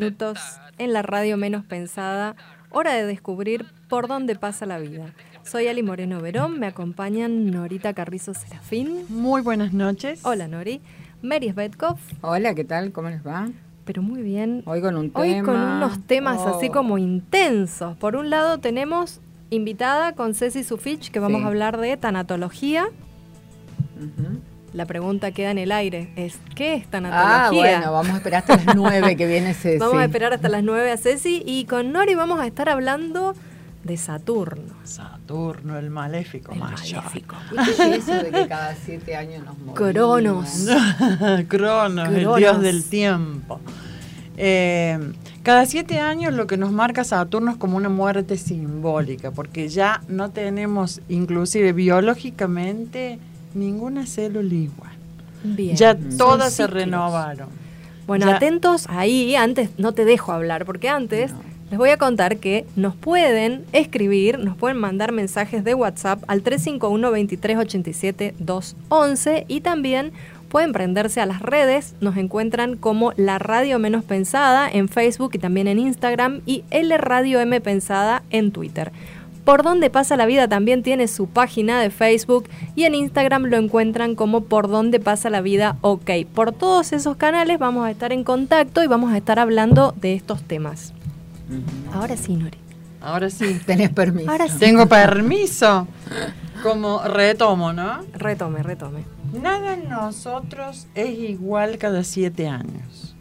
minutos 0.00 0.38
en 0.78 0.92
la 0.94 1.02
radio 1.02 1.36
menos 1.36 1.62
pensada. 1.64 2.34
Hora 2.70 2.94
de 2.94 3.04
descubrir 3.04 3.66
por 3.88 4.08
dónde 4.08 4.34
pasa 4.34 4.64
la 4.64 4.78
vida. 4.78 5.12
Soy 5.42 5.66
Ali 5.68 5.82
Moreno 5.82 6.20
Verón, 6.22 6.58
me 6.58 6.66
acompañan 6.66 7.50
Norita 7.50 7.92
Carrizo 7.92 8.32
Serafín. 8.32 9.04
Muy 9.10 9.42
buenas 9.42 9.72
noches. 9.74 10.20
Hola 10.24 10.48
Nori. 10.48 10.80
Mary 11.22 11.50
Svetkov. 11.50 11.98
Hola, 12.22 12.54
¿qué 12.54 12.64
tal? 12.64 12.92
¿Cómo 12.92 13.10
les 13.10 13.26
va? 13.26 13.48
Pero 13.84 14.00
muy 14.02 14.22
bien. 14.22 14.62
Hoy 14.64 14.80
con 14.80 14.96
un 14.96 15.10
Hoy 15.14 15.32
tema. 15.32 15.44
con 15.44 15.60
unos 15.60 16.06
temas 16.06 16.40
así 16.46 16.68
Oh. 16.70 16.72
como 16.72 16.96
intensos. 16.96 17.96
Por 17.98 18.16
un 18.16 18.30
lado 18.30 18.56
tenemos 18.58 19.20
invitada 19.50 20.14
con 20.14 20.32
Ceci 20.34 20.62
Sufich 20.64 21.10
que 21.10 21.18
vamos 21.20 21.40
Sí. 21.40 21.44
a 21.44 21.48
hablar 21.48 21.78
de 21.78 21.96
tanatología. 21.98 22.86
Ujú. 23.98 24.39
La 24.72 24.86
pregunta 24.86 25.32
queda 25.32 25.50
en 25.50 25.58
el 25.58 25.72
aire. 25.72 26.10
Es 26.16 26.38
¿qué 26.54 26.74
es 26.74 26.84
Ah, 26.84 26.90
tanatología? 26.90 27.78
bueno, 27.78 27.92
vamos 27.92 28.12
a 28.12 28.16
esperar 28.18 28.40
hasta 28.48 28.56
las 28.64 28.76
nueve 28.76 29.16
que 29.16 29.26
viene 29.26 29.52
Ceci. 29.54 29.78
Vamos 29.78 29.96
a 29.96 30.04
esperar 30.04 30.32
hasta 30.32 30.48
las 30.48 30.62
9 30.62 30.92
a 30.92 30.96
Ceci 30.96 31.42
y 31.44 31.64
con 31.64 31.90
Nori 31.92 32.14
vamos 32.14 32.38
a 32.40 32.46
estar 32.46 32.68
hablando 32.68 33.34
de 33.82 33.96
Saturno. 33.96 34.74
Saturno, 34.84 35.78
el 35.78 35.90
maléfico 35.90 36.52
El 36.52 36.58
mayor. 36.60 36.98
maléfico. 37.02 37.34
¿Viste 37.66 37.96
eso 37.96 38.14
de 38.14 38.30
que 38.30 38.46
cada 38.46 38.74
siete 38.76 39.16
años 39.16 39.42
nos 39.44 39.58
morimos? 39.58 39.74
Cronos. 39.74 40.68
Cronos, 41.48 42.08
el 42.10 42.28
dios 42.36 42.60
del 42.60 42.84
tiempo. 42.84 43.58
Eh, 44.36 44.98
cada 45.42 45.66
siete 45.66 45.98
años 45.98 46.32
lo 46.34 46.46
que 46.46 46.56
nos 46.58 46.70
marca 46.72 47.02
Saturno 47.04 47.50
es 47.50 47.56
como 47.56 47.76
una 47.76 47.88
muerte 47.88 48.36
simbólica, 48.36 49.30
porque 49.32 49.68
ya 49.68 50.02
no 50.08 50.30
tenemos, 50.30 51.00
inclusive 51.08 51.72
biológicamente, 51.72 53.18
ninguna 53.54 54.06
célula 54.06 54.54
igual. 54.54 54.90
Bien. 55.42 55.76
Ya 55.76 55.96
todas 56.18 56.52
se 56.52 56.66
renovaron. 56.66 57.48
Bueno, 58.06 58.26
Ya- 58.26 58.36
atentos 58.36 58.86
ahí, 58.88 59.34
antes 59.36 59.70
no 59.78 59.92
te 59.92 60.04
dejo 60.04 60.32
hablar, 60.32 60.64
porque 60.66 60.88
antes 60.88 61.32
No. 61.32 61.38
les 61.70 61.78
voy 61.78 61.90
a 61.90 61.96
contar 61.96 62.38
que 62.38 62.66
nos 62.76 62.94
pueden 62.96 63.64
escribir, 63.72 64.38
nos 64.38 64.56
pueden 64.56 64.76
mandar 64.78 65.12
mensajes 65.12 65.62
de 65.64 65.74
WhatsApp 65.74 66.22
al 66.26 66.42
351 66.42 67.08
2387 67.10 68.34
211 68.38 69.44
y 69.48 69.60
también 69.60 70.12
pueden 70.48 70.72
prenderse 70.72 71.20
a 71.20 71.26
las 71.26 71.40
redes, 71.42 71.94
nos 72.00 72.16
encuentran 72.16 72.76
como 72.76 73.12
La 73.16 73.38
Radio 73.38 73.78
Menos 73.78 74.02
Pensada 74.02 74.68
en 74.68 74.88
Facebook 74.88 75.30
y 75.34 75.38
también 75.38 75.68
en 75.68 75.78
Instagram 75.78 76.40
y 76.44 76.64
L 76.70 76.98
Radio 76.98 77.40
M 77.40 77.60
Pensada 77.60 78.24
en 78.30 78.50
Twitter. 78.50 78.90
Por 79.50 79.64
donde 79.64 79.90
pasa 79.90 80.16
la 80.16 80.26
vida 80.26 80.46
también 80.46 80.84
tiene 80.84 81.08
su 81.08 81.26
página 81.26 81.80
de 81.80 81.90
Facebook 81.90 82.48
y 82.76 82.84
en 82.84 82.94
Instagram 82.94 83.46
lo 83.46 83.56
encuentran 83.56 84.14
como 84.14 84.42
Por 84.44 84.68
donde 84.68 85.00
pasa 85.00 85.28
la 85.28 85.40
vida 85.40 85.76
OK. 85.80 86.08
Por 86.32 86.52
todos 86.52 86.92
esos 86.92 87.16
canales 87.16 87.58
vamos 87.58 87.84
a 87.84 87.90
estar 87.90 88.12
en 88.12 88.22
contacto 88.22 88.84
y 88.84 88.86
vamos 88.86 89.12
a 89.12 89.16
estar 89.16 89.40
hablando 89.40 89.92
de 90.00 90.14
estos 90.14 90.44
temas. 90.44 90.92
Ahora 91.92 92.16
sí, 92.16 92.36
Nori. 92.36 92.58
Ahora 93.00 93.28
sí. 93.28 93.60
Tenés 93.66 93.90
permiso. 93.90 94.30
Ahora 94.30 94.46
sí. 94.46 94.56
Tengo 94.60 94.86
permiso. 94.86 95.88
Como 96.62 97.02
retomo, 97.02 97.72
¿no? 97.72 98.02
Retome, 98.12 98.62
retome. 98.62 99.02
Nada 99.32 99.74
en 99.74 99.88
nosotros 99.88 100.86
es 100.94 101.18
igual 101.18 101.76
cada 101.76 102.04
siete 102.04 102.46
años. 102.46 103.16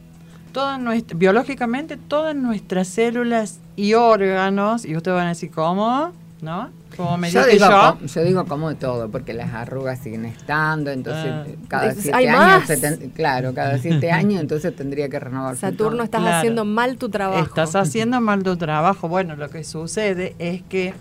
Todas 0.51 0.79
nuestra- 0.79 1.17
biológicamente, 1.17 1.97
todas 1.97 2.35
nuestras 2.35 2.87
células 2.87 3.61
y 3.83 3.93
órganos, 3.93 4.85
y 4.85 4.95
ustedes 4.95 5.15
van 5.15 5.25
a 5.27 5.29
decir, 5.29 5.51
¿cómo? 5.51 6.11
¿No? 6.41 6.69
Como 6.95 7.17
me 7.17 7.29
yo, 7.31 7.45
digo, 7.45 7.65
yo. 8.05 8.23
digo 8.23 8.45
como 8.45 8.73
todo, 8.75 9.09
porque 9.09 9.33
las 9.33 9.53
arrugas 9.53 9.99
siguen 9.99 10.25
estando, 10.25 10.89
entonces 10.91 11.31
Ah. 11.31 11.45
cada 11.67 11.93
siete 11.93 12.11
hay 12.13 12.27
años, 12.27 12.39
más. 12.39 12.67
se 12.67 12.77
ten- 12.77 13.09
claro, 13.11 13.53
cada 13.53 13.77
siete 13.77 14.11
años 14.11 14.41
entonces 14.41 14.75
tendría 14.75 15.07
que 15.09 15.19
renovarse 15.19 15.61
Saturno, 15.61 16.03
estás 16.03 16.21
Claro. 16.21 16.37
haciendo 16.37 16.65
mal 16.65 16.97
tu 16.97 17.09
trabajo. 17.09 17.43
Estás 17.45 17.75
haciendo 17.75 18.19
mal 18.21 18.43
tu 18.43 18.57
trabajo. 18.57 19.07
Bueno, 19.07 19.35
lo 19.35 19.49
que 19.49 19.63
sucede 19.63 20.35
es 20.39 20.61
que, 20.63 20.93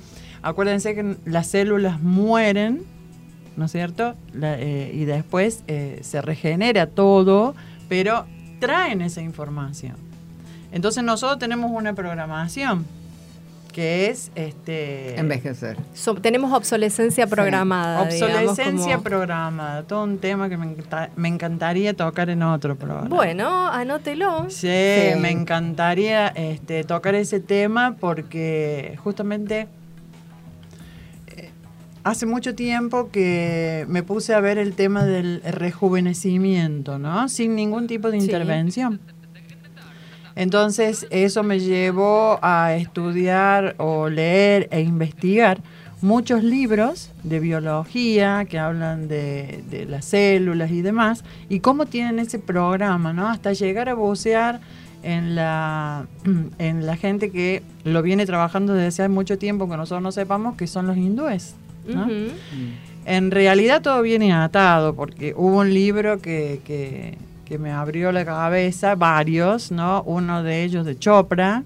acuérdense 0.43 0.95
que 0.95 1.17
las 1.25 1.47
células 1.49 2.01
mueren, 2.01 2.83
¿no 3.57 3.65
es 3.65 3.73
cierto? 3.73 4.15
La- 4.35 4.59
eh, 4.59 4.91
y 4.95 5.05
después 5.05 5.63
eh, 5.69 6.01
se 6.03 6.21
regenera 6.23 6.87
todo, 6.87 7.55
pero 7.89 8.25
traen 8.61 9.01
esa 9.03 9.21
información. 9.21 9.97
Entonces 10.73 11.03
nosotros 11.05 11.39
tenemos 11.39 11.71
una 11.73 11.95
programación 11.95 12.85
que 13.73 14.07
es 14.09 14.33
este 14.35 15.19
Envejecer. 15.21 15.77
So- 15.95 16.17
tenemos 16.17 16.53
obsolescencia 16.53 17.27
programada. 17.29 18.03
obsolescencia 18.03 18.95
como- 18.95 19.05
programada, 19.05 19.83
todo 19.85 20.03
un 20.05 20.19
tema 20.19 20.49
que 20.49 20.57
me, 20.57 20.67
encanta- 20.67 21.11
me 21.17 21.29
encantaría 21.29 21.95
tocar 21.95 22.29
en 22.31 22.43
otro 22.43 22.75
programa. 22.77 23.09
Bueno, 23.09 23.69
anótelo. 23.69 24.47
Sí, 24.51 24.67
Sí. 24.69 25.19
me 25.21 25.31
encantaría 25.31 26.29
este, 26.29 26.83
tocar 26.85 27.15
ese 27.15 27.39
tema 27.41 27.95
porque 28.01 28.99
justamente 29.05 29.69
eh, 31.29 31.51
hace 32.03 32.27
mucho 32.27 32.55
tiempo 32.57 33.11
que 33.13 33.85
me 33.89 34.03
puse 34.03 34.35
a 34.35 34.41
ver 34.41 34.59
el 34.59 34.73
tema 34.75 35.05
del 35.05 35.41
rejuvenecimiento, 35.43 36.99
¿no? 36.99 37.29
Sin 37.29 37.55
ningún 37.55 37.87
tipo 37.87 38.11
de 38.11 38.21
Sí. 38.21 38.27
Entonces 40.39 41.07
eso 41.11 41.43
me 41.43 41.59
llevó 41.59 42.39
a 42.43 42.75
estudiar 42.77 43.75
o 43.79 44.09
leer 44.09 44.69
e 44.71 44.81
investigar 44.83 45.59
muchos 46.01 46.45
libros 46.45 47.11
de 47.25 47.41
biología 47.41 48.45
que 48.49 48.57
hablan 48.57 49.09
de, 49.09 49.65
de 49.69 49.85
las 49.85 50.05
células 50.05 50.71
y 50.71 50.81
demás 50.81 51.25
y 51.49 51.59
cómo 51.59 51.87
tienen 51.87 52.21
ese 52.21 52.39
programa, 52.39 53.13
¿no? 53.13 53.27
Hasta 53.29 53.53
llegar 53.53 53.89
a 53.89 53.95
bucear 53.95 54.61
en 55.03 55.35
la, 55.35 56.07
en 56.61 56.87
la 56.87 56.97
gente 56.97 57.33
que 57.33 57.65
lo 57.83 58.01
viene 58.03 58.25
trabajando 58.25 58.75
desde 58.75 58.87
hace 59.05 59.09
mucho 59.09 59.39
tiempo 59.39 59.69
que 59.69 59.77
nosotros 59.77 60.03
no 60.05 60.13
sepamos 60.13 60.55
que 60.57 60.69
son 60.69 60.87
los 60.87 60.97
hindúes. 60.97 61.57
¿no? 61.85 62.07
En 63.07 63.31
realidad 63.33 63.83
todo 63.83 64.03
viene 64.03 64.33
atado, 64.33 64.95
porque 64.95 65.35
hubo 65.37 65.59
un 65.59 65.75
libro 65.75 66.21
que, 66.21 66.61
que- 66.65 67.19
que 67.49 67.59
me 67.59 67.73
abrió 67.73 68.13
la 68.13 68.25
cabeza, 68.27 68.95
varios, 68.95 69.73
¿no? 69.73 70.03
Uno 70.03 70.43
de 70.43 70.65
ellos 70.65 70.85
de 70.85 70.99
Chopra, 70.99 71.63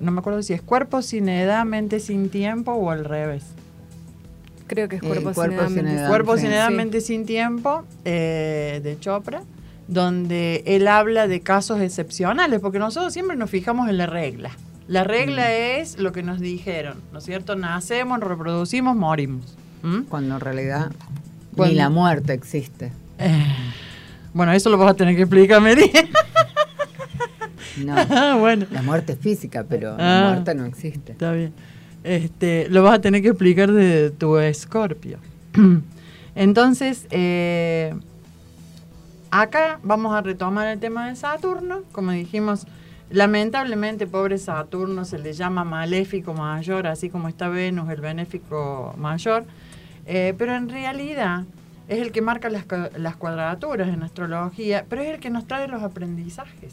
no 0.00 0.10
me 0.12 0.20
acuerdo 0.20 0.42
si 0.42 0.54
es 0.54 0.62
Cuerpo 0.62 1.02
sin 1.02 1.28
edad, 1.28 1.64
mente 1.66 2.00
sin 2.00 2.30
tiempo 2.30 2.72
o 2.72 2.90
al 2.90 3.04
revés. 3.04 3.44
Creo 4.66 4.88
que 4.88 4.96
es 4.96 5.02
Eh, 5.02 5.06
cuerpo, 5.06 5.32
cuerpo 5.32 5.42
sin 5.52 5.58
edad, 5.58 5.66
sin 5.66 5.76
mente 5.76 5.92
edad. 6.00 6.08
Cuerpo 6.08 6.36
sí. 6.36 6.42
sin 6.44 6.52
edad, 6.52 6.68
Sí. 6.68 6.74
mente 6.74 7.00
sin 7.02 7.26
tiempo, 7.26 7.84
eh, 8.06 8.80
de 8.82 8.98
Chopra, 8.98 9.42
donde 9.88 10.62
él 10.64 10.88
habla 10.88 11.26
de 11.28 11.40
casos 11.40 11.80
excepcionales, 11.80 12.60
porque 12.60 12.78
nosotros 12.78 13.12
siempre 13.12 13.36
nos 13.36 13.50
fijamos 13.50 13.88
en 13.90 13.98
la 13.98 14.06
regla. 14.06 14.50
La 14.88 15.04
regla 15.04 15.42
Mm. 15.42 15.80
es 15.80 15.98
lo 15.98 16.12
que 16.12 16.22
nos 16.22 16.40
dijeron, 16.40 16.96
¿no 17.12 17.18
es 17.18 17.24
cierto? 17.24 17.56
Nacemos, 17.56 18.20
reproducimos, 18.20 18.96
morimos. 18.96 19.56
¿Mm? 19.82 20.02
Cuando 20.08 20.34
en 20.36 20.40
realidad 20.40 20.92
Cuando- 21.56 21.72
ni 21.72 21.78
la 21.78 21.90
muerte 21.90 22.32
existe. 22.32 22.92
Eh, 23.18 23.44
bueno, 24.32 24.52
eso 24.52 24.70
lo 24.70 24.78
vas 24.78 24.90
a 24.92 24.94
tener 24.94 25.14
que 25.16 25.22
explicarme. 25.22 25.74
No, 27.84 28.38
bueno, 28.38 28.66
la 28.70 28.82
muerte 28.82 29.12
es 29.14 29.18
física, 29.18 29.64
pero 29.68 29.94
Ah. 29.98 30.20
la 30.22 30.28
muerte 30.34 30.54
no 30.54 30.64
existe. 30.66 31.12
está 31.12 31.32
bien. 31.32 31.52
Este, 32.04 32.66
lo 32.70 32.82
vas 32.82 32.94
a 32.94 33.00
tener 33.00 33.22
que 33.22 33.28
explicar 33.28 33.70
de 33.72 34.10
tu 34.10 34.38
escorpio. 34.38 35.18
Entonces, 36.34 37.06
eh, 37.10 37.94
acá 39.30 39.78
vamos 39.82 40.14
a 40.14 40.20
retomar 40.22 40.66
el 40.68 40.78
tema 40.78 41.08
de 41.08 41.16
Saturno. 41.16 41.82
Como 41.92 42.12
dijimos, 42.12 42.66
lamentablemente, 43.10 44.06
pobre 44.06 44.38
Saturno 44.38 45.04
se 45.04 45.18
le 45.18 45.32
llama 45.32 45.64
maléfico 45.64 46.32
mayor, 46.32 46.86
así 46.86 47.10
como 47.10 47.28
está 47.28 47.48
Venus, 47.48 47.90
el 47.90 48.00
benéfico 48.00 48.94
mayor. 48.96 49.44
Eh, 50.06 50.34
pero 50.38 50.54
en 50.56 50.68
realidad 50.68 51.44
es 51.90 51.98
el 51.98 52.12
que 52.12 52.22
marca 52.22 52.48
las, 52.48 52.64
las 52.96 53.16
cuadraturas 53.16 53.88
en 53.88 54.04
astrología, 54.04 54.86
pero 54.88 55.02
es 55.02 55.08
el 55.08 55.18
que 55.18 55.28
nos 55.28 55.46
trae 55.48 55.66
los 55.66 55.82
aprendizajes. 55.82 56.72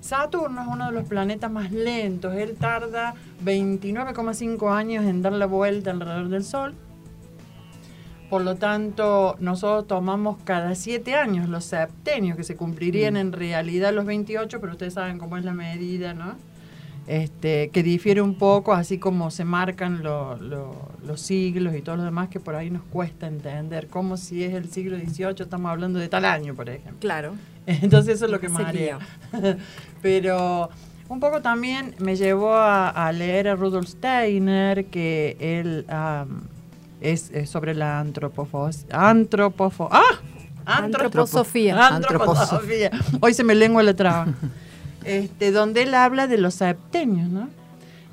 Saturno 0.00 0.62
es 0.62 0.68
uno 0.68 0.86
de 0.86 0.92
los 0.92 1.08
planetas 1.08 1.50
más 1.50 1.72
lentos. 1.72 2.34
Él 2.36 2.54
tarda 2.54 3.14
29,5 3.44 4.72
años 4.72 5.04
en 5.04 5.22
dar 5.22 5.32
la 5.32 5.46
vuelta 5.46 5.90
alrededor 5.90 6.28
del 6.28 6.44
Sol. 6.44 6.74
Por 8.30 8.42
lo 8.42 8.54
tanto, 8.54 9.34
nosotros 9.40 9.88
tomamos 9.88 10.36
cada 10.44 10.76
7 10.76 11.16
años 11.16 11.48
los 11.48 11.64
septenios, 11.64 12.36
que 12.36 12.44
se 12.44 12.54
cumplirían 12.54 13.16
en 13.16 13.32
realidad 13.32 13.92
los 13.92 14.04
28, 14.04 14.60
pero 14.60 14.72
ustedes 14.72 14.94
saben 14.94 15.18
cómo 15.18 15.36
es 15.36 15.44
la 15.44 15.52
medida, 15.52 16.14
¿no? 16.14 16.36
Este, 17.08 17.70
que 17.70 17.82
difiere 17.82 18.20
un 18.20 18.34
poco, 18.34 18.74
así 18.74 18.98
como 18.98 19.30
se 19.30 19.44
marcan 19.46 20.02
lo- 20.02 20.36
lo- 20.36 20.76
los 21.06 21.22
siglos 21.22 21.74
y 21.74 21.80
todo 21.80 21.96
lo 21.96 22.02
demás, 22.02 22.28
que 22.28 22.38
por 22.38 22.54
ahí 22.54 22.68
nos 22.70 22.82
cuesta 22.82 23.26
entender. 23.26 23.88
Como 23.88 24.18
si 24.18 24.44
es 24.44 24.52
el 24.52 24.70
siglo 24.70 24.98
XVIII, 24.98 25.34
estamos 25.40 25.70
hablando 25.70 25.98
de 25.98 26.08
tal 26.08 26.26
año, 26.26 26.54
por 26.54 26.68
ejemplo. 26.68 26.98
Claro. 27.00 27.32
Entonces 27.66 28.16
eso 28.16 28.26
es 28.26 28.30
lo 28.30 28.40
que 28.40 28.48
Se 28.48 28.52
marea. 28.52 28.98
Pero 30.02 30.68
un 31.08 31.20
poco 31.20 31.40
también 31.40 31.94
me 31.98 32.14
llevó 32.16 32.52
a, 32.54 32.90
a 32.90 33.10
leer 33.12 33.48
a 33.48 33.56
Rudolf 33.56 33.88
Steiner, 33.88 34.84
que 34.86 35.36
él 35.40 35.86
am, 35.88 36.42
es, 37.00 37.30
es 37.30 37.48
sobre 37.48 37.74
la 37.74 38.00
antropofos, 38.00 38.84
antropofo, 38.90 39.88
¡ah! 39.90 40.02
Antropo- 40.66 40.84
Antroposofía. 41.06 41.88
Antroposofía. 41.88 42.90
Hoy 43.20 43.32
se 43.32 43.42
me 43.44 43.54
lengua 43.54 43.82
la 43.82 43.94
traba. 43.94 44.26
este, 45.08 45.50
donde 45.52 45.82
él 45.82 45.94
habla 45.94 46.26
de 46.26 46.38
los 46.38 46.54
septenios, 46.54 47.28
¿no? 47.28 47.48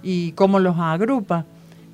Y 0.03 0.31
cómo 0.33 0.59
los 0.59 0.77
agrupa. 0.77 1.45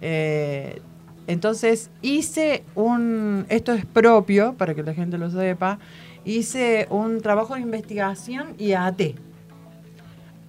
Eh, 0.01 0.81
entonces 1.27 1.89
hice 2.01 2.63
un, 2.75 3.45
esto 3.49 3.73
es 3.73 3.85
propio, 3.85 4.53
para 4.55 4.75
que 4.75 4.83
la 4.83 4.93
gente 4.93 5.17
lo 5.17 5.29
sepa, 5.29 5.79
hice 6.25 6.87
un 6.89 7.21
trabajo 7.21 7.55
de 7.55 7.61
investigación 7.61 8.55
y 8.57 8.73
até. 8.73 9.15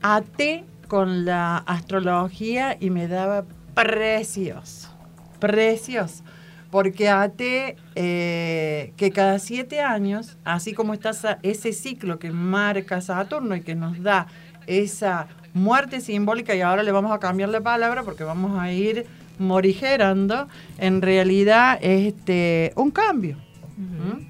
Até 0.01 0.65
con 0.89 1.25
la 1.25 1.59
astrología 1.59 2.77
y 2.81 2.91
me 2.91 3.07
daba 3.09 3.45
precioso, 3.75 4.91
precioso. 5.39 6.25
Porque 6.71 7.09
até 7.11 7.77
eh, 7.95 8.93
que 8.97 9.11
cada 9.11 9.39
siete 9.39 9.81
años, 9.81 10.39
así 10.43 10.73
como 10.73 10.95
está 10.95 11.39
ese 11.43 11.73
ciclo 11.73 12.19
que 12.19 12.31
marca 12.31 13.01
Saturno 13.03 13.55
y 13.55 13.61
que 13.61 13.75
nos 13.75 14.03
da 14.03 14.27
esa 14.67 15.29
muerte 15.55 16.01
simbólica, 16.01 16.55
y 16.55 16.61
ahora 16.61 16.83
le 16.83 16.93
vamos 16.93 17.13
a 17.13 17.19
cambiar 17.19 17.49
la 17.51 17.61
palabra 17.61 18.03
porque 18.03 18.25
vamos 18.25 18.59
a 18.59 18.73
ir 18.73 19.07
morigerando, 19.39 20.49
en 20.79 21.03
realidad 21.03 21.79
es 21.83 22.15
este, 22.15 22.73
un 22.77 22.91
cambio. 22.91 23.37
¿Mm? 23.77 24.27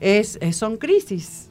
es, 0.00 0.38
es- 0.40 0.56
son 0.56 0.76
crisis. 0.76 1.48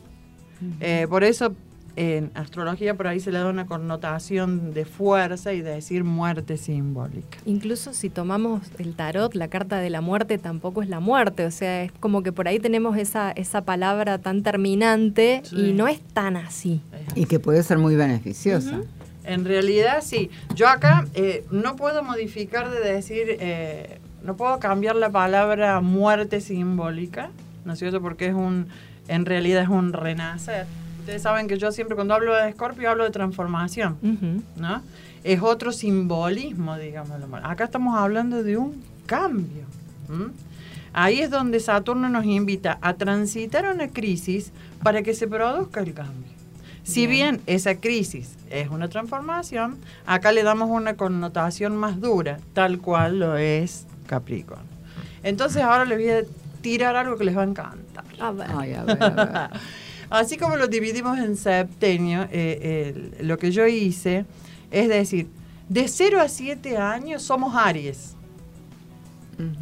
Eh, 0.79 1.07
por 1.09 1.23
eso 1.23 1.53
en 1.95 2.31
astrología 2.33 2.95
por 2.95 3.05
ahí 3.07 3.19
se 3.19 3.31
le 3.31 3.37
da 3.39 3.47
una 3.49 3.65
connotación 3.67 4.73
de 4.73 4.83
fuerza 4.85 5.53
y 5.53 5.61
de 5.61 5.71
decir 5.75 6.03
muerte 6.03 6.57
simbólica. 6.57 7.37
Incluso 7.45 7.93
si 7.93 8.09
tomamos 8.09 8.61
el 8.79 8.95
tarot, 8.95 9.35
la 9.35 9.47
carta 9.47 9.77
de 9.79 9.89
la 9.91 10.01
muerte 10.01 10.37
tampoco 10.39 10.81
es 10.81 10.89
la 10.89 10.99
muerte, 10.99 11.45
o 11.45 11.51
sea, 11.51 11.83
es 11.83 11.91
como 11.99 12.23
que 12.23 12.31
por 12.31 12.47
ahí 12.47 12.59
tenemos 12.59 12.97
esa, 12.97 13.31
esa 13.31 13.61
palabra 13.61 14.17
tan 14.17 14.41
terminante 14.43 15.41
Sí. 15.43 15.69
y 15.69 15.73
no 15.73 15.87
es 15.87 15.99
tan 16.01 16.35
así. 16.37 16.81
Y 17.15 17.25
que 17.25 17.39
puede 17.39 17.61
ser 17.63 17.77
muy 17.77 17.95
beneficiosa. 17.95 18.81
En 19.23 19.45
realidad 19.45 19.99
sí. 20.01 20.29
Yo 20.55 20.67
acá 20.67 21.05
eh, 21.13 21.45
no 21.51 21.75
puedo 21.75 22.03
modificar 22.03 22.69
de 22.71 22.79
decir, 22.79 23.37
eh, 23.39 23.99
no 24.23 24.35
puedo 24.35 24.57
cambiar 24.59 24.95
la 24.95 25.09
palabra 25.11 25.79
muerte 25.79 26.41
simbólica, 26.41 27.29
¿no 27.65 27.73
es 27.73 27.79
cierto? 27.79 28.01
Porque 28.01 28.27
es 28.27 28.33
un, 28.33 28.67
en 29.07 29.25
realidad 29.25 29.61
es 29.63 29.69
un 29.69 29.93
renacer. 29.93 30.65
Ustedes 31.03 31.21
saben 31.21 31.49
que 31.49 31.57
yo 31.57 31.69
siempre 31.73 31.95
cuando 31.95 32.13
hablo 32.13 32.33
de 32.33 32.47
Escorpio 32.47 32.89
hablo 32.89 33.03
de 33.03 33.09
transformación. 33.09 33.97
Ujú. 34.01 34.41
¿no? 34.55 34.81
Es 35.25 35.41
otro 35.41 35.73
simbolismo, 35.73 36.77
digámoslo. 36.77 37.27
mal. 37.27 37.41
Acá 37.45 37.65
estamos 37.65 37.99
hablando 37.99 38.41
de 38.41 38.55
un 38.55 38.81
cambio. 39.05 39.65
¿m? 40.07 40.27
Ahí 40.93 41.19
es 41.19 41.29
donde 41.29 41.59
Saturno 41.59 42.07
nos 42.07 42.23
invita 42.23 42.77
a 42.79 42.93
transitar 42.93 43.65
una 43.65 43.89
crisis 43.89 44.53
para 44.81 45.03
que 45.03 45.13
se 45.13 45.27
produzca 45.27 45.81
el 45.81 45.93
cambio. 45.93 46.31
Si 46.83 47.05
bien 47.05 47.41
esa 47.47 47.75
crisis 47.75 48.37
es 48.49 48.69
una 48.69 48.87
transformación, 48.87 49.75
acá 50.05 50.31
le 50.31 50.43
damos 50.43 50.69
una 50.69 50.93
connotación 50.93 51.75
más 51.75 51.99
dura, 51.99 52.39
tal 52.53 52.79
cual 52.79 53.19
lo 53.19 53.35
es 53.35 53.87
Capricornio. 54.07 54.63
Entonces 55.21 55.63
ahora 55.63 55.83
les 55.83 55.97
voy 55.97 56.09
a 56.11 56.23
tirar 56.61 56.95
algo 56.95 57.17
que 57.17 57.25
les 57.25 57.35
va 57.35 57.41
a 57.41 57.45
encantar. 57.45 58.05
A 58.21 58.31
ver. 58.31 58.47
Ay, 58.55 58.73
a 58.73 58.83
ver, 58.85 59.03
a 59.03 59.09
ver. 59.09 59.49
Así 60.13 60.37
como 60.37 60.55
lo 60.57 60.67
dividimos 60.67 61.17
en 61.17 61.35
septenio, 61.35 62.27
eh, 62.31 63.13
el- 63.19 63.27
lo 63.27 63.37
que 63.39 63.51
yo 63.51 63.65
hice 63.67 64.25
es 64.69 64.87
decir, 64.89 65.27
de 65.69 65.87
0 65.87 66.21
a 66.21 66.27
7 66.29 66.77
años 66.77 67.23
somos 67.23 67.55
Aries. 67.55 68.15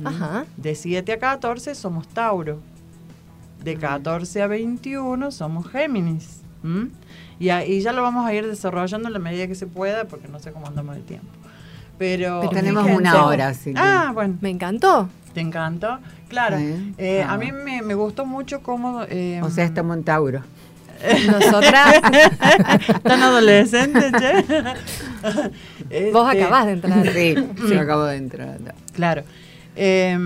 Ajá. 0.04 0.46
de 0.58 0.76
7 0.76 1.14
a 1.14 1.20
14 1.20 1.74
somos 1.76 2.08
Tauro, 2.08 2.60
de 3.64 3.78
14 3.78 4.42
a 4.42 4.48
21 4.48 5.32
somos 5.32 5.68
Géminis. 5.70 6.42
Y 7.40 7.50
ahí 7.50 7.82
ya 7.82 7.92
lo 7.94 8.02
vamos 8.04 8.26
a 8.26 8.34
ir 8.34 8.46
desarrollando 8.46 9.08
en 9.08 9.14
la 9.14 9.20
medida 9.20 9.48
que 9.48 9.56
se 9.56 9.66
pueda, 9.68 10.06
porque 10.06 10.28
no 10.28 10.40
sé 10.40 10.52
cómo 10.52 10.68
andamos 10.68 10.96
de 10.96 11.02
tiempo. 11.02 11.28
Pero, 11.98 12.40
Pero 12.42 12.52
tenemos 12.52 12.86
una 12.98 13.26
hora, 13.26 13.48
así 13.50 13.74
que- 13.74 13.80
Ah, 13.80 14.12
bueno. 14.14 14.38
Me 14.42 14.50
encantó. 14.50 15.08
¿Te 15.34 15.40
encantó? 15.42 16.00
Claro. 16.28 16.58
Eh, 16.60 17.24
Ah. 17.26 17.34
A 17.34 17.38
mí 17.38 17.52
me, 17.52 17.82
me 17.82 17.94
gustó 17.94 18.26
mucho 18.26 18.62
cómo... 18.62 19.04
eh, 19.10 19.40
O 19.44 19.50
sea, 19.50 19.66
estamos 19.66 19.98
en 19.98 20.04
Tauro. 20.04 20.42
Nosotras, 21.32 22.00
Tan 23.04 23.24
adolescente, 23.24 24.12
che. 24.20 24.44
vos 26.12 26.32
Este, 26.32 26.44
acabás 26.44 26.66
de 26.68 26.72
entrar. 26.74 27.12
Sí, 27.14 27.36
yo 27.74 27.80
acabo 27.82 28.04
de 28.06 28.18
entrar. 28.18 28.60
Claro. 28.94 29.24
Eh, 29.76 30.18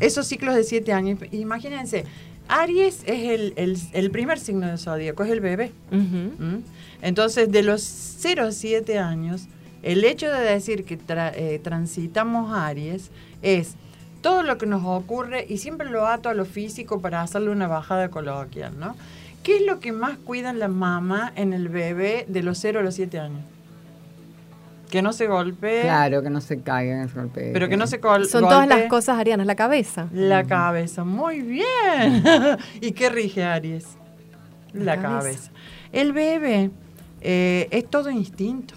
esos 0.00 0.26
ciclos 0.26 0.54
de 0.54 0.64
siete 0.64 0.92
años, 0.92 1.18
imagínense, 1.32 2.04
Aries 2.48 3.02
es 3.06 3.28
el, 3.30 3.52
el- 3.56 3.78
el 3.92 4.10
primer 4.10 4.38
signo 4.38 4.66
de 4.66 4.78
zodíaco, 4.78 5.24
es 5.24 5.30
el 5.30 5.40
bebé. 5.40 5.72
Ujú. 5.90 6.42
¿m? 6.42 6.60
Entonces, 7.02 7.50
de 7.52 7.62
los 7.62 7.82
0 7.82 8.46
a 8.46 8.52
7 8.52 8.98
años, 8.98 9.46
el 9.82 10.04
hecho 10.04 10.30
de 10.32 10.40
decir 10.40 10.84
que 10.84 10.98
tra- 10.98 11.32
eh, 11.34 11.60
transitamos 11.62 12.56
Aries 12.56 13.10
es 13.42 13.74
todo 14.24 14.42
lo 14.42 14.56
que 14.58 14.64
nos 14.66 14.82
ocurre, 14.84 15.44
y 15.48 15.58
siempre 15.58 15.88
lo 15.90 16.06
ato 16.08 16.30
a 16.30 16.34
lo 16.34 16.46
físico 16.46 17.00
para 17.00 17.20
hacerle 17.20 17.50
una 17.50 17.68
bajada 17.68 18.08
coloquial, 18.08 18.72
¿no? 18.80 18.96
¿Qué 19.42 19.58
es 19.58 19.66
lo 19.66 19.78
que 19.80 19.92
más 19.92 20.16
cuida 20.16 20.52
la 20.54 20.68
mamá 20.68 21.30
en 21.36 21.52
el 21.52 21.68
bebé 21.68 22.24
de 22.26 22.42
los 22.42 22.56
0 22.58 22.80
a 22.80 22.82
los 22.82 22.94
7 22.94 23.18
años? 23.20 23.42
Que 24.90 25.02
no 25.02 25.12
se 25.12 25.26
golpee, 25.26 25.82
Claro, 25.82 26.22
que 26.22 26.30
no 26.30 26.40
se 26.40 26.60
caigan, 26.62 27.02
no 27.02 27.08
se 27.08 27.14
golpeen. 27.14 27.52
pero 27.52 27.68
que 27.68 27.76
no 27.76 27.86
se 27.86 28.00
col- 28.00 28.26
Son 28.26 28.42
todas 28.44 28.66
las 28.66 28.78
golpee 28.78 28.88
cosas 28.88 29.18
arianas, 29.18 29.46
la 29.46 29.54
cabeza. 29.56 30.06
la 30.12 30.44
cabeza. 30.44 31.04
Muy 31.04 31.42
bien. 31.42 32.24
¿Y 32.80 32.92
qué 32.92 33.10
rige 33.10 33.44
Aries? 33.44 33.84
La, 34.72 34.96
La 34.96 35.02
cabeza. 35.02 35.18
cabeza. 35.20 35.50
El 35.92 36.12
bebé 36.12 36.70
eh, 37.20 37.68
es 37.70 37.88
todo 37.90 38.08
instinto. 38.10 38.74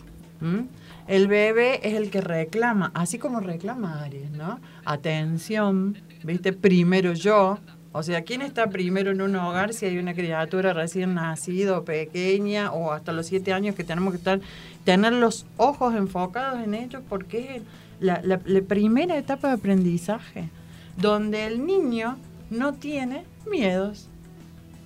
El 1.07 1.27
bebé 1.29 1.79
es 1.87 1.93
el 1.95 2.09
que 2.09 2.19
reclama, 2.21 2.91
así 2.93 3.17
como 3.17 3.39
reclama 3.39 4.03
Aries, 4.03 4.29
¿no? 4.31 4.59
Atención, 4.87 5.97
¿viste? 6.23 6.53
Primero 6.53 7.13
yo. 7.13 7.59
O 7.91 8.03
sea, 8.03 8.21
¿quién 8.23 8.41
está 8.41 8.69
primero 8.69 9.11
en 9.11 9.21
un 9.21 9.35
hogar 9.35 9.73
si 9.73 9.85
hay 9.85 9.97
una 9.97 10.13
criatura 10.13 10.73
recién 10.73 11.15
nacida 11.15 11.77
o 11.77 11.83
pequeña 11.83 12.71
o 12.71 12.91
hasta 12.91 13.11
los 13.11 13.25
siete 13.25 13.53
años 13.53 13.73
que 13.75 13.83
tenemos 13.83 14.11
que 14.13 14.17
estar, 14.17 14.39
tener 14.83 15.13
los 15.13 15.45
ojos 15.57 15.95
enfocados 15.95 16.63
en 16.63 16.73
ellos 16.73 17.01
porque 17.09 17.55
es 17.57 17.61
la, 17.99 18.21
la- 18.23 18.39
la 18.45 18.61
primera 18.61 19.17
etapa 19.17 19.47
de 19.47 19.53
aprendizaje 19.55 20.49
donde 20.97 21.45
el 21.47 21.65
niño 21.65 22.17
no 22.49 22.73
tiene 22.73 23.23
miedos. 23.49 24.07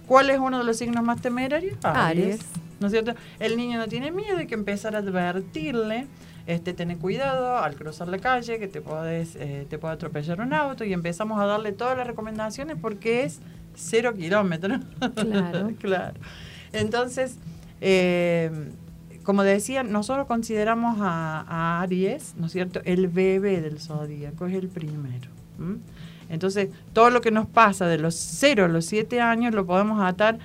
¿Cuál 0.07 0.29
es 0.29 0.39
uno 0.39 0.59
de 0.59 0.63
los 0.63 0.77
signos 0.77 1.03
más 1.03 1.21
temerarios? 1.21 1.77
Aries. 1.83 2.39
¿No 2.79 2.87
es 2.87 2.93
cierto? 2.93 3.13
El 3.39 3.57
niño 3.57 3.77
no 3.77 3.87
tiene 3.87 4.11
miedo, 4.11 4.37
hay 4.37 4.47
que 4.47 4.55
empezar 4.55 4.95
a 4.95 4.99
advertirle, 4.99 6.07
este, 6.47 6.73
tener 6.73 6.97
cuidado 6.97 7.57
al 7.57 7.75
cruzar 7.75 8.07
la 8.07 8.19
calle, 8.19 8.59
que 8.59 8.67
te 8.67 8.81
puedes, 8.81 9.35
eh, 9.35 9.65
te 9.69 9.77
puede 9.77 9.93
atropellar 9.93 10.41
un 10.41 10.53
auto, 10.53 10.83
y 10.83 10.93
empezamos 10.93 11.39
a 11.39 11.45
darle 11.45 11.71
todas 11.71 11.97
las 11.97 12.07
recomendaciones 12.07 12.77
porque 12.81 13.23
es 13.23 13.39
cero 13.75 14.13
kilómetros. 14.13 14.81
Claro. 15.15 15.71
claro. 15.79 16.19
Entonces, 16.73 17.37
eh, 17.81 18.71
como 19.23 19.43
decía, 19.43 19.83
nosotros 19.83 20.27
consideramos 20.27 20.97
a, 20.99 21.45
a 21.47 21.81
Aries, 21.81 22.33
¿no 22.37 22.47
es 22.47 22.51
cierto?, 22.51 22.81
el 22.85 23.07
bebé 23.07 23.61
del 23.61 23.79
zodíaco, 23.79 24.45
es 24.47 24.55
el 24.55 24.67
primero. 24.67 25.29
Entonces, 26.29 26.69
todo 26.93 27.09
lo 27.11 27.21
que 27.21 27.29
nos 27.29 27.45
pasa 27.45 27.87
de 27.87 27.97
los 27.97 28.15
0 28.15 28.65
a 28.65 28.67
los 28.67 28.85
7 28.85 29.21
años 29.21 29.53
lo 29.53 29.65
podemos 29.65 30.01
atar 30.01 30.39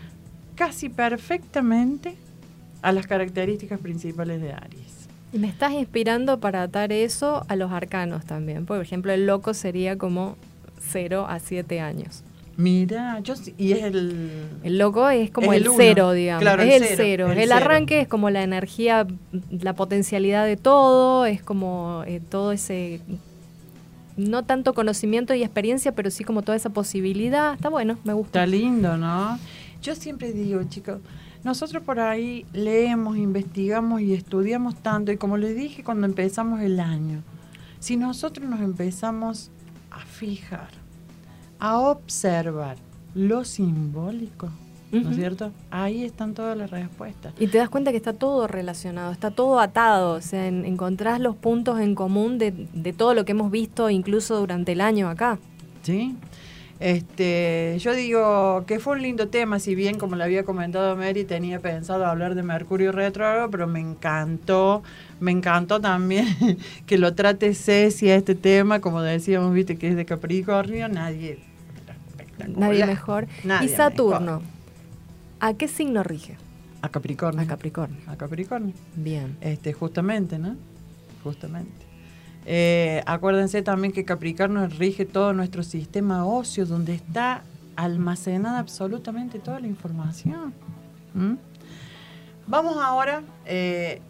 casi 0.57 0.89
perfectamente 0.89 2.17
a 2.83 2.93
las 2.93 3.07
características 3.07 3.81
principales 3.81 4.41
de 4.41 4.53
Aries. 4.53 5.06
Y 5.37 5.39
me 5.39 5.49
estás 5.49 5.73
inspirando 5.73 6.41
para 6.41 6.63
atar 6.63 6.93
eso 6.93 7.45
a 7.49 7.57
los 7.57 7.71
arcanos 7.71 8.25
también. 8.25 8.65
Por 8.65 8.81
ejemplo, 8.81 9.13
el 9.13 9.27
loco 9.27 9.53
sería 9.53 9.99
como 9.99 10.39
0 10.81 11.27
a 11.29 11.41
7 11.41 11.79
años. 11.79 12.23
Mira, 12.57 13.21
yo 13.21 13.35
y 13.59 13.73
es 13.73 13.83
el 13.83 14.49
El 14.63 14.79
loco 14.79 15.11
es 15.11 15.31
como 15.31 15.53
Es 15.53 15.61
el, 15.61 15.69
cero, 15.77 16.13
digamos. 16.13 16.41
Claro, 16.41 16.63
es 16.63 16.81
el 16.81 16.85
cero, 16.85 16.97
cero. 16.97 17.33
el 17.33 17.39
El, 17.39 17.49
cero. 17.51 17.57
arranque 17.57 18.01
es 18.01 18.09
como 18.09 18.31
la 18.31 18.43
energía, 18.45 19.07
la 19.51 19.75
potencialidad 19.75 20.47
de 20.47 20.57
todo, 20.57 21.27
es 21.27 21.43
como 21.43 22.03
eh, 22.07 22.23
todo 22.31 22.53
ese, 22.53 23.03
no 24.17 24.43
tanto 24.47 24.73
conocimiento 24.73 25.35
y 25.35 25.43
experiencia, 25.43 25.93
pero 25.93 26.11
sí 26.11 26.25
como 26.25 26.41
toda 26.41 26.57
esa 26.57 26.71
posibilidad. 26.71 27.53
Está 27.53 27.69
bueno, 27.69 27.99
me 28.05 28.15
gusta. 28.15 28.43
Está 28.43 28.47
lindo, 28.47 28.97
¿no? 28.97 29.39
Yo 29.83 29.95
siempre 29.95 30.33
digo, 30.33 30.63
chicos, 30.65 31.01
nosotros 31.47 31.83
por 31.83 31.99
ahí 32.01 32.45
leemos, 32.53 33.17
investigamos 33.17 34.01
y 34.03 34.13
estudiamos 34.13 34.75
tanto, 34.83 35.13
y 35.13 35.17
como 35.17 35.37
les 35.39 35.57
dije 35.57 35.83
cuando 35.83 36.07
empezamos 36.07 36.61
el 36.61 36.79
año, 36.81 37.23
si 37.79 37.97
nosotros 37.97 38.47
nos 38.49 38.61
empezamos 38.61 39.51
a 39.91 40.01
fijar, 40.01 40.69
a 41.59 41.79
observar 41.79 42.77
lo 43.15 43.45
simbólico, 43.45 44.51
¿no 44.93 45.11
es 45.11 45.17
cierto? 45.17 45.53
Ahí 45.71 46.05
están 46.05 46.35
todas 46.35 46.57
las 46.57 46.71
respuestas. 46.71 47.33
Y 47.39 47.47
te 47.49 47.59
das 47.59 47.69
cuenta 47.69 47.91
que 47.91 47.97
está 47.97 48.13
todo 48.13 48.47
relacionado, 48.47 49.13
está 49.13 49.31
todo 49.31 49.59
atado, 49.61 50.15
o 50.15 50.21
sea, 50.21 50.47
en- 50.49 50.65
encontrás 50.65 51.21
los 51.21 51.37
puntos 51.37 51.81
en 51.81 51.95
común 51.95 52.39
de, 52.39 52.51
de 52.73 52.93
todo 52.93 53.15
lo 53.15 53.25
que 53.25 53.33
hemos 53.33 53.51
visto 53.51 53.89
incluso 53.91 54.39
durante 54.39 54.73
el 54.73 54.81
año 54.81 55.09
acá. 55.09 55.39
¿Sí? 55.83 56.15
Este, 56.79 57.77
yo 57.79 57.95
digo 57.95 58.65
que 58.67 58.79
fue 58.81 58.97
un 58.97 59.03
lindo 59.03 59.29
tema, 59.29 59.59
si 59.59 59.75
bien 59.75 59.99
como 59.99 60.15
le 60.15 60.25
había 60.25 60.45
comentado 60.45 60.95
Mary, 60.95 61.25
tenía 61.25 61.61
pensado 61.61 62.05
hablar 62.05 62.35
de 62.35 62.43
Mercurio 62.43 62.93
retrógrado, 62.93 63.51
pero 63.51 63.67
me 63.67 63.81
encantó, 63.81 64.83
me 65.19 65.31
encantó 65.31 65.81
también 65.81 66.27
que 66.87 66.99
lo 66.99 67.15
trate 67.15 67.55
Ceci 67.55 68.11
a 68.11 68.17
este 68.17 68.35
tema, 68.35 68.81
como 68.81 69.01
decíamos, 69.01 69.55
viste 69.55 69.77
que 69.79 69.89
es 69.89 69.97
de 69.97 70.05
Capricornio, 70.05 70.89
nadie 70.89 71.39
Nadie 72.55 72.87
mejor. 72.87 73.27
Nadie 73.45 73.67
y 73.67 73.75
Saturno, 73.75 74.43
¿a 75.41 75.55
qué 75.55 75.69
signo 75.69 76.03
rige? 76.03 76.37
A 76.83 76.89
Capricornio. 76.91 77.41
A 77.41 77.47
Capricornio. 77.47 77.99
A 78.07 78.17
Capricornio. 78.17 78.75
Bien. 78.95 79.37
Este, 79.41 79.73
justamente, 79.73 80.39
¿no? 80.39 80.57
Justamente. 81.25 81.86
Eh, 82.47 83.03
acuérdense 83.07 83.61
también 83.63 83.93
que 83.93 84.05
Capricornio 84.05 84.69
rige 84.69 85.05
todo 85.05 85.33
nuestro 85.33 85.65
sistema 85.65 86.25
óseo, 86.25 86.65
donde 86.65 86.95
está 86.95 87.43
almacenada 87.75 88.61
absolutamente 88.61 89.41
toda 89.41 89.59
la 89.59 89.67
información. 89.67 90.55
¿Mm? 91.13 91.35
Vamos 92.47 92.77
ahora 92.81 93.23
eh, 93.45 94.01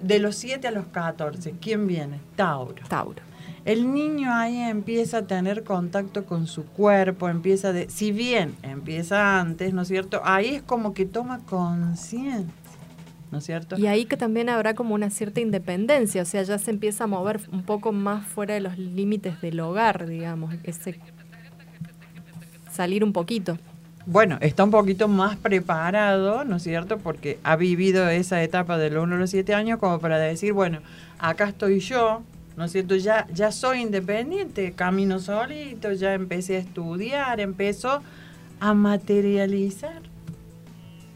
de 0.00 0.18
los 0.20 0.36
7 0.36 0.68
a 0.68 0.70
los 0.70 0.86
14. 0.86 1.54
¿Quién 1.60 1.88
viene? 1.88 2.20
Tauro. 2.36 2.82
Tauro. 2.88 3.28
El 3.64 3.92
niño 3.92 4.32
ahí 4.32 4.56
empieza 4.60 5.18
a 5.18 5.22
tener 5.26 5.64
contacto 5.64 6.24
con 6.24 6.46
su 6.46 6.64
cuerpo, 6.64 7.28
empieza 7.28 7.72
de, 7.72 7.90
si 7.90 8.12
bien 8.12 8.56
empieza 8.62 9.40
antes, 9.40 9.74
¿no 9.74 9.82
es 9.82 9.88
cierto? 9.88 10.22
Ahí 10.24 10.54
es 10.54 10.62
como 10.62 10.94
que 10.94 11.04
toma 11.04 11.40
conciencia, 11.40 12.54
¿no 13.30 13.38
es 13.38 13.44
cierto? 13.44 13.78
Y 13.78 13.86
ahí 13.86 14.04
que 14.04 14.16
también 14.16 14.48
habrá 14.48 14.74
como 14.74 14.94
una 14.94 15.10
cierta 15.10 15.40
independencia, 15.40 16.22
o 16.22 16.24
sea, 16.24 16.42
ya 16.42 16.58
se 16.58 16.70
empieza 16.70 17.04
a 17.04 17.06
mover 17.06 17.40
un 17.52 17.62
poco 17.62 17.92
más 17.92 18.26
fuera 18.26 18.54
de 18.54 18.60
los 18.60 18.78
límites 18.78 19.40
del 19.40 19.60
hogar, 19.60 20.06
digamos, 20.06 20.54
ese 20.64 20.98
salir 22.72 23.02
un 23.02 23.12
poquito. 23.12 23.58
Bueno, 24.06 24.38
está 24.40 24.64
un 24.64 24.70
poquito 24.70 25.06
más 25.08 25.36
preparado, 25.36 26.44
¿no 26.44 26.56
es 26.56 26.62
cierto? 26.62 26.98
Porque 26.98 27.38
ha 27.42 27.56
vivido 27.56 28.08
esa 28.08 28.42
etapa 28.42 28.78
de 28.78 28.88
los 28.88 29.02
1 29.02 29.16
a 29.16 29.18
los 29.18 29.30
7 29.30 29.52
años 29.52 29.78
como 29.78 29.98
para 29.98 30.18
decir, 30.18 30.52
bueno, 30.52 30.78
acá 31.18 31.48
estoy 31.48 31.80
yo, 31.80 32.22
¿no 32.56 32.64
es 32.64 32.72
cierto? 32.72 32.96
Ya, 32.96 33.26
ya 33.34 33.52
soy 33.52 33.82
independiente, 33.82 34.72
camino 34.72 35.18
solito, 35.18 35.92
ya 35.92 36.14
empecé 36.14 36.56
a 36.56 36.60
estudiar, 36.60 37.40
empezó 37.40 38.00
a 38.60 38.72
materializar. 38.72 40.07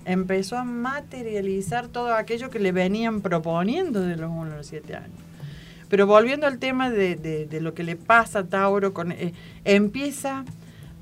Empezó 0.05 0.57
a 0.57 0.65
materializar 0.65 1.89
todo 1.89 2.15
aquello 2.15 2.51
que 2.51 2.59
le 2.59 2.73
venían 2.73 3.21
proponiendo 3.21 4.01
de 4.01 4.17
los 4.17 4.31
1 4.31 4.53
a 4.53 4.57
los 4.57 4.67
7 4.67 4.97
años. 4.97 5.19
Pero 5.89 6.07
volviendo 6.07 6.47
al 6.47 6.59
tema 6.59 6.91
de, 6.91 7.17
de, 7.17 7.61
lo 7.61 7.75
que 7.75 7.83
le 7.83 7.97
pasa 7.97 8.41
a 8.41 8.45
Tauro, 8.45 8.95
con, 8.95 9.13
eh, 9.13 9.35
empieza 9.65 10.45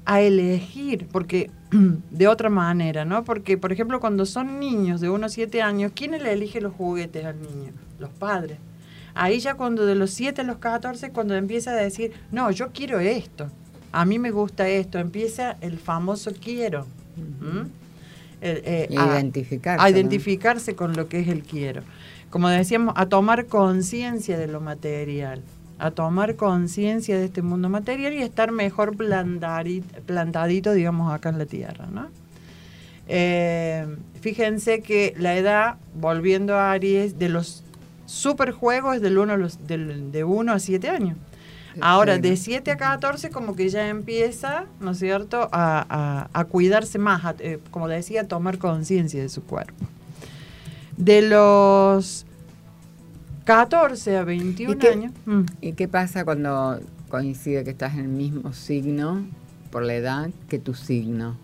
a 0.04 0.20
elegir, 0.20 1.06
porque 1.12 1.50
de 2.10 2.26
otra 2.26 2.50
manera, 2.50 3.04
¿no? 3.04 3.22
Porque, 3.24 3.56
por 3.56 3.72
ejemplo, 3.72 4.00
cuando 4.00 4.26
son 4.26 4.58
niños 4.58 5.00
de 5.00 5.08
1 5.08 5.26
a 5.26 5.28
7 5.28 5.62
años, 5.62 5.92
¿quién 5.94 6.10
le 6.10 6.32
elige 6.32 6.60
los 6.60 6.74
juguetes 6.74 7.24
al 7.24 7.40
niño? 7.40 7.72
Los 7.98 8.10
padres. 8.10 8.58
Ahí 9.14 9.40
ya 9.40 9.54
cuando 9.54 9.86
de 9.86 9.94
los 9.94 10.10
7 10.10 10.40
a 10.40 10.44
los 10.44 10.58
14, 10.58 11.10
cuando 11.10 11.34
empieza 11.34 11.70
a 11.70 11.74
decir, 11.74 12.12
no, 12.32 12.50
yo 12.50 12.70
quiero 12.72 12.98
esto, 13.00 13.48
a 13.92 14.04
mí 14.04 14.18
me 14.18 14.30
gusta 14.30 14.68
esto, 14.68 14.98
empieza 14.98 15.56
el 15.60 15.78
famoso 15.78 16.32
quiero. 16.32 16.86
¿Mm? 17.16 17.79
Eh, 18.42 18.86
Y 18.90 18.96
a- 18.96 19.06
identificarse, 19.06 19.82
A 19.84 19.90
¿no? 19.90 19.96
identificarse 19.96 20.74
con 20.74 20.94
lo 20.94 21.08
que 21.08 21.20
es 21.20 21.28
el 21.28 21.42
quiero. 21.42 21.82
Como 22.30 22.48
decíamos, 22.48 22.94
a 22.96 23.06
tomar 23.06 23.46
conciencia 23.46 24.38
de 24.38 24.46
lo 24.46 24.60
material, 24.60 25.42
a 25.78 25.90
tomar 25.90 26.36
conciencia 26.36 27.18
de 27.18 27.24
este 27.26 27.42
mundo 27.42 27.68
material 27.68 28.12
y 28.14 28.22
estar 28.22 28.52
mejor 28.52 28.96
plantadito, 28.96 30.72
digamos, 30.72 31.12
acá 31.12 31.30
en 31.30 31.38
la 31.38 31.46
tierra, 31.46 31.86
¿no? 31.90 32.08
Eh, 33.08 33.86
fíjense 34.20 34.82
que 34.82 35.14
la 35.18 35.36
edad, 35.36 35.76
volviendo 35.94 36.54
a 36.56 36.70
Aries, 36.72 37.18
de 37.18 37.28
los 37.28 37.64
superjuegos 38.06 38.96
es 38.96 39.02
del 39.02 39.18
uno 39.18 39.32
a 39.32 39.36
los, 39.36 39.66
del, 39.66 40.12
de 40.12 40.24
1 40.24 40.52
a 40.52 40.58
7 40.60 40.88
años. 40.88 41.16
Ahora, 41.80 42.18
de 42.18 42.36
7 42.36 42.70
a 42.70 42.76
14 42.76 43.30
como 43.30 43.54
que 43.56 43.68
ya 43.68 43.88
empieza, 43.88 44.64
¿no 44.80 44.90
es 44.92 44.98
cierto?, 44.98 45.48
a, 45.52 45.86
a- 45.88 46.28
a 46.32 46.44
cuidarse 46.44 46.98
más, 46.98 47.24
a, 47.24 47.34
eh, 47.38 47.58
como 47.70 47.88
decía, 47.88 48.22
a 48.22 48.24
tomar 48.24 48.58
conciencia 48.58 49.20
de 49.22 49.28
su 49.28 49.42
cuerpo. 49.42 49.84
De 50.96 51.22
los 51.22 52.26
14 53.44 54.16
a 54.18 54.24
21 54.24 54.74
¿Y 54.74 54.78
qué- 54.78 54.88
años... 54.88 55.12
mm, 55.26 55.40
¿Y 55.60 55.72
qué 55.72 55.88
pasa 55.88 56.24
cuando 56.24 56.80
coincide 57.08 57.64
que 57.64 57.70
estás 57.70 57.94
en 57.94 58.00
el 58.00 58.08
mismo 58.08 58.52
signo 58.52 59.24
por 59.70 59.82
la 59.84 59.94
edad 59.94 60.30
que 60.48 60.58
tu 60.58 60.74
signo? 60.74 61.36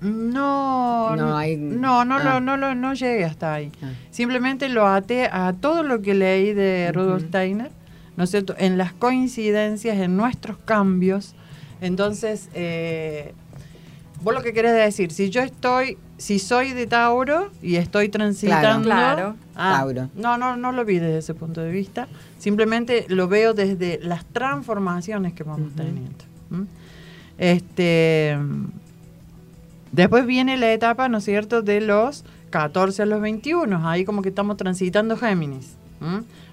No, 0.00 1.16
No 1.16 1.36
hay- 1.36 1.56
no, 1.56 2.04
no, 2.04 2.16
ah. 2.16 2.22
lo- 2.22 2.40
no, 2.40 2.56
lo- 2.56 2.74
no 2.76 2.94
llegué 2.94 3.24
hasta 3.24 3.54
ahí. 3.54 3.72
Ah. 3.82 3.90
Simplemente 4.10 4.68
lo 4.68 4.86
até 4.86 5.26
a 5.26 5.52
todo 5.52 5.82
lo 5.82 6.00
que 6.02 6.14
leí 6.14 6.52
de 6.54 6.92
Rudolf. 6.92 7.24
Steiner, 7.24 7.72
¿no 8.18 8.24
es 8.24 8.30
cierto? 8.30 8.56
En 8.58 8.76
las 8.78 8.92
coincidencias, 8.92 9.96
en 9.96 10.16
nuestros 10.16 10.58
cambios. 10.58 11.36
Entonces, 11.80 12.48
eh, 12.52 13.32
vos 14.22 14.34
lo 14.34 14.42
que 14.42 14.52
querés 14.52 14.74
decir, 14.74 15.12
si 15.12 15.30
yo 15.30 15.40
estoy, 15.40 15.96
si 16.16 16.40
soy 16.40 16.72
de 16.72 16.88
Tauro 16.88 17.52
y 17.62 17.76
estoy 17.76 18.08
transitando... 18.08 18.88
Claro. 18.88 19.36
Ah, 19.54 19.76
Tauro. 19.78 20.10
No, 20.16 20.36
no, 20.36 20.56
no 20.56 20.72
lo 20.72 20.84
vi 20.84 20.98
desde 20.98 21.18
ese 21.18 21.34
punto 21.34 21.60
de 21.60 21.70
vista. 21.70 22.08
Simplemente 22.40 23.06
lo 23.08 23.28
veo 23.28 23.54
desde 23.54 24.00
las 24.02 24.24
transformaciones 24.24 25.32
que 25.32 25.44
vamos 25.44 25.72
teniendo. 25.76 26.24
Este... 27.38 28.36
Después 29.92 30.26
viene 30.26 30.56
la 30.56 30.72
etapa, 30.72 31.08
¿no 31.08 31.18
es 31.18 31.24
cierto?, 31.24 31.62
de 31.62 31.80
los 31.80 32.24
14 32.50 33.02
a 33.02 33.06
los 33.06 33.20
21. 33.20 33.88
Ahí 33.88 34.04
como 34.04 34.22
que 34.22 34.30
estamos 34.30 34.56
transitando 34.56 35.16
Géminis. 35.16 35.77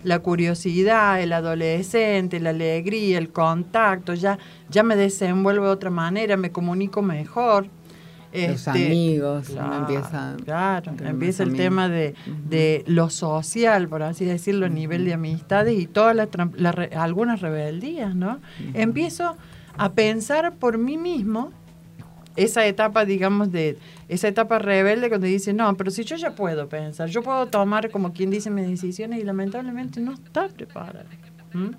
La 0.03 0.19
curiosidad, 0.19 1.21
el 1.21 1.33
adolescente, 1.33 2.39
la 2.39 2.51
alegría, 2.51 3.17
el 3.17 3.29
contacto, 3.31 4.13
ya, 4.13 4.37
ya 4.69 4.83
me 4.83 4.95
desenvuelvo 4.95 5.65
de 5.65 5.71
otra 5.71 5.89
manera, 5.89 6.37
me 6.37 6.51
comunico 6.51 7.01
mejor. 7.01 7.67
Los 8.33 8.67
Este, 8.67 8.69
amigos, 8.87 9.47
Claro, 9.47 9.75
empieza 9.77 10.35
claro, 10.43 10.91
empieza 11.05 11.43
el 11.43 11.55
tema 11.55 11.87
de, 11.87 12.15
de 12.49 12.83
lo 12.85 13.09
social, 13.09 13.87
por 13.87 14.03
así 14.03 14.25
decirlo, 14.25 14.65
a 14.65 14.69
nivel 14.69 15.05
de 15.05 15.13
amistades 15.13 15.79
y 15.79 15.87
todas 15.87 16.13
las 16.15 16.27
algunas 16.97 17.39
rebeldías, 17.39 18.13
¿no? 18.13 18.39
Empiezo 18.73 19.37
a 19.77 19.93
pensar 19.93 20.55
por 20.55 20.77
mí 20.77 20.97
mismo 20.97 21.51
esa 22.35 22.65
etapa, 22.65 23.05
digamos, 23.05 23.53
de 23.53 23.77
esa 24.07 24.27
etapa 24.27 24.59
rebelde 24.59 25.09
cuando 25.09 25.27
dice, 25.27 25.53
no, 25.53 25.75
pero 25.77 25.91
si 25.91 26.03
yo 26.03 26.15
ya 26.15 26.35
puedo 26.35 26.69
pensar, 26.69 27.09
yo 27.09 27.21
puedo 27.23 27.47
tomar, 27.47 27.89
como 27.89 28.13
quien 28.13 28.29
dice, 28.29 28.49
mis 28.49 28.67
decisiones 28.67 29.19
y 29.19 29.23
lamentablemente 29.23 29.99
no 29.99 30.13
está 30.13 30.47
preparado. 30.49 31.05
¿m? 31.53 31.71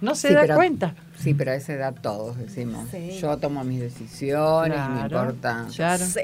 No 0.00 0.14
se 0.16 0.28
Sí, 0.28 0.34
da 0.34 0.40
pero- 0.42 0.54
cuenta. 0.56 0.94
Sí, 1.16 1.34
pero 1.34 1.52
a 1.52 1.54
esa 1.54 1.74
edad 1.74 1.94
todos 2.00 2.36
decimos. 2.36 2.88
Sí. 2.90 3.18
Yo 3.20 3.36
tomo 3.36 3.62
mis 3.62 3.80
decisiones, 3.80 4.76
me 4.88 5.06
Claro, 5.08 5.18
importa. 5.30 5.66
claro. 5.74 6.04
Sí. 6.04 6.20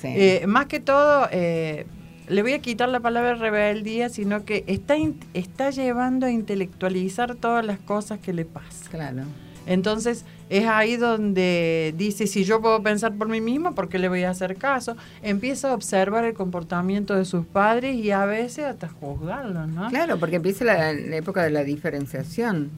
Sí. 0.00 0.08
Eh, 0.08 0.44
más 0.46 0.66
que 0.66 0.80
todo, 0.80 1.28
eh, 1.32 1.86
le 2.28 2.42
voy 2.42 2.52
a 2.54 2.60
quitar 2.60 2.88
la 2.88 3.00
palabra 3.00 3.34
rebeldía, 3.34 4.08
sino 4.08 4.44
que 4.44 4.64
está, 4.66 4.96
in- 4.96 5.18
está 5.34 5.70
llevando 5.70 6.24
a 6.26 6.30
intelectualizar 6.30 7.34
todas 7.34 7.66
las 7.66 7.78
cosas 7.80 8.18
que 8.20 8.32
le 8.32 8.44
pasan. 8.46 8.90
claro. 8.90 9.22
Entonces, 9.66 10.24
es 10.48 10.66
ahí 10.66 10.96
donde 10.96 11.94
dice, 11.96 12.26
si 12.26 12.44
yo 12.44 12.60
puedo 12.60 12.82
pensar 12.82 13.14
por 13.14 13.28
mí 13.28 13.40
mismo, 13.40 13.74
¿por 13.74 13.88
qué 13.88 13.98
le 13.98 14.08
voy 14.08 14.22
a 14.22 14.30
hacer 14.30 14.56
caso? 14.56 14.96
Empieza 15.22 15.70
a 15.70 15.74
observar 15.74 16.24
el 16.24 16.34
comportamiento 16.34 17.14
de 17.14 17.24
sus 17.24 17.46
padres 17.46 17.96
y 17.96 18.10
a 18.10 18.24
veces 18.24 18.64
hasta 18.64 18.88
juzgarlos, 18.88 19.68
¿no? 19.68 19.88
Claro, 19.88 20.18
porque 20.18 20.36
empieza 20.36 20.64
la, 20.64 20.92
la 20.92 21.16
época 21.16 21.42
de 21.42 21.50
la 21.50 21.64
diferenciación. 21.64 22.70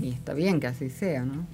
Y 0.00 0.10
está 0.10 0.32
bien 0.32 0.60
que 0.60 0.68
así 0.68 0.90
sea, 0.90 1.24
¿no? 1.24 1.46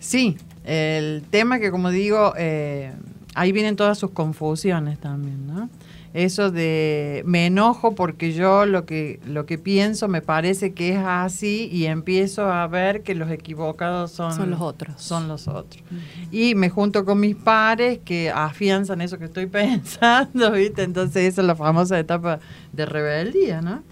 Sí, 0.00 0.36
el 0.64 1.22
tema 1.30 1.58
que 1.58 1.70
como 1.70 1.90
digo, 1.90 2.34
eh, 2.36 2.92
ahí 3.34 3.52
vienen 3.52 3.76
todas 3.76 3.98
sus 3.98 4.10
confusiones 4.10 4.98
también, 4.98 5.46
¿no? 5.46 5.70
Eso 6.16 6.50
de 6.50 7.22
me 7.26 7.44
enojo 7.44 7.94
porque 7.94 8.32
yo 8.32 8.64
lo 8.64 8.86
que 8.86 9.20
lo 9.26 9.44
que 9.44 9.58
pienso 9.58 10.08
me 10.08 10.22
parece 10.22 10.72
que 10.72 10.94
es 10.94 10.98
así 11.04 11.68
y 11.70 11.84
empiezo 11.84 12.50
a 12.50 12.66
ver 12.68 13.02
que 13.02 13.14
los 13.14 13.30
equivocados 13.30 14.12
son, 14.12 14.32
Son 14.32 14.50
los 14.50 14.62
otros. 14.62 14.94
Son 14.96 15.28
los 15.28 15.46
otros. 15.46 15.84
Y 16.32 16.54
me 16.54 16.70
junto 16.70 17.04
con 17.04 17.20
mis 17.20 17.36
pares 17.36 17.98
que 18.02 18.30
afianzan 18.30 19.02
eso 19.02 19.18
que 19.18 19.26
estoy 19.26 19.44
pensando, 19.46 20.52
¿viste? 20.52 20.84
Entonces 20.84 21.24
esa 21.24 21.42
es 21.42 21.46
la 21.46 21.54
famosa 21.54 21.98
etapa 21.98 22.40
de 22.72 22.86
rebeldía, 22.86 23.60
¿no? 23.60 23.82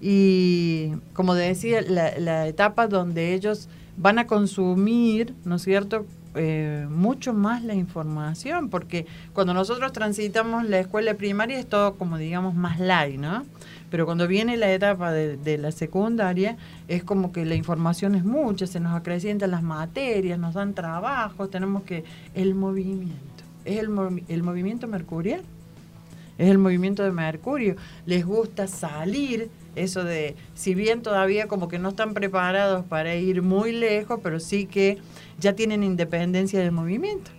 Y 0.00 0.92
como 1.12 1.34
decía, 1.34 1.82
la, 1.82 2.18
la 2.18 2.46
etapa 2.46 2.86
donde 2.86 3.34
ellos 3.34 3.68
van 3.98 4.18
a 4.18 4.26
consumir, 4.26 5.34
¿no 5.44 5.56
es 5.56 5.62
cierto? 5.62 6.06
Eh, 6.36 6.86
mucho 6.90 7.32
más 7.32 7.64
la 7.64 7.74
información, 7.74 8.68
porque 8.68 9.06
cuando 9.32 9.54
nosotros 9.54 9.92
transitamos 9.92 10.68
la 10.68 10.78
escuela 10.78 11.14
primaria 11.14 11.58
es 11.58 11.66
todo 11.66 11.94
como 11.94 12.18
digamos 12.18 12.54
más 12.54 12.78
light, 12.78 13.18
¿no? 13.18 13.44
Pero 13.90 14.04
cuando 14.04 14.26
viene 14.26 14.56
la 14.56 14.72
etapa 14.72 15.12
de, 15.12 15.58
la 15.58 15.72
secundaria 15.72 16.56
es 16.88 17.04
como 17.04 17.32
que 17.32 17.44
la 17.44 17.54
información 17.54 18.14
es 18.14 18.24
mucha, 18.24 18.66
se 18.66 18.80
nos 18.80 18.94
acrecientan 18.94 19.50
las 19.50 19.62
materias, 19.62 20.38
nos 20.38 20.54
dan 20.54 20.74
trabajos, 20.74 21.50
tenemos 21.50 21.84
que... 21.84 22.04
El 22.34 22.54
movimiento, 22.54 23.44
es 23.64 23.78
el, 23.78 23.88
el 24.28 24.42
movimiento 24.42 24.88
mercurial, 24.88 25.42
es 26.38 26.50
el 26.50 26.58
movimiento 26.58 27.02
de 27.02 27.12
Mercurio, 27.12 27.76
les 28.04 28.24
gusta 28.26 28.66
salir, 28.66 29.48
eso 29.74 30.04
de, 30.04 30.36
si 30.54 30.74
bien 30.74 31.02
todavía 31.02 31.48
como 31.48 31.68
que 31.68 31.78
no 31.78 31.90
están 31.90 32.14
preparados 32.14 32.84
para 32.84 33.14
ir 33.14 33.42
muy 33.42 33.72
lejos, 33.72 34.20
pero 34.22 34.40
sí 34.40 34.66
que 34.66 34.98
ya 35.38 35.54
tienen 35.54 35.82
independencia 35.82 36.60
del 36.60 36.72
movimiento. 36.72 37.30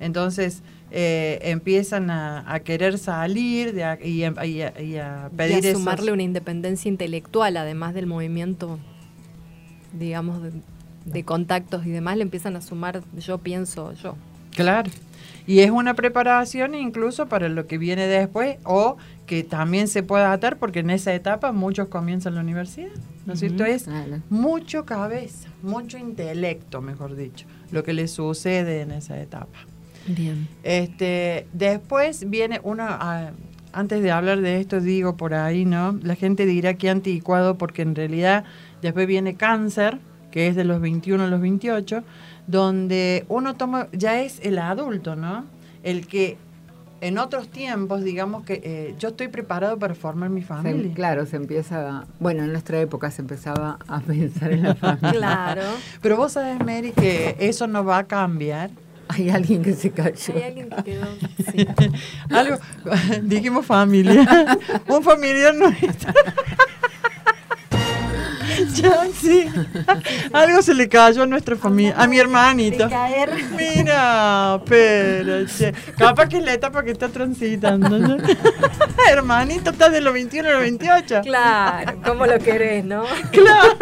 Entonces 0.00 0.62
eh, 0.90 1.38
empiezan 1.42 2.10
a, 2.10 2.60
querer 2.64 2.98
salir 2.98 3.74
y, 3.74 3.82
a, 3.82 3.96
pedir... 3.96 5.64
Y 5.64 5.68
a 5.68 5.72
sumarle 5.72 6.12
una 6.12 6.22
independencia 6.22 6.88
intelectual, 6.88 7.56
además 7.56 7.94
del 7.94 8.06
movimiento, 8.06 8.78
digamos, 9.92 10.40
de, 11.04 11.24
contactos 11.24 11.84
y 11.86 11.90
demás, 11.90 12.16
le 12.16 12.22
empiezan 12.22 12.56
a 12.56 12.60
sumar, 12.60 13.02
yo 13.18 13.38
pienso, 13.38 13.92
yo. 13.94 14.16
Claro. 14.54 14.90
Y 15.46 15.60
es 15.60 15.70
una 15.70 15.94
preparación 15.94 16.74
incluso 16.74 17.26
para 17.26 17.48
lo 17.48 17.66
que 17.66 17.78
viene 17.78 18.06
después 18.06 18.56
o 18.64 18.96
que 19.26 19.44
también 19.44 19.88
se 19.88 20.02
pueda 20.02 20.32
atar 20.32 20.56
porque 20.58 20.80
en 20.80 20.90
esa 20.90 21.14
etapa 21.14 21.52
muchos 21.52 21.88
comienzan 21.88 22.34
la 22.34 22.40
universidad. 22.40 22.92
¿No 23.26 23.32
es 23.32 23.40
cierto? 23.40 23.64
Es 23.64 23.88
mucho 24.28 24.84
cabeza, 24.84 25.48
mucho 25.62 25.96
intelecto, 25.96 26.82
mejor 26.82 27.16
dicho, 27.16 27.46
lo 27.70 27.82
que 27.82 27.94
le 27.94 28.06
sucede 28.06 28.82
en 28.82 28.90
esa 28.90 29.18
etapa. 29.20 29.60
Bien. 30.06 30.46
Este, 30.62 31.46
después 31.52 32.28
viene 32.28 32.60
una, 32.62 32.98
ah, 33.00 33.30
antes 33.72 34.02
de 34.02 34.10
hablar 34.10 34.40
de 34.40 34.60
esto 34.60 34.80
digo 34.80 35.16
por 35.16 35.34
ahí, 35.34 35.64
¿no? 35.64 35.98
La 36.02 36.16
gente 36.16 36.44
dirá 36.44 36.74
que 36.74 36.90
anticuado 36.90 37.56
porque 37.56 37.82
en 37.82 37.94
realidad 37.94 38.44
después 38.82 39.06
viene 39.06 39.34
cáncer, 39.36 39.98
que 40.30 40.48
es 40.48 40.56
de 40.56 40.64
los 40.64 40.80
21 40.80 41.24
a 41.24 41.26
los 41.28 41.40
28, 41.40 42.04
donde 42.46 43.24
uno 43.28 43.54
toma, 43.54 43.88
ya 43.92 44.20
es 44.20 44.40
el 44.42 44.58
adulto, 44.58 45.16
¿no? 45.16 45.44
El 45.82 46.06
que 46.06 46.36
en 47.00 47.18
otros 47.18 47.48
tiempos, 47.48 48.02
digamos 48.02 48.44
que 48.44 48.60
eh, 48.64 48.94
yo 48.98 49.08
estoy 49.08 49.28
preparado 49.28 49.78
para 49.78 49.94
formar 49.94 50.30
mi 50.30 50.42
familia. 50.42 50.92
claro, 50.94 51.26
se 51.26 51.36
empieza, 51.36 52.06
bueno, 52.18 52.44
en 52.44 52.52
nuestra 52.52 52.80
época 52.80 53.10
se 53.10 53.22
empezaba 53.22 53.78
a 53.88 54.00
pensar 54.06 54.52
en 54.52 54.62
la 54.62 54.74
familia. 54.74 55.12
claro. 55.12 55.62
Pero 56.00 56.16
vos 56.16 56.32
sabés, 56.32 56.58
Mary, 56.64 56.92
que 56.92 57.36
eso 57.38 57.66
no 57.66 57.84
va 57.84 57.98
a 57.98 58.04
cambiar 58.04 58.70
hay 59.08 59.30
alguien 59.30 59.62
que 59.62 59.74
se 59.74 59.90
cayó. 59.90 60.34
Hay 60.34 60.42
alguien 60.42 60.70
que 60.70 60.82
quedó. 60.82 61.06
Sí. 61.50 61.66
Algo, 62.30 62.56
dijimos 63.22 63.66
familia. 63.66 64.58
Un 64.88 65.02
familiar 65.02 65.54
nuestro. 65.54 66.12
Sí. 69.20 69.46
Algo 70.32 70.62
se 70.62 70.74
le 70.74 70.88
cayó 70.88 71.22
a 71.22 71.26
nuestra 71.26 71.56
familia, 71.56 71.94
a 71.96 72.06
mi 72.06 72.18
hermanito. 72.18 72.88
Mira, 73.56 74.60
pero, 74.66 75.46
capaz 75.96 76.28
que 76.28 76.38
es 76.38 76.44
la 76.44 76.54
etapa 76.54 76.82
que 76.82 76.90
está 76.92 77.08
transitando. 77.08 77.98
¿no? 77.98 78.16
Hermanito, 79.08 79.70
estás 79.70 79.92
de 79.92 80.00
los 80.00 80.12
21 80.12 80.48
a 80.48 80.52
los 80.52 80.60
28. 80.62 81.20
Claro, 81.22 82.00
¿cómo 82.04 82.26
lo 82.26 82.38
querés, 82.38 82.84
no? 82.84 83.04
Claro. 83.30 83.76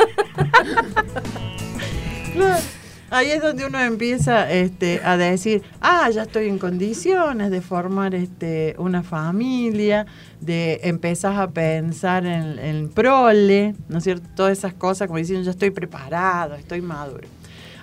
claro. 2.33 2.61
Ahí 3.13 3.31
es 3.31 3.43
donde 3.43 3.67
uno 3.67 3.79
empieza 3.79 4.51
este, 4.51 5.03
a 5.05 5.19
decir, 5.19 5.63
ah, 5.83 6.09
ya 6.09 6.23
estoy 6.23 6.49
en 6.49 6.59
condiciones 6.59 7.51
de 7.51 7.61
formar 7.61 8.15
este, 8.15 8.75
una 8.79 9.03
familia, 9.03 10.07
de 10.41 10.81
empezar 10.85 11.39
a 11.39 11.51
pensar 11.51 12.25
en, 12.25 12.59
en 12.59 12.89
prole, 12.89 13.75
¿no 13.91 13.99
es 13.99 14.05
cierto? 14.05 14.27
Todas 14.35 14.57
esas 14.57 14.73
cosas, 14.73 15.09
como 15.09 15.19
diciendo, 15.19 15.45
ya 15.45 15.51
estoy 15.51 15.71
preparado, 15.71 16.55
estoy 16.55 16.81
maduro. 16.81 17.29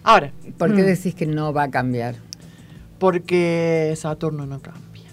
Ahora. 0.02 0.32
¿Por 0.58 0.76
qué 0.76 0.82
mm. 0.82 0.86
decís 0.86 1.13
que 1.13 1.28
no 1.28 1.54
va 1.54 1.63
a 1.63 1.70
cambiar? 1.70 2.15
Porque 2.98 3.94
Saturno 3.98 4.48
no 4.48 4.60
cambia. 4.60 5.04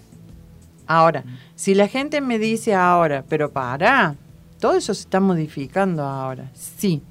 Ahora, 0.87 1.25
si 1.57 1.75
la 1.75 1.89
gente 1.89 2.23
me 2.23 2.39
dice 2.39 2.75
ahora, 2.75 3.23
pero 3.29 3.51
para, 3.51 4.15
todo 4.61 4.77
eso 4.77 4.95
se 4.95 5.03
está 5.03 5.21
modificando 5.21 6.05
ahora. 6.05 6.51
Sí, 6.55 7.03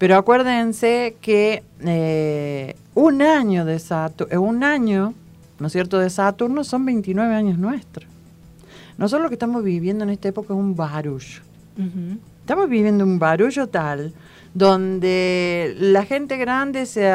pero 0.00 0.16
acuérdense 0.16 1.14
que 1.20 1.62
eh, 1.84 2.74
un 2.94 3.20
año 3.20 3.66
de 3.66 3.78
Saturno, 3.78 4.32
eh, 4.32 4.38
un 4.38 4.64
año, 4.64 5.12
¿no 5.58 5.66
es 5.66 5.74
cierto?, 5.74 5.98
de 5.98 6.08
Saturno 6.08 6.64
son 6.64 6.86
29 6.86 7.34
años 7.34 7.58
nuestros. 7.58 8.08
Nosotros 8.96 9.24
lo 9.24 9.28
que 9.28 9.34
estamos 9.34 9.62
viviendo 9.62 10.04
en 10.04 10.08
esta 10.08 10.28
época 10.28 10.54
es 10.54 10.58
un 10.58 10.74
barullo. 10.74 11.42
Estamos 12.40 12.70
viviendo 12.70 13.04
un 13.04 13.18
barullo 13.18 13.66
tal 13.66 14.14
donde 14.54 15.76
la 15.78 16.06
gente 16.06 16.38
grande 16.38 16.86
se, 16.86 17.12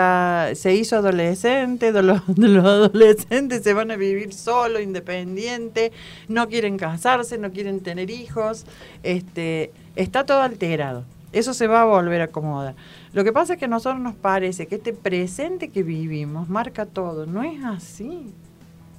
se 0.53 0.75
hizo 0.75 0.97
adolescente, 0.97 1.91
los, 1.91 2.21
los, 2.37 2.65
adolescentes 2.65 3.63
se 3.63 3.73
van 3.73 3.89
a 3.89 3.95
vivir 3.95 4.31
solo, 4.31 4.79
independiente, 4.79 5.91
no 6.27 6.47
quieren 6.47 6.77
casarse, 6.77 7.39
no 7.39 7.51
quieren 7.51 7.79
tener 7.79 8.11
hijos, 8.11 8.65
este, 9.01 9.71
está 9.95 10.23
todo 10.23 10.43
alterado. 10.43 11.03
Eso 11.35 11.53
se 11.53 11.67
va 11.67 11.81
a 11.81 11.83
volver 11.85 12.21
a 12.21 12.25
acomodar. 12.25 12.75
Lo 13.11 13.25
que 13.25 13.33
pasa 13.33 13.53
es 13.53 13.59
que 13.59 13.65
a 13.65 13.67
nosotros 13.67 14.01
nos 14.01 14.15
parece 14.15 14.67
que 14.67 14.75
este 14.75 14.93
presente 14.93 15.67
que 15.67 15.83
vivimos 15.83 16.47
marca 16.47 16.85
todo. 16.85 17.25
No 17.25 17.43
es 17.43 17.61
así. 17.61 18.33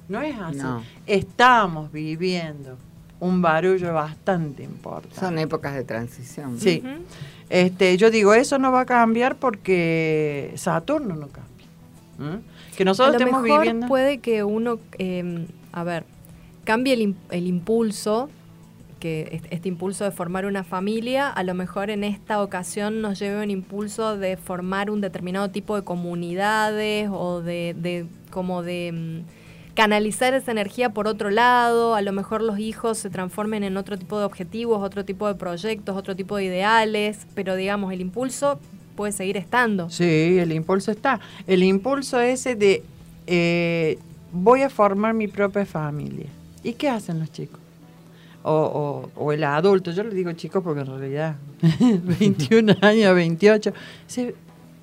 No 0.07 0.21
es 0.21 0.37
así. 0.39 0.61
Estamos 1.07 1.91
viviendo 1.91 2.77
un 3.19 3.41
barullo 3.41 3.91
bastante 3.91 4.61
importante. 4.61 5.19
Son 5.19 5.39
épocas 5.39 5.73
de 5.73 5.83
transición. 5.83 6.59
Sí. 6.59 6.83
este, 7.49 7.97
yo 7.97 8.11
digo, 8.11 8.35
eso 8.35 8.59
no 8.59 8.71
va 8.71 8.81
a 8.81 8.85
cambiar 8.85 9.37
porque 9.37 10.53
Saturno 10.57 11.15
no 11.15 11.29
cambia. 11.29 12.41
Que 12.75 12.85
nosotros 12.85 13.15
a 13.15 13.17
lo 13.17 13.25
estemos 13.25 13.41
mejor 13.41 13.61
viviendo. 13.61 13.87
Puede 13.87 14.19
que 14.19 14.43
uno, 14.43 14.77
em, 14.99 15.47
a 15.71 15.83
ver, 15.83 16.03
cambie 16.65 16.93
el, 16.93 17.15
el 17.31 17.47
impulso 17.47 18.29
que 18.99 19.41
este 19.49 19.69
impulso 19.69 20.03
de 20.03 20.11
formar 20.11 20.45
una 20.45 20.63
familia, 20.63 21.29
a 21.29 21.43
lo 21.43 21.53
mejor 21.53 21.89
en 21.89 22.03
esta 22.03 22.41
ocasión 22.41 23.01
nos 23.01 23.19
lleve 23.19 23.43
un 23.43 23.51
impulso 23.51 24.17
de 24.17 24.37
formar 24.37 24.89
un 24.89 25.01
determinado 25.01 25.49
tipo 25.49 25.75
de 25.75 25.83
comunidades 25.83 27.09
o 27.11 27.41
de, 27.41 28.05
como 28.29 28.63
de 28.63 28.91
mm, 28.93 29.75
canalizar 29.75 30.33
esa 30.33 30.51
energía 30.51 30.89
por 30.89 31.07
otro 31.07 31.29
lado, 31.29 31.95
a 31.95 32.01
lo 32.01 32.11
mejor 32.11 32.41
los 32.41 32.59
hijos 32.59 32.97
se 32.97 33.09
transformen 33.09 33.63
en 33.63 33.77
otro 33.77 33.97
tipo 33.97 34.17
de 34.19 34.25
objetivos, 34.25 34.81
otro 34.81 35.05
tipo 35.05 35.27
de 35.27 35.35
proyectos, 35.35 35.95
otro 35.95 36.15
tipo 36.15 36.37
de 36.37 36.45
ideales, 36.45 37.27
pero 37.35 37.55
digamos, 37.55 37.93
el 37.93 38.01
impulso 38.01 38.59
puede 38.95 39.11
seguir 39.11 39.37
estando. 39.37 39.89
Sí, 39.89 40.37
el 40.39 40.51
impulso 40.51 40.91
está. 40.91 41.19
El 41.45 41.63
impulso 41.63 42.19
ese 42.19 42.55
de 42.55 42.83
eh, 43.27 43.99
voy 44.31 44.63
a 44.63 44.69
formar 44.69 45.13
mi 45.13 45.27
propia 45.27 45.65
familia. 45.65 46.27
¿Y 46.63 46.73
qué 46.73 46.89
hacen 46.89 47.19
los 47.19 47.31
chicos? 47.31 47.59
O, 48.43 49.31
el 49.31 49.43
adulto, 49.43 49.91
yo 49.91 50.03
le 50.03 50.15
digo 50.15 50.31
chicos 50.33 50.63
porque 50.63 50.81
en 50.81 50.87
realidad 50.87 51.35
21 52.19 52.75
años, 52.81 53.15
28, 53.15 53.73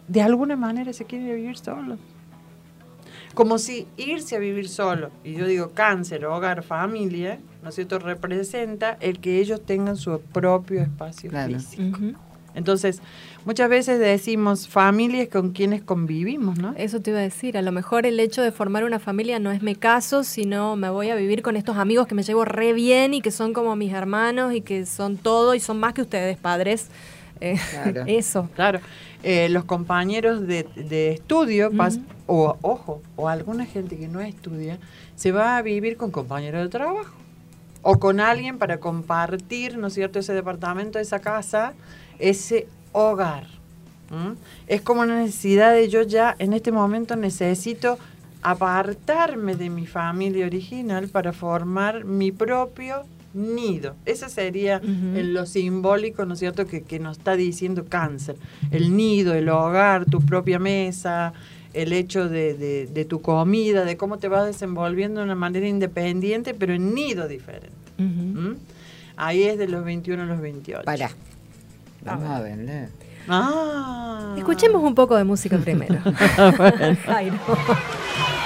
de 0.09 0.23
alguna 0.23 0.57
manera 0.57 0.93
se 0.93 1.05
quiere 1.05 1.35
vivir 1.35 1.57
solo. 1.57 1.99
Como 3.35 3.59
si 3.59 3.88
irse 3.97 4.37
a 4.37 4.38
vivir 4.38 4.69
solo, 4.69 5.11
y 5.25 5.35
yo 5.35 5.47
digo 5.47 5.71
cáncer, 5.71 6.25
hogar, 6.25 6.62
familia, 6.62 7.40
¿no 7.62 7.71
es 7.71 7.75
cierto?, 7.75 7.99
representa 7.99 8.97
el 9.01 9.19
que 9.19 9.40
ellos 9.40 9.61
tengan 9.64 9.97
su 9.97 10.21
propio 10.21 10.83
espacio 10.83 11.31
físico. 11.31 11.99
Entonces, 12.55 13.03
muchas 13.44 13.68
veces 13.68 13.98
decimos 13.98 14.68
familias 14.68 15.28
con 15.28 15.50
quienes 15.52 15.83
convivimos, 15.83 16.59
¿no? 16.59 16.74
Eso 16.76 17.00
te 17.00 17.11
iba 17.11 17.20
a 17.20 17.22
decir, 17.22 17.57
a 17.57 17.62
lo 17.62 17.72
mejor 17.72 18.07
el 18.07 18.18
hecho 18.20 18.42
de 18.42 18.52
formar 18.52 18.85
una 18.85 18.98
familia 18.98 19.38
no 19.38 19.50
es 19.50 19.62
me 19.62 19.76
caso, 19.76 20.24
sino 20.24 20.76
me 20.76 20.90
voy 20.90 21.11
a 21.11 21.16
vivir 21.16 21.42
con 21.42 21.57
estos 21.57 21.76
amigos 21.76 22.07
que 22.07 22.14
me 22.14 22.22
llevo 22.22 22.44
re 22.44 22.72
bien 22.72 23.14
y 23.14 23.20
que 23.20 23.30
son 23.30 23.52
como 23.52 23.76
mis 23.76 23.92
hermanos 23.92 24.54
y 24.54 24.61
que 24.61 24.87
son 24.87 25.16
todo 25.16 25.54
y 25.54 25.61
son 25.61 25.78
más 25.78 25.94
que 25.94 26.02
ustedes, 26.02 26.37
padres. 26.37 26.88
Eh, 27.40 27.59
eso. 28.07 28.48
Claro. 28.54 28.80
Eh, 29.22 29.48
los 29.48 29.64
compañeros 29.64 30.46
de, 30.46 31.12
estudio, 31.12 31.70
o 32.26 32.57
ojo, 32.62 33.02
o 33.16 33.28
alguna 33.28 33.66
gente 33.66 33.96
que 33.96 34.09
no 34.09 34.20
estudia, 34.20 34.78
se 35.16 35.33
va 35.33 35.57
a 35.57 35.62
vivir 35.62 35.96
con 35.96 36.11
compañeros 36.11 36.62
de 36.62 36.68
trabajo 36.68 37.14
o 37.87 37.98
con 37.98 38.18
alguien 38.18 38.57
para 38.57 38.80
compartir, 38.80 39.76
¿no 39.76 39.88
es 39.88 39.94
cierto?, 39.94 40.18
ese 40.18 40.33
departamento, 40.33 40.98
esa 40.98 41.18
casa 41.18 41.74
ese 42.18 42.66
hogar. 42.94 43.46
Es 44.68 44.80
como 44.80 45.02
una 45.02 45.20
necesidad 45.20 45.72
de 45.72 45.88
yo 45.88 46.02
ya 46.02 46.37
en 46.38 46.52
este 46.52 46.70
momento 46.70 47.16
necesito 47.16 47.98
apartarme 48.42 49.57
de 49.57 49.70
mi 49.70 49.87
familia 49.87 50.46
original 50.46 51.09
para 51.09 51.33
formar 51.33 52.04
mi 52.04 52.30
propio 52.30 53.02
nido. 53.33 53.96
Ese 54.04 54.28
sería 54.28 54.80
lo 54.83 55.46
simbólico, 55.46 56.24
¿no 56.24 56.35
es 56.35 56.40
cierto?, 56.40 56.66
que, 56.66 56.83
que, 56.83 57.00
nos 57.00 57.18
está 57.18 57.35
diciendo 57.35 57.87
cáncer. 57.88 58.37
El 58.70 58.96
nido, 58.96 59.35
el 59.35 59.48
hogar, 59.48 60.04
tu 60.04 60.20
propia 60.20 60.61
mesa, 60.61 61.33
el 61.72 61.92
hecho 61.92 62.28
de, 62.28 62.87
de, 62.87 63.04
tu 63.04 63.20
comida, 63.20 63.85
de 63.85 63.96
cómo 63.96 64.18
te 64.18 64.28
vas 64.28 64.46
desenvolviendo 64.46 65.20
de 65.20 65.24
una 65.24 65.35
manera 65.35 65.66
independiente, 65.66 66.54
pero 66.54 66.72
en 66.72 66.94
nido 66.94 67.26
diferente. 67.26 67.74
Ahí 69.16 69.42
es 69.44 69.59
de 69.59 69.68
los 69.68 69.85
21 69.85 70.22
a 70.22 70.26
los 70.26 70.40
28. 70.40 70.83
Ah, 72.07 72.43
ah. 73.29 74.35
Escuchemos 74.37 74.83
un 74.83 74.95
poco 74.95 75.17
de 75.17 75.25
música 75.25 75.59
primero. 75.59 75.97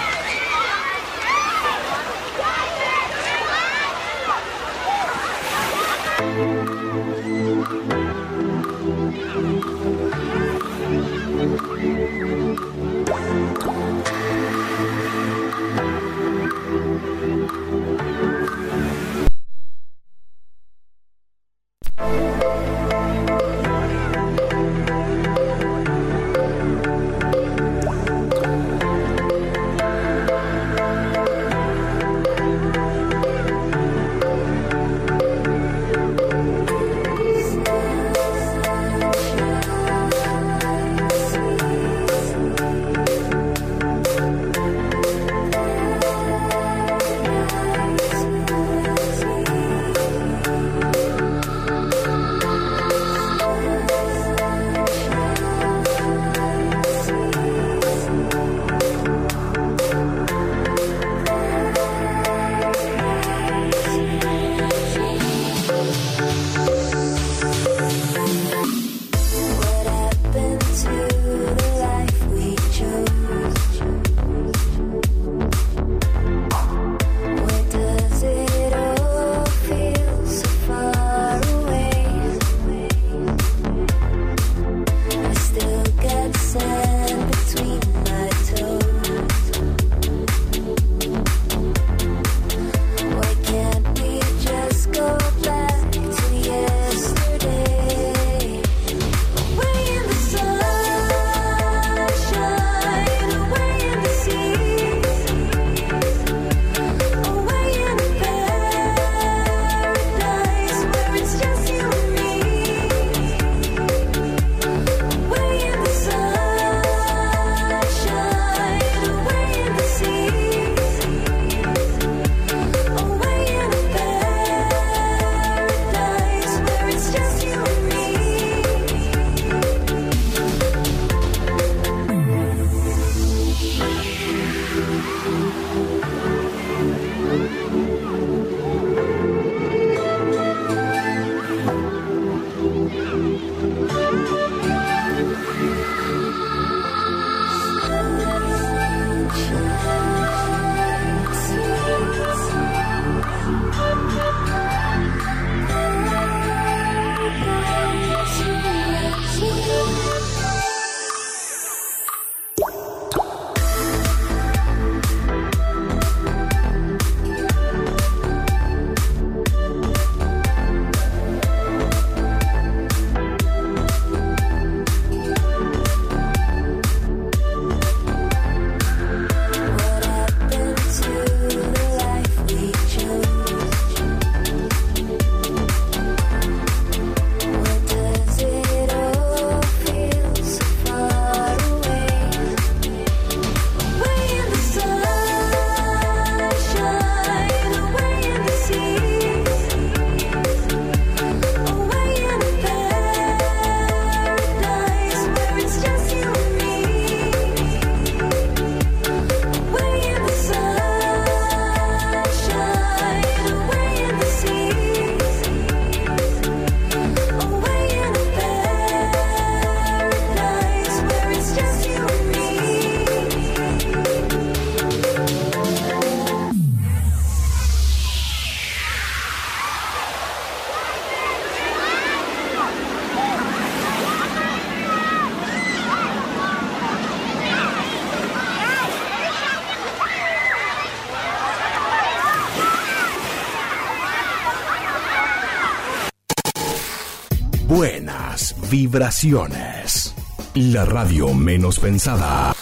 buenas 247.68 248.56
vibraciones. 248.70 250.14
La 250.54 250.84
radio 250.86 251.34
menos 251.34 251.78
pensada. 251.78 252.54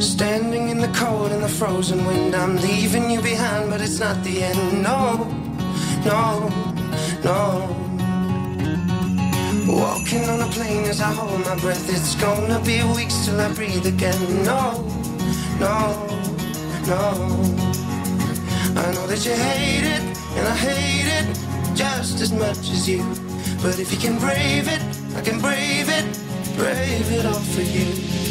Standing 0.00 0.68
in 0.68 0.80
the 0.80 0.88
cold 0.88 1.32
and 1.32 1.42
the 1.42 1.48
frozen 1.48 2.04
wind, 2.06 2.34
I'm 2.34 2.56
leaving 2.56 3.10
you 3.10 3.20
behind, 3.22 3.70
but 3.70 3.80
it's 3.80 3.98
not 3.98 4.22
the 4.22 4.44
end. 4.44 4.82
No, 4.82 5.26
no. 6.04 6.43
my 11.54 11.60
breath. 11.60 11.90
It's 11.90 12.14
gonna 12.16 12.60
be 12.60 12.82
weeks 12.94 13.26
till 13.26 13.40
I 13.40 13.52
breathe 13.52 13.86
again. 13.86 14.44
No, 14.44 14.82
no, 15.60 16.06
no. 16.86 17.00
I 18.76 18.92
know 18.94 19.06
that 19.06 19.24
you 19.24 19.32
hate 19.32 19.84
it, 19.84 20.02
and 20.36 20.48
I 20.48 20.56
hate 20.56 21.08
it 21.18 21.26
just 21.76 22.20
as 22.20 22.32
much 22.32 22.70
as 22.70 22.88
you. 22.88 23.02
But 23.62 23.78
if 23.78 23.92
you 23.92 23.98
can 23.98 24.18
brave 24.18 24.68
it, 24.68 24.82
I 25.16 25.20
can 25.20 25.38
brave 25.40 25.88
it, 25.88 26.06
brave 26.56 27.12
it 27.12 27.26
all 27.26 27.44
for 27.54 27.62
you. 27.62 28.23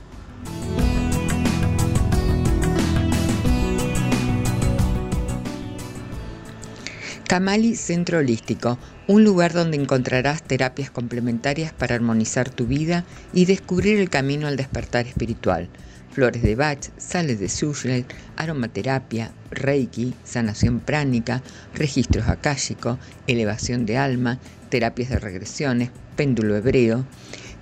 Camali 7.26 7.74
Centro 7.76 8.18
Holístico, 8.18 8.78
un 9.08 9.24
lugar 9.24 9.54
donde 9.54 9.78
encontrarás 9.78 10.42
terapias 10.42 10.90
complementarias 10.90 11.72
para 11.72 11.94
armonizar 11.94 12.50
tu 12.50 12.66
vida 12.66 13.06
y 13.32 13.46
descubrir 13.46 13.98
el 13.98 14.10
camino 14.10 14.46
al 14.46 14.56
despertar 14.56 15.06
espiritual. 15.06 15.70
Flores 16.12 16.42
de 16.42 16.54
Bach, 16.54 16.78
sales 16.98 17.40
de 17.40 17.48
Sushel, 17.48 18.04
aromaterapia, 18.36 19.32
Reiki, 19.50 20.12
sanación 20.24 20.80
pránica, 20.80 21.42
registros 21.74 22.28
akáshicos, 22.28 22.98
elevación 23.26 23.86
de 23.86 23.96
alma, 23.96 24.38
terapias 24.68 25.08
de 25.08 25.18
regresiones, 25.18 25.88
péndulo 26.16 26.54
hebreo. 26.56 27.06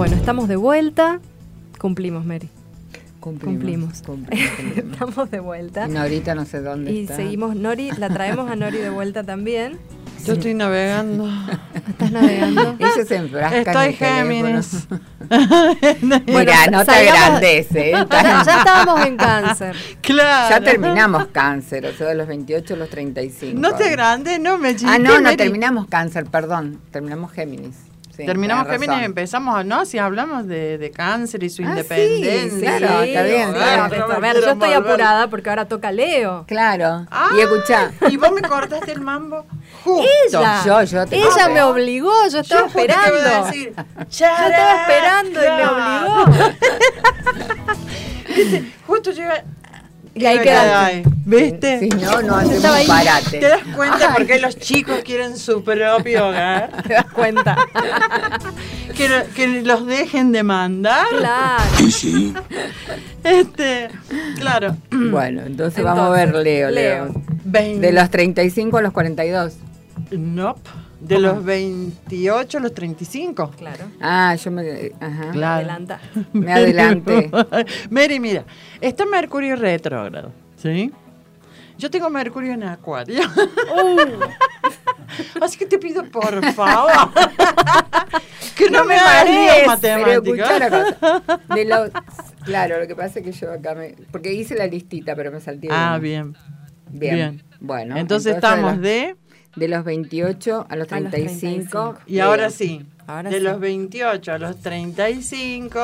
Bueno, 0.00 0.16
estamos 0.16 0.48
de 0.48 0.56
vuelta. 0.56 1.20
Cumplimos, 1.78 2.24
Mary. 2.24 2.48
Cumplimos. 3.20 3.52
Cumplimos. 3.58 4.00
cumplimos, 4.00 4.48
cumplimos. 4.56 4.92
Estamos 4.94 5.30
de 5.30 5.40
vuelta. 5.40 5.86
Y 5.90 5.94
ahorita 5.94 6.34
no 6.34 6.46
sé 6.46 6.62
dónde 6.62 6.90
Y 6.90 7.02
está. 7.02 7.16
seguimos, 7.16 7.54
Nori, 7.54 7.90
la 7.98 8.08
traemos 8.08 8.50
a 8.50 8.56
Nori 8.56 8.78
de 8.78 8.88
vuelta 8.88 9.24
también. 9.24 9.78
Yo 10.24 10.32
estoy 10.32 10.54
navegando. 10.54 11.28
¿Estás 11.86 12.12
navegando? 12.12 12.76
Ella 12.78 13.04
se 13.06 13.14
enfrasca 13.14 13.58
en 13.58 13.68
Estoy 13.68 13.88
el 13.88 13.98
teléfono. 13.98 14.62
Géminis. 14.62 14.88
Mira, 16.26 16.66
no 16.68 16.82
te 16.82 16.92
agrandes, 16.92 17.66
¿eh? 17.74 17.92
Ya, 17.92 18.42
ya 18.42 18.58
estábamos 18.58 19.04
en 19.04 19.16
cáncer. 19.18 19.76
claro. 20.00 20.48
Ya 20.48 20.64
terminamos 20.64 21.26
cáncer, 21.26 21.84
o 21.84 21.92
sea, 21.92 22.06
de 22.06 22.14
los 22.14 22.26
28 22.26 22.72
a 22.72 22.76
los 22.78 22.88
35. 22.88 23.60
No 23.60 23.74
te 23.74 23.90
grande, 23.90 24.38
no 24.38 24.56
me 24.56 24.74
Ah, 24.86 24.98
no, 24.98 25.16
no, 25.16 25.20
Mary. 25.24 25.36
terminamos 25.36 25.88
cáncer, 25.88 26.24
perdón. 26.24 26.80
Terminamos 26.90 27.32
Géminis. 27.32 27.89
Sí, 28.20 28.26
Terminamos 28.26 28.66
Géminis 28.68 29.00
y 29.00 29.04
empezamos, 29.04 29.64
¿no? 29.64 29.84
Si 29.84 29.98
hablamos 29.98 30.46
de, 30.46 30.78
de 30.78 30.90
cáncer 30.90 31.42
y 31.42 31.50
su 31.50 31.62
Ah, 31.62 31.66
sí, 31.66 31.70
independencia. 31.70 32.76
claro, 32.78 33.02
está 33.02 33.22
bien, 33.22 33.52
claro, 33.52 34.12
a 34.12 34.18
ver, 34.18 34.36
yo 34.40 34.50
estoy 34.50 34.72
apurada 34.72 35.28
porque 35.28 35.48
ahora 35.50 35.64
toca 35.66 35.90
Leo. 35.92 36.44
Claro. 36.46 37.06
Ah, 37.10 37.30
y 37.36 37.40
escuchá, 37.40 37.90
Y 38.10 38.16
vos 38.16 38.32
me 38.32 38.42
cortaste 38.42 38.92
el 38.92 39.00
mambo 39.00 39.44
justo. 39.84 40.06
Ella, 40.28 40.62
Yo, 40.64 40.82
yo 40.82 41.06
te 41.06 41.16
ella 41.16 41.48
me 41.52 41.62
obligó, 41.62 42.12
yo 42.30 42.40
estaba 42.40 42.62
Yo 42.62 42.66
justo 42.68 42.78
te 42.78 42.84
iba 42.84 42.94
a 43.00 43.06
esperando. 43.06 43.46
decir, 43.46 43.72
Yo 43.96 44.26
estaba 44.26 44.82
esperando 44.82 45.40
y 45.44 45.48
me 45.56 45.66
obligó. 45.66 46.24
Justo 48.86 49.10
llega. 49.12 49.44
Y 50.14 50.26
ahí 50.26 50.38
quedaste. 50.40 51.04
¿Viste? 51.30 51.78
si 51.80 51.88
no, 51.88 52.22
no 52.22 52.36
hacemos 52.36 52.86
parate. 52.86 53.38
¿Te 53.38 53.48
das 53.48 53.62
cuenta 53.76 54.14
por 54.14 54.26
qué 54.26 54.38
los 54.40 54.56
chicos 54.58 55.00
quieren 55.04 55.36
su 55.36 55.62
propio 55.62 56.28
hogar? 56.28 56.82
¿Te 56.86 56.94
das 56.94 57.06
cuenta? 57.06 57.56
Que, 58.96 59.08
lo- 59.08 59.24
que 59.34 59.62
los 59.62 59.86
dejen 59.86 60.30
de 60.32 60.42
mandar. 60.42 61.06
Claro. 61.08 61.62
Y 61.78 61.90
sí, 61.90 62.34
Este, 63.24 63.88
claro. 64.38 64.76
Bueno, 64.90 65.42
entonces, 65.46 65.82
vamos 65.82 66.06
a 66.06 66.10
ver 66.10 66.34
Leo, 66.34 66.70
Leo. 66.70 67.04
Leo. 67.06 67.14
20 67.44 67.86
De 67.86 67.92
los 67.94 68.10
35 68.10 68.76
a 68.76 68.82
los 68.82 68.92
42. 68.92 69.54
Nope. 70.10 70.60
De 71.00 71.18
los 71.18 71.42
28 71.42 72.58
a 72.58 72.60
los 72.60 72.74
35. 72.74 73.52
Claro. 73.56 73.84
Ah, 74.02 74.34
yo 74.34 74.50
me... 74.50 74.92
Ajá. 75.00 75.30
Claro. 75.32 75.54
Adelanta. 75.60 76.00
Me 76.34 76.52
adelanté. 76.52 77.30
Mary, 77.88 78.20
mira, 78.20 78.44
está 78.82 79.06
Mercurio 79.06 79.56
retrógrado, 79.56 80.30
¿sí? 80.56 80.92
Yo 81.80 81.90
tengo 81.90 82.10
Mercurio 82.10 82.52
en 82.52 82.62
Acuario. 82.62 83.22
Así 85.40 85.58
que 85.58 85.64
te 85.64 85.78
pido, 85.78 86.04
por 86.04 86.44
favor, 86.52 86.92
que 88.56 88.70
no, 88.70 88.84
me 88.84 88.96
marees, 88.96 89.66
una 89.66 90.70
cosa. 90.70 91.22
De 91.54 91.64
los, 91.64 91.90
claro, 92.44 92.78
lo 92.80 92.86
que 92.86 92.94
pasa 92.94 93.18
es 93.20 93.24
que 93.24 93.32
yo 93.32 93.50
acá 93.50 93.74
me... 93.74 93.96
Porque 94.12 94.32
hice 94.32 94.54
la 94.56 94.66
listita, 94.66 95.16
pero 95.16 95.32
me 95.32 95.40
salté 95.40 95.68
Ah, 95.70 95.98
bien. 96.00 96.36
Bien. 96.90 97.14
bien. 97.14 97.42
Bueno. 97.60 97.96
Entonces, 97.96 98.34
estamos 98.34 98.78
de... 98.80 98.88
de... 98.88 99.16
De 99.56 99.66
los 99.66 99.82
28 99.84 100.66
a 100.68 100.76
los 100.76 100.92
A 100.92 101.00
los 101.00 101.10
35. 101.10 101.70
35. 101.70 101.98
Y 102.06 102.20
ahora 102.20 102.50
sí, 102.50 102.86
Ahora 103.06 103.30
de 103.30 103.38
sí. 103.38 103.42
los 103.42 103.58
28 103.58 104.32
a 104.32 104.38
los 104.38 104.60
35... 104.60 105.80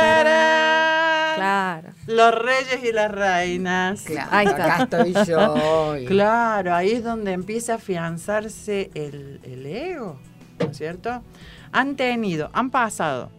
¡tarán! 0.00 1.34
Claro. 1.36 1.88
Los 2.06 2.34
reyes 2.34 2.84
y 2.84 2.92
las 2.92 3.10
reinas. 3.12 4.02
Claro, 4.02 4.28
Ahí 4.32 4.46
está. 4.46 4.74
acá 4.74 4.82
estoy 4.84 5.14
yo. 5.26 5.96
y- 5.96 6.04
Claro, 6.06 6.74
ahí 6.74 6.90
es 6.92 7.04
donde 7.04 7.32
empieza 7.32 7.72
a 7.72 7.76
afianzarse 7.76 8.90
el, 8.94 9.40
el 9.44 9.66
ego, 9.66 10.18
¿no 10.58 10.66
es 10.70 10.76
cierto? 10.76 11.22
Han 11.72 11.96
tenido, 11.96 12.50
han 12.52 12.70
pasado 12.70 13.30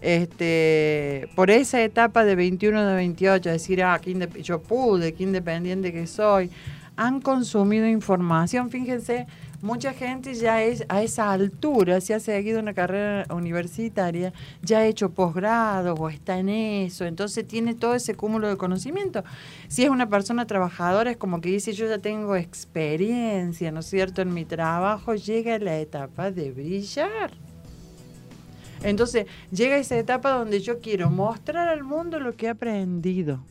este, 0.00 1.28
por 1.36 1.50
esa 1.50 1.80
etapa 1.80 2.24
de 2.24 2.34
21 2.34 2.84
de 2.86 2.94
28, 2.94 3.50
decir, 3.50 3.82
ah, 3.84 3.98
qué 4.02 4.10
indep- 4.14 4.42
yo 4.42 4.60
pude, 4.60 5.14
qué 5.14 5.22
independiente 5.22 5.92
que 5.92 6.06
soy. 6.06 6.50
Han 6.96 7.20
consumido 7.20 7.86
información, 7.86 8.68
fíjense, 8.70 9.26
mucha 9.62 9.94
gente 9.94 10.34
ya 10.34 10.62
es 10.62 10.84
a 10.88 11.02
esa 11.02 11.32
altura, 11.32 12.00
si 12.00 12.12
ha 12.12 12.20
seguido 12.20 12.60
una 12.60 12.74
carrera 12.74 13.26
universitaria, 13.32 14.32
ya 14.60 14.78
ha 14.78 14.86
hecho 14.86 15.10
posgrado 15.10 15.94
o 15.94 16.08
está 16.08 16.38
en 16.38 16.48
eso, 16.48 17.04
entonces 17.06 17.46
tiene 17.46 17.74
todo 17.74 17.94
ese 17.94 18.14
cúmulo 18.14 18.48
de 18.48 18.56
conocimiento. 18.56 19.24
Si 19.68 19.84
es 19.84 19.88
una 19.88 20.08
persona 20.08 20.46
trabajadora, 20.46 21.12
es 21.12 21.16
como 21.16 21.40
que 21.40 21.48
dice, 21.48 21.72
yo 21.72 21.88
ya 21.88 21.98
tengo 21.98 22.36
experiencia, 22.36 23.70
¿no 23.70 23.80
es 23.80 23.86
cierto?, 23.86 24.20
en 24.20 24.34
mi 24.34 24.44
trabajo, 24.44 25.14
llega 25.14 25.58
la 25.58 25.78
etapa 25.78 26.30
de 26.30 26.50
brillar. 26.50 27.30
Entonces, 28.82 29.26
llega 29.52 29.76
esa 29.76 29.96
etapa 29.96 30.30
donde 30.32 30.58
yo 30.60 30.80
quiero 30.80 31.08
mostrar 31.08 31.68
al 31.68 31.84
mundo 31.84 32.18
lo 32.18 32.34
que 32.34 32.46
he 32.46 32.48
aprendido. 32.48 33.44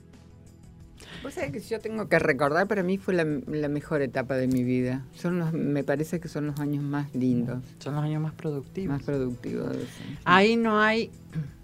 Vos 1.23 1.33
sabés 1.35 1.51
que 1.51 1.59
yo 1.59 1.79
tengo 1.79 2.07
que 2.09 2.17
recordar, 2.19 2.67
para 2.67 2.81
mí 2.83 2.97
fue 2.97 3.13
la, 3.13 3.25
la 3.47 3.67
mejor 3.67 4.01
etapa 4.01 4.35
de 4.35 4.47
mi 4.47 4.63
vida. 4.63 5.03
Son 5.15 5.37
los, 5.39 5.53
me 5.53 5.83
parece 5.83 6.19
que 6.19 6.27
son 6.27 6.47
los 6.47 6.59
años 6.59 6.83
más 6.83 7.13
lindos, 7.13 7.59
Son 7.79 7.95
los 7.95 8.03
años 8.03 8.21
más 8.21 8.33
productivos. 8.33 8.95
más 8.97 9.03
productivos. 9.03 9.69
Ahí 10.25 10.55
no 10.55 10.79
hay, 10.81 11.11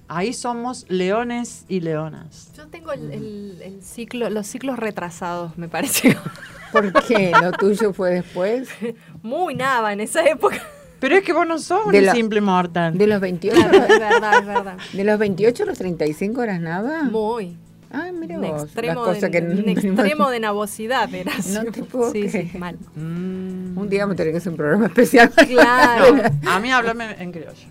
ahí 0.07 0.33
somos 0.33 0.85
leones 0.89 1.65
y 1.67 1.79
leonas. 1.81 2.51
Yo 2.55 2.67
tengo 2.67 2.91
el, 2.93 3.11
el- 3.11 3.61
el 3.63 3.81
ciclo, 3.81 4.29
los 4.29 4.45
ciclos 4.45 4.77
retrasados, 4.77 5.57
me 5.57 5.67
parece. 5.67 6.15
¿Por 6.71 6.91
qué? 7.05 7.31
¿Lo 7.41 7.51
tuyo 7.53 7.93
fue 7.93 8.11
después? 8.11 8.69
Muy 9.23 9.55
nada 9.55 9.91
en 9.93 10.01
esa 10.01 10.23
época. 10.29 10.61
Pero 10.99 11.15
es 11.15 11.23
que 11.23 11.31
vos 11.33 11.47
no 11.47 11.59
sos 11.59 11.91
De 11.91 11.99
un 11.99 12.05
la- 12.05 12.13
simple 12.13 12.41
mortal. 12.41 12.97
¿De 12.97 13.07
los 13.07 13.21
28? 13.21 13.55
Claro, 13.55 13.77
es 13.85 13.99
verdad, 13.99 14.39
es 14.39 14.45
verdad. 14.45 14.77
¿De 14.93 15.03
los 15.03 15.17
28 15.19 15.63
a 15.63 15.65
los 15.67 15.77
35 15.77 16.43
eras 16.43 16.59
nada? 16.61 17.03
Muy. 17.03 17.55
Ah, 17.91 18.09
mira 18.13 18.35
Un 18.35 18.41
las 18.41 18.63
extremo, 18.63 19.03
cosas 19.03 19.21
de, 19.21 19.31
que 19.31 19.39
un 19.39 19.69
extremo 19.69 20.29
de 20.29 20.39
navosidad 20.39 21.13
era. 21.13 21.31
No 21.53 21.71
te 21.71 21.83
puedo 21.83 22.11
Sí, 22.11 22.29
sí, 22.29 22.51
mal. 22.57 22.77
Mm. 22.95 23.77
Un 23.77 23.89
día 23.89 24.03
a 24.05 24.15
tener 24.15 24.31
que 24.33 24.37
hacer 24.37 24.51
un 24.51 24.57
programa 24.57 24.85
especial. 24.87 25.31
Claro. 25.31 26.17
A 26.47 26.59
mí 26.59 26.71
háblame 26.71 27.15
en 27.19 27.31
criollo. 27.31 27.67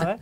A 0.00 0.04
ver. 0.04 0.18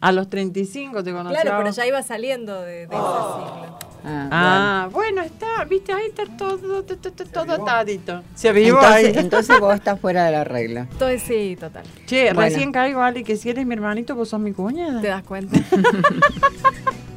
A 0.00 0.10
los 0.10 0.28
35 0.28 1.04
te 1.04 1.12
conocí. 1.12 1.36
Claro, 1.40 1.58
pero 1.58 1.70
ya 1.70 1.86
iba 1.86 2.02
saliendo 2.02 2.60
de, 2.62 2.66
de 2.66 2.82
ese 2.84 2.90
ciclo. 2.90 3.78
Ah, 4.04 4.28
Ah, 4.32 4.88
bueno, 4.90 5.22
está, 5.22 5.64
viste, 5.64 5.92
ahí 5.92 6.06
está 6.08 6.24
todo, 6.36 6.58
todo, 6.58 6.82
todo, 6.96 7.12
todo 7.32 7.52
atadito. 7.52 8.20
Se 8.34 8.50
bueno. 8.50 8.64
vivo 8.66 8.78
entonces, 8.80 9.16
ahí. 9.16 9.22
entonces 9.24 9.60
vos 9.60 9.74
estás 9.76 10.00
fuera 10.00 10.24
de 10.24 10.32
la 10.32 10.42
regla. 10.42 10.88
Entonces 10.90 11.22
sí, 11.22 11.56
total. 11.60 11.84
Che, 12.06 12.32
Bueno. 12.34 12.40
recién 12.40 12.72
caigo, 12.72 13.00
Ale, 13.00 13.22
que 13.22 13.36
si 13.36 13.50
eres 13.50 13.64
mi 13.64 13.74
hermanito, 13.74 14.16
vos 14.16 14.28
sos 14.30 14.40
mi 14.40 14.52
cuñada. 14.52 15.00
¿Te 15.00 15.06
das 15.06 15.22
cuenta? 15.22 15.60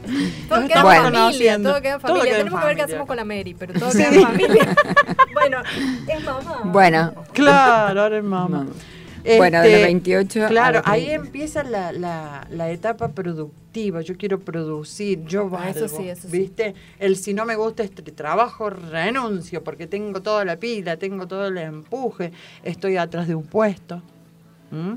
todo 0.50 0.68
queda 0.68 0.82
Bueno. 0.84 1.08
en 1.08 1.14
familia, 1.14 1.58
todo 1.62 1.82
queda 1.82 1.94
en 1.96 2.00
Todo 2.02 2.16
familia. 2.16 2.38
Tenemos 2.38 2.60
que 2.62 2.68
ver 2.68 2.76
qué 2.76 2.82
hacemos 2.84 3.08
con 3.08 3.16
la 3.18 3.26
Mary, 3.26 3.54
pero 3.58 3.74
todo 3.80 3.92
queda 3.92 4.08
en 4.14 4.22
familia. 4.22 4.76
bueno, 5.34 5.58
es 6.08 6.24
mamá. 6.24 6.62
Bueno, 6.66 7.14
Claro, 7.34 8.02
ahora 8.02 8.18
es 8.18 8.24
mamá. 8.24 8.58
Mamá. 8.60 8.72
Bueno, 9.38 9.62
de 9.62 9.72
los 9.72 9.82
28 9.82 10.46
a 10.46 10.48
Claro, 10.50 10.78
los 10.80 10.88
ahí 10.88 11.06
30. 11.06 11.26
empieza 11.26 11.64
la, 11.64 11.92
la, 11.92 12.46
la 12.52 12.70
etapa 12.70 13.08
productiva. 13.10 14.02
Yo 14.02 14.16
quiero 14.18 14.40
producir, 14.40 15.26
yo 15.26 15.42
Ah, 15.48 15.66
valgo, 15.66 15.86
eso 15.86 15.88
sí, 15.98 16.08
eso 16.08 16.28
sí. 16.30 16.38
¿viste? 16.40 16.76
El 17.00 17.16
si 17.18 17.34
no 17.34 17.44
me 17.44 17.56
gusta 17.56 17.82
este 17.82 18.04
trabajo, 18.12 18.70
renuncio, 18.70 19.64
porque 19.64 19.88
tengo 19.88 20.22
toda 20.22 20.46
la 20.46 20.58
pila, 20.58 20.98
tengo 20.98 21.28
todo 21.28 21.48
el 21.48 21.58
empuje, 21.58 22.32
estoy 22.64 22.98
atrás 22.98 23.28
de 23.28 23.34
un 23.34 23.46
puesto. 23.46 24.02
¿Mm? 24.70 24.94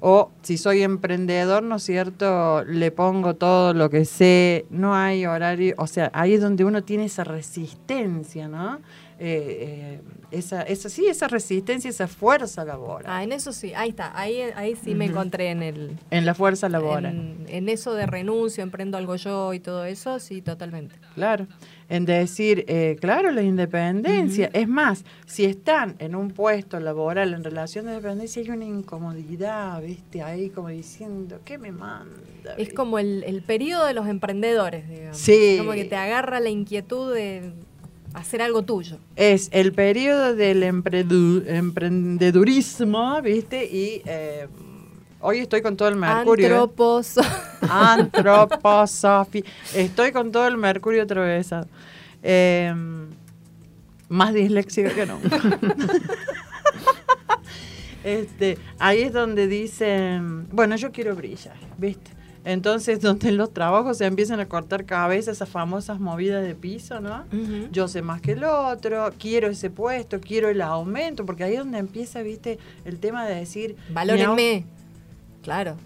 O 0.00 0.30
si 0.42 0.58
soy 0.58 0.82
emprendedor, 0.82 1.62
¿no 1.62 1.76
es 1.76 1.82
cierto? 1.82 2.64
Le 2.64 2.90
pongo 2.90 3.34
todo 3.34 3.72
lo 3.74 3.88
que 3.90 4.04
sé, 4.04 4.66
no 4.70 4.94
hay 4.94 5.26
horario, 5.26 5.74
o 5.78 5.86
sea, 5.86 6.10
ahí 6.12 6.34
es 6.34 6.40
donde 6.40 6.64
uno 6.64 6.82
tiene 6.84 7.06
esa 7.06 7.24
resistencia, 7.24 8.48
¿no? 8.48 8.80
Eh, 9.18 9.98
eh, 9.98 10.00
esa, 10.30 10.60
esa, 10.62 10.90
sí, 10.90 11.06
esa 11.06 11.26
resistencia, 11.26 11.88
esa 11.88 12.06
fuerza 12.06 12.64
laboral. 12.66 13.10
Ah, 13.10 13.24
en 13.24 13.32
eso 13.32 13.52
sí, 13.52 13.72
ahí 13.74 13.88
está. 13.90 14.18
Ahí, 14.18 14.40
ahí 14.54 14.76
sí 14.76 14.94
me 14.94 15.06
encontré 15.06 15.50
en 15.50 15.62
el. 15.62 15.98
En 16.10 16.26
la 16.26 16.34
fuerza 16.34 16.68
laboral. 16.68 17.06
En, 17.06 17.46
en 17.48 17.68
eso 17.70 17.94
de 17.94 18.04
renuncio, 18.04 18.62
emprendo 18.62 18.98
algo 18.98 19.16
yo 19.16 19.54
y 19.54 19.60
todo 19.60 19.86
eso, 19.86 20.18
sí, 20.18 20.42
totalmente. 20.42 20.96
Claro, 21.14 21.46
en 21.88 22.04
decir, 22.04 22.64
eh, 22.68 22.96
claro, 23.00 23.30
la 23.30 23.42
independencia. 23.42 24.50
Es 24.52 24.68
más, 24.68 25.04
si 25.26 25.44
están 25.44 25.96
en 25.98 26.14
un 26.14 26.30
puesto 26.30 26.80
laboral 26.80 27.34
en 27.34 27.44
relación 27.44 27.86
de 27.86 27.92
dependencia, 27.92 28.42
hay 28.42 28.50
una 28.50 28.64
incomodidad, 28.64 29.80
¿viste? 29.82 30.22
Ahí 30.22 30.50
como 30.50 30.68
diciendo, 30.68 31.40
¿qué 31.44 31.58
me 31.58 31.72
manda? 31.72 32.16
Es 32.52 32.58
¿viste? 32.58 32.74
como 32.74 32.98
el, 32.98 33.24
el 33.24 33.42
periodo 33.42 33.86
de 33.86 33.94
los 33.94 34.08
emprendedores, 34.08 34.88
digamos. 34.88 35.16
Sí. 35.16 35.56
Como 35.58 35.72
que 35.72 35.84
te 35.84 35.96
agarra 35.96 36.40
la 36.40 36.50
inquietud 36.50 37.14
de 37.14 37.52
hacer 38.16 38.42
algo 38.42 38.62
tuyo. 38.62 38.98
Es 39.14 39.48
el 39.52 39.72
periodo 39.72 40.34
del 40.34 40.62
emprendedurismo, 40.62 43.20
¿viste? 43.22 43.66
Y 43.66 44.02
eh, 44.06 44.48
hoy 45.26 45.40
estoy 45.40 45.60
con 45.60 45.76
todo 45.76 45.88
el 45.88 45.96
mercurio. 45.96 46.46
¿eh? 46.46 46.50
Antropos. 46.52 47.14
Antroposofía. 47.68 49.42
Estoy 49.74 50.12
con 50.12 50.30
todo 50.30 50.46
el 50.46 50.56
mercurio 50.56 51.02
atravesado. 51.02 51.66
Eh, 52.22 52.72
más 54.08 54.32
disléxico 54.32 54.90
que 54.94 55.04
nunca. 55.04 55.40
este, 58.04 58.56
ahí 58.78 59.02
es 59.02 59.12
donde 59.12 59.48
dicen, 59.48 60.46
bueno, 60.52 60.76
yo 60.76 60.92
quiero 60.92 61.16
brillar, 61.16 61.56
¿viste? 61.76 62.12
Entonces, 62.44 63.00
donde 63.00 63.30
en 63.30 63.36
los 63.36 63.52
trabajos 63.52 63.98
se 63.98 64.06
empiezan 64.06 64.38
a 64.38 64.46
cortar 64.46 64.84
cabezas, 64.84 65.38
esas 65.38 65.48
famosas 65.48 65.98
movidas 65.98 66.44
de 66.44 66.54
piso, 66.54 67.00
¿no? 67.00 67.24
Yo 67.72 67.88
sé 67.88 68.02
más 68.02 68.20
que 68.20 68.32
el 68.32 68.44
otro, 68.44 69.12
quiero 69.18 69.48
ese 69.48 69.70
puesto, 69.70 70.20
quiero 70.20 70.48
el 70.48 70.62
aumento, 70.62 71.26
porque 71.26 71.42
ahí 71.42 71.54
es 71.54 71.58
donde 71.58 71.78
empieza, 71.78 72.22
¿viste? 72.22 72.60
El 72.84 73.00
tema 73.00 73.26
de 73.26 73.34
decir... 73.34 73.74
Valórenme. 73.92 74.75
Claro. 75.46 75.76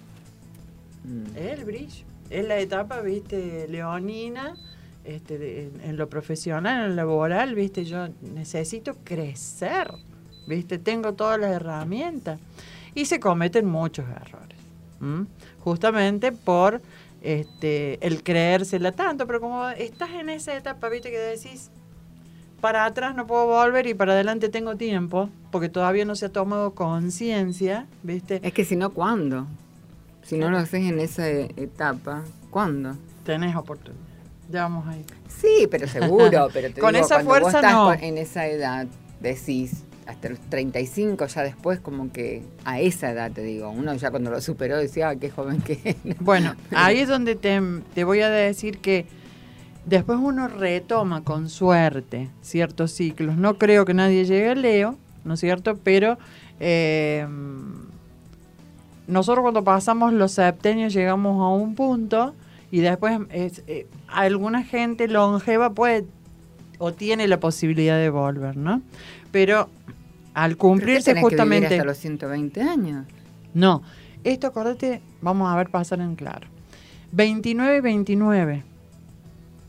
Mm. 1.04 1.36
es 1.36 1.58
el 1.58 1.64
brillo. 1.66 2.04
Es 2.30 2.46
la 2.48 2.58
etapa, 2.58 3.02
viste, 3.02 3.66
leonina, 3.68 4.56
este, 5.04 5.36
de- 5.36 5.64
en, 5.64 5.80
en 5.82 5.96
lo 5.98 6.08
profesional, 6.08 6.84
en 6.84 6.88
lo 6.90 6.94
laboral, 6.96 7.54
viste, 7.54 7.84
yo 7.84 8.08
necesito 8.22 8.96
crecer, 9.04 9.92
viste, 10.46 10.78
tengo 10.78 11.12
todas 11.12 11.38
las 11.38 11.50
herramientas. 11.50 12.40
Y 12.94 13.04
se 13.04 13.20
cometen 13.20 13.66
muchos 13.66 14.06
errores. 14.08 14.58
¿m? 15.02 15.26
Justamente 15.58 16.32
por 16.32 16.80
este, 17.20 17.98
el 18.06 18.22
creérsela 18.22 18.92
tanto, 18.92 19.26
pero 19.26 19.40
como 19.42 19.68
estás 19.68 20.08
en 20.12 20.30
esa 20.30 20.56
etapa, 20.56 20.88
viste, 20.88 21.10
que 21.10 21.18
decís, 21.18 21.70
para 22.60 22.84
atrás 22.84 23.14
no 23.14 23.26
puedo 23.26 23.46
volver 23.46 23.86
y 23.86 23.94
para 23.94 24.12
adelante 24.12 24.48
tengo 24.48 24.76
tiempo, 24.76 25.28
porque 25.50 25.68
todavía 25.68 26.04
no 26.04 26.14
se 26.14 26.26
ha 26.26 26.28
tomado 26.28 26.74
conciencia, 26.74 27.86
viste, 28.02 28.40
Es 28.42 28.52
que 28.52 28.64
si 28.64 28.76
no, 28.76 28.90
¿cuándo? 28.90 29.46
Si 30.22 30.36
no 30.38 30.50
lo 30.50 30.58
haces 30.58 30.84
en 30.84 31.00
esa 31.00 31.28
e- 31.28 31.52
etapa, 31.56 32.22
¿cuándo? 32.50 32.96
tenés 33.24 33.54
oportunidad. 33.56 34.02
Ya 34.50 34.62
vamos 34.62 34.86
ahí. 34.88 35.04
Sí, 35.28 35.68
pero 35.70 35.86
seguro, 35.86 36.48
pero 36.52 36.68
te 36.74 36.80
Con 36.80 36.94
digo, 36.94 37.04
esa 37.04 37.16
vos 37.18 37.24
fuerza, 37.24 37.58
estás 37.60 37.72
no. 37.72 37.92
en 37.94 38.18
esa 38.18 38.46
edad, 38.48 38.86
decís, 39.20 39.84
hasta 40.06 40.28
los 40.30 40.40
35, 40.50 41.26
ya 41.26 41.42
después 41.42 41.78
como 41.78 42.10
que 42.12 42.42
a 42.64 42.80
esa 42.80 43.10
edad 43.12 43.30
te 43.30 43.42
digo, 43.42 43.70
uno 43.70 43.94
ya 43.94 44.10
cuando 44.10 44.30
lo 44.30 44.40
superó 44.40 44.76
decía, 44.76 45.10
ah, 45.10 45.16
qué 45.16 45.30
joven 45.30 45.60
que 45.60 45.78
era". 45.84 46.16
Bueno, 46.20 46.54
ahí 46.74 46.98
es 46.98 47.08
donde 47.08 47.36
te, 47.36 47.60
te 47.94 48.02
voy 48.04 48.20
a 48.20 48.28
decir 48.30 48.78
que 48.78 49.06
después 49.86 50.18
uno 50.20 50.48
retoma 50.48 51.22
con 51.22 51.48
suerte 51.48 52.30
ciertos 52.42 52.92
ciclos. 52.92 53.36
No 53.36 53.58
creo 53.58 53.84
que 53.84 53.94
nadie 53.94 54.24
llegue 54.24 54.50
a 54.50 54.54
Leo, 54.54 54.96
¿no 55.24 55.34
es 55.34 55.40
cierto? 55.40 55.78
Pero 55.82 56.18
eh, 56.58 57.26
nosotros 59.06 59.42
cuando 59.42 59.64
pasamos 59.64 60.12
los 60.12 60.32
septenios 60.32 60.92
llegamos 60.92 61.40
a 61.40 61.48
un 61.48 61.74
punto 61.74 62.34
y 62.70 62.80
después 62.80 63.18
es, 63.30 63.64
eh, 63.66 63.86
alguna 64.08 64.62
gente 64.62 65.08
longeva 65.08 65.70
puede 65.70 66.06
o 66.78 66.92
tiene 66.92 67.28
la 67.28 67.40
posibilidad 67.40 67.98
de 67.98 68.08
volver, 68.08 68.56
¿no? 68.56 68.80
Pero 69.32 69.68
al 70.32 70.52
¿Pero 70.52 70.58
cumplirse 70.58 71.10
que 71.10 71.14
vivir 71.14 71.30
justamente... 71.30 71.74
hasta 71.74 71.84
los 71.84 71.98
120 71.98 72.62
años. 72.62 73.06
No, 73.52 73.82
esto 74.24 74.46
acordate, 74.46 75.02
vamos 75.20 75.52
a 75.52 75.56
ver 75.56 75.70
pasar 75.70 76.00
en 76.00 76.14
claro. 76.14 76.46
29 77.12 77.76
y 77.76 77.80
29. 77.80 78.64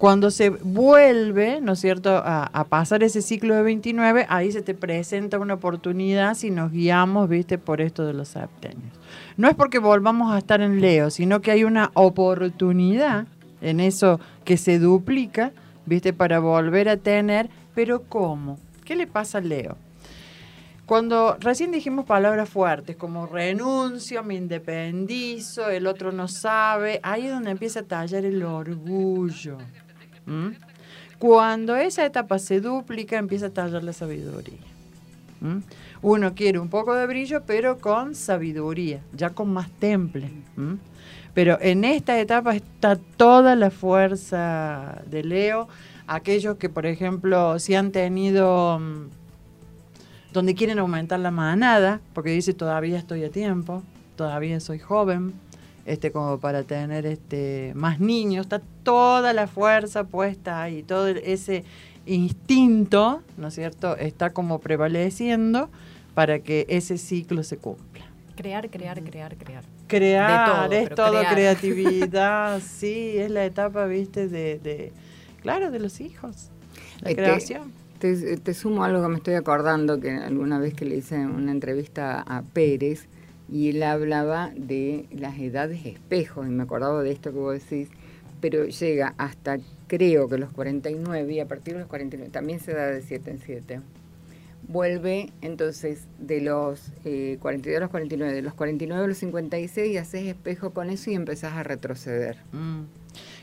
Cuando 0.02 0.32
se 0.32 0.50
vuelve, 0.50 1.62
¿no 1.62 1.74
es 1.74 1.80
cierto?, 1.80 2.24
a, 2.26 2.66
pasar 2.70 3.04
ese 3.04 3.22
ciclo 3.22 3.54
de 3.54 3.62
29, 3.62 4.26
ahí 4.30 4.52
se 4.52 4.64
te 4.64 4.74
presenta 4.74 5.38
una 5.38 5.54
oportunidad 5.54 6.34
si 6.34 6.50
nos 6.50 6.72
guiamos, 6.72 7.30
viste, 7.30 7.60
por 7.60 7.82
esto 7.82 8.04
de 8.08 8.14
los 8.14 8.30
septenios. 8.30 8.92
No 9.38 9.48
es 9.48 9.54
porque 9.54 9.78
volvamos 9.78 10.34
a 10.34 10.40
estar 10.40 10.60
en 10.60 10.82
Leo, 10.82 11.12
sino 11.12 11.42
que 11.42 11.52
hay 11.52 11.66
una 11.66 11.92
oportunidad 11.94 13.28
en 13.62 13.80
eso 13.80 14.20
que 14.44 14.58
se 14.58 14.80
duplica, 14.80 15.52
viste, 15.86 16.14
para 16.14 16.40
volver 16.40 16.90
a 16.90 16.98
tener, 16.98 17.52
pero 17.76 18.02
¿cómo? 18.02 18.58
¿Qué 18.84 18.96
le 18.96 19.06
pasa 19.06 19.38
a 19.38 19.42
Leo? 19.42 19.78
Cuando 20.92 21.38
recién 21.40 21.72
dijimos 21.72 22.04
palabras 22.04 22.50
fuertes 22.50 22.98
como 22.98 23.26
renuncio, 23.26 24.24
me 24.24 24.36
independizo, 24.36 25.70
el 25.70 25.88
otro 25.88 26.12
no 26.12 26.28
sabe, 26.28 27.00
ahí 27.02 27.28
es 27.28 27.32
donde 27.32 27.52
empieza 27.52 27.80
a 27.80 27.84
tallar 27.84 28.26
el 28.26 28.44
orgullo. 28.44 29.58
¿M? 30.28 30.56
Cuando 31.20 31.76
esa 31.76 32.06
etapa 32.06 32.40
se 32.40 32.62
duplica, 32.62 33.18
empieza 33.18 33.48
a 33.48 33.50
tallar 33.52 33.84
la 33.84 33.94
sabiduría. 33.94 34.60
¿m? 35.42 35.62
Uno 36.02 36.34
quiere 36.34 36.60
un 36.60 36.70
poco 36.70 36.96
de 36.96 37.06
brillo, 37.06 37.44
pero 37.46 37.78
con 37.78 38.16
sabiduría, 38.16 39.02
ya 39.14 39.30
con 39.30 39.54
más 39.54 39.70
temple. 39.72 40.30
¿m? 40.58 40.78
Pero 41.34 41.58
en 41.62 41.84
esta 41.86 42.20
etapa 42.20 42.56
está 42.56 42.96
toda 42.96 43.56
la 43.56 43.70
fuerza 43.72 45.02
de 45.10 45.24
Leo. 45.24 45.68
Aquellos 46.08 46.58
que, 46.58 46.70
por 46.70 46.86
ejemplo, 46.86 47.58
si 47.60 47.76
han 47.76 47.92
tenido, 47.92 48.80
mm, 48.80 49.10
donde 50.34 50.56
quieren 50.56 50.80
aumentar 50.80 51.20
la 51.20 51.32
manada, 51.32 52.02
porque 52.14 52.32
dice 52.32 52.54
todavía 52.54 52.98
estoy 52.98 53.24
a 53.24 53.30
tiempo, 53.30 53.84
todavía 54.16 54.60
soy 54.60 54.80
joven, 54.80 55.34
este 55.86 56.12
como 56.12 56.40
para 56.40 56.64
tener 56.64 57.06
este 57.06 57.74
más 57.76 58.00
niños, 58.00 58.46
está 58.46 58.62
toda 58.84 59.34
la 59.34 59.48
fuerza 59.48 60.04
puesta 60.06 60.62
ahí, 60.62 60.84
todo 60.84 61.08
ese 61.08 61.64
instinto, 62.06 63.22
¿no 63.38 63.48
es 63.48 63.56
cierto?, 63.56 63.96
está 63.98 64.32
como 64.32 64.60
prevaleciendo 64.60 65.70
para 66.14 66.40
que 66.40 66.66
ese 66.70 66.98
ciclo 66.98 67.44
se 67.44 67.58
cumpla. 67.58 68.06
Crear, 68.36 68.70
crear, 68.70 69.02
crear, 69.04 69.36
crear. 69.38 69.64
Crear, 69.88 70.70
todo, 70.70 70.72
es 70.74 70.90
todo 70.96 71.12
crear. 71.20 71.34
creatividad, 71.34 72.62
sí, 72.66 73.18
es 73.18 73.30
la 73.30 73.46
etapa, 73.46 73.86
viste, 73.86 74.28
de, 74.28 74.60
de 74.60 74.92
claro, 75.42 75.70
de 75.72 75.80
los 75.80 76.00
hijos, 76.02 76.50
la 77.02 77.12
Eh, 77.12 77.16
te- 77.16 77.22
creación. 77.24 77.72
Te, 78.00 78.38
te 78.38 78.54
sumo 78.56 78.84
algo 78.84 79.04
que 79.04 79.10
me 79.10 79.18
estoy 79.18 79.36
acordando, 79.36 80.00
que 80.00 80.10
alguna 80.10 80.58
vez 80.58 80.74
que 80.74 80.86
le 80.86 80.96
hice 80.96 81.18
una 81.20 81.52
entrevista 81.52 82.22
a 82.22 82.42
Pérez 82.42 83.08
y 83.48 83.70
él 83.70 83.84
hablaba 83.84 84.50
de 84.56 85.06
las 85.12 85.38
edades 85.38 85.86
espejo, 85.86 86.44
y 86.44 86.50
me 86.50 86.64
acordaba 86.64 87.04
de 87.04 87.12
esto 87.12 87.32
que 87.32 87.38
vos 87.38 87.54
decís, 87.54 87.90
pero 88.42 88.66
llega 88.66 89.14
hasta 89.18 89.58
creo 89.88 90.28
que 90.28 90.38
los 90.38 90.52
49 90.52 91.32
y 91.34 91.40
a 91.40 91.48
partir 91.48 91.74
de 91.76 91.80
los 91.82 91.88
49 91.90 92.32
también 92.32 92.60
se 92.60 92.74
da 92.74 92.88
de 92.88 93.02
7 93.02 93.30
en 93.32 93.40
7. 93.40 93.82
Vuelve 94.68 95.32
entonces 95.42 96.08
de 96.20 96.40
los 96.42 96.92
eh, 97.04 97.38
42 97.42 97.78
a 97.78 97.82
los 97.82 97.90
49, 97.90 98.34
de 98.34 98.42
los 98.42 98.54
49 98.54 99.04
a 99.04 99.08
los 99.08 99.18
56 99.18 99.92
y 99.92 99.98
haces 99.98 100.26
espejo 100.28 100.70
con 100.70 100.90
eso 100.90 101.10
y 101.10 101.16
empezás 101.16 101.54
a 101.54 101.64
retroceder. 101.64 102.38
Mm. 102.52 102.82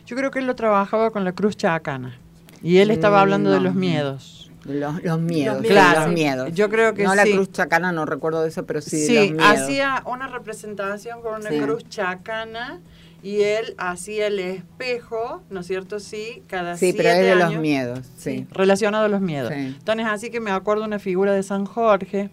Yo 0.06 0.16
creo 0.16 0.30
que 0.30 0.38
él 0.38 0.46
lo 0.46 0.54
trabajaba 0.54 1.10
con 1.10 1.24
la 1.24 1.32
cruz 1.32 1.56
chacana 1.56 2.16
y 2.62 2.78
él 2.78 2.90
estaba 2.90 3.18
Mm, 3.18 3.22
hablando 3.22 3.50
de 3.50 3.60
los 3.60 3.74
miedos. 3.74 4.50
Los, 4.64 5.02
los 5.02 5.20
miedos, 5.20 5.22
miedos. 5.22 5.62
sí, 5.62 5.68
Claro. 5.68 6.00
los 6.06 6.12
miedos. 6.14 6.52
Yo 6.54 6.68
creo 6.68 6.94
que 6.94 7.04
no 7.04 7.14
la 7.14 7.24
cruz 7.24 7.50
chacana, 7.52 7.90
no 7.92 8.04
recuerdo 8.06 8.42
de 8.42 8.48
eso, 8.48 8.64
pero 8.66 8.80
sí, 8.80 9.06
Sí, 9.06 9.14
los 9.14 9.30
miedos. 9.32 9.44
hacía 9.46 10.02
una 10.06 10.28
representación 10.28 11.20
con 11.22 11.40
una 11.40 11.50
Sí. 11.50 11.58
cruz 11.60 11.88
chacana 11.88 12.80
y 13.22 13.40
él 13.42 13.74
hacía 13.78 14.28
el 14.28 14.38
espejo, 14.38 15.42
¿no 15.50 15.60
es 15.60 15.66
cierto? 15.66 15.98
Sí, 15.98 16.42
cada 16.46 16.76
Sí, 16.76 16.92
siete 16.92 16.98
pero 16.98 17.08
es 17.10 17.18
de 17.26 17.34
los 17.34 17.56
miedos, 17.60 18.00
sí. 18.16 18.46
relacionado 18.50 19.06
a 19.06 19.08
los 19.08 19.20
miedos. 19.20 19.52
Sí. 19.52 19.74
Entonces, 19.78 20.06
así 20.06 20.30
que 20.30 20.40
me 20.40 20.50
acuerdo 20.50 20.84
una 20.84 20.98
figura 20.98 21.32
de 21.32 21.42
San 21.42 21.64
Jorge. 21.64 22.30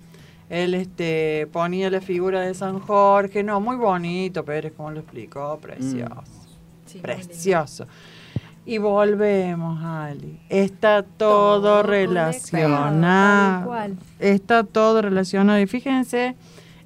Él 0.49 0.75
este, 0.75 1.47
ponía 1.51 1.89
la 1.89 2.01
figura 2.01 2.41
de 2.41 2.53
San 2.53 2.79
Jorge. 2.79 3.43
No, 3.43 3.59
muy 3.59 3.77
bonito, 3.77 4.45
Pérez, 4.45 4.73
como 4.77 4.91
lo 4.91 4.99
explicó. 4.99 5.57
Precioso. 5.59 6.23
Sí, 6.85 6.97
muy 6.97 7.01
precioso. 7.01 7.87
Y 8.67 8.77
volvemos, 8.77 9.83
Ali. 9.83 10.39
Está 10.49 11.01
todo, 11.03 11.61
Todo 11.61 11.83
relacionado. 11.83 13.75
Está 14.19 14.63
todo 14.63 15.01
relacionado. 15.01 15.59
Y 15.59 15.67
fíjense 15.67 16.35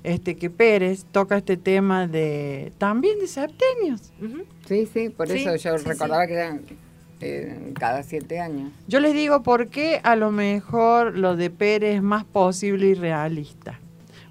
este, 0.04 0.36
que 0.38 0.50
Pérez 0.50 1.06
toca 1.12 1.38
este 1.38 1.58
tema 1.58 2.08
de 2.08 2.72
también 2.78 3.20
de 3.20 3.28
septenios. 3.28 4.12
Ujú. 4.22 4.44
Sí, 4.66 4.86
sí, 4.86 5.10
por 5.10 5.28
Sí, 5.28 5.40
eso 5.46 5.56
yo 5.56 5.78
sí, 5.78 5.86
recordaba 5.86 6.26
que 6.28 6.34
eran 6.34 6.62
eh, 7.22 7.74
cada 7.78 8.04
siete 8.04 8.40
años. 8.40 8.72
Yo 8.88 9.00
les 9.00 9.14
digo 9.14 9.44
por 9.44 9.68
qué 9.70 10.00
a 10.04 10.16
lo 10.16 10.32
mejor 10.32 11.18
lo 11.18 11.36
de 11.36 11.50
Pérez 11.50 11.98
es 11.98 12.04
más 12.04 12.24
posible 12.24 12.88
y 12.88 12.94
realista. 12.94 13.80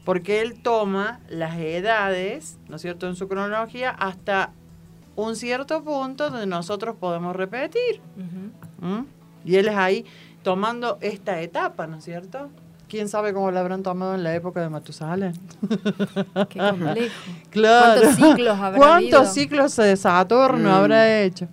Porque 0.05 0.41
él 0.41 0.55
toma 0.63 1.21
las 1.29 1.59
edades, 1.59 2.57
¿no 2.69 2.77
es 2.77 2.83
cierto?, 2.83 3.07
en 3.09 3.15
su 3.15 3.29
cronología 3.29 3.91
hasta 3.91 4.53
un 5.17 5.37
cierto 5.37 5.83
punto 5.85 6.31
donde 6.31 6.47
nosotros 6.47 6.97
podemos 6.99 7.37
repetir. 7.37 8.01
Ujú. 8.17 8.87
¿m? 8.87 9.05
Y 9.45 9.57
él 9.57 9.69
es 9.69 9.77
ahí 9.77 10.07
tomando 10.43 10.97
esta 11.03 11.43
etapa, 11.43 11.87
¿no 11.87 11.99
es 11.99 12.05
cierto? 12.05 12.49
¿Quién 12.89 13.09
sabe 13.09 13.33
cómo 13.35 13.51
la 13.51 13.61
habrán 13.61 13.83
tomado 13.83 14.15
en 14.15 14.25
la 14.25 14.35
época 14.35 14.61
de 14.63 14.69
Matusalén? 14.71 15.35
Qué 16.49 16.59
complejo. 16.59 17.15
Claro. 17.51 18.01
¿Cuántos 18.03 18.17
ciclos 18.29 18.59
habrá 18.59 18.79
¿Cuántos 18.79 19.15
habido? 19.21 19.25
ciclos 19.27 19.77
de 19.77 19.97
Saturno 19.97 20.71
Mm. 20.71 20.73
habrá 20.73 21.21
hecho? 21.23 21.49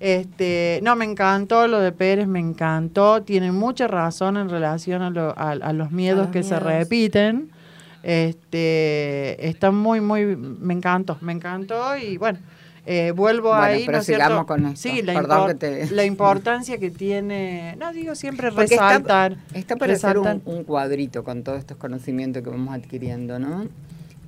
Este, 0.00 0.80
no, 0.82 0.96
me 0.96 1.04
encantó 1.06 1.66
lo 1.66 1.80
de 1.80 1.92
Pérez, 1.92 2.26
me 2.26 2.40
encantó. 2.40 3.22
Tiene 3.22 3.52
mucha 3.52 3.86
razón 3.88 4.36
en 4.36 4.48
relación 4.50 5.00
a, 5.02 5.10
lo- 5.10 5.38
a- 5.38 5.52
a 5.52 5.72
los 5.72 5.90
miedos 5.90 6.24
los 6.24 6.28
que 6.32 6.42
se 6.42 6.58
repiten. 6.60 7.50
Este, 8.02 9.48
está 9.48 9.70
muy, 9.70 10.00
muy, 10.00 10.36
me 10.36 10.74
encantó, 10.74 11.16
me 11.20 11.32
encantó 11.32 11.96
y 11.96 12.18
bueno, 12.18 12.38
eh, 12.86 13.12
vuelvo 13.12 13.48
Bueno, 13.48 13.62
ahí, 13.62 13.82
pero 13.86 13.98
¿no 13.98 14.00
es 14.00 14.06
cierto? 14.06 14.24
sigamos 14.24 14.46
con 14.46 14.66
esto. 14.66 14.76
Sí, 14.80 15.02
la, 15.02 15.14
impor- 15.14 15.46
que 15.48 15.54
te- 15.54 15.90
la 15.90 16.04
importancia 16.04 16.78
que 16.78 16.90
tiene, 16.90 17.76
no 17.78 17.92
digo 17.92 18.14
siempre 18.14 18.50
Porque 18.52 18.74
está- 18.74 18.88
resaltar. 18.88 19.36
Está, 19.54 19.76
para 19.76 19.94
hacer 19.94 20.18
un, 20.18 20.24
resaltar. 20.24 20.54
un 20.54 20.64
cuadrito 20.64 21.24
con 21.24 21.42
todos 21.44 21.58
estos 21.58 21.76
conocimientos 21.78 22.42
que 22.42 22.50
vamos 22.50 22.74
adquiriendo, 22.74 23.38
¿no? 23.38 23.66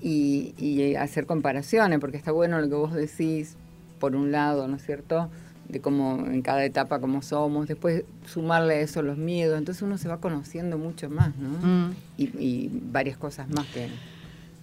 Y, 0.00 0.54
y 0.58 0.94
hacer 0.94 1.26
comparaciones, 1.26 1.98
porque 1.98 2.16
está 2.16 2.30
bueno 2.32 2.60
lo 2.60 2.68
que 2.68 2.74
vos 2.74 2.94
decís, 2.94 3.56
por 3.98 4.14
un 4.14 4.30
lado, 4.32 4.68
¿no 4.68 4.76
es 4.76 4.84
cierto? 4.86 5.28
De 5.68 5.80
cómo 5.80 6.24
en 6.26 6.42
cada 6.42 6.64
etapa 6.64 7.00
cómo 7.00 7.22
somos, 7.22 7.66
después 7.66 8.04
sumarle 8.24 8.74
a 8.74 8.80
eso 8.80 9.02
los 9.02 9.16
miedos, 9.18 9.58
entonces 9.58 9.82
uno 9.82 9.98
se 9.98 10.06
va 10.08 10.18
conociendo 10.18 10.78
mucho 10.78 11.10
más, 11.10 11.32
¿no? 11.36 11.48
Mm. 11.66 11.94
Y, 12.18 12.24
y 12.38 12.70
varias 12.92 13.16
cosas 13.16 13.48
más 13.50 13.66
que... 13.66 13.88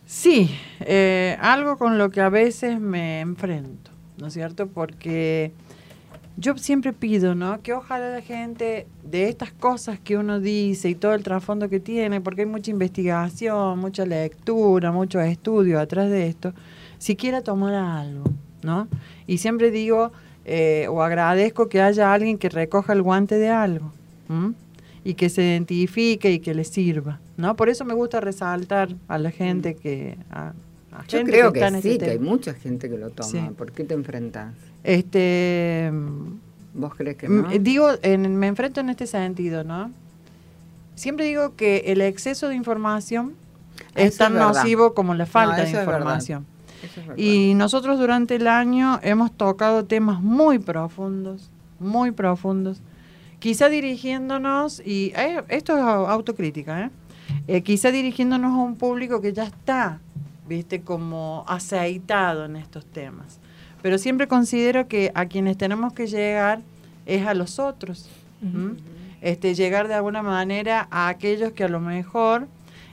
Sí, 0.05 0.51
eh, 0.81 1.37
algo 1.39 1.77
con 1.77 1.97
lo 1.97 2.09
que 2.09 2.21
a 2.21 2.29
veces 2.29 2.79
me 2.79 3.21
enfrento, 3.21 3.91
¿no 4.17 4.27
es 4.27 4.33
cierto? 4.33 4.67
Porque 4.67 5.51
yo 6.37 6.57
siempre 6.57 6.93
pido, 6.93 7.35
¿no? 7.35 7.61
Que 7.61 7.73
ojalá 7.73 8.09
la 8.09 8.21
gente 8.21 8.87
de 9.03 9.29
estas 9.29 9.51
cosas 9.51 9.99
que 9.99 10.17
uno 10.17 10.39
dice 10.39 10.89
y 10.89 10.95
todo 10.95 11.13
el 11.13 11.23
trasfondo 11.23 11.69
que 11.69 11.79
tiene, 11.79 12.21
porque 12.21 12.41
hay 12.41 12.47
mucha 12.47 12.71
investigación, 12.71 13.79
mucha 13.79 14.05
lectura, 14.05 14.91
mucho 14.91 15.21
estudio 15.21 15.79
atrás 15.79 16.09
de 16.09 16.27
esto, 16.27 16.53
si 16.97 17.15
quiera 17.15 17.41
tomar 17.41 17.73
algo, 17.73 18.23
¿no? 18.61 18.87
Y 19.27 19.37
siempre 19.37 19.71
digo 19.71 20.11
eh, 20.45 20.87
o 20.89 21.01
agradezco 21.01 21.69
que 21.69 21.81
haya 21.81 22.13
alguien 22.13 22.37
que 22.37 22.49
recoja 22.49 22.93
el 22.93 23.01
guante 23.01 23.37
de 23.37 23.49
algo. 23.49 23.91
y 25.05 25.13
que 25.15 25.29
se 25.29 25.43
identifique 25.43 26.31
y 26.31 26.39
que 26.39 26.53
le 26.53 26.63
sirva, 26.63 27.19
¿no? 27.37 27.55
Por 27.55 27.69
eso 27.69 27.85
me 27.85 27.93
gusta 27.93 28.19
resaltar 28.19 28.89
a 29.07 29.17
la 29.17 29.31
gente 29.31 29.75
que 29.75 30.17
a, 30.31 30.53
a 30.91 31.03
Yo 31.07 31.17
gente 31.19 31.31
creo 31.31 31.53
que, 31.53 31.59
este 31.65 31.81
sí, 31.81 31.97
que 31.97 32.09
hay 32.11 32.19
mucha 32.19 32.53
gente 32.53 32.89
que 32.89 32.97
lo 32.97 33.09
toma. 33.09 33.29
Sí. 33.29 33.39
¿Por 33.57 33.71
qué 33.71 33.83
te 33.83 33.93
enfrentas? 33.93 34.53
Este 34.83 35.91
¿Vos 36.75 36.93
crees 36.95 37.17
que 37.17 37.27
no? 37.29 37.49
digo, 37.59 37.89
en- 38.01 38.35
me 38.37 38.47
enfrento 38.47 38.79
en 38.81 38.89
este 38.89 39.05
sentido, 39.07 39.63
¿no? 39.63 39.91
Siempre 40.95 41.25
digo 41.25 41.55
que 41.55 41.83
el 41.87 42.01
exceso 42.01 42.47
de 42.49 42.55
información 42.55 43.33
es 43.95 44.17
tan 44.17 44.33
es 44.33 44.39
verdad. 44.39 44.53
nocivo 44.53 44.93
como 44.93 45.13
la 45.15 45.25
falta 45.25 45.63
de 45.63 45.69
información. 45.71 46.45
Es. 46.83 47.17
Y 47.17 47.53
nosotros 47.55 47.97
durante 47.99 48.35
el 48.35 48.47
año 48.47 48.99
hemos 49.03 49.31
tocado 49.31 49.85
temas 49.85 50.21
muy 50.21 50.59
profundos, 50.59 51.49
muy 51.79 52.11
profundos. 52.11 52.79
Quizá 53.39 53.69
dirigiéndonos, 53.69 54.81
y 54.85 55.11
eh, 55.15 55.43
esto 55.49 55.75
es 55.77 55.83
au- 55.83 56.07
autocrítica, 56.09 56.85
¿eh? 56.85 56.89
Eh, 57.47 57.61
quizá 57.61 57.91
dirigiéndonos 57.91 58.53
a 58.53 58.61
un 58.61 58.75
público 58.75 59.21
que 59.21 59.33
ya 59.33 59.43
está, 59.43 59.99
viste, 60.47 60.81
como 60.81 61.43
aceitado 61.47 62.45
en 62.45 62.55
estos 62.55 62.85
temas. 62.85 63.39
Pero 63.81 63.97
siempre 63.97 64.27
considero 64.27 64.87
que 64.87 65.11
a 65.13 65.25
quienes 65.25 65.57
tenemos 65.57 65.93
que 65.93 66.07
llegar 66.07 66.61
es 67.05 67.25
a 67.25 67.33
los 67.33 67.59
otros. 67.59 68.09
¿m? 68.41 68.75
este, 69.23 69.55
llegar 69.55 69.87
de 69.87 69.93
alguna 69.93 70.21
manera 70.21 70.87
a 70.91 71.07
aquellos 71.07 71.53
que 71.53 71.63
a 71.63 71.69
lo 71.69 71.79
mejor 71.79 72.47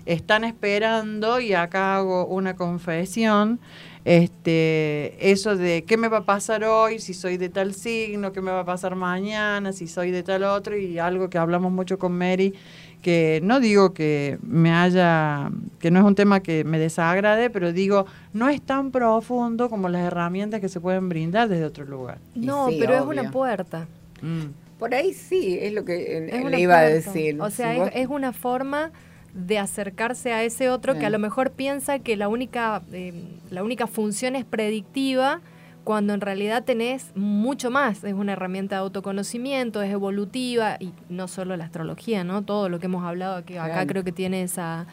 están 0.07 0.45
esperando, 0.45 1.41
y 1.41 1.53
acá 1.53 1.97
hago 1.97 2.25
una 2.27 2.55
confesión, 2.55 3.59
este, 4.05 5.31
eso 5.31 5.57
de 5.57 5.85
qué 5.85 5.97
me 5.97 6.09
va 6.09 6.19
a 6.19 6.25
pasar 6.25 6.65
hoy, 6.65 7.01
si 7.01 7.15
soy 7.15 7.37
de 7.37 7.49
tal 7.49 7.75
signo, 7.75 8.33
qué 8.33 8.41
me 8.41 8.53
va 8.53 8.61
a 8.61 8.65
pasar 8.65 8.95
mañana, 8.95 9.73
si 9.73 9.89
soy 9.89 10.13
de 10.13 10.23
tal 10.23 10.45
otro, 10.45 10.79
y 10.79 10.99
algo 10.99 11.29
que 11.29 11.37
hablamos 11.37 11.73
mucho 11.73 11.99
con 11.99 12.17
Mary, 12.17 12.55
que 13.03 13.41
no 13.43 13.61
digo 13.61 13.93
que 13.95 14.39
me 14.43 14.73
haya, 14.73 15.51
que 15.79 15.91
no 15.91 15.99
es 16.01 16.05
un 16.05 16.15
tema 16.15 16.41
que 16.41 16.65
me 16.65 16.79
desagrade, 16.79 17.51
pero 17.51 17.73
digo, 17.73 18.07
no 18.33 18.49
es 18.49 18.61
tan 18.63 18.91
profundo 18.91 19.69
como 19.71 19.89
las 19.89 20.03
herramientas 20.07 20.61
que 20.61 20.69
se 20.69 20.81
pueden 20.81 21.09
brindar 21.09 21.49
desde 21.49 21.65
otro 21.65 21.85
lugar. 21.85 22.19
No, 22.35 22.69
sí, 22.69 22.77
pero 22.79 22.95
es 22.95 23.03
una 23.03 23.31
puerta. 23.31 23.87
Mm. 24.23 24.47
Por 24.79 24.95
ahí 24.95 25.13
sí, 25.13 25.59
es 25.61 25.73
lo 25.73 25.85
que 25.85 26.19
eh, 26.19 26.31
Es 26.33 26.45
le 26.45 26.61
iba 26.61 26.79
a 26.79 26.83
decir. 26.83 27.41
O 27.41 27.51
sea, 27.51 27.73
Si 27.73 27.79
es, 27.79 27.85
vos- 27.85 27.91
es 27.95 28.07
una 28.09 28.33
forma 28.33 28.91
de 29.35 29.59
acercarse 29.59 30.33
a 30.33 30.43
ese 30.43 30.71
otro 30.71 30.99
que 30.99 31.07
a 31.07 31.11
lo 31.11 31.19
mejor 31.19 31.53
piensa 31.53 32.01
que 32.01 32.17
la 32.17 32.29
única, 32.29 32.83
eh, 32.93 33.13
la 33.51 33.63
única 33.63 33.87
función 33.87 34.35
es 34.37 34.45
predictiva 34.45 35.41
cuando 35.85 36.15
en 36.15 36.21
realidad 36.21 36.65
tenés 36.65 37.13
mucho 37.15 37.71
más. 37.71 38.05
Es 38.05 38.15
una 38.15 38.33
herramienta 38.33 38.77
de 38.77 38.81
autoconocimiento, 38.83 39.83
es 39.83 39.91
evolutiva 39.93 40.77
y 40.81 40.93
no 41.09 41.27
solo 41.29 41.57
la 41.57 41.65
astrología, 41.65 42.23
¿no? 42.25 42.43
Todo 42.43 42.69
lo 42.69 42.79
que 42.81 42.87
hemos 42.87 43.05
hablado 43.05 43.37
aquí, 43.37 43.57
acá 43.57 43.87
creo 43.87 44.05
que 44.05 44.13
tiene 44.13 44.43
esa, 44.43 44.87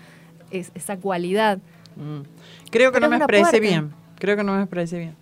es- 0.51 0.71
esa 0.75 0.97
cualidad. 0.97 1.59
Mm. 1.95 2.21
Creo 2.71 2.91
que 2.91 2.99
Pero 2.99 3.07
no 3.07 3.09
me 3.09 3.17
expresé 3.17 3.59
bien. 3.59 3.91
Creo 4.19 4.35
que 4.37 4.43
no 4.43 4.53
me 4.55 4.61
expresé 4.61 4.97
bien. 4.99 5.15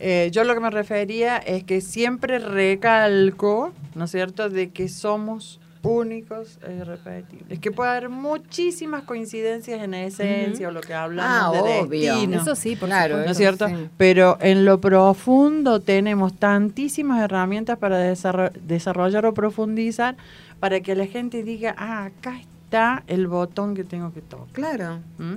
Eh, 0.00 0.30
yo 0.32 0.42
lo 0.44 0.54
que 0.54 0.60
me 0.60 0.70
refería 0.70 1.36
es 1.38 1.62
que 1.64 1.80
siempre 1.80 2.38
recalco, 2.40 3.72
¿no 3.94 4.04
es 4.04 4.10
cierto?, 4.10 4.50
de 4.50 4.70
que 4.70 4.88
somos 4.88 5.60
únicos 5.84 6.58
e 6.66 6.74
irrepetibles. 6.74 7.58
Que 7.60 7.70
puede 7.70 7.90
haber 7.90 8.08
muchísimas 8.08 9.02
coincidencias 9.04 9.82
en 9.82 9.94
esencia 9.94 10.68
o 10.68 10.70
lo 10.70 10.80
que 10.80 10.94
hablamos 10.94 11.56
Ah, 11.56 11.62
de 11.62 11.80
obvio. 11.80 12.12
destino. 12.14 12.40
Eso 12.42 12.54
sí, 12.56 12.74
por 12.76 12.88
Claro, 12.88 13.14
supuesto. 13.16 13.26
¿No 13.26 13.30
es 13.32 13.36
cierto? 13.38 13.68
Sí. 13.68 13.88
Pero 13.96 14.38
en 14.40 14.64
lo 14.64 14.80
profundo 14.80 15.80
tenemos 15.80 16.34
tantísimas 16.34 17.22
herramientas 17.22 17.78
para 17.78 17.98
desarro- 17.98 18.50
desarrollar 18.62 19.26
o 19.26 19.34
profundizar 19.34 20.16
para 20.60 20.80
que 20.80 20.94
la 20.94 21.06
gente 21.06 21.42
diga, 21.42 21.74
ah, 21.78 22.06
acá 22.06 22.38
está 22.40 23.02
el 23.06 23.26
botón 23.26 23.74
que 23.74 23.84
tengo 23.84 24.12
que 24.12 24.20
tocar. 24.22 24.48
Claro. 24.52 24.98
¿Mm? 25.18 25.36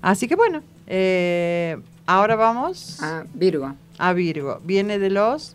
Así 0.00 0.26
que 0.26 0.34
bueno, 0.36 0.62
eh, 0.86 1.76
ahora 2.06 2.34
vamos 2.36 2.98
Ah, 3.02 3.24
Virgo. 3.34 3.74
a 3.98 4.12
Virgo. 4.12 4.60
Viene 4.64 4.98
de 4.98 5.10
los... 5.10 5.54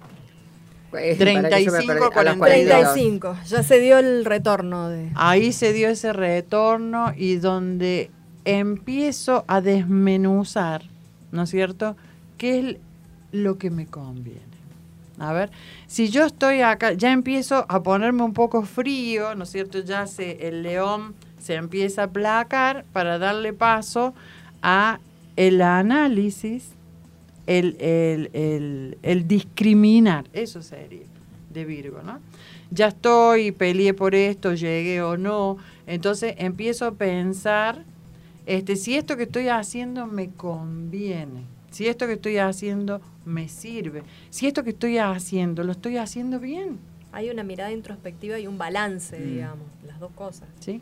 Eh, 0.97 1.15
para 1.17 1.49
que 1.49 1.65
yo 1.65 1.71
me 1.71 1.77
35, 1.79 1.87
perdí. 1.87 2.19
A 2.19 2.23
los 2.23 2.37
42. 2.37 2.37
42. 2.37 2.93
35, 2.93 3.37
ya 3.47 3.63
se 3.63 3.79
dio 3.79 3.97
el 3.99 4.25
retorno 4.25 4.89
de... 4.89 5.11
Ahí 5.15 5.53
se 5.53 5.73
dio 5.73 5.89
ese 5.89 6.13
retorno 6.13 7.13
y 7.15 7.37
donde 7.37 8.11
empiezo 8.45 9.43
a 9.47 9.61
desmenuzar, 9.61 10.83
¿no 11.31 11.43
es 11.43 11.49
cierto? 11.49 11.97
¿Qué 12.37 12.59
es 12.59 12.77
lo 13.31 13.57
que 13.57 13.69
me 13.69 13.87
conviene? 13.87 14.41
A 15.19 15.33
ver, 15.33 15.49
si 15.87 16.09
yo 16.09 16.25
estoy 16.25 16.61
acá, 16.61 16.93
ya 16.93 17.11
empiezo 17.11 17.65
a 17.69 17.81
ponerme 17.81 18.23
un 18.23 18.33
poco 18.33 18.63
frío, 18.63 19.33
¿no 19.35 19.45
es 19.45 19.49
cierto? 19.49 19.79
Ya 19.79 20.05
se, 20.05 20.47
el 20.47 20.61
león 20.61 21.15
se 21.39 21.55
empieza 21.55 22.03
a 22.03 22.05
aplacar 22.05 22.85
para 22.93 23.17
darle 23.17 23.53
paso 23.53 24.13
a 24.61 24.99
el 25.35 25.61
análisis, 25.61 26.69
el, 27.47 27.75
el, 27.79 28.29
el, 28.33 28.97
el 29.01 29.27
discriminar, 29.27 30.29
eso 30.33 30.61
sería, 30.61 31.05
de 31.51 31.65
Virgo, 31.65 32.03
¿no? 32.03 32.19
Ya 32.69 32.87
estoy, 32.89 33.51
peleé 33.51 33.93
por 33.93 34.13
esto, 34.13 34.53
llegué 34.53 35.01
o 35.01 35.17
no, 35.17 35.57
entonces 35.87 36.35
empiezo 36.37 36.85
a 36.85 36.91
pensar 36.91 37.83
este, 38.45 38.75
si 38.75 38.95
esto 38.95 39.17
que 39.17 39.23
estoy 39.23 39.47
haciendo 39.47 40.05
me 40.05 40.29
conviene, 40.29 41.43
si 41.71 41.87
esto 41.87 42.05
que 42.07 42.13
estoy 42.13 42.37
haciendo 42.37 43.01
me 43.25 43.47
sirve, 43.49 44.03
si 44.29 44.47
esto 44.47 44.63
que 44.63 44.69
estoy 44.71 44.97
haciendo 44.99 45.63
lo 45.63 45.71
estoy 45.71 45.97
haciendo 45.97 46.39
bien, 46.39 46.79
Hay 47.13 47.29
una 47.29 47.41
mirada 47.43 47.71
introspectiva 47.71 48.37
y 48.37 48.45
un 48.47 48.57
balance, 48.57 49.17
Mm. 49.17 49.23
digamos, 49.33 49.65
las 49.87 49.97
dos 49.99 50.11
cosas. 50.11 50.47
¿sí? 50.59 50.81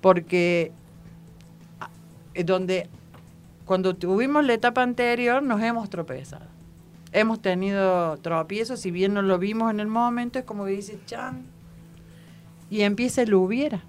Porque 0.00 0.72
ah, 1.80 1.88
eh, 2.34 2.44
donde 2.44 2.88
cuando 3.70 3.94
tuvimos 3.94 4.44
la 4.44 4.54
etapa 4.54 4.82
anterior 4.82 5.44
nos 5.44 5.62
hemos 5.62 5.88
tropezado. 5.88 6.44
Hemos 7.12 7.40
tenido 7.40 8.16
tropiezos, 8.16 8.80
si 8.80 8.90
bien 8.90 9.14
no 9.14 9.22
lo 9.22 9.38
vimos 9.38 9.70
en 9.70 9.78
el 9.78 9.86
momento, 9.86 10.40
es 10.40 10.44
como 10.44 10.64
que 10.64 10.72
dice, 10.72 10.98
chan, 11.06 11.44
y 12.68 12.80
empieza 12.80 13.22
el 13.22 13.32
hubiera. 13.32 13.80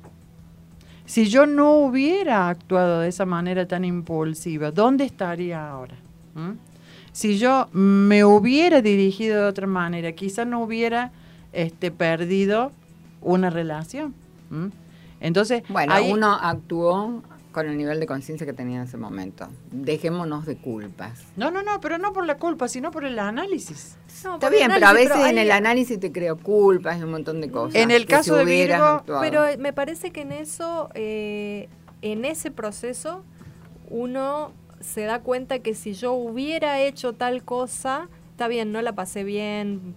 Si 1.05 1.25
yo 1.25 1.47
no 1.47 1.77
hubiera 1.79 2.47
actuado 2.47 2.99
de 2.99 3.07
esa 3.09 3.25
manera 3.25 3.67
tan 3.67 3.83
impulsiva, 3.83 4.69
¿dónde 4.69 5.03
estaría 5.05 5.67
ahora? 5.67 5.95
¿Mm? 6.35 6.51
Si 7.11 7.39
yo 7.39 7.67
me 7.71 8.23
hubiera 8.23 8.83
dirigido 8.83 9.41
de 9.41 9.49
otra 9.49 9.65
manera, 9.65 10.11
quizás 10.11 10.45
no 10.45 10.61
hubiera 10.61 11.11
este, 11.53 11.89
perdido 11.89 12.71
una 13.19 13.49
relación. 13.49 14.13
¿Mm? 14.51 14.67
Entonces, 15.21 15.63
Bueno, 15.69 15.91
ahí- 15.91 16.11
uno 16.11 16.37
actuó 16.39 17.23
con 17.51 17.67
el 17.67 17.77
nivel 17.77 17.99
de 17.99 18.05
conciencia 18.07 18.45
que 18.47 18.53
tenía 18.53 18.77
en 18.77 18.83
ese 18.87 18.97
momento. 18.97 19.47
Dejémonos 19.71 20.45
de 20.45 20.57
culpas. 20.57 21.23
No, 21.35 21.51
no, 21.51 21.63
no, 21.63 21.79
pero 21.81 21.97
no 21.97 22.13
por 22.13 22.25
la 22.25 22.37
culpa, 22.37 22.67
sino 22.67 22.91
por 22.91 23.03
el 23.03 23.19
análisis. 23.19 23.97
No, 24.23 24.35
Está 24.35 24.49
bien, 24.49 24.71
pero 24.73 24.87
a 24.87 24.93
veces 24.93 25.15
en 25.17 25.37
hay- 25.37 25.39
el 25.39 25.51
análisis 25.51 25.99
te 25.99 26.11
creo 26.11 26.37
culpas 26.37 26.99
y 26.99 27.03
un 27.03 27.11
montón 27.11 27.41
de 27.41 27.49
cosas. 27.51 27.75
En 27.75 27.91
el 27.91 28.05
caso 28.05 28.35
de 28.35 28.45
Virgo, 28.45 28.83
actuado. 28.83 29.21
Pero 29.21 29.43
me 29.59 29.73
parece 29.73 30.11
que 30.11 30.21
en 30.21 30.31
eso, 30.31 30.89
eh, 30.93 31.67
en 32.01 32.25
ese 32.25 32.51
proceso, 32.51 33.23
uno 33.89 34.53
se 34.79 35.01
da 35.01 35.19
cuenta 35.21 35.59
que 35.59 35.73
si 35.75 35.93
yo 35.93 36.13
hubiera 36.13 36.79
hecho 36.79 37.13
tal 37.13 37.43
cosa, 37.43 38.09
está 38.31 38.47
bien, 38.47 38.71
no 38.71 38.81
la 38.81 38.93
pasé 38.95 39.23
bien, 39.23 39.93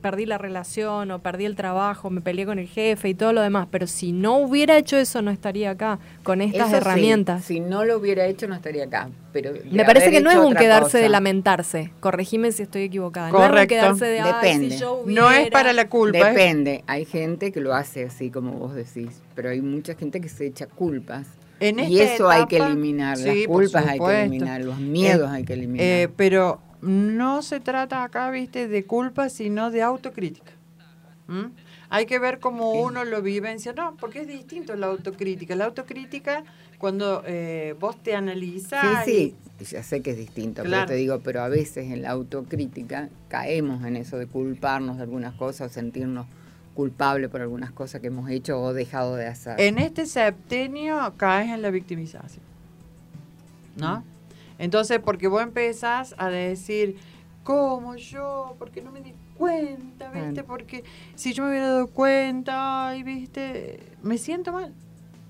perdí 0.00 0.26
la 0.26 0.38
relación 0.38 1.10
o 1.10 1.18
perdí 1.20 1.44
el 1.44 1.56
trabajo, 1.56 2.10
me 2.10 2.20
peleé 2.20 2.46
con 2.46 2.58
el 2.58 2.68
jefe 2.68 3.08
y 3.08 3.14
todo 3.14 3.32
lo 3.32 3.40
demás, 3.42 3.68
pero 3.70 3.86
si 3.86 4.12
no 4.12 4.36
hubiera 4.38 4.76
hecho 4.78 4.96
eso, 4.96 5.22
no 5.22 5.30
estaría 5.30 5.70
acá 5.70 5.98
con 6.22 6.40
estas 6.40 6.60
Eso 6.62 6.70
sí, 6.70 6.76
herramientas. 6.76 7.44
si 7.44 7.60
no 7.60 7.84
lo 7.84 7.98
hubiera 7.98 8.26
hecho, 8.26 8.46
no 8.48 8.54
estaría 8.54 8.84
acá. 8.84 9.10
Pero 9.32 9.52
Me 9.70 9.84
parece 9.84 10.10
que 10.10 10.20
no 10.20 10.30
es 10.30 10.38
un 10.38 10.54
quedarse 10.54 10.98
de 10.98 11.08
lamentarse. 11.08 11.90
Corregime 12.00 12.50
si 12.52 12.62
estoy 12.64 12.82
equivocada. 12.82 13.30
No 13.30 13.38
es 13.42 13.48
Correcto. 13.48 13.74
un 13.74 13.80
quedarse 13.80 14.04
de 14.06 14.20
"Ay, 14.20 14.32
Depende. 14.32 14.70
si 14.70 14.78
yo 14.78 15.02
No 15.06 15.30
es 15.30 15.36
hubiera". 15.38 15.50
para 15.52 15.72
la 15.72 15.88
culpa. 15.88 16.18
¿eh? 16.18 16.24
Depende. 16.24 16.84
Hay 16.86 17.04
gente 17.04 17.52
que 17.52 17.60
lo 17.60 17.74
hace 17.74 18.04
así 18.06 18.30
como 18.30 18.52
vos 18.52 18.74
decís, 18.74 19.20
pero 19.34 19.50
hay 19.50 19.60
mucha 19.60 19.94
gente 19.94 20.20
que 20.20 20.28
se 20.28 20.46
echa 20.46 20.66
culpas. 20.66 21.26
En 21.60 21.80
y 21.80 21.98
eso 22.00 22.30
hay 22.30 22.46
que 22.46 22.56
eliminar. 22.58 23.16
Sí, 23.18 23.24
Las 23.40 23.46
culpas 23.48 23.86
hay 23.86 23.98
que 23.98 24.20
eliminar. 24.22 24.62
Los 24.62 24.78
miedos 24.78 25.28
Eh, 25.30 25.34
hay 25.34 25.44
que 25.44 25.52
eliminar. 25.54 25.84
Eh, 25.86 26.08
pero 26.16 26.60
no 26.82 27.42
se 27.42 27.60
trata 27.60 28.02
acá, 28.04 28.30
viste, 28.30 28.68
de 28.68 28.84
culpa, 28.84 29.28
sino 29.28 29.70
de 29.70 29.82
autocrítica. 29.82 30.52
¿Mm? 31.26 31.46
Hay 31.90 32.06
que 32.06 32.18
ver 32.18 32.38
cómo 32.38 32.72
uno 32.72 33.04
lo 33.04 33.22
vivencia. 33.22 33.72
No, 33.72 33.96
porque 33.96 34.20
es 34.22 34.28
distinto 34.28 34.76
la 34.76 34.86
autocrítica. 34.86 35.56
La 35.56 35.64
autocrítica, 35.66 36.44
cuando 36.78 37.22
eh, 37.26 37.74
vos 37.80 38.02
te 38.02 38.14
analizás. 38.14 39.04
Sí, 39.04 39.34
sí, 39.58 39.64
ya 39.66 39.82
sé 39.82 40.02
que 40.02 40.10
es 40.10 40.16
distinto, 40.18 40.62
Claro. 40.62 40.86
pero 40.86 40.88
te 40.88 40.94
digo, 40.94 41.20
pero 41.24 41.42
a 41.42 41.48
veces 41.48 41.90
en 41.90 42.02
la 42.02 42.10
autocrítica 42.10 43.08
caemos 43.28 43.84
en 43.84 43.96
eso 43.96 44.18
de 44.18 44.26
culparnos 44.26 44.96
de 44.98 45.02
algunas 45.04 45.34
cosas 45.34 45.70
o 45.70 45.74
sentirnos 45.74 46.26
culpables 46.74 47.28
por 47.30 47.40
algunas 47.40 47.72
cosas 47.72 48.00
que 48.00 48.06
hemos 48.06 48.30
hecho 48.30 48.60
o 48.60 48.72
dejado 48.72 49.16
de 49.16 49.26
hacer. 49.26 49.60
En 49.60 49.78
este 49.78 50.06
septenio 50.06 51.14
caes 51.16 51.50
en 51.50 51.60
la 51.62 51.70
victimización. 51.70 52.44
¿No? 53.76 54.04
Entonces, 54.58 54.98
porque 54.98 55.28
vos 55.28 55.42
empezás 55.42 56.14
a 56.18 56.28
decir, 56.28 56.96
¿cómo 57.44 57.94
yo? 57.96 58.56
Porque 58.58 58.82
no 58.82 58.90
me 58.90 59.00
di 59.00 59.14
cuenta, 59.36 60.10
¿viste? 60.10 60.42
Porque 60.42 60.84
si 61.14 61.32
yo 61.32 61.44
me 61.44 61.50
hubiera 61.50 61.68
dado 61.68 61.86
cuenta, 61.86 62.88
ay, 62.88 63.02
¿viste? 63.04 63.80
Me 64.02 64.18
siento 64.18 64.52
mal. 64.52 64.74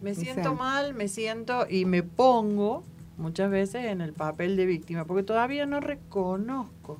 Me 0.01 0.14
siento 0.14 0.55
mal, 0.55 0.95
me 0.95 1.09
siento 1.09 1.66
y 1.68 1.85
me 1.85 2.03
pongo 2.03 2.85
muchas 3.18 3.51
veces 3.51 3.85
en 3.87 4.01
el 4.01 4.12
papel 4.12 4.57
de 4.57 4.64
víctima, 4.64 5.05
porque 5.05 5.24
todavía 5.24 5.66
no 5.66 5.81
reconozco, 5.81 6.99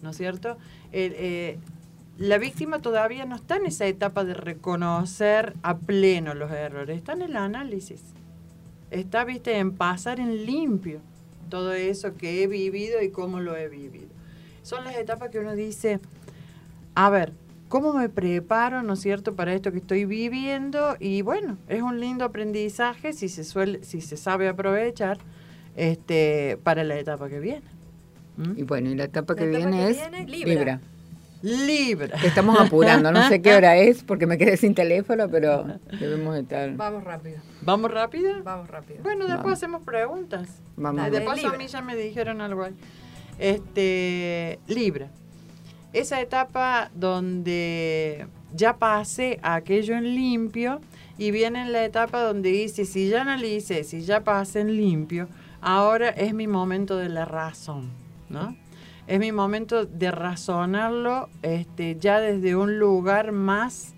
¿no 0.00 0.10
es 0.10 0.16
cierto? 0.16 0.56
El, 0.92 1.12
eh, 1.16 1.58
la 2.18 2.38
víctima 2.38 2.80
todavía 2.80 3.24
no 3.24 3.34
está 3.34 3.56
en 3.56 3.66
esa 3.66 3.86
etapa 3.86 4.24
de 4.24 4.34
reconocer 4.34 5.54
a 5.62 5.78
pleno 5.78 6.34
los 6.34 6.52
errores, 6.52 6.96
está 6.96 7.14
en 7.14 7.22
el 7.22 7.36
análisis. 7.36 8.02
Está, 8.90 9.24
viste, 9.24 9.58
en 9.58 9.72
pasar 9.72 10.20
en 10.20 10.46
limpio 10.46 11.00
todo 11.50 11.74
eso 11.74 12.14
que 12.14 12.42
he 12.42 12.46
vivido 12.46 13.02
y 13.02 13.10
cómo 13.10 13.40
lo 13.40 13.56
he 13.56 13.68
vivido. 13.68 14.08
Son 14.62 14.84
las 14.84 14.96
etapas 14.96 15.30
que 15.30 15.38
uno 15.38 15.54
dice, 15.54 16.00
a 16.94 17.10
ver, 17.10 17.32
¿cómo 17.68 17.92
me 17.92 18.08
preparo, 18.08 18.82
no 18.82 18.94
es 18.94 19.00
cierto, 19.00 19.34
para 19.34 19.52
esto 19.52 19.72
que 19.72 19.78
estoy 19.78 20.04
viviendo? 20.04 20.96
Y 20.98 21.22
bueno, 21.22 21.58
es 21.68 21.82
un 21.82 22.00
lindo 22.00 22.24
aprendizaje 22.24 23.12
si 23.12 23.28
se 23.28 23.44
suele, 23.44 23.84
si 23.84 24.00
se 24.00 24.16
sabe 24.16 24.48
aprovechar 24.48 25.18
este, 25.76 26.58
para 26.62 26.84
la 26.84 26.98
etapa 26.98 27.28
que 27.28 27.40
viene. 27.40 27.66
¿Mm? 28.36 28.52
Y 28.56 28.62
bueno, 28.62 28.90
y 28.90 28.94
la 28.94 29.04
etapa 29.04 29.34
que 29.34 29.46
La 29.46 29.58
etapa 29.58 29.70
viene 29.70 29.84
que 29.84 29.90
es 29.90 30.10
viene, 30.10 30.26
Libra. 30.26 30.54
Libra. 30.54 30.80
Libra. 31.42 32.18
Te 32.20 32.26
estamos 32.26 32.58
apurando, 32.60 33.10
no 33.10 33.26
sé 33.28 33.40
qué 33.40 33.54
hora 33.54 33.76
es 33.76 34.02
porque 34.02 34.26
me 34.26 34.36
quedé 34.36 34.56
sin 34.56 34.74
teléfono, 34.74 35.28
pero 35.28 35.64
debemos 36.00 36.36
estar. 36.36 36.74
Vamos 36.76 37.04
rápido, 37.04 37.38
¿Vamos 37.62 37.90
rápido? 37.90 38.42
vamos 38.42 38.68
rápido. 38.68 39.02
Bueno, 39.02 39.24
después 39.24 39.42
Vamos. 39.44 39.58
hacemos 39.58 39.82
preguntas. 39.82 40.48
Vamos. 40.76 41.10
De 41.10 41.20
paso 41.22 41.48
a 41.48 41.56
mí 41.56 41.66
ya 41.66 41.80
me 41.80 41.96
dijeron 41.96 42.40
algo 42.40 42.64
ahí. 42.64 42.74
Este, 43.38 44.58
Libra. 44.66 45.08
Esa 45.92 46.20
etapa 46.20 46.90
donde 46.94 48.26
ya 48.54 48.76
pasé 48.76 49.40
a 49.42 49.54
aquello 49.54 49.96
en 49.96 50.14
limpio 50.14 50.80
y 51.18 51.30
viene 51.30 51.68
la 51.68 51.84
etapa 51.84 52.22
donde 52.22 52.50
dice, 52.50 52.84
si 52.84 53.08
ya 53.08 53.22
analicé, 53.22 53.82
si 53.84 54.02
ya 54.02 54.22
pasé 54.22 54.60
en 54.60 54.76
limpio, 54.76 55.28
ahora 55.60 56.10
es 56.10 56.32
mi 56.32 56.46
momento 56.46 56.96
de 56.96 57.08
la 57.08 57.24
razón, 57.24 57.90
¿no? 58.28 58.56
Es 59.10 59.18
mi 59.18 59.32
momento 59.32 59.86
de 59.86 60.12
razonarlo 60.12 61.28
este, 61.42 61.96
ya 61.98 62.20
desde 62.20 62.54
un 62.54 62.78
lugar 62.78 63.32
más 63.32 63.92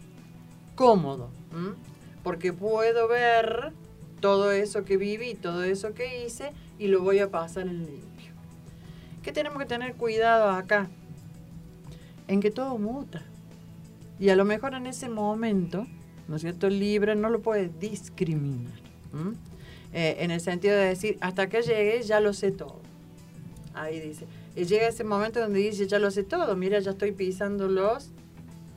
cómodo, 0.74 1.28
porque 2.22 2.54
puedo 2.54 3.08
ver 3.08 3.74
todo 4.20 4.52
eso 4.52 4.86
que 4.86 4.96
viví, 4.96 5.34
todo 5.34 5.64
eso 5.64 5.92
que 5.92 6.24
hice 6.24 6.52
y 6.78 6.86
lo 6.86 7.02
voy 7.02 7.18
a 7.18 7.30
pasar 7.30 7.64
en 7.64 7.84
limpio. 7.84 8.32
¿Qué 9.22 9.32
tenemos 9.32 9.58
que 9.58 9.66
tener 9.66 9.96
cuidado 9.96 10.48
acá? 10.48 10.88
En 12.26 12.40
que 12.40 12.50
todo 12.50 12.78
muta. 12.78 13.20
Y 14.18 14.30
a 14.30 14.34
lo 14.34 14.46
mejor 14.46 14.72
en 14.72 14.86
ese 14.86 15.10
momento, 15.10 15.86
¿no 16.26 16.36
es 16.36 16.40
cierto? 16.40 16.70
Libra 16.70 17.14
no 17.14 17.28
lo 17.28 17.42
puede 17.42 17.68
discriminar. 17.68 18.80
Eh, 19.92 20.16
en 20.20 20.30
el 20.30 20.40
sentido 20.40 20.74
de 20.74 20.86
decir, 20.86 21.18
hasta 21.20 21.50
que 21.50 21.60
llegue 21.60 22.02
ya 22.02 22.18
lo 22.18 22.32
sé 22.32 22.50
todo. 22.50 22.80
Ahí 23.74 24.00
dice. 24.00 24.26
Y 24.54 24.64
llega 24.64 24.88
ese 24.88 25.04
momento 25.04 25.40
donde 25.40 25.60
dice, 25.60 25.86
ya 25.86 25.98
lo 25.98 26.10
sé 26.10 26.24
todo, 26.24 26.54
mira, 26.56 26.78
ya 26.80 26.90
estoy 26.90 27.12
pisando 27.12 27.68
los 27.68 28.10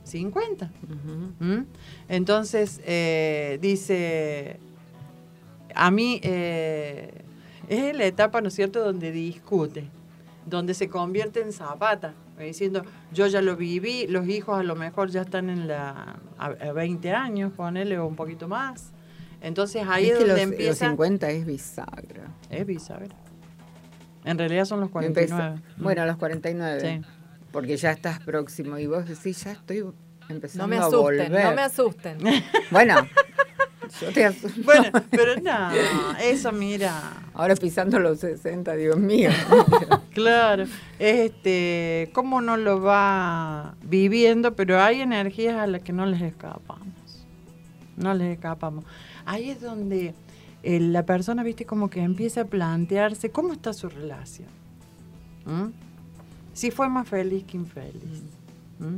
50. 0.04 0.70
Ujú. 0.84 1.44
¿Mm? 1.44 1.66
Entonces, 2.08 2.80
eh, 2.84 3.58
dice, 3.60 4.58
a 5.74 5.90
mí 5.90 6.20
eh, 6.22 7.22
es 7.68 7.96
la 7.96 8.06
etapa, 8.06 8.40
¿no 8.40 8.48
es 8.48 8.54
cierto?, 8.54 8.82
donde 8.84 9.12
discute, 9.12 9.84
donde 10.46 10.72
se 10.74 10.88
convierte 10.88 11.40
en 11.40 11.52
zapata, 11.52 12.14
diciendo, 12.38 12.82
yo 13.12 13.26
ya 13.26 13.42
lo 13.42 13.56
viví, 13.56 14.06
los 14.06 14.28
hijos 14.28 14.58
a 14.58 14.62
lo 14.62 14.76
mejor 14.76 15.10
ya 15.10 15.22
están 15.22 15.50
en 15.50 15.68
la, 15.68 16.16
a, 16.38 16.46
a 16.46 16.72
20 16.72 17.10
años, 17.12 17.52
ponele, 17.52 17.98
o 17.98 18.06
un 18.06 18.16
poquito 18.16 18.48
más. 18.48 18.92
Entonces 19.40 19.84
ahí 19.86 20.06
Es 20.06 20.12
es, 20.12 20.18
que 20.18 20.24
donde 20.24 20.32
los, 20.32 20.44
los 20.46 20.52
empieza... 20.52 20.88
50 20.88 21.30
es 21.30 21.46
bisagra. 21.46 22.34
Es 22.50 22.66
bisagra. 22.66 23.14
En 24.26 24.36
realidad 24.38 24.64
son 24.66 24.80
los 24.80 24.90
Empezó- 24.90 25.36
49. 25.36 25.60
¿Mm? 25.78 25.82
Bueno, 25.82 26.02
a 26.02 26.06
los 26.06 26.16
49. 26.18 26.80
Sí. 26.80 27.06
Porque 27.52 27.76
ya 27.78 27.92
estás 27.92 28.20
próximo 28.20 28.76
y 28.78 28.86
vos 28.86 29.08
decís, 29.08 29.42
ya 29.44 29.52
estoy 29.52 29.84
empezando 30.28 30.64
No 30.64 30.68
me 30.68 30.76
a 30.76 30.80
asusten, 30.80 31.00
volver. 31.00 31.44
no 31.44 31.52
me 31.54 31.62
asusten. 31.62 32.18
Bueno, 32.70 32.96
yo 34.00 34.12
te 34.12 34.24
asusto. 34.26 34.60
Bueno, 34.64 34.90
pero 35.10 35.36
no, 35.40 35.70
eso 36.20 36.52
mira... 36.52 37.22
Ahora 37.34 37.54
pisando 37.54 37.98
los 37.98 38.18
60, 38.20 38.74
Dios 38.76 38.96
mío. 38.98 39.30
Claro, 40.12 40.64
este, 40.98 42.10
cómo 42.14 42.40
no 42.40 42.56
lo 42.56 42.80
va 42.80 43.74
viviendo, 43.82 44.54
pero 44.54 44.80
hay 44.82 45.00
energías 45.02 45.56
a 45.56 45.66
las 45.66 45.82
que 45.82 45.92
no 45.92 46.04
les 46.06 46.22
escapamos. 46.22 46.86
No 47.96 48.12
les 48.14 48.32
escapamos. 48.34 48.84
Ahí 49.26 49.50
es 49.50 49.60
donde 49.60 50.14
eh, 50.66 50.80
la 50.80 51.04
persona, 51.04 51.42
viste, 51.42 51.64
como 51.64 51.88
que 51.90 52.00
empieza 52.00 52.42
a 52.42 52.44
plantearse 52.44 53.30
cómo 53.30 53.52
está 53.52 53.72
su 53.72 53.88
relación. 53.88 54.48
¿Mm? 55.44 55.70
Si 56.52 56.70
fue 56.70 56.88
más 56.88 57.08
feliz 57.08 57.44
que 57.44 57.56
infeliz. 57.56 58.22
¿Mm? 58.78 58.96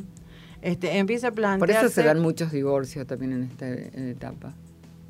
Este, 0.62 0.98
empieza 0.98 1.28
a 1.28 1.30
Por 1.30 1.36
plantearse. 1.36 1.86
eso 1.86 1.94
se 1.94 2.02
dan 2.02 2.20
muchos 2.20 2.52
divorcios 2.52 3.06
también 3.06 3.32
en 3.32 3.42
esta 3.44 3.68
etapa. 3.68 4.54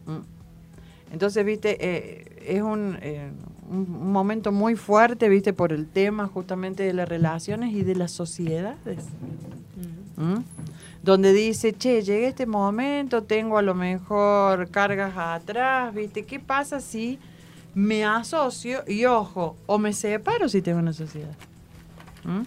Mm. 0.07 1.13
Entonces, 1.13 1.45
viste, 1.45 1.77
eh, 1.81 2.25
es 2.45 2.61
un, 2.61 2.99
eh, 3.01 3.31
un 3.31 3.59
un 3.71 4.13
momento 4.13 4.51
muy 4.51 4.75
fuerte, 4.77 5.29
viste, 5.29 5.53
por 5.53 5.73
el 5.73 5.87
tema 5.87 6.27
justamente 6.27 6.83
de 6.83 6.93
las 6.93 7.09
relaciones 7.09 7.73
y 7.73 7.83
de 7.83 7.95
las 7.95 8.11
sociedades. 8.11 9.05
Donde 11.09 11.33
dice, 11.33 11.73
che, 11.73 12.03
llegué 12.03 12.27
a 12.27 12.29
este 12.29 12.45
momento, 12.45 13.23
tengo 13.23 13.57
a 13.57 13.63
lo 13.63 13.75
mejor 13.75 14.69
cargas 14.69 15.15
atrás, 15.17 15.95
viste, 15.95 16.27
¿qué 16.27 16.39
pasa 16.39 16.81
si 16.81 17.19
me 17.75 18.05
asocio 18.05 18.85
y 18.87 19.07
ojo, 19.07 19.57
o 19.65 19.79
me 19.79 19.95
separo 19.95 20.51
si 20.51 20.61
tengo 20.61 20.81
una 20.81 20.93
sociedad? 20.93 21.35
¿Mm? 22.25 22.43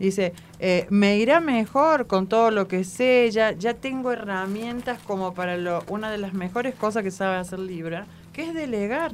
Dice, 0.00 0.32
eh, 0.58 0.88
me 0.90 1.16
irá 1.18 1.38
mejor 1.38 2.08
con 2.08 2.26
todo 2.26 2.50
lo 2.50 2.66
que 2.66 2.82
sé, 2.82 3.30
ya, 3.30 3.52
ya 3.52 3.74
tengo 3.74 4.10
herramientas 4.10 4.98
como 5.06 5.32
para 5.32 5.56
lo, 5.56 5.84
una 5.86 6.10
de 6.10 6.18
las 6.18 6.32
mejores 6.34 6.74
cosas 6.74 7.04
que 7.04 7.12
sabe 7.12 7.36
hacer 7.36 7.60
Libra, 7.60 8.08
que 8.32 8.48
es 8.48 8.52
delegar. 8.52 9.12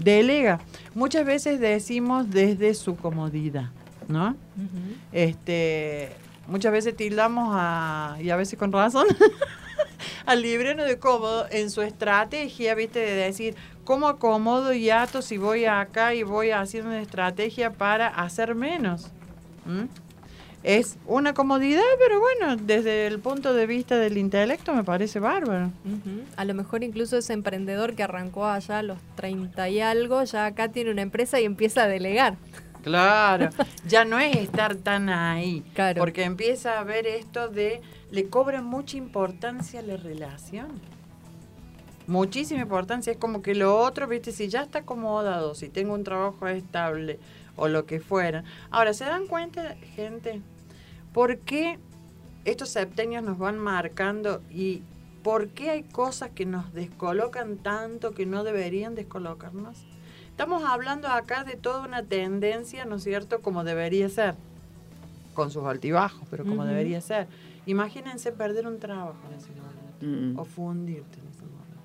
Delega. 0.00 0.58
Muchas 0.92 1.24
veces 1.24 1.60
decimos 1.60 2.30
desde 2.30 2.74
su 2.74 2.96
comodidad, 2.96 3.70
¿no? 4.08 4.36
Este, 5.12 6.10
muchas 6.48 6.72
veces 6.72 6.96
tildamos 6.96 7.50
a, 7.52 8.16
y 8.20 8.30
a 8.30 8.36
veces 8.36 8.58
con 8.58 8.72
razón, 8.72 9.06
al 10.26 10.42
librero 10.42 10.84
de 10.84 10.98
cómodo 10.98 11.46
en 11.50 11.70
su 11.70 11.82
estrategia, 11.82 12.74
viste, 12.74 12.98
de 12.98 13.14
decir, 13.14 13.54
¿cómo 13.84 14.08
acomodo 14.08 14.72
y 14.72 14.90
ato 14.90 15.22
si 15.22 15.38
voy 15.38 15.64
acá 15.64 16.14
y 16.14 16.22
voy 16.22 16.50
haciendo 16.50 16.90
una 16.90 17.00
estrategia 17.00 17.72
para 17.72 18.08
hacer 18.08 18.54
menos? 18.54 19.10
¿Mm? 19.64 19.84
Es 20.66 20.96
una 21.06 21.32
comodidad, 21.32 21.80
pero 21.96 22.18
bueno, 22.18 22.56
desde 22.56 23.06
el 23.06 23.20
punto 23.20 23.54
de 23.54 23.68
vista 23.68 23.98
del 23.98 24.18
intelecto 24.18 24.74
me 24.74 24.82
parece 24.82 25.20
bárbaro. 25.20 25.70
A 26.36 26.44
lo 26.44 26.54
mejor 26.54 26.82
incluso 26.82 27.16
ese 27.16 27.34
emprendedor 27.34 27.94
que 27.94 28.02
arrancó 28.02 28.46
allá 28.46 28.80
a 28.80 28.82
los 28.82 28.98
30 29.14 29.68
y 29.68 29.80
algo, 29.80 30.24
ya 30.24 30.46
acá 30.46 30.66
tiene 30.66 30.90
una 30.90 31.02
empresa 31.02 31.38
y 31.38 31.44
empieza 31.44 31.84
a 31.84 31.86
delegar. 31.86 32.36
Claro, 32.86 33.50
ya 33.88 34.04
no 34.04 34.20
es 34.20 34.36
estar 34.36 34.76
tan 34.76 35.08
ahí, 35.08 35.64
Claro. 35.74 35.98
porque 35.98 36.22
empieza 36.22 36.78
a 36.78 36.84
ver 36.84 37.04
esto 37.08 37.48
de, 37.48 37.80
le 38.12 38.28
cobran 38.28 38.64
mucha 38.64 38.96
importancia 38.96 39.80
a 39.80 39.82
la 39.82 39.96
relación. 39.96 40.68
Muchísima 42.06 42.60
importancia, 42.60 43.10
es 43.10 43.18
como 43.18 43.42
que 43.42 43.56
lo 43.56 43.76
otro, 43.76 44.06
viste, 44.06 44.30
si 44.30 44.46
ya 44.46 44.62
está 44.62 44.78
acomodado, 44.78 45.56
si 45.56 45.68
tengo 45.68 45.94
un 45.94 46.04
trabajo 46.04 46.46
estable 46.46 47.18
o 47.56 47.66
lo 47.66 47.86
que 47.86 47.98
fuera. 47.98 48.44
Ahora, 48.70 48.94
¿se 48.94 49.04
dan 49.04 49.26
cuenta, 49.26 49.74
gente? 49.96 50.40
¿Por 51.12 51.38
qué 51.38 51.80
estos 52.44 52.68
septenios 52.68 53.24
nos 53.24 53.36
van 53.36 53.58
marcando 53.58 54.42
y 54.48 54.84
por 55.24 55.48
qué 55.48 55.70
hay 55.70 55.82
cosas 55.82 56.30
que 56.30 56.46
nos 56.46 56.72
descolocan 56.72 57.56
tanto 57.56 58.12
que 58.12 58.26
no 58.26 58.44
deberían 58.44 58.94
descolocarnos? 58.94 59.76
Estamos 60.36 60.64
hablando 60.64 61.08
acá 61.08 61.44
de 61.44 61.56
toda 61.56 61.80
una 61.80 62.02
tendencia, 62.02 62.84
¿no 62.84 62.96
es 62.96 63.04
cierto?, 63.04 63.40
como 63.40 63.64
debería 63.64 64.06
ser, 64.10 64.34
con 65.32 65.50
sus 65.50 65.64
altibajos, 65.64 66.20
pero 66.30 66.44
como 66.44 66.66
debería 66.66 67.00
ser. 67.00 67.26
Imagínense 67.64 68.32
perder 68.32 68.66
un 68.66 68.78
trabajo 68.78 69.16
en 69.30 69.36
ese 69.38 69.48
momento, 69.50 69.66
Mm, 70.02 70.38
o 70.38 70.44
fundirte 70.44 71.18
en 71.20 71.26
ese 71.28 71.40
momento. 71.40 71.80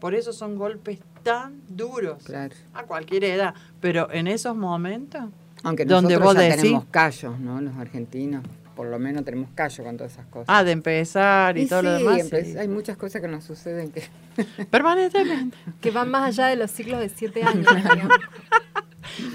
Por 0.00 0.14
eso 0.14 0.32
son 0.32 0.56
golpes 0.56 1.00
tan 1.22 1.60
duros, 1.68 2.22
claro. 2.24 2.54
a 2.72 2.84
cualquier 2.84 3.24
edad, 3.24 3.54
pero 3.82 4.10
en 4.10 4.26
esos 4.26 4.56
momentos, 4.56 5.24
Aunque 5.62 5.84
Donde 5.84 6.14
nosotros 6.14 6.34
vos 6.34 6.42
ya 6.42 6.48
decís- 6.48 6.62
tenemos 6.62 6.84
callos, 6.86 7.38
¿no? 7.38 7.60
Los 7.60 7.76
argentinos, 7.76 8.42
por 8.82 8.90
lo 8.90 8.98
menos 8.98 9.24
tenemos 9.24 9.48
callo 9.54 9.84
con 9.84 9.96
todas 9.96 10.12
esas 10.14 10.26
cosas. 10.26 10.46
ah, 10.48 10.64
de 10.64 10.72
empezar 10.72 11.56
y, 11.56 11.62
Y 11.62 11.66
todo 11.66 11.82
lo 11.82 11.92
demás, 11.92 12.22
sí. 12.28 12.58
hay 12.58 12.66
muchas 12.66 12.96
cosas 12.96 13.22
que 13.22 13.28
nos 13.28 13.44
suceden 13.44 13.92
que... 13.92 14.02
permanentemente. 14.72 15.56
Que 15.80 15.92
van 15.92 16.10
más 16.10 16.24
allá 16.26 16.48
de 16.48 16.56
los 16.56 16.68
ciclos 16.72 16.98
de 16.98 17.08
7 17.08 17.44
años. 17.44 17.64
digamos. 17.76 18.08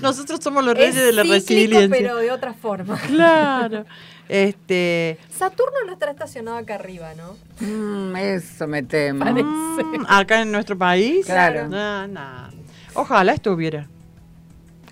Nosotros 0.01 0.41
somos 0.43 0.65
los 0.65 0.75
reyes 0.75 0.97
es 0.97 1.05
de 1.05 1.13
la 1.13 1.21
cíclico, 1.21 1.33
resiliencia. 1.35 1.97
pero 1.97 2.17
de 2.17 2.29
otra 2.29 2.53
forma. 2.53 2.99
Claro. 3.07 3.85
Este, 4.27 5.17
Saturno 5.29 5.77
no 5.85 5.93
estará 5.93 6.11
estacionado 6.11 6.57
acá 6.57 6.75
arriba, 6.75 7.13
¿no? 7.15 7.37
Mm, 7.65 8.17
eso 8.17 8.67
me 8.67 8.83
temo. 8.83 9.23
Mm, 9.23 10.05
acá 10.09 10.41
en 10.41 10.51
nuestro 10.51 10.77
país. 10.77 11.25
Claro. 11.25 11.69
No, 11.69 12.05
no. 12.05 12.49
Ojalá 12.95 13.31
estuviera. 13.31 13.87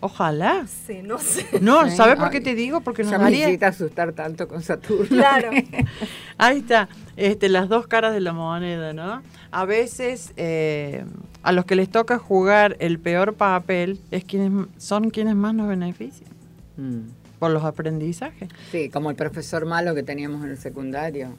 Ojalá. 0.06 0.66
Sí, 0.68 1.02
no 1.04 1.18
sé. 1.18 1.46
No. 1.62 1.90
¿sabes 1.90 2.16
por 2.18 2.30
qué 2.30 2.40
te 2.42 2.54
digo? 2.54 2.82
Porque 2.82 3.04
nos 3.04 3.14
daría. 3.14 3.48
hiciste 3.48 3.66
asustar 3.66 4.14
tanto 4.14 4.48
con 4.48 4.62
Saturno. 4.62 5.08
Claro. 5.08 5.50
Ahí 6.38 6.60
está, 6.60 6.90
este, 7.18 7.50
las 7.50 7.70
dos 7.70 7.88
caras 7.88 8.14
de 8.14 8.22
la 8.22 8.32
moneda, 8.34 8.94
¿no? 8.94 9.24
A 9.52 9.66
veces 9.66 10.32
eh, 10.38 11.06
a 11.42 11.52
los 11.52 11.66
que 11.66 11.76
les 11.76 11.90
toca 11.90 12.20
jugar 12.20 12.76
el 12.80 13.00
peor 13.00 13.34
papel 13.34 14.00
es 14.12 14.24
quienes 14.26 14.68
son 14.78 15.10
quienes 15.10 15.36
más 15.36 15.54
nos 15.56 15.68
benefician 15.68 16.30
Mm. 16.78 17.08
por 17.40 17.52
los 17.52 17.64
aprendizajes. 17.64 18.50
Sí, 18.72 18.90
como 18.90 19.10
el 19.10 19.16
profesor 19.16 19.66
malo 19.66 19.96
que 19.96 20.04
teníamos 20.04 20.44
en 20.44 20.52
el 20.52 20.58
secundario 20.58 21.30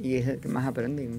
y 0.00 0.14
es 0.16 0.26
el 0.26 0.40
que 0.40 0.48
más 0.48 0.66
aprendimos. 0.66 1.18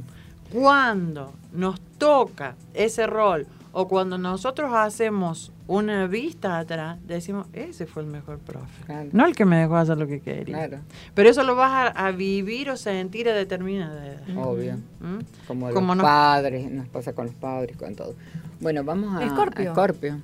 Cuando 0.51 1.31
nos 1.53 1.79
toca 1.99 2.55
ese 2.73 3.05
rol 3.05 3.45
o 3.71 3.87
cuando 3.87 4.17
nosotros 4.17 4.71
hacemos 4.73 5.51
una 5.68 6.07
vista 6.07 6.57
atrás, 6.59 6.97
decimos, 7.05 7.45
ese 7.53 7.86
fue 7.86 8.03
el 8.03 8.07
mejor 8.09 8.39
profe. 8.39 8.84
Claro. 8.86 9.09
No 9.11 9.26
el 9.26 9.36
que 9.36 9.45
me 9.45 9.57
dejó 9.57 9.76
hacer 9.76 9.97
lo 9.97 10.07
que 10.07 10.22
quería. 10.22 10.55
Claro, 10.68 10.80
Pero 11.13 11.30
eso 11.30 11.43
lo 11.43 11.55
vas 11.55 11.93
a, 11.95 12.07
a 12.07 12.11
vivir 12.11 12.70
o 12.70 12.78
sentir 12.78 13.28
a 13.30 13.34
determinada 13.34 14.05
edad. 14.07 14.22
obvio. 14.38 14.76
¿Mm? 15.01 15.20
Como, 15.47 15.70
Como 15.72 15.88
los 15.93 15.97
no- 15.97 16.03
padres, 16.03 16.72
nos 16.72 16.88
pasa 16.88 17.13
con 17.13 17.26
los 17.28 17.36
padres, 17.36 17.76
con 17.78 17.95
todo. 17.95 18.15
Bueno, 18.61 18.84
vamos 18.84 19.13
a 19.22 19.26
Escorpio. 19.26 19.65
a 19.65 19.74
Escorpio. 19.74 20.22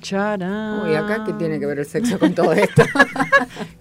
Charán. 0.00 0.80
Uy, 0.88 0.94
acá 0.96 1.22
qué 1.24 1.32
tiene 1.34 1.60
que 1.60 1.66
ver 1.66 1.78
el 1.78 1.86
sexo 1.86 2.18
con 2.18 2.34
todo 2.34 2.52
esto. 2.52 2.82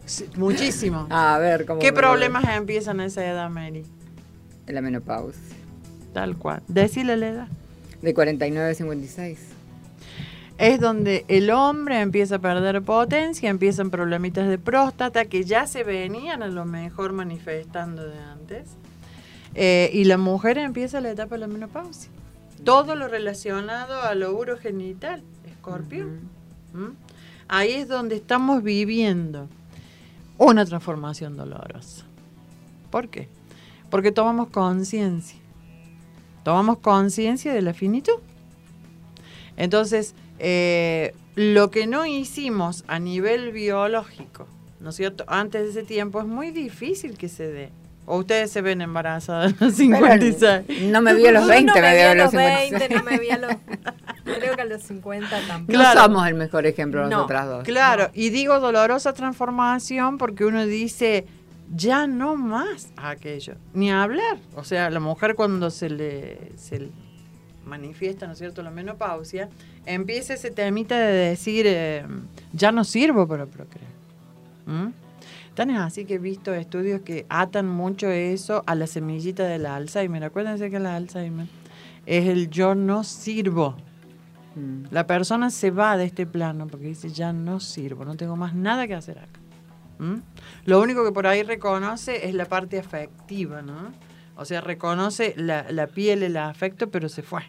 Sí, 0.05 0.25
Muchísimo. 0.35 1.07
a 1.09 1.37
ver, 1.37 1.65
¿cómo 1.65 1.79
¿Qué 1.79 1.93
problemas 1.93 2.43
empiezan 2.53 2.99
a 2.99 3.05
esa 3.05 3.25
edad, 3.25 3.49
Mary? 3.49 3.85
La 4.67 4.81
menopausia. 4.81 5.41
Tal 6.13 6.35
cual. 6.37 6.61
Decile 6.67 7.15
la 7.15 7.27
edad. 7.29 7.47
De 8.01 8.13
49 8.13 8.71
a 8.71 8.73
56. 8.73 9.39
Es 10.61 10.79
donde 10.79 11.25
el 11.27 11.49
hombre 11.49 12.01
empieza 12.01 12.35
a 12.35 12.39
perder 12.39 12.83
potencia, 12.83 13.49
empiezan 13.49 13.89
problemitas 13.89 14.47
de 14.47 14.59
próstata 14.59 15.25
que 15.25 15.43
ya 15.43 15.65
se 15.65 15.83
venían 15.83 16.43
a 16.43 16.49
lo 16.49 16.65
mejor 16.65 17.13
manifestando 17.13 18.07
de 18.07 18.19
antes. 18.19 18.69
Eh, 19.55 19.89
y 19.91 20.03
la 20.03 20.19
mujer 20.19 20.59
empieza 20.59 21.01
la 21.01 21.09
etapa 21.09 21.33
de 21.33 21.39
la 21.39 21.47
menopausia. 21.47 22.11
Todo 22.63 22.95
lo 22.95 23.07
relacionado 23.07 24.03
a 24.03 24.13
lo 24.13 24.37
urogenital, 24.37 25.23
escorpio. 25.47 26.05
Ujú. 26.75 26.83
¿m? 26.83 26.93
Ahí 27.47 27.71
es 27.71 27.87
donde 27.87 28.17
estamos 28.17 28.61
viviendo 28.61 29.47
una 30.37 30.63
transformación 30.63 31.37
dolorosa. 31.37 32.05
¿Por 32.91 33.09
qué? 33.09 33.29
Porque 33.89 34.11
tomamos 34.11 34.49
conciencia. 34.49 35.39
Tomamos 36.43 36.77
conciencia 36.77 37.51
de 37.51 37.63
la 37.63 37.73
finitud. 37.73 38.19
Entonces, 39.57 40.13
eh, 40.43 41.13
lo 41.35 41.69
que 41.69 41.85
no 41.85 42.05
hicimos 42.05 42.83
a 42.87 42.97
nivel 42.99 43.51
biológico, 43.51 44.47
¿no 44.79 44.89
es 44.89 44.95
cierto? 44.95 45.23
Antes 45.27 45.63
de 45.63 45.69
ese 45.69 45.83
tiempo 45.83 46.19
es 46.19 46.25
muy 46.25 46.49
difícil 46.51 47.17
que 47.17 47.29
se 47.29 47.47
dé. 47.47 47.69
O 48.07 48.17
ustedes 48.17 48.51
se 48.51 48.61
ven 48.61 48.81
embarazadas 48.81 49.53
a 49.61 49.65
los 49.65 49.75
56. 49.75 50.81
No 50.91 51.01
me 51.03 51.13
vi 51.13 51.27
a 51.27 51.31
los 51.31 51.43
No, 51.43 51.47
20, 51.49 51.71
no 51.71 51.73
me 51.75 51.81
me 51.81 51.93
vi 51.95 52.01
a 52.01 52.11
a 52.11 52.15
los 52.15 52.23
los 52.23 52.31
56. 52.31 52.71
20, 52.79 52.95
no 52.95 53.03
me 53.03 53.19
vi 53.19 53.29
a 53.29 53.37
los... 53.37 53.51
Creo 54.23 54.55
que 54.55 54.61
a 54.61 54.65
los 54.65 54.81
50 54.81 55.29
tampoco. 55.47 55.71
Claro. 55.77 55.99
No 55.99 56.05
somos 56.07 56.27
el 56.27 56.33
mejor 56.33 56.65
ejemplo 56.65 57.03
No. 57.03 57.09
nosotras 57.09 57.47
dos. 57.47 57.63
Claro, 57.63 58.09
y 58.13 58.29
digo 58.31 58.59
dolorosa 58.59 59.13
transformación 59.13 60.17
porque 60.17 60.45
uno 60.45 60.65
dice, 60.65 61.27
ya 61.73 62.07
no 62.07 62.35
más 62.35 62.89
aquello, 62.97 63.53
ni 63.73 63.91
hablar. 63.91 64.37
O 64.55 64.63
sea, 64.63 64.89
la 64.89 64.99
mujer 64.99 65.35
cuando 65.35 65.69
se 65.69 65.89
le, 65.91 66.51
se 66.57 66.79
le 66.79 66.89
manifiesta, 67.71 68.27
¿no 68.27 68.33
es 68.33 68.39
cierto?, 68.39 68.61
la 68.61 68.69
menopausia, 68.69 69.49
empieza 69.85 70.33
ese 70.33 70.51
temita 70.51 70.99
de 70.99 71.29
decir, 71.29 71.65
eh, 71.67 72.05
ya 72.51 72.71
no 72.71 72.83
sirvo 72.83 73.25
para 73.27 73.45
procrear. 73.45 73.89
¿Mm? 74.65 74.89
Tan 75.55 75.69
es 75.69 75.79
así 75.79 76.05
que 76.05 76.15
he 76.15 76.19
visto 76.19 76.53
estudios 76.53 77.01
que 77.01 77.25
atan 77.29 77.67
mucho 77.67 78.09
eso 78.09 78.63
a 78.67 78.75
la 78.75 78.87
semillita 78.87 79.43
del 79.43 79.65
Alzheimer. 79.65 80.23
Acuérdense 80.23 80.69
que 80.69 80.77
el 80.77 80.85
Alzheimer 80.85 81.47
es 82.05 82.27
el 82.27 82.49
yo 82.49 82.75
no 82.75 83.03
sirvo. 83.03 83.75
Mm. 84.55 84.85
La 84.91 85.07
persona 85.07 85.49
se 85.49 85.71
va 85.71 85.97
de 85.97 86.05
este 86.05 86.25
plano 86.25 86.67
porque 86.67 86.87
dice, 86.87 87.09
ya 87.09 87.33
no 87.33 87.59
sirvo, 87.59 88.05
no 88.05 88.15
tengo 88.15 88.35
más 88.35 88.53
nada 88.53 88.87
que 88.87 88.95
hacer 88.95 89.19
acá. 89.19 89.39
¿Mm? 89.99 90.21
Lo 90.65 90.81
único 90.81 91.05
que 91.05 91.11
por 91.11 91.27
ahí 91.27 91.43
reconoce 91.43 92.27
es 92.27 92.33
la 92.33 92.45
parte 92.45 92.79
afectiva, 92.79 93.61
¿no? 93.61 93.91
O 94.35 94.45
sea, 94.45 94.61
reconoce 94.61 95.33
la, 95.37 95.69
la 95.69 95.87
piel, 95.87 96.23
el 96.23 96.37
afecto, 96.37 96.89
pero 96.89 97.09
se 97.09 97.21
fue. 97.21 97.43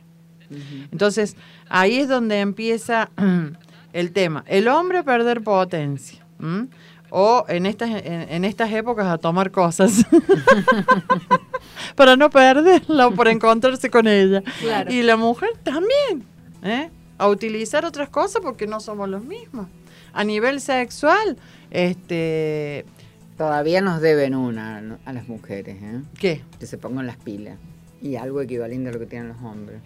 Entonces, 0.91 1.37
ahí 1.69 1.99
es 1.99 2.09
donde 2.09 2.41
empieza 2.41 3.11
el 3.93 4.13
tema. 4.13 4.45
El 4.47 4.69
hombre 4.69 4.99
a 4.99 5.03
perder 5.03 5.43
potencia. 5.43 6.25
¿m? 6.41 6.69
O 7.11 7.45
en 7.49 7.67
estas, 7.67 7.91
en, 7.91 8.27
en 8.31 8.45
estas 8.45 8.73
épocas 8.73 9.07
a 9.07 9.19
tomar 9.19 9.51
cosas. 9.51 10.05
para 11.95 12.17
no 12.17 12.31
perderla 12.31 13.09
o 13.09 13.15
para 13.15 13.31
encontrarse 13.31 13.91
con 13.91 14.07
ella. 14.07 14.43
Claro. 14.61 14.93
Y 14.93 15.03
la 15.03 15.17
mujer 15.17 15.51
también. 15.63 16.25
¿eh? 16.63 16.91
A 17.19 17.29
utilizar 17.29 17.85
otras 17.85 18.09
cosas 18.09 18.43
porque 18.43 18.67
no 18.67 18.81
somos 18.81 19.09
los 19.09 19.25
mismos. 19.25 19.67
A 20.13 20.25
nivel 20.25 20.61
sexual, 20.61 21.37
este. 21.71 22.85
Todavía 23.39 23.81
nos 23.81 24.01
deben 24.01 24.35
una 24.35 24.99
a 25.05 25.13
las 25.13 25.27
mujeres, 25.27 25.77
¿eh? 25.83 26.03
¿Qué? 26.19 26.43
que 26.61 26.67
se 26.67 26.79
pongan 26.79 27.07
las 27.07 27.17
pilas. 27.17 27.59
Y 28.01 28.17
algo 28.17 28.41
equivalente 28.41 28.91
a 28.91 28.93
lo 28.93 28.99
que 28.99 29.07
tienen 29.07 29.29
los 29.29 29.39
hombres. 29.43 29.81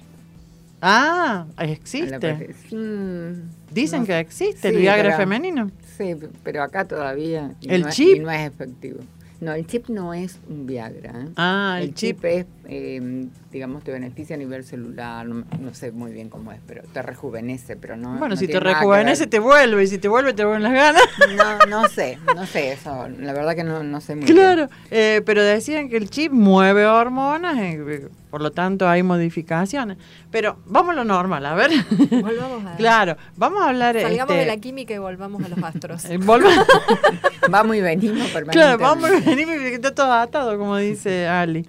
Ah, 0.81 1.47
existe. 1.59 2.55
Mm, 2.70 3.51
Dicen 3.72 4.01
no 4.01 4.07
que 4.07 4.18
existe 4.18 4.68
el 4.68 4.74
Sí, 4.74 4.81
Viagra 4.81 5.05
pero- 5.11 5.16
femenino. 5.16 5.70
Sí, 5.97 6.14
pero 6.43 6.62
acá 6.62 6.85
todavía. 6.85 7.55
¿El 7.62 7.83
no 7.83 7.89
es- 7.89 7.95
chip? 7.95 8.16
y 8.16 8.20
no 8.20 8.31
es 8.31 8.47
efectivo. 8.47 9.01
No, 9.41 9.53
el 9.53 9.66
chip 9.66 9.89
no 9.89 10.14
es 10.14 10.39
un 10.49 10.66
Viagra. 10.66 11.11
¿eh? 11.11 11.29
Ah, 11.37 11.77
el, 11.79 11.89
el 11.89 11.95
chip. 11.95 12.16
chip 12.16 12.24
es, 12.24 12.47
eh, 12.69 13.27
digamos, 13.53 13.85
te 13.85 13.93
beneficia 13.93 14.37
a 14.37 14.39
nivel 14.39 14.64
celular. 14.64 15.27
No, 15.27 15.45
no 15.61 15.75
sé 15.75 15.93
muy 15.93 16.12
bien 16.12 16.29
cómo 16.29 16.53
es, 16.53 16.61
pero 16.67 16.83
te 16.93 17.03
rejuvenece, 17.03 17.77
pero 17.77 17.97
no. 17.97 18.11
Bueno, 18.11 18.31
no 18.31 18.37
si 18.37 18.47
te 18.47 18.61
rejuvenece, 18.61 19.27
te 19.27 19.39
vuelve. 19.39 19.85
Y 19.85 19.87
si 19.87 19.99
te 19.99 20.09
vuelve, 20.09 20.33
te 20.35 20.45
vuelven 20.45 20.62
las 20.62 20.73
ganas. 20.73 21.03
No, 21.37 21.67
no 21.67 21.89
sé, 21.89 22.19
no 22.35 22.47
sé 22.47 22.73
eso. 22.73 23.09
La 23.21 23.33
verdad 23.33 23.55
que 23.55 23.64
no, 23.64 23.83
no 23.83 24.01
sé 24.01 24.17
muy 24.17 24.27
Claro, 24.27 24.69
eh, 24.91 25.23
pero 25.25 25.43
decían 25.43 25.89
que 25.89 25.97
el 25.97 26.11
chip 26.11 26.33
mueve 26.33 26.87
hormonas, 26.87 27.59
eh, 27.59 28.09
por 28.31 28.43
lo 28.43 28.51
tanto 28.53 28.89
hay 28.89 29.03
modificaciones. 29.03 29.99
Pero 30.31 30.59
vamos 30.67 30.93
a 30.93 30.97
lo 30.97 31.05
normal, 31.05 31.47
a 31.47 31.55
ver. 31.55 31.71
Volvamos 32.11 32.64
a... 32.67 32.77
claro, 32.77 33.17
vamos 33.37 33.62
a 33.62 33.69
hablar. 33.71 34.01
Salgamos 34.01 34.33
este, 34.35 34.41
de 34.41 34.47
la 34.47 34.57
química 34.59 34.93
y 34.93 34.99
volvamos 34.99 35.43
a 35.45 35.49
los 35.49 35.62
astros. 35.62 36.05
eh, 36.11 36.19
volva- 36.19 36.49
bien. 36.49 36.61
Vamos 37.49 37.77
y 37.77 37.81
venimos 37.81 38.29
permanentemente. 38.31 38.53
claro, 38.53 38.79
vamos 38.79 39.09
a 39.09 39.31
venir 39.31 39.49
y 39.49 39.71
que 39.71 39.75
está 39.75 39.95
todo 39.95 40.12
atado, 40.12 40.59
como 40.59 40.77
dice 40.77 41.29
Ali. 41.29 41.64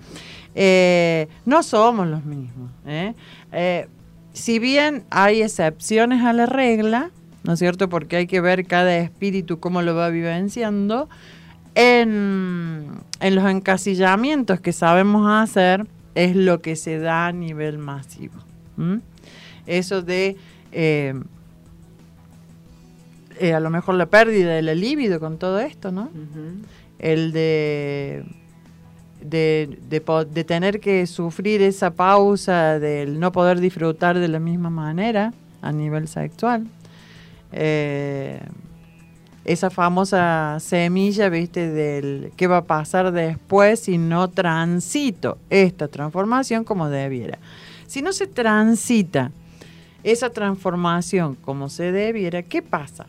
Eh, 0.60 1.28
no 1.46 1.62
somos 1.62 2.08
los 2.08 2.26
mismos. 2.26 2.72
¿eh? 2.88 3.14
Eh, 3.52 3.88
si 4.34 4.58
bien 4.58 5.04
hay 5.12 5.44
excepciones 5.44 6.24
a 6.24 6.34
la 6.34 6.48
regla, 6.48 7.12
¿no 7.44 7.54
es 7.54 7.60
cierto? 7.60 7.90
Porque 7.90 8.16
hay 8.16 8.26
que 8.26 8.42
ver 8.42 8.66
cada 8.66 8.98
espíritu 8.98 9.60
cómo 9.60 9.84
lo 9.84 9.94
va 9.94 10.10
vivenciando. 10.10 11.10
En, 11.76 12.88
en 13.20 13.36
los 13.36 13.48
encasillamientos 13.48 14.60
que 14.60 14.74
sabemos 14.74 15.30
hacer 15.30 15.86
es 16.16 16.36
lo 16.36 16.60
que 16.60 16.76
se 16.76 16.98
da 16.98 17.28
a 17.28 17.32
nivel 17.32 17.78
masivo. 17.78 18.34
Eso 19.68 20.02
de 20.02 20.38
eh, 23.40 23.54
a 23.54 23.60
lo 23.60 23.70
mejor 23.70 23.96
la 23.96 24.08
pérdida 24.08 24.56
de 24.56 24.64
la 24.64 24.74
libido 24.74 25.20
con 25.20 25.38
todo 25.38 25.60
esto, 25.60 25.92
¿no? 25.92 26.10
El 26.98 27.32
de, 27.32 28.26
de, 29.22 29.78
de 29.90 30.44
tener 30.44 30.80
que 30.80 31.06
sufrir 31.08 31.62
esa 31.62 31.92
pausa 31.92 32.80
del 32.80 33.20
no 33.20 33.32
poder 33.32 33.60
disfrutar 33.60 34.18
de 34.18 34.28
la 34.28 34.40
misma 34.40 34.70
manera 34.70 35.34
a 35.62 35.72
nivel 35.72 36.08
sexual. 36.08 36.68
Eh, 37.52 38.42
esa 39.46 39.70
famosa 39.70 40.58
semilla, 40.60 41.30
viste, 41.30 41.72
del 41.72 42.32
qué 42.36 42.48
va 42.48 42.58
a 42.58 42.66
pasar 42.66 43.14
después 43.14 43.80
si 43.80 43.98
no 43.98 44.30
transito 44.30 45.38
esta 45.50 45.88
transformación 45.88 46.66
como 46.66 46.90
debiera. 46.90 47.40
Si 47.88 48.02
no 48.02 48.12
se 48.12 48.28
transita 48.28 49.32
esa 50.04 50.30
transformación 50.32 51.36
como 51.36 51.70
se 51.70 51.94
debiera, 51.94 52.44
¿qué 52.44 52.62
pasa? 52.62 53.06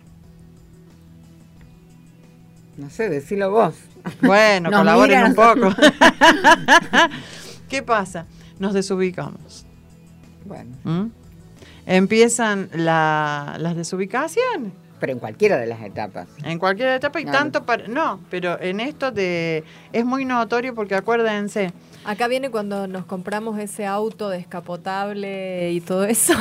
No 2.79 2.89
sé, 2.91 3.09
decilo 3.11 3.51
vos. 3.51 3.75
Bueno, 4.23 4.71
Nos 4.71 4.81
colaboren 4.81 5.25
un 5.25 5.35
poco. 5.35 5.69
¿Qué 7.69 7.83
pasa? 7.83 8.27
Nos 8.59 8.73
desubicamos. 8.73 9.67
Bueno, 10.45 10.75
¿m? 10.85 11.11
Empiezan 11.87 12.69
la- 12.73 13.57
las 13.59 13.77
desubicaciones 13.77 14.73
pero 15.01 15.13
en 15.13 15.21
cualquiera 15.21 15.57
de 15.59 15.67
las 15.67 15.81
etapas. 15.83 16.27
en 16.43 16.59
cualquier 16.59 16.89
etapa 16.89 17.21
y 17.21 17.25
tanto 17.25 17.65
para... 17.65 17.87
No, 17.87 18.19
pero 18.31 18.61
en 18.61 18.81
esto 18.81 19.13
de 19.13 19.63
es 19.93 20.05
muy 20.05 20.25
notorio 20.25 20.75
porque 20.75 20.97
acuérdense, 20.97 21.73
Acá 22.05 22.27
viene 22.27 22.51
cuando 22.51 22.89
nos 22.89 23.05
compramos 23.05 23.61
ese 23.61 23.87
auto 23.87 24.29
descapotable 24.29 25.71
y 25.71 25.81
todo 25.81 26.05
eso. 26.05 26.33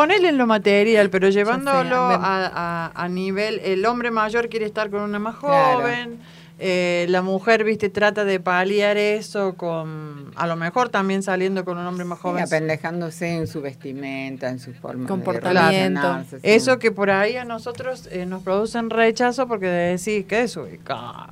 Ponele 0.00 0.28
en 0.28 0.36
lo 0.38 0.46
material, 0.46 1.08
pero 1.10 1.28
llevándolo 1.30 2.08
me- 2.08 2.14
a, 2.14 2.20
a- 2.22 2.92
a 2.94 3.08
nivel... 3.08 3.60
El 3.64 3.84
hombre 3.86 4.10
mayor 4.10 4.48
quiere 4.48 4.66
estar 4.66 4.90
con 4.90 5.00
una 5.00 5.18
más 5.18 5.36
Claro. 5.36 5.80
joven, 5.80 6.18
eh, 6.58 7.06
la 7.08 7.22
mujer, 7.22 7.64
viste, 7.64 7.88
trata 7.88 8.24
de 8.24 8.38
paliar 8.40 8.96
eso 8.96 9.54
con... 9.54 10.32
A 10.36 10.46
lo 10.46 10.56
mejor 10.56 10.88
también 10.90 11.22
saliendo 11.22 11.64
con 11.64 11.78
un 11.78 11.86
hombre 11.86 12.04
más 12.04 12.18
Sí, 12.18 12.22
joven. 12.22 12.44
apendejándose 12.44 13.36
en 13.36 13.46
su 13.46 13.60
vestimenta, 13.62 14.48
en 14.48 14.58
su 14.58 14.72
forma 14.74 15.02
de 15.04 15.08
Comportamiento. 15.08 16.24
sí. 16.30 16.36
Eso 16.42 16.78
que 16.78 16.92
por 16.92 17.10
ahí 17.10 17.36
a 17.36 17.44
nosotros 17.44 18.08
eh, 18.10 18.26
nos 18.26 18.42
producen 18.42 18.90
rechazo 18.90 19.48
porque 19.48 19.66
decís 19.66 20.26
que 20.26 20.42
es 20.42 20.56
ubicado. 20.56 21.28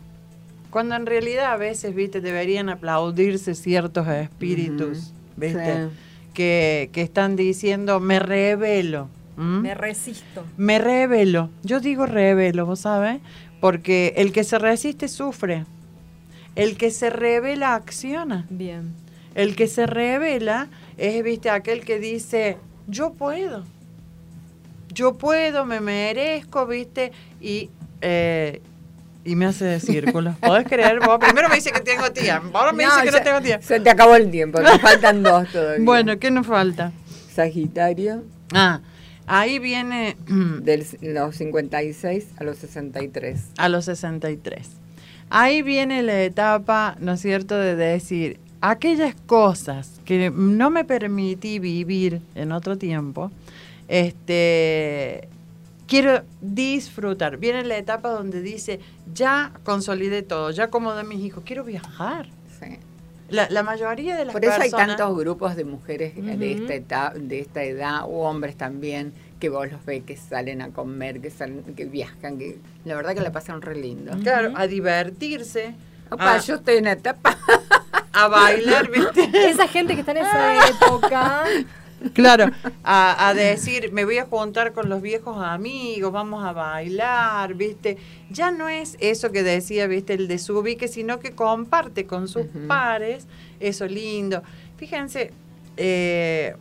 Cuando 0.70 0.94
en 0.96 1.06
realidad 1.06 1.52
a 1.52 1.56
veces, 1.56 1.94
viste, 1.94 2.20
deberían 2.20 2.68
aplaudirse 2.68 3.54
ciertos 3.54 4.08
espíritus, 4.08 4.98
Ujú. 4.98 5.12
viste, 5.36 5.74
Sí. 5.74 5.90
Que, 6.34 6.90
que 6.92 7.00
están 7.00 7.36
diciendo, 7.36 8.00
me 8.00 8.18
revelo. 8.18 9.08
Me 9.36 9.74
resisto. 9.74 10.44
Me 10.56 10.78
revelo. 10.78 11.50
Yo 11.62 11.80
digo 11.80 12.06
revelo, 12.06 12.66
¿vos 12.66 12.80
sabés? 12.80 13.20
Porque 13.60 14.14
el 14.16 14.32
que 14.32 14.44
se 14.44 14.58
resiste 14.58 15.08
sufre. 15.08 15.64
El 16.54 16.76
que 16.76 16.90
se 16.90 17.10
revela 17.10 17.74
acciona. 17.74 18.46
Bien. 18.48 18.94
El 19.34 19.56
que 19.56 19.66
se 19.66 19.86
revela 19.86 20.68
es, 20.96 21.24
viste, 21.24 21.50
aquel 21.50 21.84
que 21.84 21.98
dice, 21.98 22.58
yo 22.86 23.12
puedo. 23.12 23.64
Yo 24.92 25.14
puedo, 25.14 25.64
me 25.66 25.80
merezco, 25.80 26.66
viste, 26.66 27.10
y, 27.40 27.70
eh, 28.00 28.62
y 29.24 29.36
me 29.36 29.46
hace 29.46 29.64
de 29.64 29.80
círculos. 29.80 30.36
¿Podés 30.38 30.66
creer? 30.66 31.00
Vos 31.00 31.18
primero 31.18 31.48
me 31.48 31.56
dice 31.56 31.72
que 31.72 31.80
tengo 31.80 32.10
tía, 32.12 32.42
ahora 32.52 32.72
me 32.72 32.84
dice 32.84 32.96
que 33.04 33.10
no 33.10 33.22
tengo 33.22 33.40
tía. 33.40 33.60
Se 33.62 33.80
te 33.80 33.90
acabó 33.90 34.14
el 34.16 34.30
tiempo, 34.30 34.60
te 34.60 34.78
faltan 34.78 35.22
dos 35.22 35.48
todavía. 35.50 35.84
Bueno, 35.84 36.18
¿qué 36.18 36.30
nos 36.30 36.46
falta? 36.46 36.92
Sagitario, 37.32 38.22
Ah, 38.52 38.80
ahí 39.26 39.58
viene 39.58 40.16
de 40.28 40.86
los 41.00 41.36
56 41.36 42.26
a 42.38 42.44
los 42.44 42.58
63. 42.58 43.40
a 43.56 43.68
los 43.68 43.86
63. 43.86 44.68
Ahí 45.30 45.62
viene 45.62 46.02
la 46.02 46.22
etapa, 46.22 46.96
¿no 47.00 47.12
es 47.14 47.20
cierto?, 47.20 47.56
de 47.58 47.74
decir, 47.74 48.38
aquellas 48.60 49.14
cosas 49.26 49.90
que 50.04 50.30
no 50.30 50.70
me 50.70 50.84
permití 50.84 51.58
vivir 51.58 52.20
en 52.34 52.52
otro 52.52 52.76
tiempo, 52.76 53.30
este, 53.88 55.28
quiero 55.86 56.22
disfrutar. 56.40 57.36
Viene 57.36 57.64
la 57.64 57.76
etapa 57.76 58.10
donde 58.10 58.40
dice, 58.40 58.80
ya 59.12 59.52
consolidé 59.64 60.22
todo, 60.22 60.50
ya 60.50 60.64
acomodé 60.64 61.04
mis 61.04 61.20
hijos, 61.20 61.42
quiero 61.44 61.64
viajar. 61.64 62.28
Sí. 62.58 62.78
La, 63.28 63.48
la 63.50 63.62
mayoría 63.62 64.16
de 64.16 64.26
las 64.26 64.32
Por 64.32 64.44
eso 64.44 64.54
hay 64.54 64.70
personas... 64.70 64.96
tantos 64.96 65.16
grupos 65.16 65.56
de 65.56 65.64
mujeres 65.64 66.14
de, 66.14 66.20
Ujú. 66.20 66.42
esta 66.42 66.74
etapa, 66.74 67.18
de 67.18 67.40
esta 67.40 67.62
edad, 67.62 68.02
o 68.04 68.28
hombres 68.28 68.56
también, 68.56 69.12
que 69.40 69.48
vos 69.48 69.70
los 69.70 69.84
ves 69.84 70.04
que 70.04 70.16
salen 70.16 70.62
a 70.62 70.68
comer, 70.68 71.20
que 71.20 71.30
salen, 71.30 71.62
que 71.74 71.86
viajan, 71.86 72.38
que 72.38 72.58
la 72.84 72.94
verdad 72.94 73.14
que 73.14 73.20
la 73.20 73.32
pasan 73.32 73.62
re 73.62 73.76
lindo. 73.76 74.12
Claro, 74.22 74.52
a 74.56 74.66
divertirse, 74.66 75.74
Opa, 76.10 76.34
a, 76.34 76.38
yo 76.38 76.56
estoy 76.56 76.76
en 76.76 76.86
etapa. 76.86 77.36
a 78.12 78.28
bailar, 78.28 78.90
¿viste? 78.90 79.30
Esa 79.48 79.66
gente 79.68 79.94
que 79.94 80.00
está 80.00 80.12
en 80.12 80.18
esa 80.18 80.68
época. 80.68 81.44
Claro, 82.12 82.50
a, 82.82 83.28
a 83.28 83.34
decir, 83.34 83.92
me 83.92 84.04
voy 84.04 84.18
a 84.18 84.26
juntar 84.26 84.72
con 84.72 84.88
los 84.88 85.00
viejos 85.00 85.38
amigos, 85.42 86.12
vamos 86.12 86.44
a 86.44 86.52
bailar, 86.52 87.54
¿viste? 87.54 87.96
Ya 88.30 88.50
no 88.50 88.68
es 88.68 88.96
eso 89.00 89.32
que 89.32 89.42
decía, 89.42 89.86
¿viste? 89.86 90.14
El 90.14 90.28
desubique, 90.28 90.88
sino 90.88 91.18
que 91.18 91.32
comparte 91.32 92.06
con 92.06 92.28
sus 92.28 92.46
pares 92.68 93.26
eso 93.60 93.86
lindo. 93.86 94.42
Fíjense, 94.76 95.32
eh, 95.76 96.56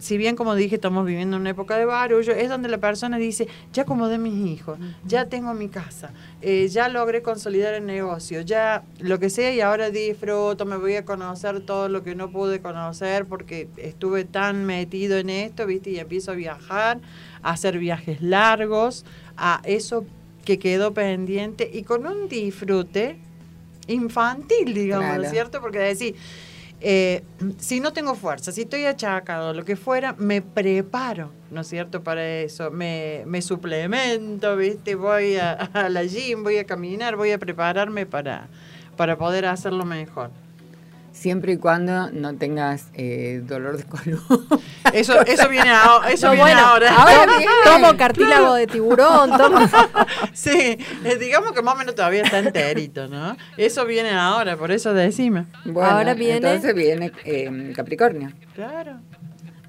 si 0.00 0.16
bien 0.16 0.34
como 0.34 0.54
dije, 0.56 0.74
estamos 0.74 1.06
viviendo 1.06 1.36
una 1.36 1.50
época 1.50 1.76
de 1.76 1.84
barullo, 1.84 2.32
es 2.32 2.48
donde 2.48 2.68
la 2.68 2.78
persona 2.78 3.18
dice, 3.18 3.46
ya 3.72 3.82
acomodé 3.82 4.18
mis 4.18 4.46
hijos, 4.50 4.78
ya 5.06 5.26
tengo 5.26 5.54
mi 5.54 5.68
casa, 5.68 6.10
eh, 6.42 6.66
ya 6.68 6.88
logré 6.88 7.22
consolidar 7.22 7.74
el 7.74 7.86
negocio, 7.86 8.40
ya 8.40 8.82
lo 8.98 9.18
que 9.20 9.30
sea 9.30 9.54
y 9.54 9.60
ahora 9.60 9.90
disfruto, 9.90 10.64
me 10.64 10.76
voy 10.78 10.96
a 10.96 11.04
conocer 11.04 11.60
todo 11.60 11.88
lo 11.88 12.02
que 12.02 12.14
no 12.14 12.30
pude 12.30 12.60
conocer 12.60 13.26
porque 13.26 13.68
estuve 13.76 14.24
tan 14.24 14.64
metido 14.64 15.18
en 15.18 15.30
esto, 15.30 15.66
¿viste? 15.66 15.90
Y 15.90 15.98
empiezo 15.98 16.32
a 16.32 16.34
viajar, 16.34 16.98
a 17.42 17.50
hacer 17.52 17.78
viajes 17.78 18.20
largos, 18.22 19.04
a 19.36 19.60
eso 19.64 20.04
que 20.44 20.58
quedó 20.58 20.94
pendiente 20.94 21.70
y 21.72 21.82
con 21.82 22.06
un 22.06 22.28
disfrute 22.28 23.18
infantil, 23.86 24.72
digamos, 24.74 25.08
¿no 25.08 25.12
es 25.14 25.18
Claro. 25.20 25.34
cierto? 25.34 25.60
Porque 25.60 25.78
decir, 25.78 26.14
eh, 26.80 27.22
si 27.58 27.80
no 27.80 27.92
tengo 27.92 28.14
fuerza, 28.14 28.52
si 28.52 28.62
estoy 28.62 28.86
achacado, 28.86 29.52
lo 29.52 29.64
que 29.64 29.76
fuera, 29.76 30.14
me 30.18 30.40
preparo, 30.40 31.30
¿no 31.50 31.60
es 31.60 31.66
cierto? 31.68 32.02
Para 32.02 32.26
eso, 32.26 32.70
me, 32.70 33.22
me 33.26 33.42
suplemento, 33.42 34.56
¿viste? 34.56 34.94
Voy 34.94 35.36
a, 35.36 35.52
a 35.52 35.88
la 35.88 36.04
gym, 36.04 36.42
voy 36.42 36.58
a 36.58 36.64
caminar, 36.64 37.16
voy 37.16 37.32
a 37.32 37.38
prepararme 37.38 38.06
para, 38.06 38.48
para 38.96 39.18
poder 39.18 39.46
hacerlo 39.46 39.84
mejor. 39.84 40.30
Siempre 41.20 41.52
y 41.52 41.56
cuando 41.58 42.10
no 42.12 42.34
tengas 42.36 42.86
eh, 42.94 43.42
dolor 43.44 43.76
de 43.76 43.84
columna. 43.84 44.22
Eso, 44.94 45.20
eso 45.26 45.48
viene, 45.50 45.68
a- 45.70 46.00
eso 46.10 46.28
No, 46.28 46.32
viene 46.32 46.52
bueno, 46.54 46.66
ahora. 46.66 46.96
ahora 46.96 47.26
viene. 47.36 47.52
Tomo 47.62 47.94
cartílago 47.98 48.54
de 48.54 48.66
tiburón, 48.66 49.30
tomo. 49.38 49.58
Sí, 50.32 50.78
eh, 51.04 51.16
digamos 51.20 51.52
que 51.52 51.60
más 51.60 51.74
o 51.74 51.76
menos 51.78 51.94
todavía 51.94 52.22
está 52.22 52.38
enterito, 52.38 53.06
¿no? 53.06 53.36
Eso 53.58 53.84
viene 53.84 54.10
ahora, 54.12 54.56
por 54.56 54.72
eso 54.72 54.94
decime. 54.94 55.44
Bueno, 55.66 55.90
Ahora 55.90 56.14
viene- 56.14 56.36
Entonces 56.38 56.74
viene 56.74 57.12
eh, 57.26 57.72
Capricornio. 57.76 58.32
Claro. 58.54 58.96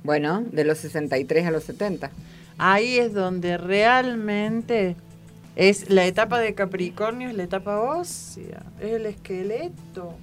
Bueno, 0.04 0.44
de 0.50 0.64
los 0.64 0.78
63 0.78 1.46
a 1.48 1.52
los 1.52 1.66
70. 1.66 2.10
Ahí 2.58 2.98
es 2.98 3.14
donde 3.14 3.58
realmente 3.58 4.96
es 5.58 5.90
la 5.90 6.06
etapa 6.06 6.40
de 6.40 6.54
Capricornio, 6.56 7.28
es 7.30 7.36
la 7.36 7.44
etapa 7.44 7.80
ósea, 7.82 8.64
es 8.80 8.94
el 8.94 9.06
esqueleto, 9.06 10.16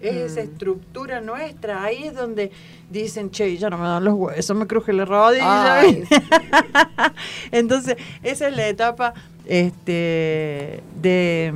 es 0.00 0.14
esa 0.32 0.40
Mm. 0.40 0.44
estructura 0.44 1.20
nuestra. 1.20 1.82
Ahí 1.84 2.04
es 2.04 2.14
donde 2.14 2.50
dicen, 2.90 3.30
che, 3.30 3.56
ya 3.56 3.68
no 3.70 3.78
me 3.78 3.84
dan 3.84 4.04
los 4.04 4.14
huesos, 4.14 4.56
me 4.56 4.66
cruje 4.66 4.92
la 4.92 5.04
rodilla. 5.04 5.82
Entonces, 7.52 7.96
esa 8.22 8.48
es 8.48 8.56
la 8.56 8.68
etapa 8.68 9.14
este, 9.46 10.82
de 11.00 11.52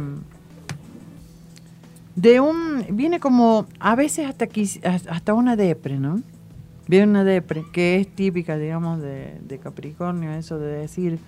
de 2.16 2.38
un 2.40 2.84
viene 2.90 3.18
como 3.18 3.66
a 3.80 3.97
veces 3.97 4.26
hasta 4.28 4.47
quis- 4.47 4.80
hasta 4.84 5.34
una 5.34 5.57
depre, 5.57 5.99
¿no? 5.99 6.22
Viene 6.86 7.07
una 7.09 7.24
depre 7.24 7.64
que 7.72 7.97
es 7.99 8.07
típica, 8.14 8.57
digamos, 8.57 9.01
de, 9.01 9.40
de 9.42 9.59
Capricornio, 9.59 10.30
eso 10.32 10.59
de 10.59 10.76
decir 10.78 11.18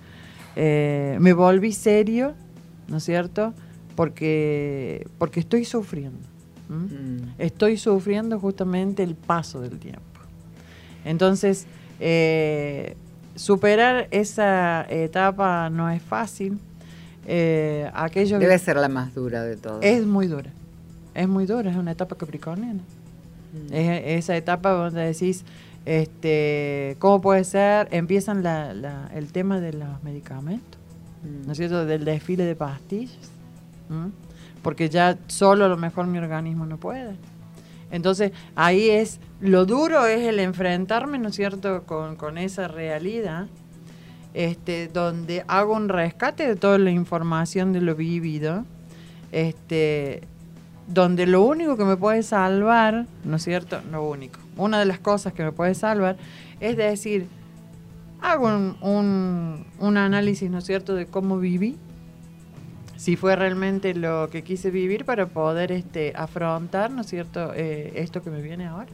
eh, 0.55 1.17
me 1.19 1.33
volví 1.33 1.73
serio, 1.73 2.35
¿no 2.87 2.97
es 2.97 3.03
cierto? 3.03 3.53
Porque 3.95 5.05
porque 5.17 5.39
estoy 5.41 5.65
sufriendo. 5.65 6.19
¿M? 6.69 6.77
Mm. 6.87 7.33
estoy 7.37 7.77
sufriendo 7.77 8.39
justamente 8.39 9.03
el 9.03 9.15
paso 9.15 9.61
del 9.61 9.79
tiempo. 9.79 10.01
Entonces, 11.05 11.65
eh, 11.99 12.95
superar 13.35 14.07
esa 14.11 14.85
etapa 14.89 15.69
no 15.69 15.89
es 15.89 16.01
fácil. 16.01 16.59
Eh, 17.25 17.89
aquello 17.93 18.39
Debe 18.39 18.57
ser 18.59 18.77
la 18.77 18.89
más 18.89 19.13
dura 19.13 19.43
de 19.43 19.57
todas. 19.57 19.79
es 19.83 20.05
muy 20.05 20.27
dura. 20.27 20.49
Es 21.13 21.27
muy 21.27 21.45
dura, 21.45 21.71
es 21.71 21.77
una 21.77 21.91
etapa 21.91 22.15
capricorniana. 22.15 22.81
Mm. 23.53 23.73
Es 23.73 24.23
esa 24.23 24.35
etapa 24.37 24.69
donde 24.71 25.01
decís, 25.01 25.43
este, 25.85 26.95
¿cómo 26.99 27.21
puede 27.21 27.43
ser? 27.43 27.87
Empiezan 27.91 28.43
la- 28.43 28.73
la- 28.73 29.09
el 29.15 29.31
tema 29.31 29.59
de 29.59 29.73
los 29.73 30.03
medicamentos. 30.03 30.79
Mm. 31.23 31.45
¿no 31.47 31.51
es 31.53 31.57
cierto? 31.57 31.85
Del 31.85 32.05
desfile 32.05 32.43
de 32.43 32.55
pastillas. 32.55 33.17
¿m? 33.89 34.11
Porque 34.67 34.89
ya 34.89 35.17
solo 35.27 35.63
a 35.63 35.69
lo 35.69 35.77
mejor 35.77 36.07
mi 36.07 36.17
organismo 36.17 36.65
no 36.65 36.77
puede. 36.77 37.15
Entonces, 37.89 38.33
ahí 38.53 38.89
es, 38.89 39.21
lo 39.39 39.65
duro 39.65 40.05
es 40.05 40.25
el 40.25 40.39
enfrentarme, 40.39 41.17
¿no 41.19 41.29
es 41.29 41.37
cierto?, 41.37 41.83
con, 41.83 42.17
con 42.17 42.37
esa 42.37 42.67
realidad, 42.67 43.47
este, 44.33 44.89
donde 44.89 45.45
hago 45.47 45.73
un 45.73 45.87
rescate 45.87 46.45
de 46.45 46.57
toda 46.57 46.79
la 46.79 46.91
información 46.91 47.71
de 47.71 47.79
lo 47.79 47.95
vivido, 47.95 48.65
este, 49.31 50.23
donde 50.85 51.27
lo 51.27 51.43
único 51.43 51.77
que 51.77 51.85
me 51.85 51.95
puede 51.95 52.21
salvar, 52.21 53.05
¿no 53.23 53.37
es 53.37 53.43
cierto?, 53.45 53.79
lo 53.89 54.03
único, 54.03 54.37
una 54.57 54.79
de 54.79 54.85
las 54.85 54.99
cosas 54.99 55.31
que 55.31 55.45
me 55.45 55.53
puede 55.53 55.75
salvar 55.75 56.17
es 56.59 56.75
decir, 56.75 57.27
hago 58.19 58.47
un, 58.47 58.75
un, 58.81 59.65
un 59.79 59.95
análisis, 59.95 60.51
¿no 60.51 60.57
es 60.57 60.65
cierto?, 60.65 60.93
de 60.93 61.05
cómo 61.05 61.39
viví, 61.39 61.77
si 62.97 63.15
fue 63.15 63.35
realmente 63.35 63.93
lo 63.93 64.29
que 64.29 64.43
quise 64.43 64.69
vivir 64.71 65.05
para 65.05 65.27
poder 65.27 65.71
este, 65.71 66.11
afrontar, 66.15 66.91
¿no 66.91 67.01
es 67.01 67.07
cierto?, 67.07 67.53
eh, 67.55 67.93
esto 67.95 68.21
que 68.21 68.29
me 68.29 68.41
viene 68.41 68.67
ahora. 68.67 68.87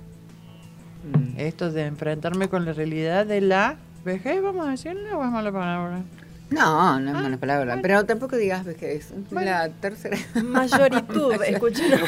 Mm. 1.12 1.40
Esto 1.40 1.72
de 1.72 1.86
enfrentarme 1.86 2.48
con 2.50 2.64
la 2.66 2.74
realidad 2.74 3.26
de 3.26 3.42
la 3.42 3.76
vejez, 4.06 4.42
vamos 4.42 4.68
a 4.68 4.72
decirle, 4.72 5.12
o 5.14 5.24
es 5.24 5.32
mala 5.32 5.52
palabra. 5.52 6.02
No, 6.50 7.00
no 7.00 7.10
es 7.10 7.16
Ah, 7.16 7.22
mala 7.22 7.38
palabra. 7.38 7.66
bueno. 7.66 7.82
Pero 7.82 8.06
tampoco 8.06 8.36
digas 8.38 8.64
vejez. 8.64 9.12
Bueno. 9.32 9.50
La 9.50 9.70
tercera. 9.70 10.18
Mayoritud, 10.44 11.34
escuchen. 11.48 12.00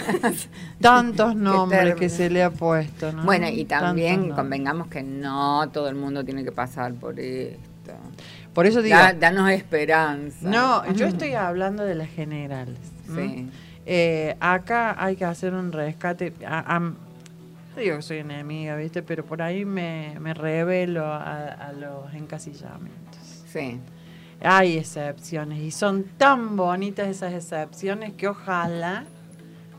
Tantos 0.79 1.35
nombres 1.35 1.95
que 1.95 2.09
se 2.09 2.29
le 2.29 2.43
ha 2.43 2.51
puesto, 2.51 3.11
¿no? 3.11 3.23
Bueno, 3.23 3.47
y 3.47 3.65
Tantos 3.65 3.87
también 3.89 4.15
nombres. 4.17 4.35
convengamos 4.35 4.87
que 4.87 5.01
no 5.03 5.67
todo 5.69 5.89
el 5.89 5.95
mundo 5.95 6.23
tiene 6.23 6.43
que 6.43 6.51
pasar 6.51 6.93
por 6.93 7.19
esto. 7.19 7.59
Por 8.55 8.65
eso 8.65 8.81
digo, 8.81 8.95
Da- 8.97 9.13
danos 9.13 9.51
esperanza. 9.51 10.49
no, 10.49 10.91
yo 10.93 11.05
estoy 11.05 11.33
hablando 11.33 11.83
de 11.83 11.93
las 11.93 12.09
generales. 12.09 12.79
Sí. 13.13 13.49
Eh, 13.85 14.35
acá 14.39 14.95
hay 14.97 15.15
que 15.15 15.25
hacer 15.25 15.53
un 15.53 15.71
rescate. 15.71 16.33
A- 16.47 16.75
a- 16.75 16.79
no 16.79 16.95
digo 17.77 17.97
que 17.97 18.01
soy 18.01 18.17
enemiga, 18.19 18.75
¿viste? 18.77 19.03
Pero 19.03 19.23
por 19.25 19.41
ahí 19.43 19.63
me, 19.65 20.15
me 20.19 20.33
revelo 20.33 21.05
a, 21.05 21.47
a 21.49 21.73
los 21.73 22.11
encasillamientos. 22.15 23.43
Sí. 23.51 23.79
Hay 24.41 24.77
excepciones 24.77 25.59
y 25.59 25.71
son 25.71 26.03
tan 26.17 26.55
bonitas 26.55 27.07
esas 27.07 27.33
excepciones 27.33 28.13
que 28.13 28.27
ojalá, 28.27 29.03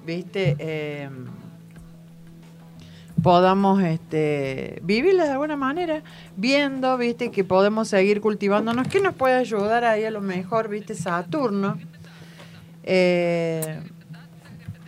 ¿viste? 0.04 0.54
Eh, 0.58 1.08
podamos 3.22 3.82
este, 3.82 4.80
vivirlas 4.82 5.26
de 5.26 5.32
alguna 5.32 5.56
manera, 5.56 6.02
viendo, 6.36 6.96
¿viste? 6.98 7.30
Que 7.30 7.44
podemos 7.44 7.88
seguir 7.88 8.20
cultivándonos. 8.20 8.88
¿Qué 8.88 9.00
nos 9.00 9.14
puede 9.14 9.34
ayudar 9.34 9.84
ahí 9.84 10.04
a 10.04 10.10
lo 10.10 10.20
mejor, 10.20 10.68
¿viste? 10.68 10.94
Saturno. 10.94 11.78
Eh, 12.82 13.80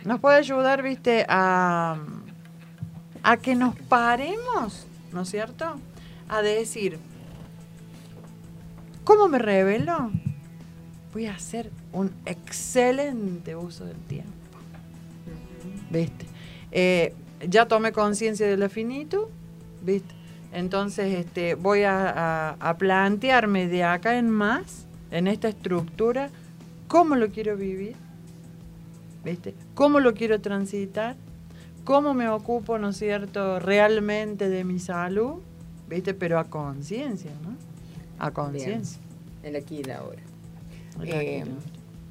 nos 0.05 0.19
puede 0.19 0.37
ayudar, 0.37 0.81
¿viste? 0.81 1.25
A, 1.27 1.97
a 3.23 3.37
que 3.37 3.55
nos 3.55 3.75
paremos, 3.75 4.87
¿no 5.11 5.21
es 5.21 5.29
cierto? 5.29 5.75
A 6.29 6.41
decir, 6.41 6.99
¿Cómo 9.09 9.27
me 9.27 9.39
revelo? 9.39 10.11
Voy 11.13 11.25
a 11.25 11.33
hacer 11.33 11.71
un 11.93 12.11
excelente 12.27 13.55
uso 13.55 13.85
del 13.85 13.97
tiempo. 13.97 14.29
¿Viste? 15.89 16.27
Eh, 16.71 17.15
ya 17.47 17.67
tomé 17.67 17.91
conciencia 17.91 18.47
de 18.47 18.57
lo 18.57 18.69
finito, 18.69 19.29
¿viste? 19.83 20.13
Entonces 20.51 21.13
este, 21.19 21.55
voy 21.55 21.83
a, 21.83 22.09
a- 22.09 22.55
a 22.59 22.77
plantearme 22.77 23.67
de 23.67 23.83
acá 23.83 24.17
en 24.17 24.29
más, 24.29 24.85
en 25.11 25.27
esta 25.27 25.47
estructura, 25.49 26.29
cómo 26.87 27.15
lo 27.15 27.29
quiero 27.29 27.55
vivir, 27.55 27.95
¿viste? 29.23 29.53
¿Cómo 29.75 29.99
lo 29.99 30.13
quiero 30.13 30.41
transitar? 30.41 31.15
¿Cómo 31.83 32.13
me 32.13 32.29
ocupo, 32.29 32.77
¿no 32.77 32.89
es 32.89 32.97
cierto?, 32.97 33.59
realmente 33.59 34.49
de 34.49 34.63
mi 34.63 34.79
salud, 34.79 35.35
¿viste? 35.87 36.13
Pero 36.13 36.39
a 36.39 36.45
conciencia, 36.45 37.31
¿no? 37.43 37.55
A 38.23 38.31
conciencia. 38.31 38.99
El 39.43 39.55
aquí 39.55 39.77
y 39.77 39.83
la 39.83 39.99
ahora. 39.99 40.21
Eh, 41.03 41.43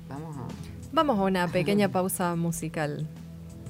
vamos 0.08 0.36
a. 0.36 0.40
Vamos 0.92 1.18
a 1.18 1.22
una 1.22 1.48
pequeña 1.52 1.90
pausa 1.90 2.34
musical. 2.34 3.06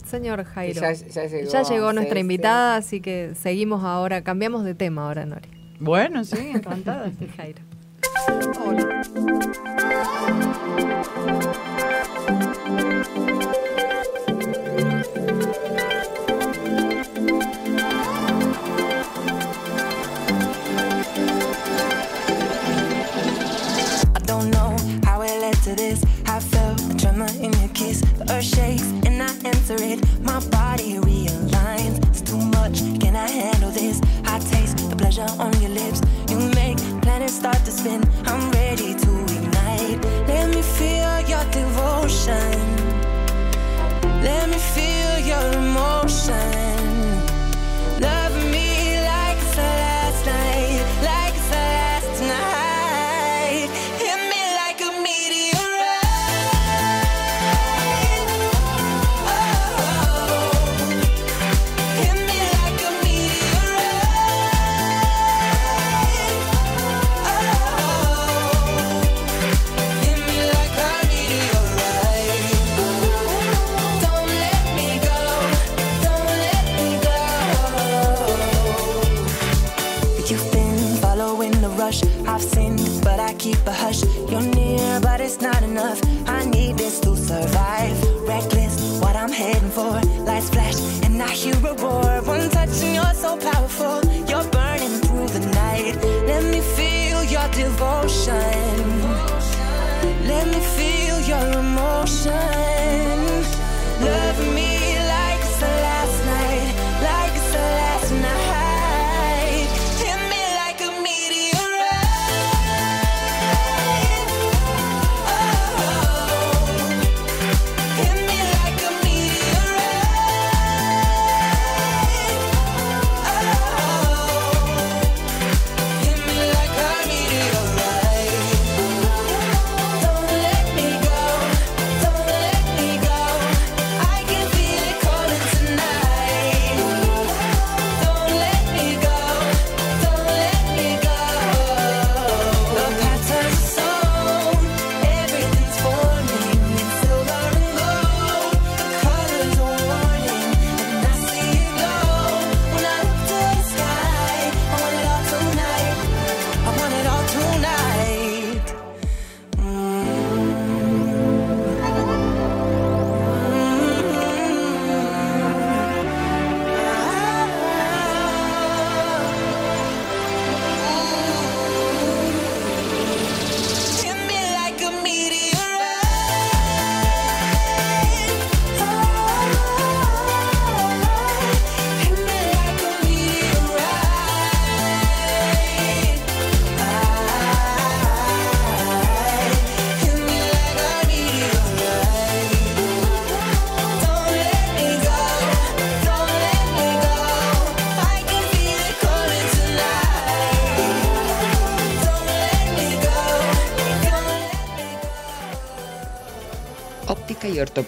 Señor 0.09 0.44
Jairo. 0.44 0.80
Ya- 0.80 0.92
ya 0.92 1.24
llegó 1.26 1.50
ya 1.50 1.62
llegó 1.62 1.92
nuestra 1.92 2.18
invitada, 2.20 2.76
así 2.76 3.00
que 3.00 3.32
seguimos 3.34 3.84
ahora, 3.84 4.22
cambiamos 4.22 4.64
de 4.64 4.74
tema 4.74 5.06
ahora, 5.06 5.26
Nori. 5.26 5.48
Bueno, 5.80 6.24
sí, 6.24 6.36
encantada. 6.54 7.11
Jairo. 7.36 7.62
Hola. 8.64 9.02
I 24.14 24.20
don't 24.24 24.50
know 24.50 24.76
how 25.04 25.20
it 25.22 25.40
led 25.40 25.54
to 25.64 25.74
this. 25.74 26.02
I 26.26 26.40
felt 26.40 26.80
a 26.80 26.96
tremor 26.96 27.26
in 27.40 27.52
your 27.61 27.68
kiss. 27.74 28.00
The 28.00 28.32
earth 28.32 28.44
shakes 28.44 28.82
and 28.82 29.06
I 29.06 29.07
answer 29.70 29.84
it. 29.84 30.00
My 30.22 30.40
body 30.48 30.94
realigns. 30.94 31.98
It's 32.08 32.22
too 32.22 32.38
much. 32.38 32.78
Can 33.00 33.16
I 33.16 33.28
handle 33.28 33.70
this? 33.70 34.00
I 34.24 34.38
taste 34.38 34.78
the 34.90 34.96
pleasure 34.96 35.26
on 35.38 35.52
your 35.60 35.70
lips. 35.70 36.00
You 36.30 36.38
make 36.54 36.78
planets 37.02 37.34
start 37.34 37.58
to 37.64 37.70
spin. 37.70 38.02
I'm 38.24 38.50
ready 38.52 38.94
to 38.94 39.10
ignite. 39.36 40.02
Let 40.26 40.54
me 40.54 40.62
feel 40.62 41.20
your 41.28 41.44
devotion. 41.50 42.58
Let 44.22 44.48
me 44.48 44.58
feel 44.58 45.18
your 45.18 45.52
emotion. 45.52 46.77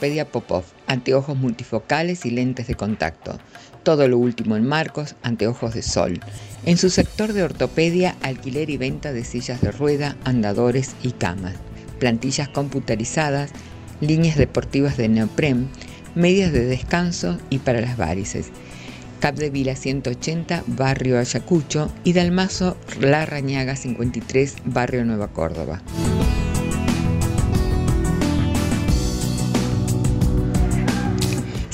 Ortopedia 0.01 0.25
Popov, 0.25 0.65
anteojos 0.87 1.37
multifocales 1.37 2.25
y 2.25 2.31
lentes 2.31 2.67
de 2.67 2.75
contacto. 2.75 3.39
Todo 3.83 4.09
lo 4.09 4.17
último 4.17 4.57
en 4.57 4.67
marcos, 4.67 5.15
anteojos 5.23 5.75
de 5.75 5.83
sol. 5.83 6.21
En 6.65 6.79
su 6.79 6.89
sector 6.89 7.35
de 7.35 7.43
ortopedia, 7.43 8.17
alquiler 8.23 8.71
y 8.71 8.79
venta 8.79 9.13
de 9.13 9.25
sillas 9.25 9.61
de 9.61 9.73
rueda, 9.73 10.17
andadores 10.25 10.95
y 11.03 11.11
camas. 11.11 11.57
Plantillas 11.99 12.49
computarizadas, 12.49 13.51
líneas 14.01 14.39
deportivas 14.39 14.97
de 14.97 15.11
neopren, 15.11 15.69
medias 16.15 16.51
de 16.51 16.65
descanso 16.65 17.37
y 17.51 17.59
para 17.59 17.83
las 17.83 17.99
varices. 17.99 18.47
Capdevila 19.21 19.77
180, 19.77 20.65
Barrio 20.67 21.19
Ayacucho 21.19 21.93
y 22.05 22.15
Dalmazo 22.15 22.79
La 23.01 23.27
Rañaga 23.27 23.77
53, 23.77 24.57
Barrio 24.65 25.05
Nueva 25.05 25.29
Córdoba. 25.29 25.83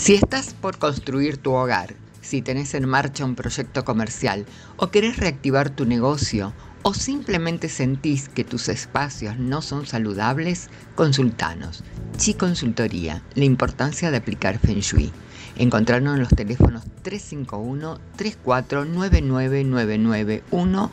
Si 0.07 0.15
estás 0.15 0.55
por 0.55 0.79
construir 0.79 1.37
tu 1.37 1.53
hogar, 1.55 1.97
si 2.21 2.41
tenés 2.41 2.75
en 2.75 2.89
marcha 2.89 3.25
un 3.25 3.35
proyecto 3.35 3.85
comercial 3.85 4.47
o 4.77 4.93
querés 4.93 5.17
reactivar 5.17 5.69
tu 5.69 5.85
negocio 5.85 6.53
o 6.83 6.95
simplemente 6.95 7.69
sentís 7.69 8.29
que 8.29 8.45
tus 8.45 8.69
espacios 8.69 9.37
no 9.37 9.63
son 9.63 9.85
saludables, 9.85 10.71
consultanos. 10.95 11.83
Chi 12.19 12.35
Consultoría, 12.35 13.25
la 13.35 13.47
importancia 13.47 14.13
de 14.13 14.19
aplicar 14.19 14.61
Feng 14.61 14.79
Shui. 14.79 15.11
Encontrarnos 15.57 16.15
en 16.15 16.21
los 16.21 16.29
teléfonos 16.29 16.85
351 17.03 17.99
3499991 18.17 20.91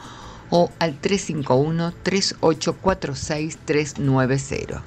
o 0.49 0.71
al 0.79 0.99
351 0.99 1.93
3846390. 2.03 4.81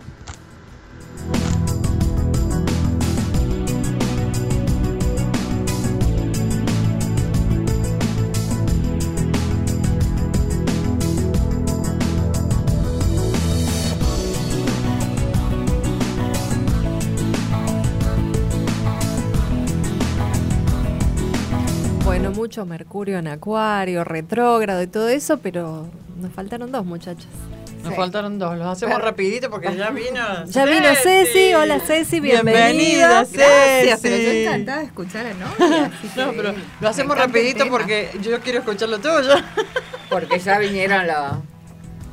Mercurio 22.97 23.19
en 23.19 23.29
Acuario, 23.29 24.05
retrógrado 24.05 24.81
y 24.83 24.87
todo 24.87 25.11
eso, 25.11 25.37
pero 25.37 25.87
nos 26.19 26.33
faltaron 26.33 26.73
dos 26.73 26.87
muchachos. 26.87 27.27
Nos 27.83 27.91
Sí. 27.93 27.95
faltaron 27.95 28.39
dos. 28.39 28.57
Los 28.57 28.69
hacemos 28.69 29.03
rapidito 29.03 29.51
porque 29.51 29.77
ya 29.77 29.91
vino. 29.91 30.47
Ya 30.47 30.65
vino 30.65 30.87
Ceci. 31.03 31.53
Hola 31.53 31.79
Ceci, 31.79 32.21
bienvenida. 32.21 33.27
Gracias, 33.31 34.01
pero 34.01 34.17
yo 34.17 34.23
Ceci. 34.23 34.45
encantada 34.47 34.79
de 34.79 34.85
escuchar 34.87 35.27
a 35.27 35.35
Novia. 35.35 35.91
No, 36.17 36.31
que 36.31 36.37
pero 36.39 36.55
lo 36.81 36.89
hacemos 36.89 37.19
rapidito 37.19 37.69
porque 37.69 38.09
yo 38.23 38.41
quiero 38.41 38.61
escuchar 38.61 38.89
lo 38.89 38.99
tuyo. 38.99 39.35
Porque 40.09 40.39
ya 40.39 40.59
vinieron 40.59 41.07
los 41.07 41.33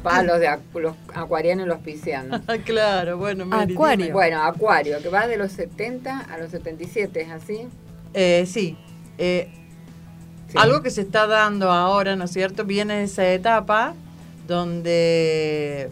palos 0.04 0.38
de 0.40 0.50
los 0.82 0.96
acuarianos 1.14 1.66
y 1.66 1.70
los 1.70 1.78
piscianos. 1.80 2.42
claro, 2.66 3.18
bueno, 3.18 3.46
Mary, 3.46 3.74
Acuario. 3.76 4.06
dime. 4.08 4.14
Bueno, 4.14 4.42
Acuario, 4.44 5.00
que 5.02 5.08
va 5.10 5.28
de 5.28 5.38
los 5.38 5.52
70 5.54 6.20
a 6.30 6.38
los 6.40 6.50
77, 6.52 7.22
¿es 7.22 7.30
así? 7.32 7.68
Eh, 8.16 8.46
sí. 8.48 8.76
Eh, 9.20 9.48
Algo 10.56 10.82
que 10.82 10.92
se 10.92 11.02
está 11.02 11.28
dando 11.28 11.72
ahora, 11.72 12.16
¿no 12.16 12.26
es 12.26 12.32
cierto? 12.32 12.64
Viene 12.66 13.04
esa 13.04 13.28
etapa 13.28 13.96
donde 14.48 15.90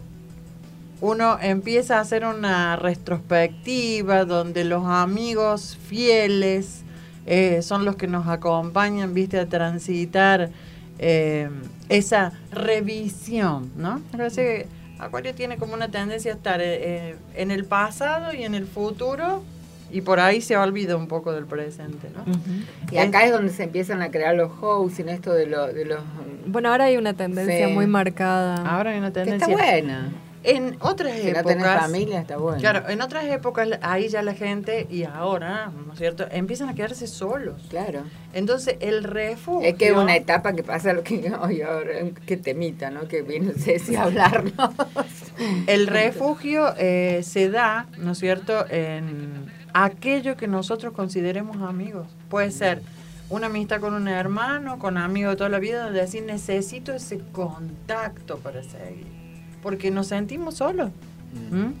uno 1.00 1.38
empieza 1.40 1.98
a 1.98 2.00
hacer 2.00 2.24
una 2.24 2.76
retrospectiva, 2.76 4.24
donde 4.24 4.64
los 4.64 4.84
amigos 4.84 5.76
fieles 5.88 6.82
eh, 7.26 7.60
son 7.62 7.84
los 7.84 7.96
que 7.96 8.06
nos 8.06 8.28
acompañan, 8.28 9.14
viste, 9.14 9.38
a 9.38 9.46
transitar 9.46 10.50
eh, 10.98 11.50
esa 11.88 12.32
revisión, 12.52 13.70
¿no? 13.76 14.00
Parece 14.12 14.68
Acuario 15.02 15.34
tiene 15.34 15.56
como 15.56 15.74
una 15.74 15.88
tendencia 15.88 16.32
a 16.32 16.36
estar 16.36 16.60
eh, 16.62 17.16
en 17.34 17.50
el 17.50 17.64
pasado 17.64 18.32
y 18.32 18.44
en 18.44 18.54
el 18.54 18.66
futuro, 18.66 19.42
y 19.92 20.00
por 20.00 20.18
ahí 20.20 20.40
se 20.40 20.56
olvida 20.56 20.96
un 20.96 21.06
poco 21.08 21.32
del 21.32 21.44
presente, 21.46 22.08
¿no? 22.10 22.24
Y 22.90 22.98
acá 22.98 23.24
es 23.24 23.32
donde 23.32 23.52
se 23.52 23.64
empiezan 23.64 24.02
a 24.02 24.10
crear 24.10 24.34
los 24.34 24.50
housing, 24.60 25.08
esto 25.08 25.32
de, 25.32 25.46
lo- 25.46 25.66
de 25.72 25.84
los... 25.84 26.00
Bueno, 26.46 26.70
ahora 26.70 26.84
hay 26.86 26.96
una 26.96 27.14
tendencia 27.14 27.68
Sí. 27.68 27.72
muy 27.72 27.86
marcada. 27.86 28.56
Ahora 28.56 28.90
hay 28.90 28.98
una 28.98 29.08
Que 29.12 29.20
tendencia. 29.20 29.46
está 29.54 29.62
buena. 29.64 30.12
En 30.44 30.76
otras 30.80 31.12
Si 31.18 31.22
no 31.30 31.38
épocas. 31.38 31.44
tenés 31.56 31.66
familia, 31.80 32.20
está 32.20 32.36
bueno. 32.36 32.58
Claro, 32.58 32.88
en 32.88 33.00
otras 33.00 33.24
épocas 33.26 33.68
ahí 33.80 34.08
ya 34.08 34.22
la 34.22 34.34
gente, 34.34 34.88
y 34.90 35.04
ahora, 35.04 35.70
¿no 35.86 35.92
es 35.92 35.98
cierto?, 36.00 36.26
empiezan 36.32 36.68
a 36.68 36.74
quedarse 36.74 37.06
solos. 37.06 37.62
Claro. 37.70 38.00
Entonces, 38.34 38.74
el 38.80 39.04
refugio. 39.04 39.68
Es 39.68 39.76
que 39.76 39.86
es 39.90 39.92
una 39.92 40.16
etapa 40.16 40.52
que 40.52 40.64
pasa 40.64 40.92
lo 40.94 41.04
que 41.04 41.32
hoy 41.40 41.62
ahora, 41.62 41.92
que 42.26 42.36
temita, 42.36 42.90
¿no? 42.90 43.06
Que 43.06 43.22
viene 43.22 43.52
Ceci 43.52 43.94
a 43.94 44.02
hablarnos. 44.02 44.52
El 45.68 45.86
refugio 45.86 46.74
eh, 46.76 47.20
se 47.22 47.48
da, 47.48 47.86
¿no 47.98 48.10
es 48.10 48.18
cierto?, 48.18 48.64
en 48.68 49.41
aquello 49.74 50.36
que 50.36 50.48
nosotros 50.48 50.92
consideremos 50.92 51.62
amigos. 51.62 52.06
Puede 52.28 52.50
ser 52.50 52.82
una 53.30 53.46
amistad 53.46 53.80
con 53.80 53.94
un 53.94 54.08
hermano, 54.08 54.78
con 54.78 54.98
amigos 54.98 55.32
de 55.32 55.36
toda 55.36 55.50
la 55.50 55.58
vida, 55.58 55.84
donde 55.84 56.00
decir 56.00 56.22
necesito 56.22 56.92
ese 56.92 57.18
contacto 57.32 58.38
para 58.38 58.62
seguir. 58.62 59.06
Porque 59.62 59.90
nos 59.90 60.08
sentimos 60.08 60.56
solos. 60.56 60.90
¿Mm? 61.50 61.72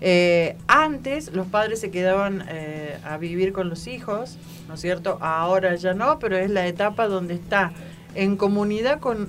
Eh, 0.00 0.56
antes 0.66 1.32
los 1.32 1.46
padres 1.46 1.80
se 1.80 1.90
quedaban 1.90 2.44
eh, 2.48 2.98
a 3.04 3.16
vivir 3.16 3.52
con 3.52 3.70
los 3.70 3.86
hijos, 3.86 4.36
¿no 4.68 4.74
es 4.74 4.80
cierto? 4.80 5.18
Ahora 5.20 5.74
ya 5.76 5.94
no, 5.94 6.18
pero 6.18 6.36
es 6.36 6.50
la 6.50 6.66
etapa 6.66 7.06
donde 7.06 7.34
está 7.34 7.72
en 8.14 8.36
comunidad 8.36 9.00
con 9.00 9.28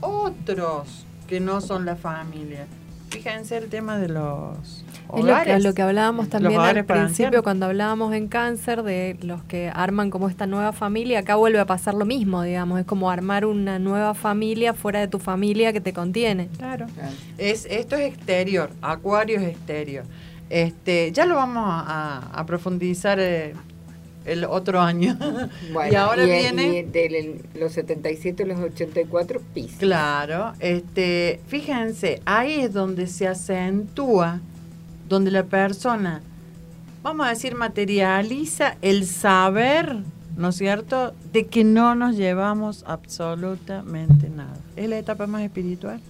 otros 0.00 1.04
que 1.26 1.40
no 1.40 1.60
son 1.60 1.84
la 1.84 1.96
familia. 1.96 2.66
Fíjense 3.10 3.56
el 3.56 3.68
tema 3.68 3.98
de 3.98 4.08
los 4.08 4.84
Es 5.14 5.20
lo 5.20 5.26
que, 5.26 5.32
hogares. 5.32 5.62
lo 5.64 5.74
que 5.74 5.82
hablábamos 5.82 6.28
también 6.28 6.60
al 6.60 6.74
principio 6.84 7.02
ancianos. 7.06 7.42
cuando 7.42 7.66
hablábamos 7.66 8.12
en 8.14 8.28
cáncer 8.28 8.82
de 8.82 9.16
los 9.22 9.42
que 9.44 9.70
arman 9.74 10.10
como 10.10 10.28
esta 10.28 10.46
nueva 10.46 10.72
familia, 10.72 11.20
acá 11.20 11.36
vuelve 11.36 11.58
a 11.60 11.64
pasar 11.66 11.94
lo 11.94 12.04
mismo, 12.04 12.42
digamos, 12.42 12.78
es 12.80 12.86
como 12.86 13.10
armar 13.10 13.44
una 13.46 13.78
nueva 13.78 14.14
familia 14.14 14.74
fuera 14.74 15.00
de 15.00 15.08
tu 15.08 15.18
familia 15.18 15.72
que 15.72 15.80
te 15.80 15.92
contiene. 15.92 16.48
Claro. 16.58 16.86
Es, 17.38 17.66
esto 17.70 17.96
es 17.96 18.12
exterior, 18.14 18.70
Acuario 18.82 19.38
es 19.40 19.48
exterior. 19.48 20.04
Este, 20.50 21.12
ya 21.12 21.26
lo 21.26 21.34
vamos 21.36 21.64
a, 21.66 21.80
a- 21.80 22.40
a 22.40 22.46
profundizar 22.46 23.18
eh, 23.20 23.54
el 24.24 24.44
otro 24.44 24.80
año. 24.80 25.16
Bueno, 25.72 25.92
y 25.92 25.96
ahora 25.96 26.24
y, 26.24 26.30
viene... 26.30 26.78
y 26.78 26.82
de 26.82 27.40
los 27.58 27.72
77 27.72 28.42
y 28.42 28.46
los 28.46 28.58
84, 28.58 29.40
pis. 29.54 29.76
Claro, 29.78 30.52
este, 30.60 31.40
fíjense, 31.46 32.20
ahí 32.24 32.60
es 32.60 32.72
donde 32.72 33.06
se 33.06 33.28
acentúa, 33.28 34.40
donde 35.08 35.30
la 35.30 35.44
persona, 35.44 36.20
vamos 37.02 37.26
a 37.26 37.30
decir, 37.30 37.54
materializa 37.54 38.76
el 38.82 39.06
saber, 39.06 39.96
¿no 40.36 40.48
es 40.50 40.56
cierto?, 40.56 41.14
de 41.32 41.46
que 41.46 41.64
no 41.64 41.94
nos 41.94 42.16
llevamos 42.16 42.84
absolutamente 42.86 44.28
nada. 44.28 44.56
Es 44.76 44.88
la 44.88 44.98
etapa 44.98 45.26
más 45.26 45.42
espiritual. 45.42 46.00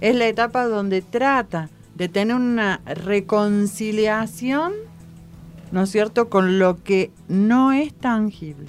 Es 0.00 0.14
la 0.14 0.26
etapa 0.26 0.66
donde 0.66 1.02
trata 1.02 1.68
de 1.94 2.08
tener 2.08 2.36
una 2.36 2.80
reconciliación, 2.86 4.72
¿no 5.72 5.82
es 5.82 5.90
cierto?, 5.90 6.28
con 6.28 6.58
lo 6.58 6.82
que 6.82 7.10
no 7.28 7.72
es 7.72 7.92
tangible. 7.94 8.68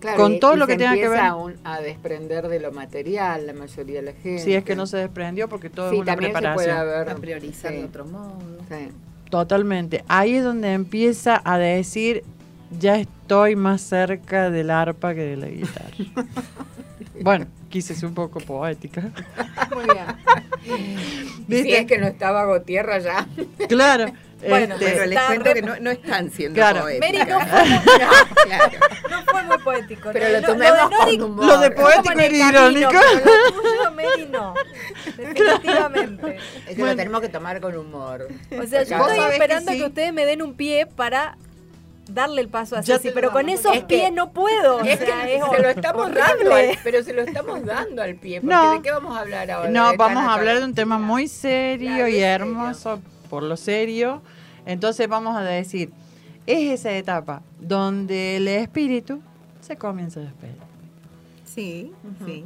Claro, 0.00 0.16
con 0.16 0.32
y- 0.34 0.40
todo 0.40 0.54
y 0.54 0.58
lo 0.58 0.66
se 0.66 0.72
que 0.72 0.78
tenga 0.78 0.94
que 0.94 1.02
empieza 1.04 1.22
ver. 1.22 1.30
A, 1.30 1.34
un- 1.36 1.56
a 1.64 1.80
desprender 1.80 2.48
de 2.48 2.58
lo 2.60 2.72
material, 2.72 3.46
la 3.46 3.52
mayoría 3.52 3.96
de 4.00 4.02
la 4.02 4.12
gente. 4.12 4.38
Si 4.42 4.54
es 4.54 4.64
que 4.64 4.74
no 4.74 4.86
se 4.86 4.96
desprendió, 4.96 5.48
porque 5.48 5.68
todo 5.70 5.90
Sí, 5.90 5.96
es 5.96 6.02
una 6.02 6.12
también 6.12 6.32
se 6.32 6.38
preparación. 6.38 6.76
puede 6.76 6.78
haber. 6.96 7.10
A 7.10 7.14
priorizar 7.16 7.70
sí, 7.72 7.78
de 7.78 7.84
otro 7.84 8.04
modo. 8.06 8.38
sí. 8.68 8.88
Totalmente. 9.30 10.02
Ahí 10.08 10.34
es 10.36 10.42
donde 10.44 10.72
empieza 10.72 11.40
a 11.44 11.56
decir, 11.58 12.24
ya 12.78 12.96
estoy 12.96 13.54
más 13.56 13.80
cerca 13.82 14.50
del 14.50 14.70
arpa 14.70 15.14
que 15.14 15.20
de 15.20 15.36
la 15.36 15.46
guitarra. 15.48 15.94
bueno, 17.22 17.46
quise 17.68 17.94
ser 17.94 18.08
un 18.08 18.14
poco 18.14 18.40
poética. 18.40 19.10
Muy 19.74 19.84
bien. 19.84 20.06
Si 21.48 21.72
es 21.72 21.86
que 21.86 21.98
no 21.98 22.06
estaba 22.06 22.44
Gotierra 22.44 22.98
ya. 22.98 23.26
Claro. 23.68 24.12
Bueno, 24.48 24.74
este, 24.76 24.86
Pero 24.90 25.06
les 25.06 25.20
cuento 25.20 25.44
re- 25.44 25.54
que 25.54 25.62
no, 25.62 25.76
no 25.80 25.90
están 25.90 26.30
siendo 26.30 26.54
Claro. 26.54 26.80
poéticas. 26.82 27.12
Mary, 27.12 27.30
no 27.30 27.40
fue, 27.40 28.44
Claro. 28.46 28.70
no 29.10 29.22
fue 29.30 29.42
muy 29.42 29.58
poético. 29.58 30.10
Pero 30.12 30.26
¿no? 30.28 30.40
lo 30.40 30.46
tomemos 30.46 30.76
de 30.90 30.96
Nori- 30.96 31.18
con 31.18 31.30
humor. 31.30 31.44
Lo 31.46 31.58
de 31.58 31.70
poético 31.72 32.04
camino, 32.14 32.48
irónico. 32.48 32.90
pero 32.90 33.34
Lo 33.44 33.52
tuyo, 33.62 33.90
Mary, 33.96 34.28
no. 34.30 34.54
Definitivamente. 35.16 36.36
Es 36.68 36.76
que 36.76 36.82
lo 36.84 36.96
tenemos 36.96 37.20
que 37.20 37.28
tomar 37.28 37.60
con 37.60 37.76
humor. 37.76 38.28
O 38.58 38.66
sea, 38.66 38.82
yo 38.82 38.96
estoy 38.96 39.18
que 39.18 39.28
esperando 39.32 39.72
que, 39.72 39.84
ustedes 39.84 40.12
me 40.12 40.24
den 40.24 40.42
un 40.42 40.54
pie 40.54 40.86
para 40.86 41.36
darle 42.08 42.40
el 42.40 42.48
paso 42.48 42.76
a 42.76 42.82
Ceci, 42.82 43.08
lo 43.08 43.14
pero 43.14 43.30
con 43.30 43.48
esos 43.48 43.72
Es 43.74 43.80
que- 43.82 43.86
pies 43.98 44.12
no 44.12 44.32
puedo. 44.32 44.78
o 44.78 44.80
Es 44.84 44.98
sea, 44.98 45.24
que 45.24 45.36
es 45.36 45.44
se 45.44 45.62
lo 45.62 45.68
estamos 45.68 46.02
horrible. 46.06 46.20
dando, 46.22 46.54
al, 46.54 46.78
pero 46.82 47.02
se 47.04 47.12
lo 47.12 47.22
estamos 47.22 47.64
dando 47.64 48.02
al 48.02 48.14
pie. 48.16 48.40
Porque 48.40 48.54
No. 48.54 48.72
¿De 48.74 48.82
qué 48.82 48.90
vamos 48.90 49.16
a 49.16 49.20
hablar 49.20 49.50
ahora? 49.50 49.68
No, 49.70 49.90
¿De 49.92 49.96
vamos 49.96 50.24
a 50.24 50.34
hablar 50.34 50.58
de 50.58 50.64
un 50.64 50.74
tema 50.74 50.98
muy 50.98 51.28
serio 51.28 51.88
Claro, 51.88 52.08
y 52.08 52.12
serio. 52.14 53.00
Por 53.30 53.42
lo 53.44 53.56
serio. 53.56 54.20
Entonces 54.66 55.08
vamos 55.08 55.36
a 55.36 55.42
decir, 55.42 55.90
es 56.46 56.80
esa 56.80 56.92
etapa 56.92 57.42
donde 57.60 58.36
el 58.36 58.48
espíritu 58.48 59.20
se 59.60 59.76
comienza 59.76 60.20
a 60.20 60.24
despedir. 60.24 60.56
Sí, 61.44 61.92
sí. 62.26 62.44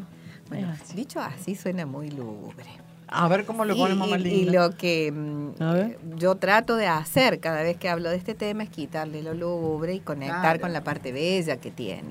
Bueno, 0.49 0.69
así. 0.71 0.95
dicho 0.95 1.21
así 1.21 1.55
suena 1.55 1.87
muy 1.87 2.11
lúgubre. 2.11 2.67
A 3.09 3.29
ver 3.29 3.45
cómo 3.45 3.65
lo 3.65 3.75
Y- 3.75 3.79
ponemos 3.79 4.09
y, 4.09 4.11
más 4.11 4.21
y 4.21 4.25
lindo. 4.25 4.53
lo 4.53 4.71
que 4.77 5.13
mm, 5.13 6.17
yo 6.19 6.35
trato 6.37 6.77
de 6.77 6.87
hacer 6.87 7.39
cada 7.41 7.63
vez 7.63 7.77
que 7.77 7.89
hablo 7.89 8.11
de 8.11 8.17
este 8.17 8.35
tema 8.35 8.63
es 8.63 8.71
quitarle 8.71 9.23
lo 9.23 9.35
lúgubre 9.35 9.95
y 9.95 10.01
conectar 10.01 10.41
Claro. 10.41 10.61
con 10.61 10.73
la 10.73 10.83
parte 10.83 11.13
bella 11.13 11.57
que 11.59 11.71
tiene. 11.71 12.09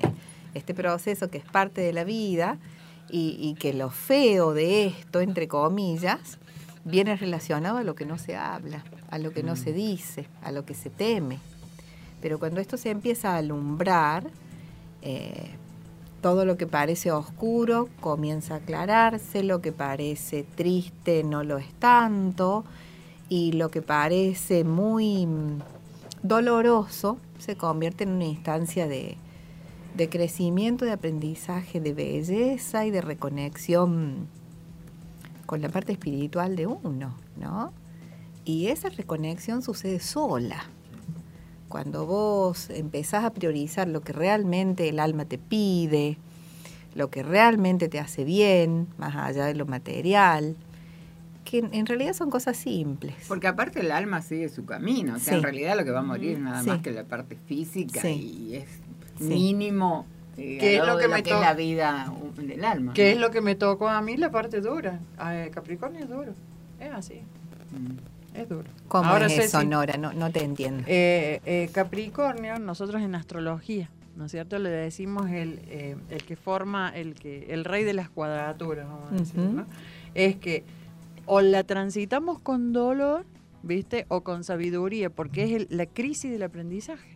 Este 0.54 0.72
proceso 0.74 1.28
que 1.30 1.38
es 1.38 1.44
parte 1.44 1.80
de 1.80 1.92
la 1.92 2.04
vida 2.04 2.58
y, 3.10 3.36
y 3.40 3.54
que 3.54 3.74
lo 3.74 3.90
feo 3.90 4.54
de 4.54 4.86
esto, 4.86 5.20
entre 5.20 5.46
comillas, 5.48 6.38
viene 6.84 7.16
relacionado 7.16 7.78
a 7.78 7.82
lo 7.82 7.94
que 7.94 8.04
no 8.04 8.18
se 8.18 8.36
habla, 8.36 8.84
a 9.10 9.18
lo 9.18 9.32
que 9.32 9.42
no 9.42 9.56
se 9.56 9.72
dice, 9.72 10.26
a 10.42 10.52
lo 10.52 10.64
que 10.64 10.74
se 10.74 10.90
teme. 10.90 11.38
Pero 12.20 12.38
cuando 12.38 12.60
esto 12.60 12.76
se 12.76 12.90
empieza 12.90 13.34
a 13.34 13.38
alumbrar, 13.38 14.30
eh, 15.02 15.50
todo 16.20 16.44
lo 16.44 16.56
que 16.56 16.66
parece 16.66 17.12
oscuro 17.12 17.88
comienza 18.00 18.54
a 18.54 18.56
aclararse, 18.58 19.42
lo 19.42 19.60
que 19.60 19.72
parece 19.72 20.42
triste 20.42 21.22
no 21.22 21.44
lo 21.44 21.58
es 21.58 21.72
tanto, 21.74 22.64
y 23.28 23.52
lo 23.52 23.70
que 23.70 23.82
parece 23.82 24.64
muy 24.64 25.26
mm, 25.26 25.60
doloroso 26.22 27.18
se 27.38 27.56
convierte 27.56 28.04
en 28.04 28.10
una 28.10 28.24
instancia 28.24 28.86
de, 28.86 29.16
de 29.94 30.08
crecimiento, 30.08 30.84
de 30.84 30.92
aprendizaje, 30.92 31.80
de 31.80 31.92
belleza 31.92 32.86
y 32.86 32.90
de 32.90 33.00
reconexión 33.00 34.28
con 35.54 35.62
la 35.62 35.68
parte 35.68 35.92
espiritual 35.92 36.56
de 36.56 36.66
uno, 36.66 37.14
¿no? 37.36 37.72
Y 38.44 38.66
esa 38.66 38.88
reconexión 38.88 39.62
sucede 39.62 40.00
sola. 40.00 40.64
Cuando 41.68 42.06
vos 42.06 42.70
empezás 42.70 43.22
a 43.22 43.30
priorizar 43.32 43.86
lo 43.86 44.00
que 44.00 44.12
realmente 44.12 44.88
el 44.88 44.98
alma 44.98 45.26
te 45.26 45.38
pide, 45.38 46.18
lo 46.96 47.08
que 47.08 47.22
realmente 47.22 47.88
te 47.88 48.00
hace 48.00 48.24
bien, 48.24 48.88
más 48.98 49.14
allá 49.14 49.44
de 49.44 49.54
lo 49.54 49.64
material, 49.64 50.56
que 51.44 51.58
en, 51.58 51.86
realidad 51.86 52.14
son 52.14 52.30
cosas 52.30 52.56
simples. 52.56 53.14
Porque 53.28 53.46
aparte 53.46 53.78
el 53.78 53.92
alma 53.92 54.22
sigue 54.22 54.48
su 54.48 54.64
camino. 54.64 55.14
O 55.14 55.18
sea, 55.20 55.34
Sí. 55.34 55.36
en 55.36 55.42
realidad 55.44 55.76
lo 55.76 55.84
que 55.84 55.92
va 55.92 56.00
a 56.00 56.02
morir 56.02 56.32
es 56.32 56.38
nada 56.40 56.64
Sí. 56.64 56.68
más 56.68 56.82
que 56.82 56.90
la 56.90 57.04
parte 57.04 57.36
física 57.46 58.00
Sí. 58.00 58.08
y 58.50 58.56
es 58.56 58.66
mínimo 59.20 60.04
eh, 60.36 60.58
¿Qué 60.58 60.78
es 60.78 60.84
lo 60.84 60.96
que 60.96 61.02
de 61.02 61.08
me 61.10 61.18
lo 61.18 61.22
que 61.22 61.30
es 61.30 61.40
la 61.40 61.54
vida 61.54 62.12
del 62.48 62.64
alma. 62.64 62.92
¿Qué 62.94 63.04
¿no? 63.04 63.10
es 63.10 63.18
lo 63.18 63.30
que 63.30 63.40
me 63.40 63.54
tocó 63.54 63.88
a 63.88 64.00
mí? 64.02 64.16
La 64.16 64.30
parte 64.30 64.60
dura. 64.60 64.98
Eh, 65.30 65.50
Capricornio 65.52 66.00
es 66.00 66.08
duro. 66.08 66.32
Es 66.80 66.92
así. 66.92 67.20
Mm. 67.72 68.36
Es 68.38 68.48
duro. 68.48 68.64
¿Cómo 68.88 69.08
Ahora, 69.10 69.26
es 69.26 69.38
eso, 69.38 69.62
Nora? 69.64 69.96
No, 69.96 70.12
no 70.12 70.30
te 70.30 70.42
entiendo. 70.42 70.82
eh, 70.86 71.40
eh, 71.44 71.70
Capricornio, 71.72 72.58
nosotros 72.58 73.00
en 73.02 73.14
astrología, 73.14 73.88
¿no 74.16 74.24
es 74.24 74.32
cierto? 74.32 74.58
Le 74.58 74.70
decimos 74.70 75.30
el, 75.30 75.60
eh, 75.68 75.96
el 76.10 76.24
que 76.24 76.34
forma, 76.34 76.88
el 76.90 77.14
que 77.14 77.46
el 77.54 77.64
rey 77.64 77.84
de 77.84 77.94
las 77.94 78.10
cuadraturas, 78.10 78.86
vamos 78.88 79.12
a 79.12 79.14
decir. 79.14 79.38
¿no? 79.40 79.66
Es 80.14 80.34
que 80.36 80.64
o 81.26 81.40
la 81.40 81.62
transitamos 81.62 82.40
con 82.40 82.72
dolor, 82.72 83.24
¿viste? 83.62 84.04
O 84.08 84.22
con 84.22 84.42
sabiduría, 84.44 85.10
porque 85.10 85.44
es 85.44 85.52
el- 85.52 85.66
la 85.70 85.86
crisis 85.86 86.30
del 86.32 86.42
aprendizaje. 86.42 87.13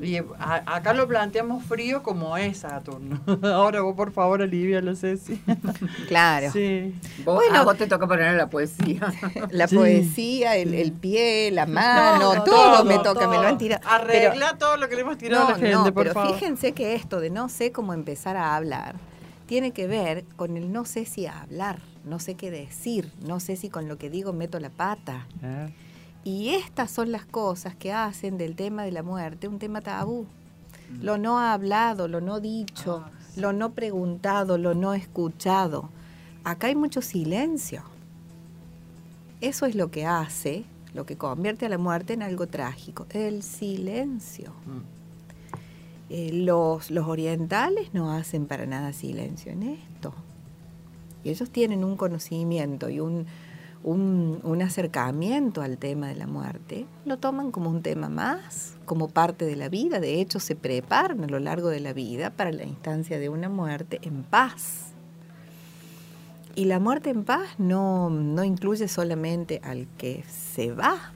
Y 0.00 0.16
a- 0.16 0.62
acá 0.66 0.94
lo 0.94 1.06
planteamos 1.06 1.62
frío 1.64 2.02
como 2.02 2.36
es 2.36 2.58
Saturno. 2.58 3.20
Ahora 3.42 3.82
vos, 3.82 3.94
por 3.94 4.12
favor, 4.12 4.40
alivialo, 4.42 4.94
Ceci. 4.96 5.40
Claro. 6.08 6.50
Sí. 6.52 6.94
Vos, 7.24 7.36
Bueno. 7.36 7.58
a 7.60 7.64
vos 7.64 7.76
te 7.76 7.86
toca 7.86 8.06
poner 8.06 8.34
la 8.36 8.48
poesía. 8.48 9.00
La 9.50 9.68
Sí. 9.68 9.76
poesía, 9.76 10.56
el, 10.56 10.74
el 10.74 10.92
pie, 10.92 11.50
la 11.52 11.66
mano, 11.66 12.34
No, 12.34 12.44
todo, 12.44 12.74
todo, 12.76 12.84
me 12.84 12.98
toca, 12.98 13.26
me 13.28 13.34
lo 13.36 13.42
todo. 13.42 13.46
han 13.48 13.58
tirado. 13.58 13.82
Pero- 13.82 13.94
Arregla 13.94 14.56
todo 14.58 14.76
lo 14.76 14.88
que 14.88 14.94
le 14.96 15.00
hemos 15.02 15.18
tirado 15.18 15.42
a 15.42 15.44
no, 15.46 15.50
la 15.50 15.56
gente, 15.56 15.72
no, 15.74 15.84
por 15.84 15.94
pero 15.94 16.14
favor. 16.14 16.34
fíjense 16.34 16.72
que 16.72 16.94
esto 16.94 17.20
de 17.20 17.30
no 17.30 17.48
sé 17.48 17.72
cómo 17.72 17.92
empezar 17.94 18.36
a 18.36 18.56
hablar 18.56 18.94
tiene 19.46 19.70
que 19.72 19.86
ver 19.86 20.24
con 20.36 20.56
el 20.56 20.72
no 20.72 20.84
sé 20.84 21.04
si 21.06 21.26
hablar, 21.26 21.78
no 22.04 22.18
sé 22.18 22.34
qué 22.34 22.50
decir, 22.50 23.10
no 23.26 23.40
sé 23.40 23.56
si 23.56 23.68
con 23.70 23.88
lo 23.88 23.96
que 23.98 24.10
digo 24.10 24.32
meto 24.32 24.60
la 24.60 24.70
pata. 24.70 25.26
Ah, 25.42 25.68
Y 26.24 26.50
estas 26.50 26.90
son 26.90 27.12
las 27.12 27.24
cosas 27.24 27.74
que 27.74 27.92
hacen 27.92 28.38
del 28.38 28.54
tema 28.54 28.82
de 28.84 28.92
la 28.92 29.02
muerte 29.02 29.48
un 29.48 29.58
tema 29.58 29.80
tabú. 29.80 30.26
Lo 31.00 31.18
no 31.18 31.38
hablado, 31.38 32.08
lo 32.08 32.20
no 32.20 32.40
dicho, 32.40 33.04
Ah, 33.06 33.10
lo 33.36 33.52
no 33.52 33.72
preguntado, 33.72 34.58
lo 34.58 34.74
no 34.74 34.94
escuchado. 34.94 35.90
Acá 36.44 36.68
hay 36.68 36.74
mucho 36.74 37.02
silencio. 37.02 37.82
Eso 39.40 39.66
es 39.66 39.74
lo 39.74 39.90
que 39.90 40.06
hace, 40.06 40.64
lo 40.94 41.06
que 41.06 41.16
convierte 41.16 41.66
a 41.66 41.68
la 41.68 41.78
muerte 41.78 42.14
en 42.14 42.22
algo 42.22 42.46
trágico, 42.46 43.06
el 43.10 43.42
silencio. 43.42 44.52
mm. 44.66 44.98
Eh, 46.10 46.30
los, 46.32 46.90
los 46.90 47.06
orientales 47.06 47.92
no 47.92 48.10
hacen 48.12 48.46
para 48.46 48.64
nada 48.64 48.94
silencio 48.94 49.52
en 49.52 49.62
esto. 49.64 50.14
Y 51.22 51.28
ellos 51.28 51.50
tienen 51.50 51.84
un 51.84 51.96
conocimiento 51.98 52.88
y 52.88 53.00
un, 53.00 53.26
un, 53.82 54.40
un 54.42 54.62
acercamiento 54.62 55.62
al 55.62 55.78
tema 55.78 56.08
de 56.08 56.16
la 56.16 56.26
muerte. 56.26 56.86
Lo 57.04 57.18
toman 57.18 57.50
como 57.50 57.70
un 57.70 57.82
tema 57.82 58.08
más, 58.08 58.76
como 58.84 59.08
parte 59.08 59.44
de 59.44 59.56
la 59.56 59.68
vida. 59.68 60.00
De 60.00 60.20
hecho, 60.20 60.40
se 60.40 60.56
preparan 60.56 61.24
a 61.24 61.26
lo 61.26 61.38
largo 61.38 61.68
de 61.68 61.80
la 61.80 61.92
vida 61.92 62.30
para 62.30 62.52
la 62.52 62.64
instancia 62.64 63.18
de 63.18 63.28
una 63.28 63.48
muerte 63.48 63.98
en 64.02 64.24
paz. 64.24 64.92
Y 66.54 66.64
la 66.64 66.80
muerte 66.80 67.10
en 67.10 67.24
paz 67.24 67.48
no, 67.58 68.10
no 68.10 68.42
incluye 68.42 68.88
solamente 68.88 69.60
al 69.62 69.86
que 69.96 70.24
se 70.24 70.72
va, 70.72 71.12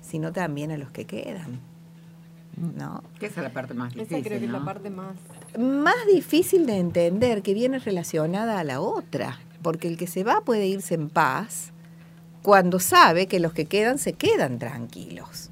sino 0.00 0.32
también 0.32 0.72
a 0.72 0.76
los 0.76 0.90
que 0.90 1.04
quedan. 1.04 1.60
¿No? 2.76 3.02
Que 3.18 3.26
esa 3.26 3.40
es 3.40 3.44
la 3.44 3.52
parte 3.52 3.72
más 3.72 3.92
Esa 3.92 4.00
difícil, 4.00 4.24
creo 4.24 4.38
que 4.40 4.44
es 4.46 4.50
la 4.50 4.64
parte 4.64 4.90
más. 4.90 5.16
más 5.58 5.94
difícil 6.12 6.66
de 6.66 6.78
entender 6.78 7.42
que 7.42 7.54
viene 7.54 7.78
relacionada 7.78 8.58
a 8.58 8.64
la 8.64 8.80
otra, 8.80 9.38
porque 9.62 9.86
el 9.86 9.96
que 9.96 10.08
se 10.08 10.24
va 10.24 10.40
puede 10.40 10.66
irse 10.66 10.94
en 10.94 11.08
paz 11.08 11.72
cuando 12.42 12.80
sabe 12.80 13.26
que 13.26 13.40
los 13.40 13.52
que 13.52 13.66
quedan 13.66 13.98
se 13.98 14.14
quedan 14.14 14.58
tranquilos. 14.58 15.50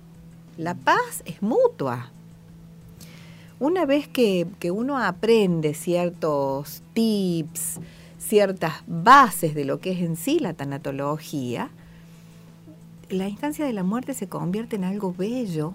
La 0.57 0.75
paz 0.75 1.23
es 1.25 1.43
mutua. 1.43 2.11
Una 3.61 3.87
vez 3.87 4.09
que, 4.09 4.47
que 4.59 4.71
uno 4.71 4.99
aprende 4.99 5.75
ciertos 5.75 6.83
tips, 6.95 7.81
ciertas 8.19 8.75
bases 8.87 9.55
de 9.55 9.65
lo 9.65 9.81
que 9.81 9.93
es 9.93 10.01
en 10.01 10.17
sí 10.17 10.39
la 10.39 10.55
tanatología, 10.55 11.71
la 13.11 13.29
instancia 13.29 13.65
de 13.65 13.73
la 13.73 13.83
muerte 13.83 14.15
se 14.15 14.29
convierte 14.29 14.77
en 14.77 14.85
algo 14.85 15.13
bello 15.13 15.75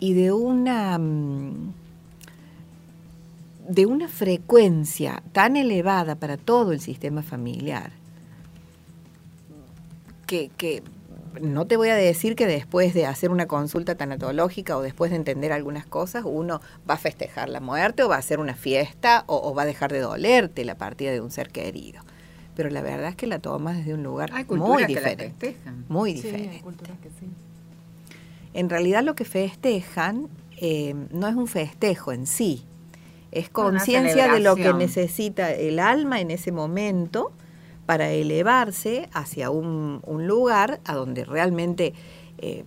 y 0.00 0.14
de 0.14 0.32
una... 0.32 0.98
mm, 0.98 1.72
de 3.68 3.86
una 3.86 4.08
frecuencia 4.08 5.22
tan 5.30 5.56
elevada 5.56 6.16
para 6.16 6.36
todo 6.36 6.72
el 6.72 6.80
sistema 6.80 7.22
familiar 7.22 8.01
que, 10.32 10.50
que 10.56 10.82
no 11.42 11.66
te 11.66 11.76
voy 11.76 11.90
a 11.90 11.94
decir 11.94 12.36
que 12.36 12.46
después 12.46 12.94
de 12.94 13.04
hacer 13.04 13.30
una 13.30 13.46
consulta 13.46 13.96
tanatológica 13.96 14.78
o 14.78 14.80
después 14.80 15.10
de 15.10 15.18
entender 15.18 15.52
algunas 15.52 15.84
cosas, 15.84 16.22
uno 16.24 16.62
va 16.88 16.94
a 16.94 16.98
festejar 16.98 17.50
la 17.50 17.60
muerte 17.60 18.02
o 18.02 18.08
va 18.08 18.16
a 18.16 18.18
hacer 18.18 18.40
una 18.40 18.54
fiesta 18.54 19.24
o, 19.26 19.36
o 19.46 19.54
va 19.54 19.62
a 19.62 19.66
dejar 19.66 19.92
de 19.92 20.00
dolerte 20.00 20.64
la 20.64 20.76
partida 20.76 21.10
de 21.12 21.20
un 21.20 21.30
ser 21.30 21.50
querido. 21.50 22.02
Pero 22.56 22.70
la 22.70 22.80
verdad 22.80 23.10
es 23.10 23.16
que 23.16 23.26
la 23.26 23.40
tomas 23.40 23.76
desde 23.76 23.92
un 23.92 24.02
lugar 24.02 24.30
Hay 24.32 24.44
muy 24.44 24.58
culturas 24.58 24.86
que 24.86 24.94
la 24.94 25.00
diferente. 25.00 25.56
Muy 25.88 26.12
Sí, 26.12 26.26
hay 26.28 26.32
diferente. 26.32 26.60
culturas 26.62 26.98
que 27.02 27.08
sí. 27.10 27.26
En 28.54 28.70
realidad 28.70 29.02
lo 29.02 29.14
que 29.14 29.24
festejan 29.26 30.28
eh, 30.58 30.94
no 31.12 31.28
es 31.28 31.34
un 31.34 31.46
festejo 31.46 32.12
en 32.12 32.26
sí, 32.26 32.64
es 33.32 33.48
conciencia 33.50 34.32
de 34.32 34.40
lo 34.40 34.56
que 34.56 34.72
necesita 34.74 35.50
el 35.52 35.78
alma 35.78 36.20
en 36.20 36.30
ese 36.30 36.52
momento 36.52 37.32
para 37.92 38.10
elevarse 38.10 39.10
hacia 39.12 39.50
un, 39.50 40.00
lugar 40.26 40.80
a 40.86 40.94
donde 40.94 41.26
realmente 41.26 41.92
eh, 42.38 42.64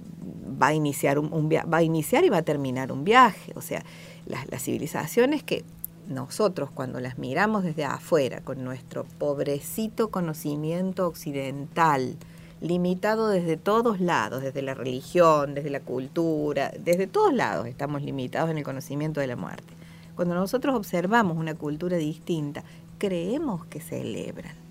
va, 0.62 0.68
a 0.68 0.74
iniciar 0.76 1.18
un, 1.18 1.50
va 1.50 1.78
a 1.78 1.82
iniciar 1.82 2.24
y 2.26 2.30
va 2.30 2.38
a 2.38 2.42
terminar 2.44 2.92
un 2.92 3.04
viaje. 3.04 3.52
O 3.56 3.62
sea, 3.62 3.84
las, 4.28 4.48
las 4.52 4.62
civilizaciones 4.62 5.42
que 5.42 5.64
nosotros 6.08 6.70
cuando 6.70 7.00
las 7.00 7.18
miramos 7.18 7.64
desde 7.64 7.86
afuera, 7.86 8.42
con 8.42 8.64
nuestro 8.64 9.04
pobrecito 9.18 10.12
conocimiento 10.12 11.08
occidental, 11.08 12.18
limitado 12.62 13.28
desde 13.28 13.58
todos 13.58 14.00
lados, 14.00 14.44
desde 14.44 14.62
la 14.62 14.76
religión, 14.76 15.56
desde 15.56 15.72
la 15.72 15.80
cultura, 15.80 16.72
desde 16.80 17.08
todos 17.08 17.34
lados 17.34 17.66
estamos 17.66 18.04
limitados 18.04 18.52
en 18.52 18.60
el 18.60 18.64
conocimiento 18.64 19.22
de 19.22 19.26
la 19.26 19.36
muerte. 19.36 19.74
Cuando 20.16 20.36
nosotros 20.36 20.76
observamos 20.76 21.36
una 21.36 21.56
cultura 21.56 21.98
distinta, 21.98 22.64
creemos 23.00 23.66
que 23.66 23.80
celebran. 23.82 24.65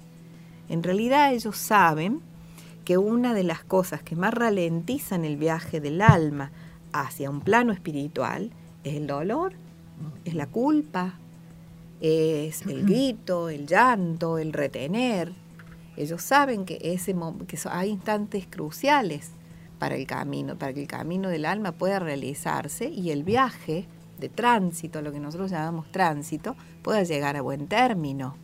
En 0.68 0.82
realidad 0.82 1.32
ellos 1.32 1.56
saben 1.56 2.20
que 2.84 2.98
una 2.98 3.34
de 3.34 3.44
las 3.44 3.64
cosas 3.64 4.02
que 4.02 4.16
más 4.16 4.34
ralentizan 4.34 5.24
el 5.24 5.36
viaje 5.36 5.80
del 5.80 6.02
alma 6.02 6.52
hacia 6.92 7.30
un 7.30 7.40
plano 7.40 7.72
espiritual 7.72 8.50
es 8.84 8.94
el 8.94 9.06
dolor, 9.06 9.54
es 10.24 10.34
la 10.34 10.46
culpa, 10.46 11.14
es 12.00 12.62
el 12.66 12.84
grito, 12.84 13.48
el 13.48 13.66
llanto, 13.66 14.38
el 14.38 14.52
retener. 14.52 15.32
Ellos 15.96 16.22
saben 16.22 16.64
que, 16.64 16.78
ese, 16.82 17.14
que 17.46 17.58
hay 17.70 17.90
instantes 17.90 18.46
cruciales 18.46 19.30
para 19.78 19.96
el 19.96 20.06
camino, 20.06 20.56
para 20.56 20.72
que 20.72 20.82
el 20.82 20.88
camino 20.88 21.28
del 21.28 21.46
alma 21.46 21.72
pueda 21.72 21.98
realizarse 21.98 22.88
y 22.88 23.10
el 23.10 23.22
viaje 23.22 23.86
de 24.18 24.28
tránsito, 24.28 25.02
lo 25.02 25.12
que 25.12 25.20
nosotros 25.20 25.50
llamamos 25.50 25.90
tránsito, 25.90 26.56
pueda 26.82 27.02
llegar 27.02 27.36
a 27.36 27.42
buen 27.42 27.66
término. 27.66 28.36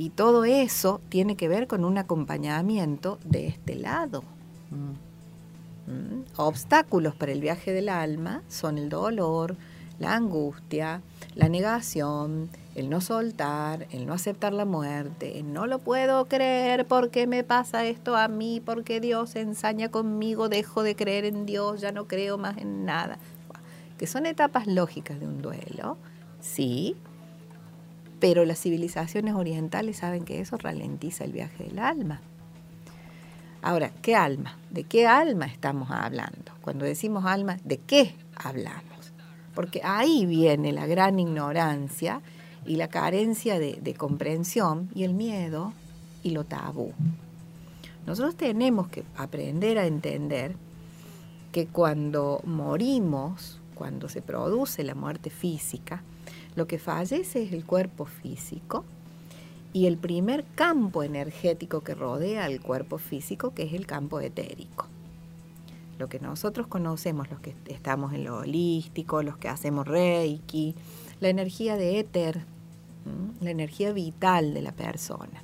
Y 0.00 0.10
todo 0.10 0.44
eso 0.44 1.00
tiene 1.08 1.34
que 1.34 1.48
ver 1.48 1.66
con 1.66 1.84
un 1.84 1.98
acompañamiento 1.98 3.18
de 3.24 3.48
este 3.48 3.74
lado. 3.74 4.22
¿Mm? 4.70 6.20
Obstáculos 6.36 7.16
para 7.16 7.32
el 7.32 7.40
viaje 7.40 7.72
del 7.72 7.88
alma 7.88 8.42
son 8.46 8.78
el 8.78 8.90
dolor, 8.90 9.56
la 9.98 10.14
angustia, 10.14 11.02
la 11.34 11.48
negación, 11.48 12.48
el 12.76 12.88
no 12.90 13.00
soltar, 13.00 13.88
el 13.90 14.06
no 14.06 14.12
aceptar 14.12 14.52
la 14.52 14.64
muerte, 14.64 15.40
el 15.40 15.52
no 15.52 15.66
lo 15.66 15.80
puedo 15.80 16.26
creer, 16.26 16.86
¿por 16.86 17.10
qué 17.10 17.26
me 17.26 17.42
pasa 17.42 17.84
esto 17.84 18.16
a 18.16 18.28
mí? 18.28 18.62
Porque 18.64 19.00
Dios 19.00 19.34
ensaña 19.34 19.88
conmigo, 19.88 20.48
dejo 20.48 20.84
de 20.84 20.94
creer 20.94 21.24
en 21.24 21.44
Dios, 21.44 21.80
ya 21.80 21.90
no 21.90 22.06
creo 22.06 22.38
más 22.38 22.56
en 22.58 22.84
nada. 22.84 23.18
Que 23.98 24.06
son 24.06 24.26
etapas 24.26 24.68
lógicas 24.68 25.18
de 25.18 25.26
un 25.26 25.42
duelo, 25.42 25.96
sí, 26.40 26.94
pero 28.20 28.44
las 28.44 28.60
civilizaciones 28.60 29.34
orientales 29.34 29.98
saben 29.98 30.24
que 30.24 30.40
eso 30.40 30.56
ralentiza 30.56 31.24
el 31.24 31.32
viaje 31.32 31.64
del 31.64 31.78
alma. 31.78 32.20
Ahora, 33.62 33.90
¿qué 34.02 34.14
alma? 34.14 34.56
¿De 34.70 34.84
qué 34.84 35.06
alma 35.06 35.46
estamos 35.46 35.90
hablando? 35.90 36.52
Cuando 36.60 36.84
decimos 36.84 37.24
alma, 37.24 37.58
¿de 37.64 37.78
qué 37.78 38.14
hablamos? 38.36 39.12
Porque 39.54 39.80
ahí 39.82 40.26
viene 40.26 40.72
la 40.72 40.86
gran 40.86 41.18
ignorancia 41.18 42.20
y 42.66 42.76
la 42.76 42.88
carencia 42.88 43.58
de, 43.58 43.78
de 43.80 43.94
comprensión 43.94 44.90
y 44.94 45.04
el 45.04 45.14
miedo 45.14 45.72
y 46.22 46.30
lo 46.30 46.44
tabú. 46.44 46.92
Nosotros 48.06 48.36
tenemos 48.36 48.88
que 48.88 49.04
aprender 49.16 49.78
a 49.78 49.86
entender 49.86 50.54
que 51.52 51.66
cuando 51.66 52.40
morimos, 52.44 53.60
cuando 53.74 54.08
se 54.08 54.22
produce 54.22 54.84
la 54.84 54.94
muerte 54.94 55.30
física, 55.30 56.02
lo 56.54 56.66
que 56.66 56.78
fallece 56.78 57.42
es 57.42 57.52
el 57.52 57.64
cuerpo 57.64 58.04
físico 58.04 58.84
y 59.72 59.86
el 59.86 59.96
primer 59.98 60.44
campo 60.54 61.02
energético 61.02 61.82
que 61.82 61.94
rodea 61.94 62.44
al 62.44 62.60
cuerpo 62.60 62.98
físico, 62.98 63.54
que 63.54 63.64
es 63.64 63.74
el 63.74 63.86
campo 63.86 64.20
etérico. 64.20 64.86
Lo 65.98 66.08
que 66.08 66.20
nosotros 66.20 66.66
conocemos, 66.68 67.30
los 67.30 67.40
que 67.40 67.54
estamos 67.66 68.12
en 68.12 68.24
lo 68.24 68.38
holístico, 68.38 69.22
los 69.22 69.36
que 69.36 69.48
hacemos 69.48 69.86
reiki, 69.86 70.74
la 71.20 71.28
energía 71.28 71.76
de 71.76 71.98
éter, 71.98 72.44
la 73.40 73.50
energía 73.50 73.92
vital 73.92 74.54
de 74.54 74.62
la 74.62 74.72
persona. 74.72 75.42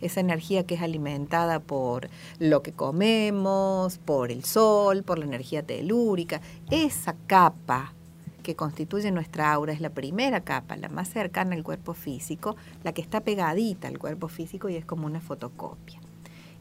esa 0.00 0.20
energía 0.20 0.64
que 0.64 0.76
es 0.76 0.82
alimentada 0.82 1.58
por 1.58 2.08
lo 2.38 2.62
que 2.62 2.70
comemos, 2.72 3.98
por 3.98 4.30
el 4.30 4.44
sol, 4.44 5.02
por 5.02 5.18
la 5.18 5.24
energía 5.24 5.64
telúrica, 5.64 6.40
esa 6.70 7.16
capa 7.26 7.94
que 8.48 8.56
constituye 8.56 9.10
nuestra 9.10 9.52
aura 9.52 9.74
es 9.74 9.80
la 9.82 9.90
primera 9.90 10.40
capa, 10.40 10.74
la 10.78 10.88
más 10.88 11.10
cercana 11.10 11.54
al 11.54 11.62
cuerpo 11.62 11.92
físico, 11.92 12.56
la 12.82 12.94
que 12.94 13.02
está 13.02 13.20
pegadita 13.20 13.88
al 13.88 13.98
cuerpo 13.98 14.26
físico 14.28 14.70
y 14.70 14.76
es 14.76 14.86
como 14.86 15.04
una 15.04 15.20
fotocopia. 15.20 16.00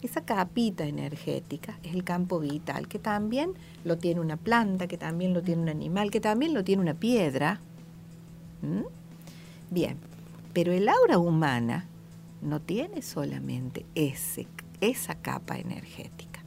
Esa 0.01 0.19
capita 0.25 0.83
energética 0.83 1.79
es 1.83 1.93
el 1.93 2.03
campo 2.03 2.41
vital, 2.41 2.89
que 2.89 2.99
también 2.99 3.53
lo 3.85 3.97
tiene 3.97 4.19
una 4.19 4.35
planta, 4.35 4.87
que 4.87 4.97
también 4.97 5.33
lo 5.33 5.41
tiene 5.43 5.61
un 5.61 5.69
animal, 5.69 6.11
que 6.11 6.19
también 6.19 6.53
lo 6.53 6.65
tiene 6.65 6.81
una 6.81 6.93
piedra. 6.93 7.61
Bien, 9.69 9.97
pero 10.51 10.73
el 10.73 10.89
aura 10.89 11.19
humana 11.19 11.87
no 12.41 12.59
tiene 12.59 13.01
solamente 13.01 13.85
ese, 13.95 14.45
esa 14.81 15.15
capa 15.15 15.57
energética. 15.57 16.41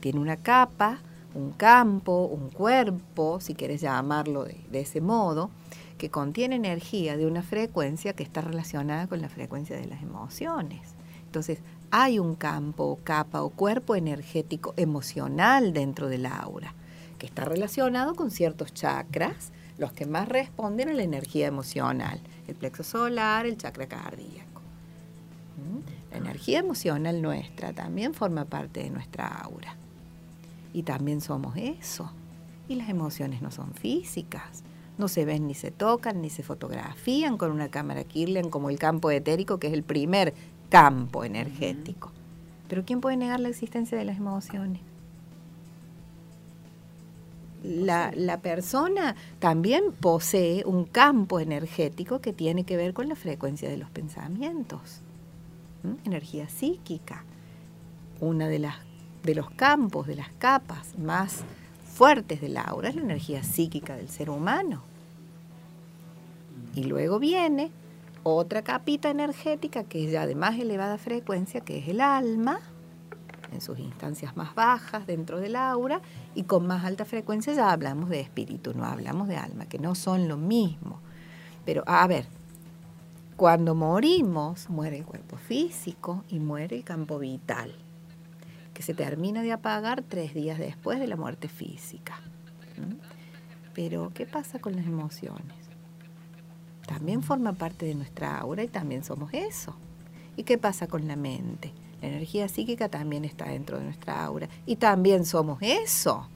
Tiene 0.00 0.18
una 0.18 0.36
capa, 0.36 0.98
un 1.34 1.52
campo, 1.52 2.26
un 2.26 2.50
cuerpo, 2.50 3.40
si 3.40 3.54
quieres 3.54 3.80
llamarlo 3.80 4.44
de, 4.44 4.80
ese 4.80 5.00
modo, 5.00 5.50
que 5.98 6.10
contiene 6.10 6.56
energía 6.56 7.16
de 7.16 7.26
una 7.26 7.42
frecuencia 7.42 8.14
que 8.14 8.22
está 8.22 8.40
relacionada 8.40 9.06
con 9.06 9.20
la 9.20 9.28
frecuencia 9.28 9.76
de 9.76 9.86
las 9.86 10.02
emociones. 10.02 10.94
Entonces, 11.26 11.58
hay 11.90 12.18
un 12.18 12.34
campo 12.34 12.98
capa 13.04 13.42
o 13.42 13.50
cuerpo 13.50 13.94
energético 13.96 14.74
emocional 14.76 15.72
dentro 15.72 16.08
del 16.08 16.26
aura, 16.26 16.74
que 17.18 17.26
está 17.26 17.44
relacionado 17.44 18.14
con 18.14 18.30
ciertos 18.30 18.72
chakras, 18.72 19.52
los 19.78 19.92
que 19.92 20.06
más 20.06 20.28
responden 20.28 20.88
a 20.88 20.92
la 20.92 21.02
energía 21.02 21.46
emocional, 21.48 22.20
el 22.46 22.54
plexo 22.54 22.84
solar, 22.84 23.46
el 23.46 23.56
chakra 23.56 23.86
cardíaco. 23.86 24.60
¿Mm? 25.56 26.12
La 26.12 26.18
energía 26.18 26.60
emocional 26.60 27.20
nuestra 27.20 27.72
también 27.72 28.14
forma 28.14 28.44
parte 28.44 28.84
de 28.84 28.90
nuestra 28.90 29.26
aura. 29.26 29.76
Y 30.74 30.82
también 30.82 31.22
somos 31.22 31.56
eso. 31.56 32.12
Y 32.68 32.74
las 32.74 32.90
emociones 32.90 33.40
no 33.40 33.50
son 33.50 33.72
físicas. 33.72 34.64
No 34.98 35.08
se 35.08 35.24
ven 35.24 35.46
ni 35.46 35.54
se 35.54 35.70
tocan 35.70 36.20
ni 36.20 36.30
se 36.30 36.42
fotografían 36.42 37.38
con 37.38 37.52
una 37.52 37.70
cámara 37.70 38.04
Kirlian 38.04 38.50
como 38.50 38.70
el 38.70 38.78
campo 38.78 39.10
etérico, 39.10 39.58
que 39.58 39.68
es 39.68 39.72
el 39.72 39.84
primer 39.84 40.34
campo 40.68 41.24
energético. 41.24 42.12
Pero 42.68 42.84
¿quién 42.84 43.00
puede 43.00 43.16
negar 43.16 43.38
la 43.38 43.48
existencia 43.48 43.96
de 43.96 44.04
las 44.04 44.18
emociones? 44.18 44.80
La, 47.62 48.12
la 48.14 48.40
persona 48.40 49.14
también 49.38 49.84
posee 50.00 50.64
un 50.66 50.84
campo 50.84 51.38
energético 51.38 52.20
que 52.20 52.32
tiene 52.32 52.64
que 52.64 52.76
ver 52.76 52.94
con 52.94 53.08
la 53.08 53.14
frecuencia 53.14 53.70
de 53.70 53.76
los 53.76 53.90
pensamientos. 53.90 55.02
Energía 56.04 56.48
psíquica. 56.48 57.24
Una 58.20 58.48
de 58.48 58.58
las 58.58 58.76
de 59.24 59.34
los 59.34 59.50
campos, 59.50 60.06
de 60.06 60.16
las 60.16 60.28
capas 60.38 60.98
más 60.98 61.44
fuertes 61.84 62.40
del 62.40 62.56
aura 62.56 62.88
es 62.88 62.94
la 62.94 63.02
energía 63.02 63.42
psíquica 63.42 63.96
del 63.96 64.08
ser 64.08 64.30
humano. 64.30 64.82
Y 66.74 66.84
luego 66.84 67.18
viene 67.18 67.70
otra 68.22 68.62
capita 68.62 69.10
energética 69.10 69.84
que 69.84 70.04
es 70.04 70.12
ya 70.12 70.26
de 70.26 70.34
más 70.34 70.58
elevada 70.58 70.98
frecuencia, 70.98 71.60
que 71.60 71.78
es 71.78 71.88
el 71.88 72.00
alma, 72.00 72.58
en 73.52 73.60
sus 73.60 73.78
instancias 73.78 74.36
más 74.36 74.54
bajas 74.54 75.06
dentro 75.06 75.38
del 75.38 75.56
aura, 75.56 76.00
y 76.34 76.42
con 76.44 76.66
más 76.66 76.84
alta 76.84 77.04
frecuencia 77.04 77.52
ya 77.52 77.70
hablamos 77.70 78.08
de 78.08 78.20
espíritu, 78.20 78.74
no 78.74 78.84
hablamos 78.84 79.28
de 79.28 79.36
alma, 79.36 79.66
que 79.66 79.78
no 79.78 79.94
son 79.94 80.26
lo 80.26 80.36
mismo. 80.36 80.98
Pero, 81.64 81.84
a 81.86 82.06
ver, 82.06 82.26
cuando 83.36 83.74
morimos, 83.74 84.68
muere 84.68 84.98
el 84.98 85.04
cuerpo 85.04 85.36
físico 85.36 86.24
y 86.28 86.40
muere 86.40 86.76
el 86.76 86.84
campo 86.84 87.18
vital, 87.18 87.72
que 88.74 88.82
se 88.82 88.92
termina 88.92 89.42
de 89.42 89.52
apagar 89.52 90.02
tres 90.02 90.34
días 90.34 90.58
después 90.58 90.98
de 90.98 91.06
la 91.06 91.16
muerte 91.16 91.48
física. 91.48 92.20
Pero, 93.72 94.10
¿qué 94.12 94.26
pasa 94.26 94.58
con 94.58 94.76
las 94.76 94.84
emociones? 94.84 95.56
También 96.86 97.22
forma 97.22 97.52
parte 97.52 97.86
de 97.86 97.94
nuestra 97.94 98.38
aura 98.38 98.62
y 98.62 98.68
también 98.68 99.04
somos 99.04 99.32
eso. 99.32 99.74
¿Y 100.36 100.42
qué 100.42 100.58
pasa 100.58 100.86
con 100.86 101.06
la 101.08 101.16
mente? 101.16 101.72
La 102.02 102.08
energía 102.08 102.48
psíquica 102.48 102.88
también 102.88 103.24
está 103.24 103.46
dentro 103.46 103.78
de 103.78 103.84
nuestra 103.84 104.24
aura 104.24 104.48
y 104.66 104.76
también 104.76 105.24
somos 105.24 105.58
eso. 105.62 106.28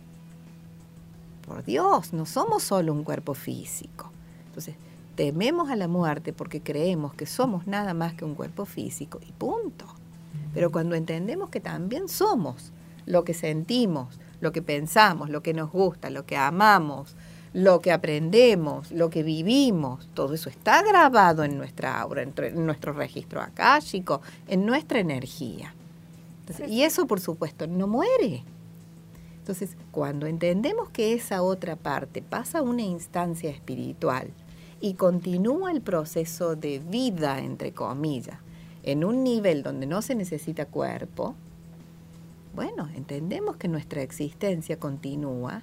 Por 1.47 1.65
Dios, 1.65 2.13
no 2.13 2.25
somos 2.25 2.63
solo 2.63 2.93
un 2.93 3.05
cuerpo 3.05 3.35
físico. 3.35 4.11
Entonces, 4.47 4.77
tememos 5.15 5.71
a 5.71 5.77
la 5.77 5.89
muerte 5.89 6.33
porque 6.33 6.63
creemos 6.63 7.15
que 7.15 7.27
somos 7.27 7.67
nada 7.67 7.93
más 7.95 8.15
que 8.15 8.25
un 8.25 8.35
cuerpo 8.35 8.65
físico 8.65 9.21
y 9.27 9.33
punto. 9.33 9.87
Pero 10.59 10.73
cuando 10.73 10.97
entendemos 10.97 11.51
que 11.51 11.61
también 11.61 12.09
somos 12.09 12.73
lo 13.07 13.23
que 13.23 13.33
sentimos, 13.33 14.19
lo 14.41 14.51
que 14.51 14.61
pensamos, 14.61 15.31
lo 15.31 15.41
que 15.41 15.55
nos 15.55 15.71
gusta, 15.71 16.11
lo 16.11 16.27
que 16.27 16.37
amamos, 16.37 17.15
lo 17.53 17.81
que 17.81 17.93
aprendemos, 17.93 18.91
lo 18.91 19.09
que 19.09 19.23
vivimos, 19.23 20.09
todo 20.15 20.35
eso 20.35 20.51
está 20.51 20.83
grabado 20.83 21.45
en 21.45 21.57
nuestra 21.57 22.01
aura, 22.01 22.23
en, 22.25 22.67
nuestro 22.67 22.93
registro 22.93 23.41
akáshico, 23.41 24.21
en 24.49 24.67
nuestra 24.67 24.99
energía. 24.99 25.73
Entonces, 26.41 26.69
y 26.69 26.83
eso, 26.83 27.07
por 27.07 27.21
supuesto, 27.21 27.69
no 27.69 27.87
muere. 27.87 28.43
Entonces, 29.39 29.77
cuando 29.93 30.27
entendemos 30.27 30.89
que 30.89 31.13
esa 31.13 31.41
otra 31.43 31.77
parte 31.77 32.21
pasa 32.21 32.59
a 32.59 32.63
una 32.63 32.83
instancia 32.83 33.49
espiritual 33.49 34.33
y 34.81 34.95
continúa 34.95 35.71
el 35.71 35.83
proceso 35.83 36.57
de 36.57 36.81
vida, 36.81 37.39
entre 37.39 37.71
comillas, 37.71 38.41
en 38.83 39.05
un 39.05 39.25
nivel 39.25 39.63
donde 39.63 39.87
no 39.87 40.03
se 40.03 40.15
necesita 40.15 40.67
cuerpo, 40.67 41.35
bueno, 42.55 42.89
entendemos 42.95 43.57
que 43.57 43.69
nuestra 43.69 44.03
existencia 44.03 44.79
continúa 44.79 45.63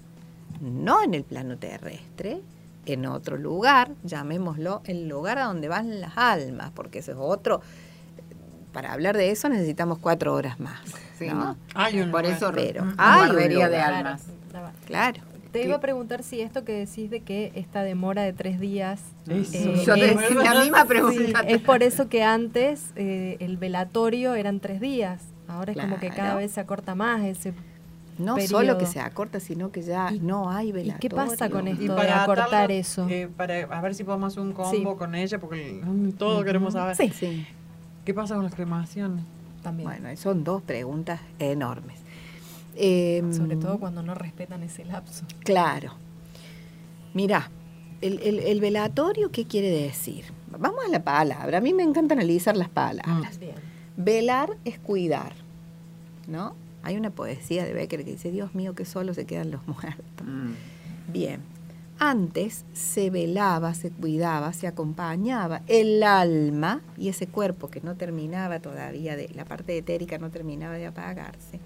no 0.62 1.04
en 1.04 1.14
el 1.14 1.24
plano 1.24 1.58
terrestre, 1.58 2.42
en 2.86 3.06
otro 3.06 3.38
lugar, 3.38 3.92
llamémoslo 4.04 4.82
el 4.86 5.08
lugar 5.08 5.40
a 5.40 5.46
donde 5.46 5.68
van 5.68 6.00
las 6.00 6.18
almas, 6.18 6.72
porque 6.74 7.00
eso 7.00 7.12
es 7.12 7.18
otro. 7.20 7.62
Para 8.72 8.94
hablar 8.94 9.18
de 9.18 9.32
eso 9.32 9.50
necesitamos 9.50 9.98
cuatro 10.00 10.34
horas 10.34 10.60
más. 10.60 10.80
Sí, 11.18 11.28
¿no? 11.28 11.58
Hay 11.74 12.00
un 12.00 12.12
Por 12.12 12.24
lugar. 12.24 12.38
eso 12.38 12.52
Pero 12.54 12.86
hay 12.98 13.30
un 13.32 13.36
de 13.72 13.78
almas. 13.78 14.24
Claro. 14.86 15.22
Te 15.62 15.66
iba 15.68 15.76
a 15.76 15.80
preguntar 15.80 16.24
si 16.24 16.42
esto 16.42 16.64
que 16.66 16.74
decís 16.74 17.10
de 17.10 17.22
que 17.22 17.52
esta 17.56 17.84
demora 17.84 18.22
de 18.24 18.34
tres 18.34 18.60
días 18.60 19.02
Eso. 19.28 19.58
eh, 19.58 19.84
Yo 19.86 19.94
te 19.96 20.12
es, 20.12 20.18
decía 20.20 20.54
la 20.54 20.60
misma 20.62 20.82
sí, 20.82 20.88
pregunta. 20.88 21.40
es 21.48 21.62
por 21.62 21.84
eso 21.84 22.10
que 22.10 22.24
antes 22.24 22.92
eh, 22.96 23.38
el 23.40 23.58
velatorio 23.58 24.36
eran 24.36 24.60
tres 24.60 24.80
días. 24.80 25.22
Ahora 25.48 25.72
es 25.74 25.78
como 25.78 25.98
que 26.00 26.10
cada 26.10 26.36
vez 26.36 26.52
se 26.52 26.60
acorta 26.60 26.96
más 26.96 27.24
ese. 27.24 27.54
No 28.18 28.36
periodo. 28.36 28.60
solo 28.60 28.78
que 28.78 28.86
se 28.86 29.00
acorta, 29.02 29.40
sino 29.42 29.72
que 29.72 29.82
ya 29.82 30.10
¿Y- 30.14 30.20
no 30.22 30.50
hay 30.50 30.70
¿Y 30.70 30.72
velatorio. 30.72 31.00
qué 31.02 31.10
pasa 31.14 31.50
con 31.50 31.68
Y 31.68 31.72
esto 31.72 31.84
de 31.84 31.90
para 31.90 32.24
acortar 32.24 32.48
atarlo, 32.48 32.74
eso? 32.76 33.08
eh, 33.10 33.28
para 33.36 33.60
a 33.64 33.82
ver 33.82 33.94
si 33.94 34.06
podemos 34.06 34.32
hacer 34.32 34.42
un 34.42 34.54
combo 34.54 34.72
Sí. 34.72 34.98
con 34.98 35.16
ella, 35.16 35.38
porque 35.40 35.82
todo 36.18 36.44
queremos 36.46 36.74
saber. 36.74 36.96
Sí. 36.96 37.10
Sí. 37.10 37.46
¿Qué 38.06 38.14
pasa 38.14 38.36
con 38.36 38.44
las 38.46 38.56
cremaciones? 38.56 39.24
También. 39.64 39.90
Bueno, 39.90 40.16
son 40.18 40.44
dos 40.44 40.62
preguntas 40.62 41.20
enormes. 41.40 42.00
Em, 42.76 43.34
Sobre 43.34 43.56
todo 43.56 43.80
cuando 43.80 44.04
no 44.04 44.16
respetan 44.16 44.64
ese 44.64 44.86
lapso. 44.86 45.26
Claro. 45.44 45.94
Mira, 47.14 47.50
el, 48.02 48.20
el- 48.22 48.40
el 48.40 48.60
velatorio, 48.60 49.32
¿qué 49.32 49.46
quiere 49.46 49.70
decir? 49.70 50.26
Vamos 50.58 50.80
a 50.86 50.90
la 50.90 51.04
palabra. 51.04 51.58
A 51.58 51.62
mí 51.62 51.74
me 51.74 51.84
encanta 51.84 52.14
analizar 52.14 52.56
las 52.58 52.70
palabras. 52.70 53.40
Bien. 53.40 53.56
Velar 53.98 54.58
es 54.66 54.80
cuidar, 54.80 55.34
¿no? 56.28 56.56
Hay 56.84 56.98
una 56.98 57.10
poesía 57.10 57.66
de 57.66 57.74
Becker 57.74 58.04
que 58.06 58.12
dice, 58.12 58.32
Dios 58.32 58.54
mío, 58.54 58.76
que 58.76 58.86
solo 58.86 59.14
se 59.14 59.26
quedan 59.26 59.52
los 59.52 59.66
muertos. 59.68 60.26
Mm. 60.26 61.12
Bien. 61.12 61.42
Antes 61.98 62.66
se 62.74 63.10
velaba, 63.10 63.74
se 63.74 63.90
cuidaba, 63.90 64.52
se 64.52 64.68
acompañaba 64.68 65.62
el 65.68 66.04
alma 66.04 66.82
y 66.98 67.08
ese 67.08 67.26
cuerpo 67.28 67.70
que 67.70 67.80
no 67.80 67.96
terminaba 67.96 68.60
todavía 68.60 69.16
de 69.16 69.30
la 69.30 69.46
parte 69.46 69.78
etérica 69.78 70.18
no 70.18 70.30
terminaba 70.30 70.74
de 70.76 70.88
apagarse. 70.88 71.62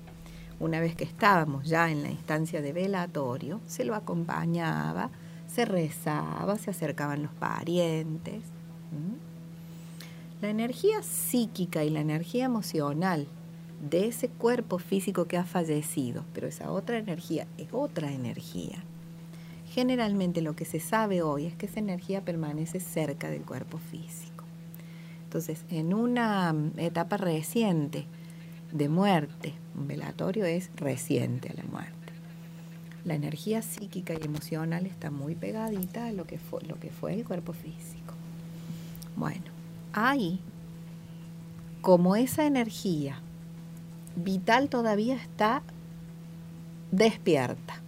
Una 0.59 0.79
vez 0.81 0.95
que 0.95 1.05
estábamos 1.05 1.67
ya 1.67 1.89
en 1.89 2.03
la 2.03 2.09
instancia 2.09 2.61
de 2.61 2.73
velatorio, 2.73 3.61
se 3.65 3.85
lo 3.85 3.95
acompañaba, 3.95 5.09
se 5.47 5.65
rezaba, 5.65 6.57
se 6.57 6.71
acercaban 6.71 7.23
los 7.23 7.31
parientes. 7.31 8.43
La 10.41 10.49
energía 10.49 11.01
psíquica 11.01 11.83
y 11.83 11.89
la 11.89 12.01
energía 12.01 12.45
emocional 12.45 13.27
de 13.89 14.07
ese 14.07 14.29
cuerpo 14.29 14.79
físico 14.79 15.25
que 15.25 15.37
ha 15.37 15.45
fallecido, 15.45 16.23
pero 16.33 16.47
esa 16.47 16.71
otra 16.71 16.97
energía 16.97 17.47
es 17.57 17.67
otra 17.71 18.11
energía. 18.11 18.83
Generalmente 19.71 20.41
lo 20.41 20.55
que 20.55 20.65
se 20.65 20.79
sabe 20.79 21.21
hoy 21.21 21.45
es 21.45 21.55
que 21.55 21.67
esa 21.67 21.79
energía 21.79 22.25
permanece 22.25 22.79
cerca 22.79 23.29
del 23.29 23.43
cuerpo 23.43 23.77
físico. 23.77 24.43
Entonces, 25.23 25.63
en 25.69 25.93
una 25.93 26.51
mm, 26.51 26.71
etapa 26.77 27.17
reciente 27.17 28.05
de 28.71 28.89
muerte, 28.89 29.53
un 29.75 29.87
velatorio 29.87 30.45
es 30.45 30.69
reciente 30.75 31.49
a 31.49 31.53
la 31.53 31.63
muerte. 31.63 31.95
La 33.05 33.15
energía 33.15 33.61
psíquica 33.61 34.13
y 34.13 34.25
emocional 34.25 34.85
está 34.85 35.09
muy 35.09 35.35
pegadita 35.35 36.07
a 36.07 36.11
lo 36.11 36.25
que 36.25 36.37
fue, 36.37 36.61
lo 36.63 36.79
que 36.79 36.89
fue 36.89 37.13
el 37.13 37.25
cuerpo 37.25 37.53
físico. 37.53 38.13
Bueno, 39.15 39.45
hay 39.93 40.39
como 41.81 42.15
esa 42.15 42.45
energía 42.45 43.21
vital 44.15 44.69
todavía 44.69 45.15
está 45.15 45.63
despierta 46.91 47.81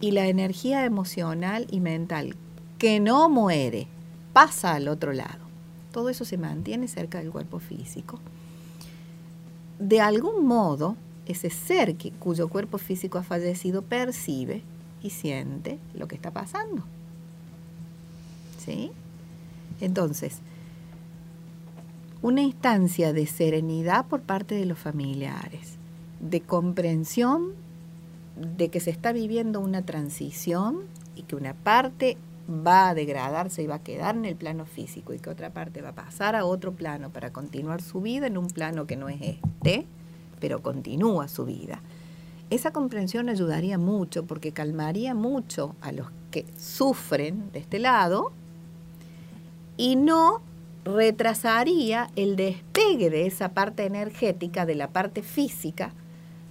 y 0.00 0.12
la 0.12 0.26
energía 0.26 0.84
emocional 0.84 1.66
y 1.70 1.80
mental 1.80 2.36
que 2.78 3.00
no 3.00 3.28
muere 3.28 3.88
pasa 4.32 4.74
al 4.74 4.88
otro 4.88 5.12
lado, 5.12 5.44
todo 5.92 6.08
eso 6.08 6.24
se 6.24 6.38
mantiene 6.38 6.88
cerca 6.88 7.18
del 7.18 7.30
cuerpo 7.30 7.58
físico, 7.58 8.18
de 9.82 10.00
algún 10.00 10.46
modo 10.46 10.96
ese 11.26 11.50
ser 11.50 11.96
que, 11.96 12.12
cuyo 12.12 12.48
cuerpo 12.48 12.78
físico 12.78 13.18
ha 13.18 13.22
fallecido 13.24 13.82
percibe 13.82 14.62
y 15.02 15.10
siente 15.10 15.78
lo 15.94 16.06
que 16.06 16.14
está 16.14 16.30
pasando. 16.30 16.84
¿Sí? 18.58 18.92
Entonces, 19.80 20.38
una 22.22 22.42
instancia 22.42 23.12
de 23.12 23.26
serenidad 23.26 24.06
por 24.06 24.20
parte 24.22 24.54
de 24.54 24.66
los 24.66 24.78
familiares, 24.78 25.74
de 26.20 26.40
comprensión 26.40 27.52
de 28.36 28.68
que 28.68 28.78
se 28.78 28.90
está 28.90 29.12
viviendo 29.12 29.58
una 29.58 29.82
transición 29.82 30.82
y 31.16 31.22
que 31.22 31.34
una 31.34 31.54
parte 31.54 32.16
va 32.52 32.90
a 32.90 32.94
degradarse 32.94 33.62
y 33.62 33.66
va 33.66 33.76
a 33.76 33.82
quedar 33.82 34.16
en 34.16 34.24
el 34.24 34.36
plano 34.36 34.66
físico 34.66 35.12
y 35.14 35.18
que 35.18 35.30
otra 35.30 35.50
parte 35.50 35.82
va 35.82 35.90
a 35.90 35.94
pasar 35.94 36.36
a 36.36 36.44
otro 36.44 36.72
plano 36.72 37.10
para 37.10 37.32
continuar 37.32 37.82
su 37.82 38.00
vida 38.00 38.26
en 38.26 38.36
un 38.36 38.48
plano 38.48 38.86
que 38.86 38.96
no 38.96 39.08
es 39.08 39.20
este, 39.20 39.86
pero 40.40 40.62
continúa 40.62 41.28
su 41.28 41.44
vida. 41.44 41.80
Esa 42.50 42.70
comprensión 42.70 43.28
ayudaría 43.28 43.78
mucho 43.78 44.26
porque 44.26 44.52
calmaría 44.52 45.14
mucho 45.14 45.74
a 45.80 45.92
los 45.92 46.08
que 46.30 46.44
sufren 46.58 47.50
de 47.52 47.60
este 47.60 47.78
lado 47.78 48.32
y 49.76 49.96
no 49.96 50.42
retrasaría 50.84 52.10
el 52.16 52.36
despegue 52.36 53.08
de 53.08 53.26
esa 53.26 53.50
parte 53.50 53.84
energética, 53.84 54.66
de 54.66 54.74
la 54.74 54.88
parte 54.88 55.22
física, 55.22 55.94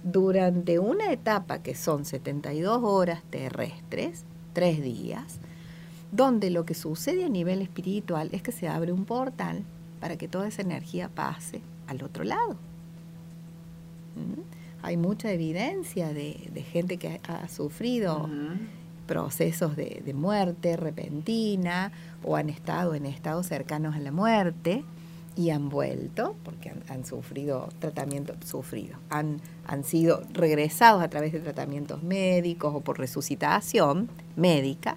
durante 0.02 0.78
una 0.78 1.12
etapa 1.12 1.62
que 1.62 1.74
son 1.74 2.04
72 2.04 2.80
horas 2.82 3.22
terrestres, 3.30 4.24
tres 4.52 4.82
días, 4.82 5.38
donde 6.12 6.50
lo 6.50 6.64
que 6.64 6.74
sucede 6.74 7.24
a 7.24 7.28
nivel 7.28 7.62
espiritual 7.62 8.28
es 8.32 8.42
que 8.42 8.52
se 8.52 8.68
abre 8.68 8.92
un 8.92 9.04
portal 9.04 9.64
para 9.98 10.16
que 10.16 10.28
toda 10.28 10.46
esa 10.46 10.62
energía 10.62 11.08
pase 11.08 11.62
al 11.88 12.04
otro 12.04 12.22
lado. 12.22 12.56
¿Mm? 14.14 14.40
Hay 14.82 14.96
mucha 14.96 15.32
evidencia 15.32 16.12
de, 16.12 16.48
de 16.52 16.62
gente 16.62 16.98
que 16.98 17.20
ha, 17.26 17.36
ha 17.36 17.48
sufrido 17.48 18.28
procesos 19.06 19.74
de, 19.76 20.02
de 20.04 20.14
muerte 20.14 20.76
repentina 20.76 21.92
o 22.22 22.36
han 22.36 22.50
estado 22.50 22.94
en 22.94 23.06
estados 23.06 23.46
cercanos 23.46 23.94
a 23.94 24.00
la 24.00 24.12
muerte 24.12 24.84
y 25.36 25.50
han 25.50 25.68
vuelto, 25.68 26.34
porque 26.44 26.70
han, 26.70 26.82
han 26.88 27.06
sufrido 27.06 27.68
tratamiento, 27.78 28.34
sufrido, 28.44 28.98
han, 29.08 29.40
han 29.66 29.84
sido 29.84 30.22
regresados 30.32 31.02
a 31.02 31.08
través 31.08 31.32
de 31.32 31.40
tratamientos 31.40 32.02
médicos 32.02 32.74
o 32.74 32.80
por 32.80 32.98
resucitación 32.98 34.10
médica, 34.36 34.96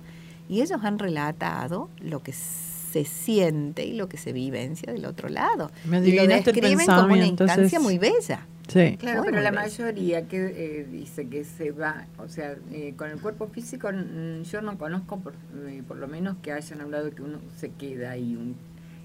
y 0.49 0.61
ellos 0.61 0.79
han 0.83 0.99
relatado 0.99 1.89
lo 1.99 2.21
que 2.23 2.33
se 2.33 3.03
siente 3.05 3.85
y 3.85 3.93
lo 3.93 4.07
que 4.07 4.17
se 4.17 4.31
vivencia 4.33 4.91
del 4.93 5.05
otro 5.05 5.27
lado. 5.29 5.69
Me 5.85 5.99
y 5.99 6.13
lo 6.13 6.27
describen 6.27 6.85
como 6.85 7.13
una 7.13 7.25
instancia 7.25 7.79
muy 7.79 7.97
bella. 7.97 8.45
Sí. 8.67 8.97
Claro, 8.97 9.19
Muy 9.21 9.29
pero 9.29 9.41
la 9.41 9.51
mayoría 9.51 10.27
que 10.27 10.37
eh, 10.81 10.87
dice 10.91 11.27
que 11.27 11.43
se 11.43 11.69
va, 11.71 12.07
o 12.17 12.27
sea, 12.29 12.55
eh, 12.71 12.93
con 12.97 13.11
el 13.11 13.19
cuerpo 13.19 13.47
físico, 13.47 13.89
yo 13.91 14.61
no 14.61 14.77
conozco, 14.79 15.19
por, 15.19 15.33
eh, 15.67 15.83
por 15.87 15.97
lo 15.97 16.07
menos 16.07 16.37
que 16.41 16.51
hayan 16.51 16.81
hablado 16.81 17.11
que 17.11 17.21
uno 17.21 17.37
se 17.57 17.69
queda 17.69 18.11
ahí. 18.11 18.35
un- 18.35 18.55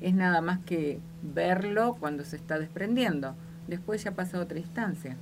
es 0.01 0.15
nada 0.15 0.41
más 0.41 0.61
que 0.61 0.99
verlo 1.23 1.95
cuando 2.01 2.25
se 2.25 2.37
está 2.37 2.59
desprendiendo. 2.59 3.35
Después 3.69 4.03
ya 4.03 4.13
pasa 4.13 4.39
a 4.39 4.41
otra 4.41 4.59
instancia. 4.59 5.17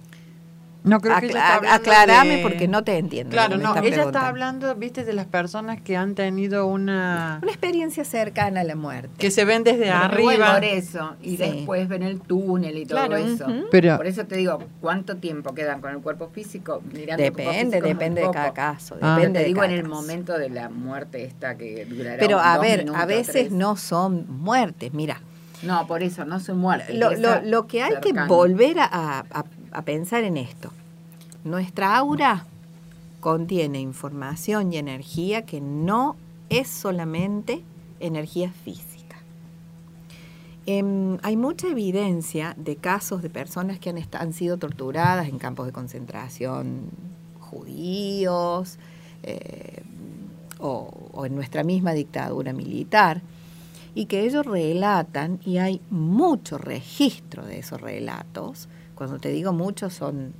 No 0.89 1.01
creo 1.01 1.19
que 1.21 1.27
ella 1.27 1.39
está 1.39 1.57
Acla- 1.57 1.57
hablando 1.75 1.91
aclarame 1.91 2.37
de- 2.37 2.43
porque 2.43 2.69
no 2.69 2.85
te 2.85 2.97
entiendo. 2.99 3.31
Claro, 3.33 3.57
que 3.59 3.63
no, 3.63 3.77
ella 3.83 4.03
está 4.05 4.27
hablando, 4.29 4.75
viste, 4.75 5.05
de 5.05 5.13
las 5.13 5.27
personas 5.27 5.81
que 5.81 5.97
han 5.97 6.15
tenido 6.15 6.67
una... 6.67 7.39
Una 7.43 7.51
experiencia 7.53 8.05
cercana 8.05 8.61
a 8.61 8.65
la 8.65 8.75
muerte. 8.75 9.11
que 9.19 9.31
se 9.31 9.45
ven 9.45 9.65
desde 9.65 9.85
Pero 9.85 9.95
arriba. 9.95 10.55
Por 10.55 10.65
eso, 10.65 11.17
y 11.23 11.31
Sí. 11.31 11.37
después 11.37 11.89
ven 11.89 12.03
el 12.03 12.21
túnel 12.21 12.77
y 12.79 12.87
todo 12.87 12.99
Claro, 12.99 13.17
eso. 13.17 13.47
Pero 13.71 13.97
Por 13.97 14.07
eso 14.07 14.25
te 14.27 14.37
digo, 14.37 14.59
¿cuánto 14.81 15.17
tiempo 15.17 15.55
quedan 15.55 15.81
con 15.81 15.93
el 15.93 15.99
cuerpo 16.01 16.29
físico? 16.33 16.83
Mirando 16.93 17.23
el 17.23 17.33
cuerpo 17.33 17.51
Depende, 17.51 17.77
físico 17.79 17.89
depende 17.89 18.21
de 18.23 18.31
cada 18.31 18.53
caso. 18.53 18.97
Ah. 19.01 19.17
Depende 19.17 19.39
te 19.39 19.43
de 19.43 19.49
digo 19.49 19.61
cada 19.61 19.73
en 19.73 19.79
el 19.79 19.83
caso. 19.85 19.95
momento 19.95 20.39
de 20.39 20.51
la 20.51 20.69
muerte 20.69 21.25
esta 21.25 21.57
que 21.57 21.85
durará 21.85 22.17
Pero 22.19 22.39
a 22.41 22.55
dos 22.55 22.63
ver, 22.63 22.79
minutos, 22.81 23.01
a 23.03 23.07
veces 23.07 23.33
tres. 23.33 23.53
no 23.53 23.77
son 23.77 24.27
muertes. 24.29 24.93
Mira, 24.95 25.21
No, 25.63 25.87
por 25.87 26.03
eso, 26.03 26.25
no 26.25 26.39
son 26.41 26.59
muertes. 26.59 26.97
lo, 26.97 27.11
esa 27.11 27.41
lo- 27.41 27.49
lo 27.51 27.67
que 27.67 27.83
hay 27.83 27.95
que 28.01 28.13
volver 28.29 28.79
a, 28.79 28.87
a- 29.31 29.45
a 29.73 29.83
pensar 29.83 30.25
en 30.25 30.37
esto. 30.37 30.71
Nuestra 31.45 31.97
aura 31.97 32.47
contiene 33.21 33.81
información 33.81 34.73
y 34.73 34.77
energía 34.79 35.43
que 35.45 35.61
no 35.61 36.17
es 36.49 36.69
solamente 36.69 37.63
energía 38.01 38.51
física. 38.65 39.17
Em, 40.67 41.19
hay 41.23 41.37
mucha 41.37 41.67
evidencia 41.69 42.55
de 42.59 42.77
casos 42.77 43.23
de 43.23 43.31
personas 43.31 43.79
que 43.79 43.91
han, 44.13 44.33
sido 44.33 44.59
torturadas 44.59 45.29
en 45.29 45.39
campos 45.39 45.67
de 45.67 45.73
concentración 45.73 46.91
judíos 47.41 48.79
eh, 49.23 49.83
o, 50.59 51.11
o 51.13 51.25
en 51.27 51.35
nuestra 51.35 51.65
misma 51.65 51.93
dictadura 51.93 52.53
militar 52.53 53.23
y 53.95 54.07
que 54.07 54.25
ellos 54.25 54.47
relatan 54.47 55.41
y 55.45 55.59
hay 55.59 55.81
mucho 55.91 56.59
registro 56.59 57.45
de 57.45 57.59
esos 57.59 57.81
relatos. 57.81 58.69
Cuando 58.95 59.19
te 59.19 59.31
digo 59.31 59.53
muchos 59.53 59.95
son 59.95 60.35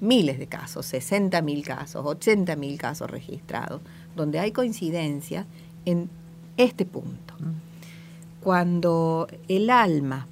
miles 0.00 0.38
de 0.38 0.46
casos, 0.46 0.86
60 0.86 1.40
mil 1.42 1.64
casos, 1.64 2.04
80 2.04 2.56
mil 2.56 2.78
casos 2.78 3.10
registrados, 3.10 3.80
donde 4.14 4.38
hay 4.38 4.52
coincidencias 4.52 5.46
en 5.84 6.10
este 6.56 6.84
punto. 6.84 7.34
Cuando 8.40 9.26
el 9.48 9.70
alma, 9.70 10.26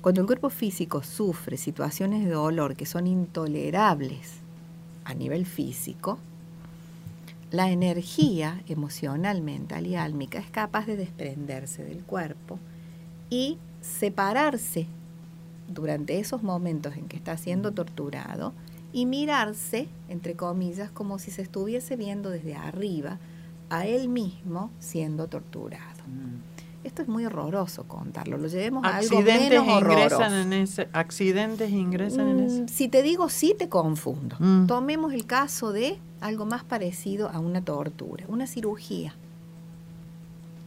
cuando 0.00 0.20
el 0.20 0.26
cuerpo 0.26 0.50
físico 0.50 1.02
sufre 1.02 1.56
situaciones 1.56 2.24
de 2.24 2.30
dolor 2.30 2.76
que 2.76 2.86
son 2.86 3.06
intolerables 3.06 4.34
a 5.04 5.14
nivel 5.14 5.46
físico, 5.46 6.18
la 7.50 7.70
energía 7.70 8.62
emocional, 8.66 9.42
mental 9.42 9.86
y 9.86 9.96
álmica 9.96 10.38
es 10.38 10.50
capaz 10.50 10.86
de 10.86 10.96
desprenderse 10.96 11.84
del 11.84 12.02
cuerpo 12.02 12.58
y 13.30 13.58
separarse 13.80 14.86
durante 15.68 16.18
esos 16.18 16.42
momentos 16.42 16.96
en 16.96 17.06
que 17.06 17.16
está 17.16 17.36
siendo 17.36 17.72
torturado 17.72 18.52
y 18.92 19.06
mirarse, 19.06 19.88
entre 20.08 20.34
comillas, 20.34 20.90
como 20.90 21.18
si 21.18 21.30
se 21.30 21.42
estuviese 21.42 21.96
viendo 21.96 22.30
desde 22.30 22.54
arriba 22.54 23.18
a 23.68 23.86
él 23.86 24.08
mismo 24.08 24.70
siendo 24.78 25.26
torturado. 25.26 25.84
Esto 26.84 27.02
es 27.02 27.08
muy 27.08 27.26
horroroso 27.26 27.82
contarlo, 27.88 28.38
lo 28.38 28.46
llevemos 28.46 28.84
a 28.84 28.98
algo 28.98 29.18
accidentes 29.18 29.50
menos 29.50 29.82
ingresan 29.82 30.32
horroroso. 30.32 30.36
en 30.36 30.52
ese 30.52 30.88
accidentes 30.92 31.70
ingresan 31.72 32.28
en 32.28 32.36
Mm, 32.36 32.46
ese 32.46 32.68
Si 32.68 32.88
te 32.88 33.02
digo 33.02 33.28
sí, 33.28 33.56
te 33.58 33.68
confundo. 33.68 34.36
Mm. 34.38 34.66
Tomemos 34.66 35.12
el 35.12 35.26
caso 35.26 35.72
de 35.72 35.98
algo 36.20 36.46
más 36.46 36.64
parecido 36.64 37.28
a 37.28 37.38
una 37.38 37.62
tortura, 37.62 38.24
una 38.28 38.46
cirugía. 38.46 39.14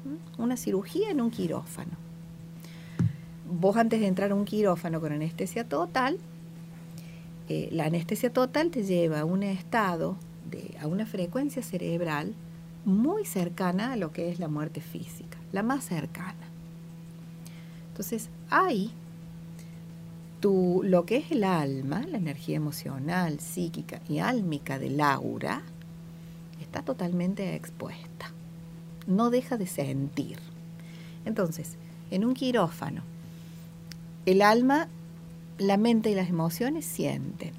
¿Mm? 0.06 0.42
Una 0.42 0.58
cirugía 0.58 1.12
en 1.12 1.22
un 1.22 1.32
quirófano. 1.32 1.92
Vos 3.52 3.78
antes 3.78 4.00
de 4.00 4.08
entrar 4.08 4.32
a 4.32 4.36
un 4.36 4.46
quirófano 4.46 5.02
con 5.02 5.12
anestesia 5.12 5.64
total, 5.68 6.18
eh, 7.48 7.70
la 7.72 7.86
anestesia 7.86 8.32
total 8.32 8.70
te 8.70 8.84
lleva 8.84 9.22
a 9.22 9.26
un 9.26 9.42
estado, 9.42 10.18
de, 10.50 10.78
a 10.80 10.88
una 10.88 11.06
frecuencia 11.06 11.64
cerebral 11.64 12.34
muy 12.86 13.26
cercana 13.26 13.94
a 13.94 13.96
lo 13.96 14.12
que 14.12 14.30
es 14.30 14.40
la 14.40 14.48
muerte 14.48 14.82
física, 14.82 15.38
la 15.52 15.64
más 15.64 15.84
cercana. 15.84 16.36
Entonces, 17.90 18.30
ahí 18.50 18.94
tu, 20.40 20.82
lo 20.84 21.06
que 21.06 21.18
es 21.18 21.32
el 21.32 21.44
alma, 21.44 22.02
la 22.08 22.18
energía 22.18 22.56
emocional, 22.56 23.40
psíquica 23.40 24.02
y 24.08 24.20
álmica 24.20 24.80
del 24.80 25.02
aura, 25.02 25.62
está 26.62 26.82
totalmente 26.82 27.56
expuesta. 27.56 28.32
No 29.08 29.30
deja 29.30 29.58
de 29.58 29.68
sentir. 29.68 30.40
Entonces, 31.26 31.78
en 32.12 32.26
un 32.26 32.34
quirófano, 32.34 33.02
el 34.26 34.42
alma, 34.42 34.88
la 35.58 35.78
mente 35.78 36.12
y 36.12 36.16
las 36.16 36.30
emociones 36.30 36.86
sienten. 36.86 37.52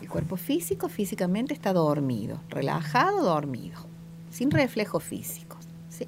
El 0.00 0.08
cuerpo 0.08 0.36
físico 0.36 0.88
físicamente 0.88 1.54
está 1.54 1.72
dormido, 1.72 2.40
relajado, 2.48 3.22
dormido, 3.22 3.78
sin 4.30 4.50
reflejos 4.50 5.04
físicos. 5.04 5.58
¿sí? 5.90 6.06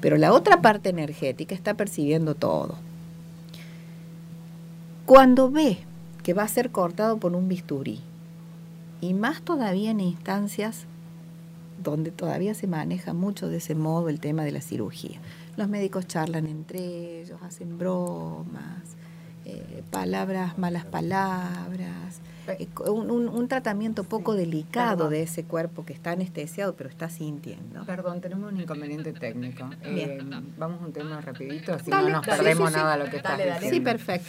Pero 0.00 0.16
la 0.16 0.32
otra 0.32 0.62
parte 0.62 0.88
energética 0.88 1.54
está 1.54 1.74
percibiendo 1.74 2.34
todo. 2.34 2.76
Cuando 5.06 5.52
ve 5.52 5.78
que 6.24 6.34
va 6.34 6.42
a 6.42 6.48
ser 6.48 6.72
cortado 6.72 7.18
por 7.18 7.36
un 7.36 7.46
bisturí, 7.46 8.00
y 9.00 9.14
más 9.14 9.40
todavía 9.40 9.92
en 9.92 10.00
instancias 10.00 10.86
donde 11.80 12.10
todavía 12.10 12.54
se 12.54 12.66
maneja 12.66 13.12
mucho 13.12 13.48
de 13.48 13.58
ese 13.58 13.76
modo 13.76 14.08
el 14.08 14.18
tema 14.18 14.42
de 14.42 14.50
la 14.50 14.60
cirugía. 14.60 15.20
Los 15.56 15.68
médicos 15.68 16.08
charlan 16.08 16.48
entre 16.48 17.20
ellos, 17.20 17.40
hacen 17.42 17.78
bromas, 17.78 18.96
eh, 19.48 19.82
palabras, 19.90 20.58
malas 20.58 20.84
palabras, 20.84 22.20
eh, 22.48 22.66
un, 22.88 23.10
un- 23.12 23.28
un 23.28 23.48
tratamiento 23.48 24.02
poco 24.04 24.34
delicado 24.34 24.96
Perdón. 24.96 25.10
de 25.12 25.22
ese 25.22 25.44
cuerpo 25.44 25.84
que 25.84 25.92
está 25.92 26.10
anestesiado 26.12 26.74
pero 26.74 26.90
está 26.90 27.08
sintiendo. 27.08 27.84
Perdón, 27.86 28.20
tenemos 28.20 28.52
un 28.52 28.60
inconveniente 28.60 29.12
técnico. 29.12 29.70
Eh, 29.82 30.18
vamos 30.58 30.82
a 30.82 30.86
un 30.86 30.92
tema 30.92 31.20
rapidito, 31.20 31.74
así 31.74 31.90
Dale, 31.90 32.10
no 32.10 32.16
nos 32.16 32.26
dale, 32.26 32.38
perdemos 32.42 32.68
sí, 32.70 32.74
sí. 32.74 32.80
nada 32.80 32.96
de 32.98 33.04
lo 33.04 33.10
que 33.10 33.16
estás 33.18 33.40
Sí, 33.40 33.64
diciendo. 33.66 33.84
perfecto. 33.90 34.28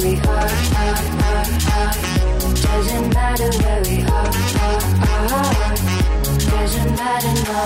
very 0.00 0.14
hard. 0.14 0.50
Ah, 0.50 0.94
ah, 1.20 1.58
ah. 1.70 1.92
Doesn't 2.54 3.14
matter 3.14 3.50
very 3.58 4.00
hard. 4.00 4.34
Ah, 4.34 4.78
ah, 5.02 5.34
ah. 5.34 5.74
Doesn't 6.50 6.92
matter 6.96 7.34
no. 7.46 7.62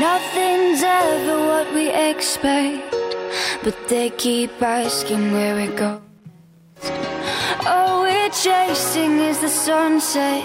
Nothing's 0.00 0.82
ever 0.82 1.38
what 1.46 1.74
we 1.74 1.90
expect 1.90 2.87
but 3.68 3.88
they 3.88 4.08
keep 4.08 4.62
asking 4.62 5.30
where 5.30 5.54
we 5.54 5.66
go. 5.76 6.00
All 7.66 8.00
we're 8.00 8.30
chasing 8.30 9.18
is 9.18 9.40
the 9.40 9.48
sunset. 9.50 10.42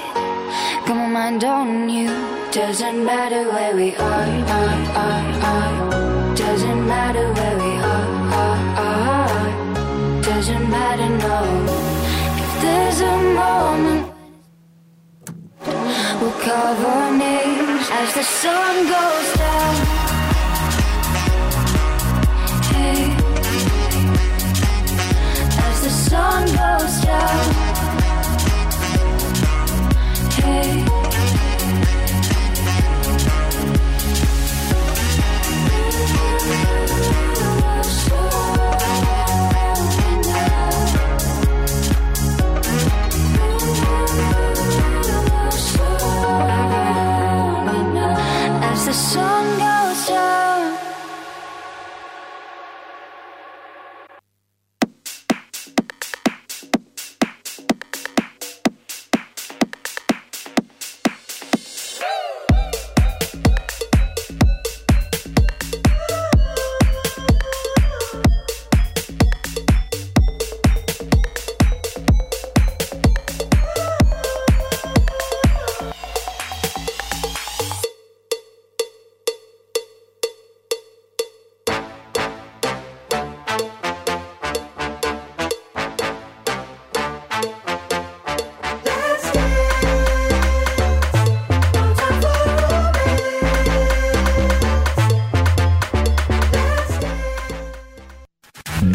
Got 0.86 0.98
my 0.98 1.08
mind 1.08 1.42
on 1.46 1.88
you. 1.88 2.10
Doesn't 2.52 3.06
matter 3.06 3.44
where 3.54 3.74
we 3.78 3.96
are, 3.96 4.30
are, 4.60 4.84
are, 5.06 5.30
are. 5.52 6.36
Doesn't 6.36 6.86
matter 6.86 7.26
where 7.38 7.58
we 7.64 7.74
are, 7.94 8.12
are, 8.44 8.62
are. 8.90 10.22
Doesn't 10.22 10.70
matter, 10.70 11.10
no. 11.28 11.40
If 12.44 12.52
there's 12.64 13.00
a 13.14 13.18
moment 13.42 14.04
We'll 16.20 16.38
carve 16.46 16.86
our 16.86 17.12
names 17.18 17.88
as 18.02 18.14
the 18.16 18.24
sun 18.24 18.76
goes 18.96 19.34
down. 19.38 20.03
Sun 26.14 26.46
goes 26.46 26.96
down. 27.02 27.46
Hey. 30.38 30.86
As 48.70 48.86
the 48.86 48.94
sun 48.94 49.43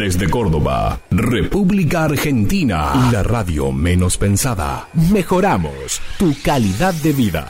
Desde 0.09 0.27
Córdoba, 0.27 0.99
República 1.11 2.05
Argentina, 2.05 3.11
la 3.11 3.21
radio 3.21 3.71
menos 3.71 4.17
pensada. 4.17 4.89
Mejoramos 5.13 6.01
tu 6.17 6.33
calidad 6.43 6.95
de 6.95 7.13
vida. 7.13 7.47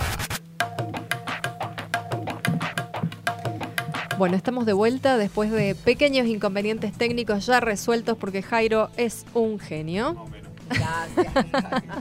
Bueno, 4.17 4.35
estamos 4.35 4.65
de 4.65 4.73
vuelta 4.73 5.17
después 5.17 5.51
de 5.51 5.73
pequeños 5.73 6.27
inconvenientes 6.27 6.91
técnicos 6.91 7.45
ya 7.45 7.61
resueltos 7.61 8.17
porque 8.17 8.41
Jairo 8.41 8.89
es 8.97 9.25
un 9.33 9.57
genio. 9.59 10.25
Gracias. 10.67 11.45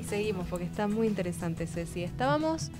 Y 0.00 0.04
seguimos 0.04 0.48
porque 0.50 0.64
está 0.64 0.88
muy 0.88 1.06
interesante, 1.06 1.68
Ceci. 1.68 2.02
Estábamos 2.02 2.72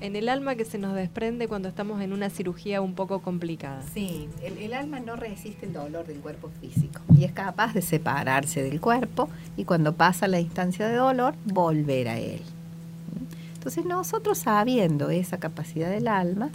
en 0.00 0.16
el 0.16 0.28
alma 0.28 0.54
que 0.54 0.64
se 0.64 0.78
nos 0.78 0.94
desprende 0.94 1.48
cuando 1.48 1.68
estamos 1.68 2.00
en 2.00 2.12
una 2.12 2.30
cirugía 2.30 2.80
un 2.80 2.94
poco 2.94 3.20
complicada. 3.20 3.82
Sí, 3.94 4.28
el, 4.42 4.58
el 4.58 4.74
alma 4.74 5.00
no 5.00 5.16
resiste 5.16 5.66
el 5.66 5.72
dolor 5.72 6.06
del 6.06 6.18
cuerpo 6.18 6.50
físico 6.60 7.00
y 7.16 7.24
es 7.24 7.32
capaz 7.32 7.74
de 7.74 7.82
separarse 7.82 8.62
del 8.62 8.80
cuerpo 8.80 9.28
y 9.56 9.64
cuando 9.64 9.94
pasa 9.94 10.28
la 10.28 10.40
instancia 10.40 10.88
de 10.88 10.96
dolor, 10.96 11.34
volver 11.44 12.08
a 12.08 12.18
él. 12.18 12.42
Entonces 13.54 13.84
nosotros 13.84 14.38
sabiendo 14.38 15.10
esa 15.10 15.38
capacidad 15.38 15.90
del 15.90 16.08
alma, 16.08 16.50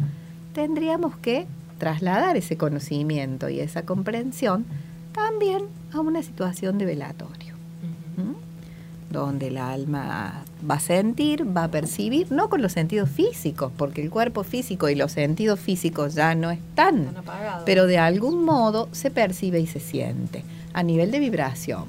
tendríamos 0.53 1.17
que 1.17 1.45
trasladar 1.77 2.37
ese 2.37 2.57
conocimiento 2.57 3.49
y 3.49 3.59
esa 3.59 3.83
comprensión 3.83 4.65
también 5.11 5.65
a 5.93 5.99
una 5.99 6.23
situación 6.23 6.77
de 6.77 6.85
velatorio. 6.85 7.53
¿m? 8.17 8.33
donde 9.11 9.47
el 9.47 9.57
alma 9.57 10.44
va 10.69 10.75
a 10.75 10.79
sentir, 10.79 11.45
va 11.55 11.65
a 11.65 11.71
percibir, 11.71 12.31
no 12.31 12.49
con 12.49 12.61
los 12.61 12.73
sentidos 12.73 13.09
físicos, 13.09 13.71
porque 13.77 14.01
el 14.01 14.09
cuerpo 14.09 14.43
físico 14.43 14.89
y 14.89 14.95
los 14.95 15.11
sentidos 15.11 15.59
físicos 15.59 16.15
ya 16.15 16.35
no 16.35 16.51
están, 16.51 17.13
pero 17.65 17.87
de 17.87 17.97
algún 17.97 18.43
modo 18.43 18.89
se 18.91 19.11
percibe 19.11 19.59
y 19.59 19.67
se 19.67 19.79
siente 19.79 20.43
a 20.73 20.83
nivel 20.83 21.11
de 21.11 21.19
vibración. 21.19 21.85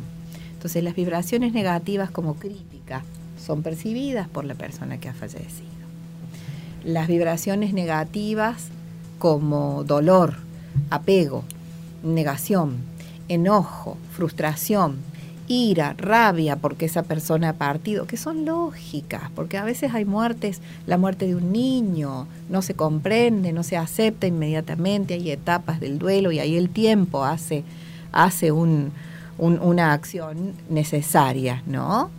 Entonces 0.53 0.83
las 0.83 0.95
vibraciones 0.95 1.53
negativas 1.53 2.11
como 2.11 2.35
crítica, 2.35 3.03
son 3.47 3.63
percibidas 3.63 4.29
por 4.29 4.45
la 4.45 4.55
persona 4.55 4.99
que 4.99 5.09
ha 5.09 5.15
fallecido. 5.15 5.71
Las 6.85 7.07
vibraciones 7.07 7.73
negativas 7.73 8.69
como 9.19 9.85
dolor, 9.85 10.37
apego, 10.91 11.45
negación, 12.03 12.77
enojo, 13.29 13.97
frustración, 14.13 14.97
ira, 15.49 15.95
rabia 15.99 16.57
porque 16.57 16.87
esa 16.87 17.03
persona 17.03 17.51
ha 17.51 17.53
partido, 17.55 18.07
que 18.07 18.17
son 18.17 18.45
lógicas, 18.45 19.23
porque 19.35 19.57
a 19.59 19.65
veces 19.65 19.95
hay 19.95 20.05
muertes, 20.05 20.61
la 20.87 20.99
muerte 20.99 21.27
de 21.27 21.35
un 21.37 21.53
niño, 21.53 22.27
no 22.49 22.63
se 22.63 22.75
comprende, 22.75 23.53
no 23.53 23.63
se 23.63 23.77
acepta 23.77 24.27
inmediatamente, 24.27 25.15
hay 25.15 25.31
etapas 25.31 25.81
del 25.81 25.99
duelo 25.99 26.33
y 26.33 26.39
ahí 26.41 26.57
el 26.57 26.69
tiempo 26.71 27.25
hace, 27.25 27.65
hace 28.13 28.51
un- 28.53 28.93
un- 29.39 29.59
una 29.61 29.93
acción 29.93 30.53
necesaria, 30.69 31.63
¿no? 31.67 32.11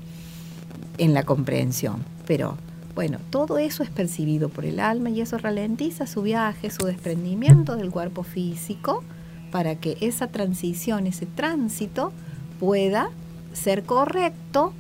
En 0.98 1.14
la 1.14 1.24
comprensión. 1.24 2.04
Pero 2.26 2.58
bueno, 2.96 3.20
todo 3.30 3.58
eso 3.60 3.84
es 3.84 3.90
percibido 3.90 4.50
por 4.50 4.66
el 4.66 4.80
alma 4.80 5.10
y 5.10 5.22
eso 5.22 5.38
ralentiza 5.38 6.08
su 6.08 6.22
viaje, 6.24 6.70
su 6.72 6.86
desprendimiento 6.86 7.76
del 7.76 7.92
cuerpo 7.92 8.24
físico, 8.24 9.04
para 9.52 9.76
que 9.76 9.98
esa 10.02 10.28
transición, 10.28 11.08
ese 11.08 11.26
tránsito, 11.26 12.12
pueda 12.60 13.10
ser 13.54 13.84
correcto 13.84 14.74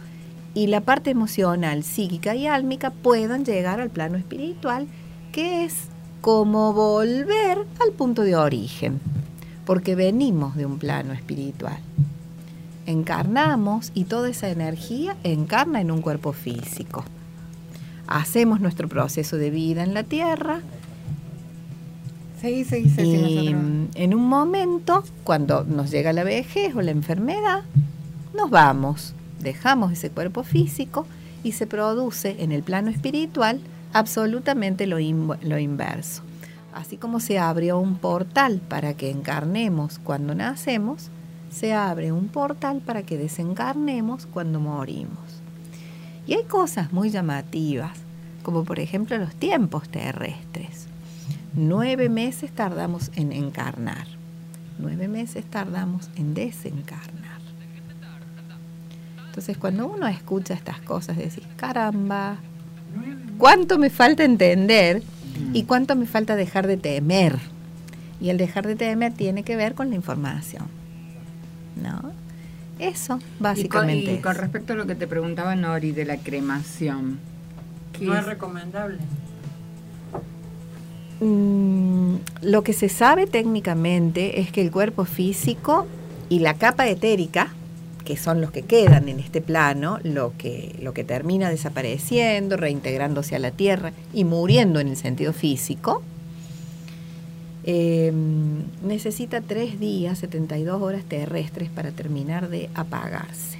y 0.53 0.67
la 0.67 0.81
parte 0.81 1.11
emocional, 1.11 1.83
psíquica 1.83 2.35
y 2.35 2.47
álmica 2.47 2.89
puedan 2.89 3.45
llegar 3.45 3.79
al 3.79 3.89
plano 3.89 4.17
espiritual, 4.17 4.87
que 5.31 5.65
es 5.65 5.75
como 6.21 6.73
volver 6.73 7.59
al 7.79 7.91
punto 7.95 8.23
de 8.23 8.35
origen, 8.35 8.99
porque 9.65 9.95
venimos 9.95 10.55
de 10.55 10.65
un 10.65 10.79
plano 10.79 11.13
espiritual. 11.13 11.77
Encarnamos 12.85 13.91
y 13.93 14.05
toda 14.05 14.29
esa 14.29 14.49
energía 14.49 15.15
encarna 15.23 15.81
en 15.81 15.91
un 15.91 16.01
cuerpo 16.01 16.33
físico. 16.33 17.03
Hacemos 18.07 18.61
nuestro 18.61 18.87
proceso 18.87 19.37
de 19.37 19.49
vida 19.49 19.83
en 19.83 19.93
la 19.93 20.03
tierra 20.03 20.61
Seguí, 22.41 22.63
seguí, 22.63 22.89
seguí. 22.89 23.15
y 23.15 23.53
nosotros. 23.53 23.95
en 23.95 24.13
un 24.13 24.27
momento, 24.27 25.03
cuando 25.23 25.63
nos 25.63 25.89
llega 25.89 26.13
la 26.13 26.23
vejez 26.23 26.75
o 26.75 26.81
la 26.81 26.91
enfermedad, 26.91 27.63
nos 28.35 28.49
vamos, 28.49 29.13
dejamos 29.39 29.91
ese 29.91 30.09
cuerpo 30.09 30.43
físico 30.43 31.07
y 31.43 31.53
se 31.53 31.65
produce 31.65 32.35
en 32.39 32.51
el 32.51 32.63
plano 32.63 32.89
espiritual 32.89 33.59
absolutamente 33.93 34.85
lo 34.85 34.99
inverso. 34.99 36.21
Así 36.73 36.97
como 36.97 37.19
se 37.19 37.39
abrió 37.39 37.79
un 37.79 37.97
portal 37.97 38.61
para 38.67 38.93
que 38.93 39.09
encarnemos 39.09 39.97
cuando 39.97 40.35
nacemos, 40.35 41.09
se 41.49 41.73
abre 41.73 42.11
un 42.11 42.27
portal 42.27 42.81
para 42.85 43.01
que 43.03 43.17
desencarnemos 43.17 44.27
cuando 44.27 44.59
morimos. 44.59 45.41
Y 46.27 46.35
hay 46.35 46.43
cosas 46.43 46.93
muy 46.93 47.09
llamativas, 47.09 47.97
como 48.43 48.63
por 48.63 48.79
ejemplo 48.79 49.17
los 49.17 49.33
tiempos 49.33 49.89
terrestres. 49.89 50.86
Nueve 51.53 52.09
meses 52.09 52.51
tardamos 52.51 53.11
en 53.15 53.31
encarnar. 53.31 54.07
Nueve 54.79 55.07
meses 55.07 55.45
tardamos 55.45 56.09
en 56.15 56.33
desencarnar. 56.33 57.37
Entonces 59.27 59.57
cuando 59.57 59.87
uno 59.87 60.07
escucha 60.07 60.53
estas 60.53 60.79
cosas, 60.81 61.17
decís, 61.17 61.43
caramba, 61.57 62.37
¿cuánto 63.37 63.77
me 63.77 63.89
falta 63.89 64.23
entender 64.23 65.03
y 65.53 65.63
cuánto 65.63 65.95
me 65.95 66.05
falta 66.05 66.35
dejar 66.35 66.67
de 66.67 66.77
temer? 66.77 67.37
Y 68.19 68.29
el 68.29 68.37
dejar 68.37 68.65
de 68.65 68.75
temer 68.75 69.13
tiene 69.13 69.43
que 69.43 69.55
ver 69.55 69.75
con 69.75 69.89
la 69.89 69.95
información. 69.95 70.65
¿No? 71.81 72.11
Eso, 72.79 73.17
Y 73.17 73.19
con, 73.19 73.25
básicamente. 73.39 74.13
y 74.13 74.17
con 74.21 74.35
respecto 74.35 74.73
a 74.73 74.75
lo 74.75 74.85
que 74.87 74.95
te 74.95 75.07
preguntaba 75.07 75.55
Nori 75.55 75.91
de 75.91 76.05
la 76.05 76.17
cremación. 76.17 77.19
¿qué 77.93 78.05
No 78.05 78.13
es 78.13 78.21
es? 78.21 78.25
recomendable. 78.25 78.97
Mm, 81.19 82.15
lo 82.41 82.63
que 82.63 82.73
se 82.73 82.89
sabe 82.89 83.25
técnicamente 83.25 84.39
es 84.39 84.51
que 84.51 84.61
el 84.61 84.71
cuerpo 84.71 85.05
físico 85.05 85.87
y 86.29 86.39
la 86.39 86.53
capa 86.53 86.87
etérica, 86.87 87.53
que 88.05 88.17
son 88.17 88.39
los 88.39 88.51
que 88.51 88.61
quedan 88.61 89.09
en 89.09 89.19
este 89.19 89.41
plano, 89.41 89.99
lo 90.03 90.33
que, 90.37 90.75
lo 90.81 90.93
que 90.93 91.03
termina 91.03 91.49
desapareciendo, 91.49 92.55
reintegrándose 92.55 93.35
a 93.35 93.39
la 93.39 93.51
tierra 93.51 93.93
y 94.13 94.23
muriendo 94.23 94.79
en 94.79 94.89
el 94.89 94.97
sentido 94.97 95.33
físico, 95.33 96.03
eh, 97.63 98.13
necesita 98.81 99.41
tres 99.41 99.79
días, 99.79 100.19
72 100.19 100.81
horas 100.81 101.03
terrestres 101.03 101.69
para 101.69 101.91
terminar 101.91 102.49
de 102.49 102.69
apagarse. 102.75 103.56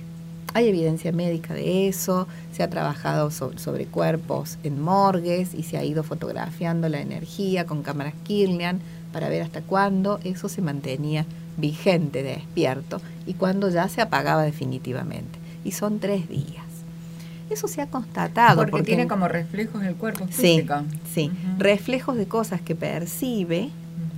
Hay 0.57 0.69
evidencia 0.69 1.11
médica 1.11 1.53
de 1.53 1.87
eso, 1.87 2.27
se 2.51 2.63
ha 2.63 2.67
trabajado 2.67 3.29
so- 3.29 3.55
sobre 3.59 3.85
cuerpos 3.85 4.57
en 4.63 4.81
morgues 4.81 5.53
y 5.53 5.61
se 5.61 5.77
ha 5.77 5.83
ido 5.83 6.01
fotografiando 6.01 6.89
la 6.89 6.99
energía 6.99 7.67
con 7.67 7.83
cámaras 7.83 8.15
Kirlian 8.23 8.79
para 9.13 9.29
ver 9.29 9.43
hasta 9.43 9.61
cuándo 9.61 10.19
eso 10.23 10.49
se 10.49 10.63
mantenía 10.63 11.27
vigente, 11.57 12.23
despierto, 12.23 13.01
y 13.27 13.35
cuándo 13.35 13.69
ya 13.69 13.87
se 13.87 14.01
apagaba 14.01 14.41
definitivamente. 14.41 15.37
Y 15.63 15.73
son 15.73 15.99
tres 15.99 16.27
días. 16.27 16.65
Eso 17.51 17.67
se 17.67 17.83
ha 17.83 17.85
constatado. 17.85 18.65
Porque, 18.65 18.81
tiene 18.81 19.03
en- 19.03 19.09
como 19.09 19.27
reflejos 19.27 19.83
el 19.83 19.93
cuerpo 19.93 20.25
Sí, 20.31 20.55
físico. 20.57 20.73
sí. 21.13 21.25
Ujú. 21.31 21.59
Reflejos 21.61 22.17
de 22.17 22.25
cosas 22.25 22.61
que 22.61 22.73
percibe, 22.73 23.69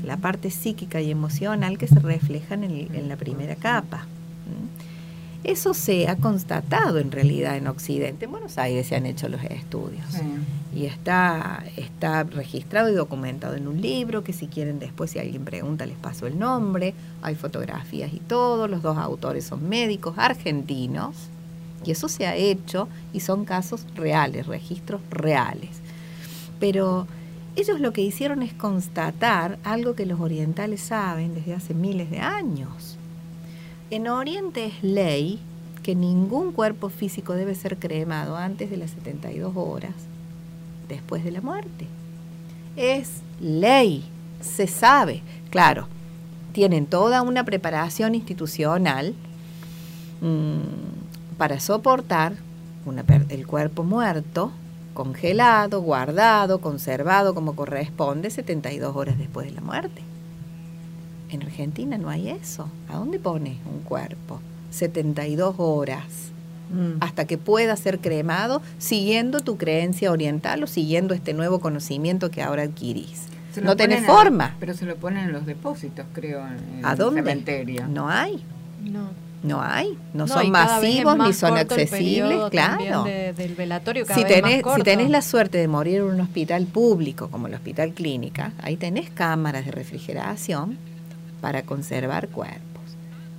la 0.06 0.16
parte 0.16 0.52
psíquica 0.52 1.02
y 1.02 1.12
emocional 1.12 1.78
que 1.78 1.90
se 1.90 2.00
reflejan 2.00 2.64
en 2.64 3.10
la 3.10 3.18
primera 3.18 3.56
capa. 3.58 4.06
¿Mm? 4.48 4.89
Eso 5.44 5.74
se 5.74 6.08
ha 6.08 6.18
constatado 6.18 7.00
en 7.00 7.12
realidad 7.12 7.56
en 7.56 7.68
Occidente. 7.68 8.26
En 8.26 8.32
Buenos 8.32 8.58
Aires 8.58 8.88
se 8.88 8.96
han 8.96 9.06
hecho 9.06 9.30
los 9.30 9.42
estudios. 9.44 10.04
Sí. 10.12 10.22
Y 10.76 10.86
está, 10.86 11.64
está 11.78 12.24
registrado 12.24 12.90
y 12.90 12.94
documentado 12.94 13.56
en 13.56 13.68
un 13.68 13.82
libro 13.82 14.24
que 14.24 14.34
si 14.34 14.48
quieren 14.48 14.80
después, 14.80 15.12
si 15.12 15.20
alguien 15.20 15.46
pregunta, 15.46 15.86
les 15.86 15.98
paso 15.98 16.28
el 16.28 16.38
nombre. 16.38 16.94
Hay 17.22 17.36
fotografías 17.36 18.14
y 18.14 18.20
todo. 18.20 18.68
Los 18.68 18.82
dos 18.82 18.98
autores 18.98 19.46
son 19.46 19.68
médicos 19.70 20.16
argentinos. 20.18 21.16
Y 21.86 21.92
eso 21.92 22.10
se 22.10 22.28
ha 22.28 22.36
hecho 22.36 22.90
y 23.14 23.22
son 23.22 23.46
casos 23.46 23.86
reales, 23.96 24.46
registros 24.46 25.02
reales. 25.10 25.70
Pero 26.60 27.08
ellos 27.56 27.80
lo 27.80 27.94
que 27.94 28.02
hicieron 28.02 28.44
es 28.44 28.54
constatar 28.54 29.58
algo 29.64 29.96
que 29.96 30.06
los 30.06 30.20
orientales 30.20 30.82
saben 30.82 31.34
desde 31.34 31.56
hace 31.56 31.74
miles 31.74 32.12
de 32.12 32.20
años. 32.20 32.99
En 33.92 34.08
Oriente 34.08 34.66
es 34.66 34.84
ley 34.84 35.40
que 35.82 35.96
ningún 35.96 36.52
cuerpo 36.52 36.90
físico 36.90 37.34
debe 37.34 37.56
ser 37.56 37.78
cremado 37.78 38.38
antes 38.38 38.70
de 38.70 38.78
las 38.78 38.92
72 38.92 39.54
horas 39.56 39.94
después 40.88 41.24
de 41.24 41.32
la 41.32 41.42
muerte. 41.42 41.88
Es 42.76 43.22
ley, 43.42 44.06
se 44.42 44.68
sabe. 44.68 45.24
Claro, 45.50 45.88
tienen 46.52 46.86
toda 46.86 47.24
una 47.24 47.44
preparación 47.46 48.14
institucional 48.14 49.16
mm, 50.22 51.38
para 51.40 51.60
soportar 51.60 52.34
una 52.86 53.04
el 53.30 53.48
cuerpo 53.48 53.84
muerto, 53.84 54.52
congelado, 54.94 55.82
guardado, 55.82 56.62
conservado 56.62 57.34
como 57.34 57.56
corresponde 57.56 58.30
72 58.30 58.96
horas 58.96 59.18
después 59.18 59.48
de 59.48 59.54
la 59.54 59.62
muerte. 59.62 60.04
En 61.30 61.44
Argentina 61.44 61.98
no 61.98 62.10
hay 62.10 62.30
eso. 62.30 62.68
¿A 62.90 62.98
dónde 62.98 63.20
pones 63.20 63.58
un 63.72 63.82
cuerpo? 63.82 64.40
72 64.72 65.56
horas 65.58 66.04
Mm. 66.72 66.98
hasta 67.02 67.26
que 67.26 67.40
pueda 67.40 67.76
ser 67.76 67.98
cremado 68.00 68.62
siguiendo 68.78 69.40
tu 69.40 69.58
creencia 69.58 70.12
oriental 70.12 70.64
o 70.64 70.68
siguiendo 70.68 71.16
este 71.16 71.34
nuevo 71.34 71.60
conocimiento 71.60 72.30
que 72.30 72.44
ahora 72.44 72.62
adquirís. 72.64 73.24
No 73.64 73.76
tenés 73.76 74.06
forma. 74.06 74.56
pero 74.60 74.76
se 74.76 74.86
lo 74.86 74.96
ponen 74.96 75.26
en 75.26 75.32
los 75.34 75.48
depósitos, 75.48 76.06
creo, 76.14 76.46
en 76.46 76.86
¿A 76.86 76.92
el 76.92 76.98
dónde? 77.00 77.22
cementerio. 77.22 77.88
No 77.88 78.08
hay, 78.08 78.44
No. 78.84 79.10
no 79.42 79.62
hay. 79.64 79.98
No, 80.14 80.28
No, 80.28 80.28
son 80.28 80.52
masivos 80.52 81.18
ni 81.18 81.34
son 81.34 81.54
el 81.54 81.60
accesibles, 81.62 82.50
claro. 82.52 83.04
de- 83.04 83.34
del 83.34 83.56
velatorio 83.56 84.06
cada 84.06 84.20
Si 84.20 84.24
vez 84.24 84.42
más 84.44 84.52
tenés, 84.52 84.76
si 84.76 84.82
tenés 84.84 85.10
la 85.10 85.22
suerte 85.24 85.58
de 85.58 85.68
morir 85.68 85.98
en 85.98 86.04
un 86.04 86.22
hospital 86.22 86.66
público 86.68 87.30
como 87.30 87.48
el 87.48 87.56
Hospital 87.56 87.94
Clínica, 87.94 88.54
ahí 88.62 88.78
tenés 88.78 89.10
cámaras 89.10 89.66
de 89.66 89.72
refrigeración 89.72 90.78
para 91.42 91.64
conservar 91.64 92.30
cuerpos. 92.30 92.66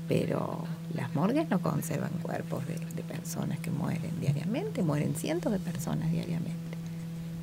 Pero 0.09 0.65
las 0.95 1.15
morgues 1.15 1.49
no 1.51 1.61
conservan 1.61 2.11
cuerpos 2.23 2.67
de, 2.67 2.75
de 2.75 3.03
personas 3.03 3.59
que 3.61 3.71
mueren 3.71 4.11
diariamente, 4.21 4.83
mueren 4.83 5.15
cientos 5.15 5.53
de 5.53 5.59
personas 5.59 6.11
diariamente. 6.11 6.59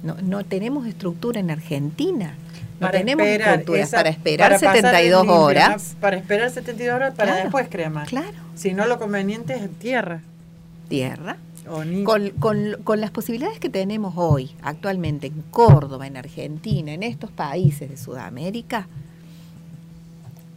No, 0.03 0.15
no 0.21 0.43
tenemos 0.45 0.85
estructura 0.85 1.39
en 1.39 1.49
Argentina. 1.51 2.35
No 2.79 2.87
Para 2.87 2.99
tenemos 2.99 3.25
esperar 3.25 3.63
esa- 3.75 3.97
para 3.97 4.09
esperar 4.09 4.49
para 4.51 4.59
pasar 4.59 4.75
el 4.75 4.81
72 4.83 5.21
limpio, 5.23 5.41
horas. 5.41 5.93
¿no? 5.95 5.99
Para 6.01 6.17
esperar 6.17 6.49
72 6.51 6.95
horas 6.95 7.15
para 7.15 7.31
Claro, 7.31 7.43
después 7.45 7.67
cremar. 7.69 8.07
Claro, 8.07 8.37
Si 8.55 8.73
no, 8.73 8.85
lo 8.85 8.99
conveniente 8.99 9.55
es 9.55 9.69
tierra. 9.79 10.21
tierra. 10.87 11.37
O 11.69 11.83
Con, 12.05 12.29
con- 12.39 12.77
con 12.83 13.01
las 13.01 13.11
posibilidades 13.11 13.59
que 13.59 13.69
tenemos 13.69 14.13
hoy, 14.15 14.51
actualmente 14.61 15.27
en 15.27 15.41
Córdoba, 15.51 16.07
en 16.07 16.15
Argentina, 16.15 16.93
en 16.93 17.03
estos 17.03 17.29
países 17.31 17.89
de 17.89 17.97
Sudamérica, 17.97 18.87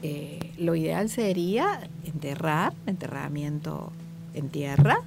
eh, 0.03 0.53
lo 0.59 0.75
ideal 0.75 1.09
sería 1.09 1.89
enterrar, 2.05 2.73
enterramiento 2.87 3.93
en 4.35 4.49
tierra, 4.49 5.01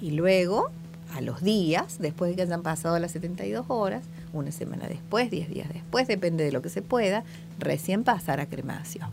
y 0.00 0.12
luego 0.12 0.70
a 1.14 1.20
los 1.20 1.42
días, 1.42 1.98
después 1.98 2.30
de 2.30 2.36
que 2.36 2.42
hayan 2.42 2.62
pasado 2.62 2.98
las 2.98 3.12
72 3.12 3.66
horas, 3.68 4.04
una 4.32 4.52
semana 4.52 4.88
después, 4.88 5.30
10 5.30 5.48
días 5.48 5.68
después, 5.72 6.06
depende 6.06 6.44
de 6.44 6.52
lo 6.52 6.62
que 6.62 6.68
se 6.68 6.82
pueda, 6.82 7.24
recién 7.58 8.04
pasar 8.04 8.40
a 8.40 8.46
cremación. 8.46 9.08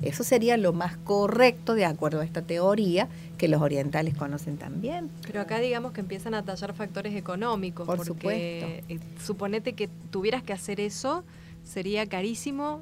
Eso 0.00 0.22
sería 0.22 0.56
lo 0.56 0.72
más 0.72 0.96
correcto 0.96 1.74
de 1.74 1.84
acuerdo 1.84 2.20
a 2.20 2.24
esta 2.24 2.42
teoría 2.42 3.08
que 3.36 3.48
los 3.48 3.60
orientales 3.60 4.16
conocen 4.16 4.56
también. 4.56 5.10
Pero 5.22 5.40
acá 5.40 5.58
digamos 5.58 5.92
que 5.92 6.00
empiezan 6.00 6.34
a 6.34 6.44
tallar 6.44 6.72
factores 6.72 7.16
económicos. 7.16 7.84
Por 7.84 7.96
porque, 7.96 8.08
supuesto. 8.08 8.94
eh, 8.94 9.00
suponete 9.24 9.72
que 9.72 9.88
tuvieras 10.10 10.44
que 10.44 10.52
hacer 10.52 10.78
eso, 10.78 11.24
sería 11.64 12.06
carísimo 12.06 12.80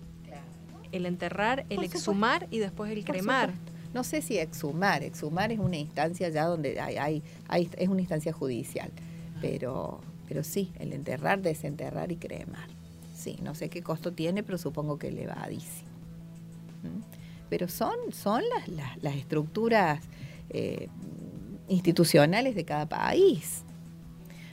el 0.93 1.07
enterrar, 1.07 1.67
el 1.71 1.77
Por 1.77 1.85
exhumar 1.85 2.47
y 2.51 2.59
después 2.59 2.91
el 2.93 3.03
Por 3.05 3.13
cremar. 3.15 3.51
supuesto. 3.53 3.73
No 3.95 4.05
sé 4.05 4.21
si 4.23 4.39
exhumar, 4.39 5.03
exhumar 5.03 5.53
es 5.53 5.59
una 5.59 5.77
instancia 5.77 6.29
ya 6.29 6.45
donde 6.47 6.79
hay, 6.81 6.97
hay, 6.99 7.23
hay- 7.49 7.71
es 7.79 7.89
una 7.89 8.01
instancia 8.01 8.33
judicial, 8.33 8.91
pero, 9.41 10.01
pero 10.29 10.45
sí, 10.45 10.71
el 10.79 10.93
enterrar, 10.93 11.41
desenterrar 11.41 12.13
y 12.13 12.17
cremar. 12.17 12.69
Sí, 13.17 13.39
no 13.43 13.55
sé 13.55 13.71
qué 13.71 13.83
costo 13.83 14.13
tiene, 14.13 14.43
pero 14.43 14.59
supongo 14.59 14.99
que 14.99 15.09
elevadísimo. 15.09 15.89
¿Mm? 16.83 17.01
Pero 17.49 17.69
son, 17.69 17.95
son 18.13 18.43
las, 18.55 18.69
las, 18.69 19.03
las 19.03 19.15
estructuras 19.17 20.03
eh, 20.51 20.89
institucionales 21.69 22.55
de 22.55 22.65
cada 22.65 22.87
país. 22.87 23.63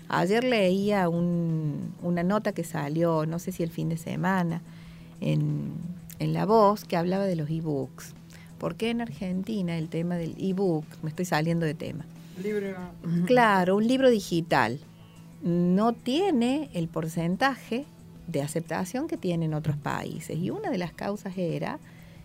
Ayer 0.09 0.43
leía 0.43 1.09
un- 1.09 1.93
una 2.01 2.23
nota 2.23 2.51
que 2.53 2.63
salió, 2.63 3.25
no 3.25 3.39
sé 3.39 3.51
si 3.51 3.63
el 3.63 3.71
fin 3.71 3.89
de 3.89 3.97
semana, 3.97 4.61
en, 5.21 5.73
en 6.19 6.33
La 6.33 6.45
Voz, 6.45 6.85
que 6.85 6.97
hablaba 6.97 7.25
de 7.25 7.35
los 7.35 7.49
e-books. 7.49 8.13
¿Por 8.57 8.75
qué 8.75 8.89
en 8.89 9.01
Argentina 9.01 9.77
el 9.77 9.89
tema 9.89 10.15
del 10.15 10.35
e-book, 10.39 10.85
me 11.01 11.09
estoy 11.09 11.25
saliendo 11.25 11.65
de 11.65 11.73
tema, 11.73 12.05
Libro. 12.41 12.75
Claro, 13.25 13.75
un 13.75 13.87
libro 13.87 14.09
digital 14.09 14.79
no 15.43 15.93
tiene 15.93 16.69
el 16.73 16.87
porcentaje 16.87 17.85
de 18.27 18.41
aceptación 18.41 19.07
que 19.07 19.17
tiene 19.17 19.45
en 19.45 19.53
otros 19.53 19.77
países. 19.77 20.37
Y 20.37 20.49
una 20.49 20.71
de 20.71 20.77
las 20.77 20.93
causas 20.93 21.37
era 21.37 21.79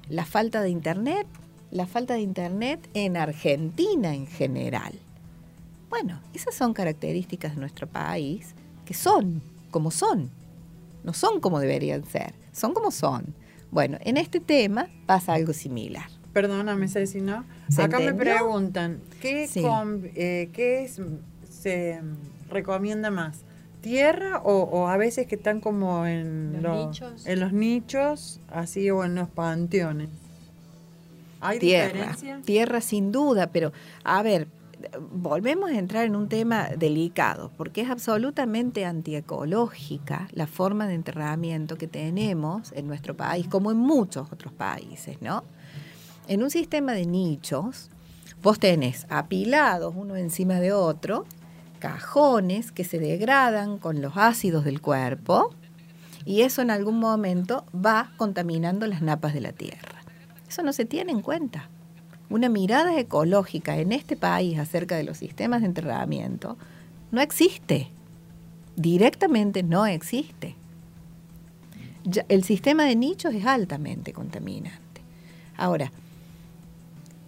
la 0.08 0.24
falta 0.24 0.62
de 0.62 0.70
Internet, 0.70 1.26
la 1.70 1.86
falta 1.86 2.14
de 2.14 2.20
Internet 2.20 2.88
en 2.94 3.16
Argentina 3.16 4.14
en 4.14 4.26
general. 4.26 4.94
Bueno, 5.90 6.20
esas 6.32 6.54
son 6.54 6.72
características 6.72 7.54
de 7.54 7.60
nuestro 7.60 7.86
país 7.86 8.54
que 8.84 8.94
son 8.94 9.42
como 9.70 9.90
son, 9.90 10.30
no 11.04 11.12
son 11.12 11.40
como 11.40 11.60
deberían 11.60 12.04
ser, 12.04 12.32
son 12.52 12.72
como 12.72 12.90
son. 12.90 13.34
Bueno, 13.70 13.98
en 14.02 14.16
este 14.16 14.40
tema 14.40 14.88
pasa 15.06 15.34
algo 15.34 15.52
similar. 15.52 16.06
Perdóname, 16.32 16.88
Ceci, 16.88 17.20
¿no? 17.20 17.44
¿Se 17.68 17.82
Acá 17.82 17.98
me 17.98 18.12
preguntan, 18.14 19.00
¿qué, 19.20 19.46
Sí. 19.48 19.62
com- 19.62 20.02
eh, 20.14 20.50
qué 20.52 20.84
es, 20.84 21.00
se 21.50 22.00
recomienda 22.50 23.10
más? 23.10 23.40
¿Tierra 23.80 24.38
o, 24.44 24.62
o 24.62 24.88
a 24.88 24.96
veces 24.96 25.26
que 25.26 25.36
están 25.36 25.60
como 25.60 26.06
en 26.06 26.54
Los 26.54 26.62
lo- 26.62 26.86
nichos. 26.86 27.26
en 27.26 27.40
los 27.40 27.52
nichos, 27.52 28.40
así 28.50 28.90
o 28.90 29.04
en 29.04 29.14
los 29.14 29.28
panteones? 29.28 30.08
¿Hay 31.40 31.58
tierra, 31.60 31.92
diferencia? 31.92 32.40
tierra 32.44 32.80
sin 32.80 33.12
duda, 33.12 33.48
pero 33.52 33.72
a 34.02 34.22
ver, 34.22 34.48
volvemos 35.12 35.70
a 35.70 35.78
entrar 35.78 36.04
en 36.04 36.16
un 36.16 36.28
tema 36.28 36.68
delicado, 36.76 37.50
porque 37.56 37.80
es 37.80 37.90
absolutamente 37.90 38.84
antiecológica 38.84 40.28
la 40.32 40.46
forma 40.46 40.86
de 40.86 40.94
enterramiento 40.94 41.76
que 41.76 41.88
tenemos 41.88 42.72
en 42.72 42.86
nuestro 42.86 43.16
país, 43.16 43.46
como 43.48 43.70
en 43.70 43.78
muchos 43.78 44.32
otros 44.32 44.52
países, 44.52 45.20
¿no? 45.20 45.44
En 46.26 46.42
un 46.42 46.50
sistema 46.50 46.92
de 46.92 47.06
nichos, 47.06 47.90
vos 48.42 48.58
tenés 48.58 49.06
apilados 49.08 49.94
uno 49.96 50.16
encima 50.16 50.60
de 50.60 50.72
otro, 50.72 51.26
cajones 51.78 52.72
que 52.72 52.84
se 52.84 52.98
degradan 52.98 53.78
con 53.78 54.02
los 54.02 54.16
ácidos 54.16 54.64
del 54.64 54.80
cuerpo, 54.80 55.54
y 56.24 56.42
eso 56.42 56.60
en 56.60 56.70
algún 56.70 56.98
momento 56.98 57.64
va 57.74 58.12
contaminando 58.18 58.86
las 58.86 59.00
napas 59.00 59.32
de 59.32 59.40
la 59.40 59.52
tierra. 59.52 60.02
Eso 60.46 60.62
no 60.62 60.72
se 60.72 60.84
tiene 60.84 61.12
en 61.12 61.22
cuenta. 61.22 61.70
Una 62.30 62.48
mirada 62.48 62.98
ecológica 62.98 63.78
en 63.78 63.92
este 63.92 64.16
país 64.16 64.58
acerca 64.58 64.96
de 64.96 65.04
los 65.04 65.16
sistemas 65.16 65.62
de 65.62 65.68
enterramiento 65.68 66.58
no 67.10 67.20
existe. 67.20 67.88
Directamente 68.76 69.62
no 69.62 69.86
existe. 69.86 70.54
El 72.28 72.44
sistema 72.44 72.84
de 72.84 72.96
nichos 72.96 73.34
es 73.34 73.46
altamente 73.46 74.12
contaminante. 74.12 75.02
Ahora, 75.56 75.90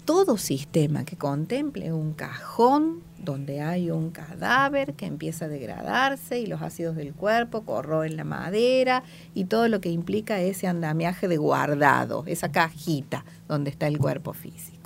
todo 0.04 0.38
sistema 0.38 1.04
que 1.04 1.16
contemple 1.16 1.92
un 1.92 2.12
cajón 2.14 3.02
donde 3.18 3.60
hay 3.60 3.90
un 3.90 4.10
cadáver 4.10 4.94
que 4.94 5.06
empieza 5.06 5.44
a 5.44 5.48
degradarse 5.48 6.40
y 6.40 6.46
los 6.46 6.62
ácidos 6.62 6.96
del 6.96 7.14
cuerpo 7.14 7.62
corroen 7.64 8.16
la 8.16 8.24
madera 8.24 9.02
y 9.34 9.44
todo 9.44 9.68
lo 9.68 9.80
que 9.80 9.90
implica 9.90 10.40
ese 10.40 10.66
andamiaje 10.66 11.28
de 11.28 11.36
guardado, 11.36 12.24
esa 12.26 12.50
cajita 12.50 13.24
donde 13.46 13.70
está 13.70 13.86
el 13.86 13.98
cuerpo 13.98 14.32
físico. 14.32 14.79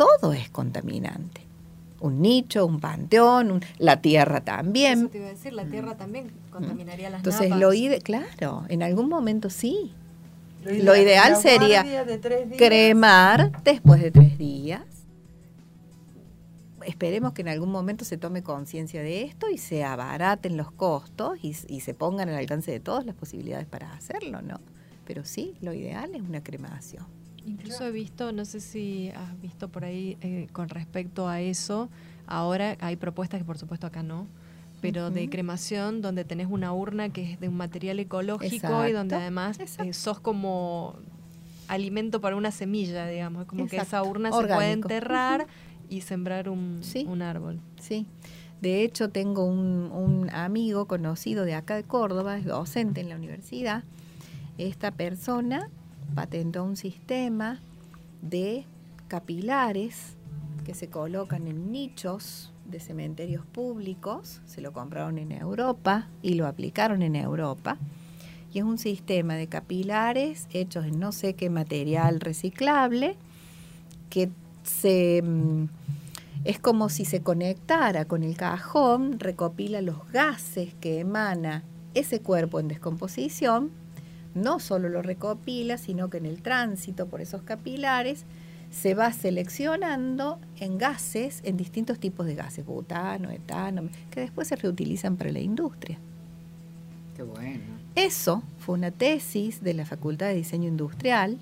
Todo 0.00 0.32
es 0.32 0.48
contaminante. 0.50 1.42
Un 2.00 2.22
nicho, 2.22 2.64
un 2.64 2.80
panteón, 2.80 3.50
un- 3.50 3.60
la 3.78 4.00
tierra 4.00 4.36
Eso 4.38 4.44
también. 4.46 5.08
te 5.10 5.18
iba 5.18 5.26
a 5.26 5.30
decir, 5.30 5.52
la 5.52 5.66
tierra 5.66 5.96
también 5.96 6.30
contaminaría 6.50 7.10
las 7.10 7.18
Entonces, 7.18 7.48
napas. 7.50 7.60
lo 7.60 7.72
ide 7.74 8.00
claro, 8.00 8.64
en 8.68 8.82
algún 8.82 9.08
momento 9.10 9.50
sí. 9.50 9.92
Lo 10.64 10.72
Lo 10.94 10.96
ideal 10.96 11.36
sería 11.36 11.82
guardia 11.82 12.04
de 12.06 12.18
tres 12.18 12.46
días. 12.48 12.58
cremar 12.58 13.62
después 13.62 14.00
de 14.00 14.10
tres 14.10 14.38
días. 14.38 14.82
Esperemos 16.86 17.34
que 17.34 17.42
en 17.42 17.48
algún 17.48 17.70
momento 17.70 18.06
se 18.06 18.16
tome 18.16 18.42
conciencia 18.42 19.02
de 19.02 19.22
esto 19.24 19.50
y 19.50 19.58
se 19.58 19.84
abaraten 19.84 20.56
los 20.56 20.72
costos 20.72 21.38
y, 21.42 21.54
y 21.68 21.80
se 21.80 21.92
pongan 21.92 22.30
al 22.30 22.36
alcance 22.36 22.70
de 22.70 22.80
todos 22.80 23.04
las 23.04 23.14
posibilidades 23.14 23.66
para 23.66 23.92
hacerlo, 23.92 24.40
¿no? 24.40 24.60
Pero 25.06 25.24
sí, 25.26 25.54
lo 25.60 25.74
ideal 25.74 26.14
es 26.14 26.22
una 26.22 26.42
cremación. 26.42 27.04
Incluso 27.46 27.84
he 27.84 27.90
visto, 27.90 28.32
no 28.32 28.44
sé 28.44 28.60
si 28.60 29.10
has 29.10 29.40
visto 29.40 29.68
por 29.68 29.84
ahí 29.84 30.16
eh, 30.20 30.46
con 30.52 30.68
respecto 30.68 31.28
a 31.28 31.40
eso, 31.40 31.88
ahora 32.26 32.76
hay 32.80 32.96
propuestas 32.96 33.38
que 33.40 33.44
por 33.44 33.58
supuesto 33.58 33.86
acá 33.86 34.02
no, 34.02 34.26
pero 34.80 35.10
de 35.10 35.28
cremación 35.28 36.00
donde 36.00 36.24
tenés 36.24 36.46
una 36.50 36.72
urna 36.72 37.10
que 37.10 37.32
es 37.32 37.40
de 37.40 37.48
un 37.48 37.56
material 37.56 37.98
ecológico 38.00 38.86
y 38.86 38.92
donde 38.92 39.16
además 39.16 39.58
eh, 39.60 39.92
sos 39.92 40.20
como 40.20 40.96
alimento 41.68 42.20
para 42.20 42.36
una 42.36 42.50
semilla, 42.50 43.06
digamos, 43.06 43.46
como 43.46 43.66
que 43.66 43.76
esa 43.76 44.02
urna 44.02 44.32
se 44.32 44.46
puede 44.46 44.72
enterrar 44.72 45.46
y 45.88 46.00
sembrar 46.02 46.48
un, 46.48 46.78
Sí. 46.82 47.04
un 47.08 47.22
árbol. 47.22 47.60
Sí. 47.80 48.06
De 48.60 48.82
hecho, 48.82 49.08
tengo 49.10 49.44
un, 49.44 49.90
un 49.92 50.30
amigo 50.30 50.86
conocido 50.86 51.44
de 51.44 51.54
acá 51.54 51.76
de 51.76 51.82
Córdoba, 51.84 52.36
es 52.36 52.44
docente 52.44 53.00
en 53.00 53.08
la 53.08 53.16
universidad. 53.16 53.84
Esta 54.58 54.90
persona 54.90 55.70
patentó 56.14 56.64
un 56.64 56.76
sistema 56.76 57.60
de 58.22 58.64
capilares 59.08 60.16
que 60.64 60.74
se 60.74 60.88
colocan 60.88 61.46
en 61.46 61.72
nichos 61.72 62.52
de 62.66 62.80
cementerios 62.80 63.44
públicos, 63.46 64.40
se 64.46 64.60
lo 64.60 64.72
compraron 64.72 65.18
en 65.18 65.32
Europa 65.32 66.08
y 66.22 66.34
lo 66.34 66.46
aplicaron 66.46 67.02
en 67.02 67.16
Europa. 67.16 67.76
Y 68.52 68.58
es 68.58 68.64
un 68.64 68.78
sistema 68.78 69.34
de 69.34 69.46
capilares 69.46 70.48
hechos 70.52 70.84
en 70.84 70.98
no 70.98 71.12
sé 71.12 71.34
qué 71.34 71.50
material 71.50 72.20
reciclable 72.20 73.16
que 74.08 74.30
mm, 75.22 75.64
es 76.44 76.58
como 76.58 76.88
si 76.88 77.04
se 77.04 77.22
conectara 77.22 78.04
con 78.04 78.22
el 78.22 78.36
cajón, 78.36 79.20
recopila 79.20 79.80
los 79.80 80.10
gases 80.10 80.74
que 80.74 81.00
emana 81.00 81.62
ese 81.94 82.20
cuerpo 82.20 82.60
en 82.60 82.68
descomposición, 82.68 83.70
no 84.34 84.60
solo 84.60 84.88
lo 84.88 85.02
recopila, 85.02 85.78
sino 85.78 86.10
que 86.10 86.18
en 86.18 86.26
el 86.26 86.42
tránsito 86.42 87.06
por 87.06 87.20
esos 87.20 87.42
capilares 87.42 88.24
se 88.70 88.94
va 88.94 89.12
seleccionando 89.12 90.38
en 90.58 90.78
gases, 90.78 91.40
en 91.44 91.56
distintos 91.56 91.98
tipos 91.98 92.26
de 92.26 92.36
gases, 92.36 92.64
butano, 92.64 93.30
etano, 93.30 93.88
que 94.10 94.20
después 94.20 94.48
se 94.48 94.56
reutilizan 94.56 95.16
para 95.16 95.32
la 95.32 95.40
industria. 95.40 95.98
Qué 97.16 97.22
bueno. 97.22 97.60
Eso 97.96 98.42
fue 98.58 98.76
una 98.76 98.92
tesis 98.92 99.62
de 99.62 99.74
la 99.74 99.84
Facultad 99.84 100.28
de 100.28 100.34
Diseño 100.34 100.68
Industrial 100.68 101.38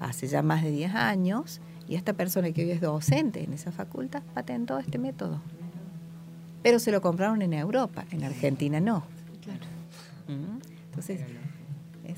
hace 0.00 0.28
ya 0.28 0.42
más 0.42 0.62
de 0.62 0.70
10 0.70 0.94
años 0.94 1.60
y 1.88 1.96
esta 1.96 2.12
persona 2.12 2.52
que 2.52 2.64
hoy 2.64 2.70
es 2.70 2.80
docente 2.80 3.42
en 3.42 3.52
esa 3.52 3.72
facultad 3.72 4.22
patentó 4.34 4.78
este 4.78 4.98
método. 4.98 5.40
Pero 6.62 6.78
se 6.78 6.92
lo 6.92 7.02
compraron 7.02 7.42
en 7.42 7.52
Europa, 7.52 8.04
en 8.10 8.24
Argentina 8.24 8.80
no. 8.80 9.04
Mm, 10.28 10.60
Entonces, 10.86 11.20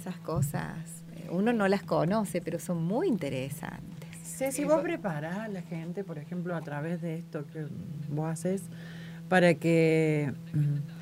esas 0.07 0.21
cosas 0.21 1.03
eh, 1.17 1.29
uno 1.31 1.53
no 1.53 1.67
las 1.67 1.83
conoce, 1.83 2.41
pero 2.41 2.59
son 2.59 2.85
muy 2.85 3.09
interesantes. 3.09 4.09
Ceci, 4.23 4.65
vos 4.65 4.83
preparás 4.83 5.39
a 5.39 5.49
la 5.49 5.63
gente, 5.63 6.05
por 6.05 6.19
ejemplo, 6.19 6.55
a 6.55 6.61
través 6.61 7.03
de 7.03 7.17
esto 7.17 7.45
que 7.47 7.67
vos 8.09 8.31
haces, 8.31 8.63
para 9.29 9.55
que 9.55 10.33
mm, 10.53 10.96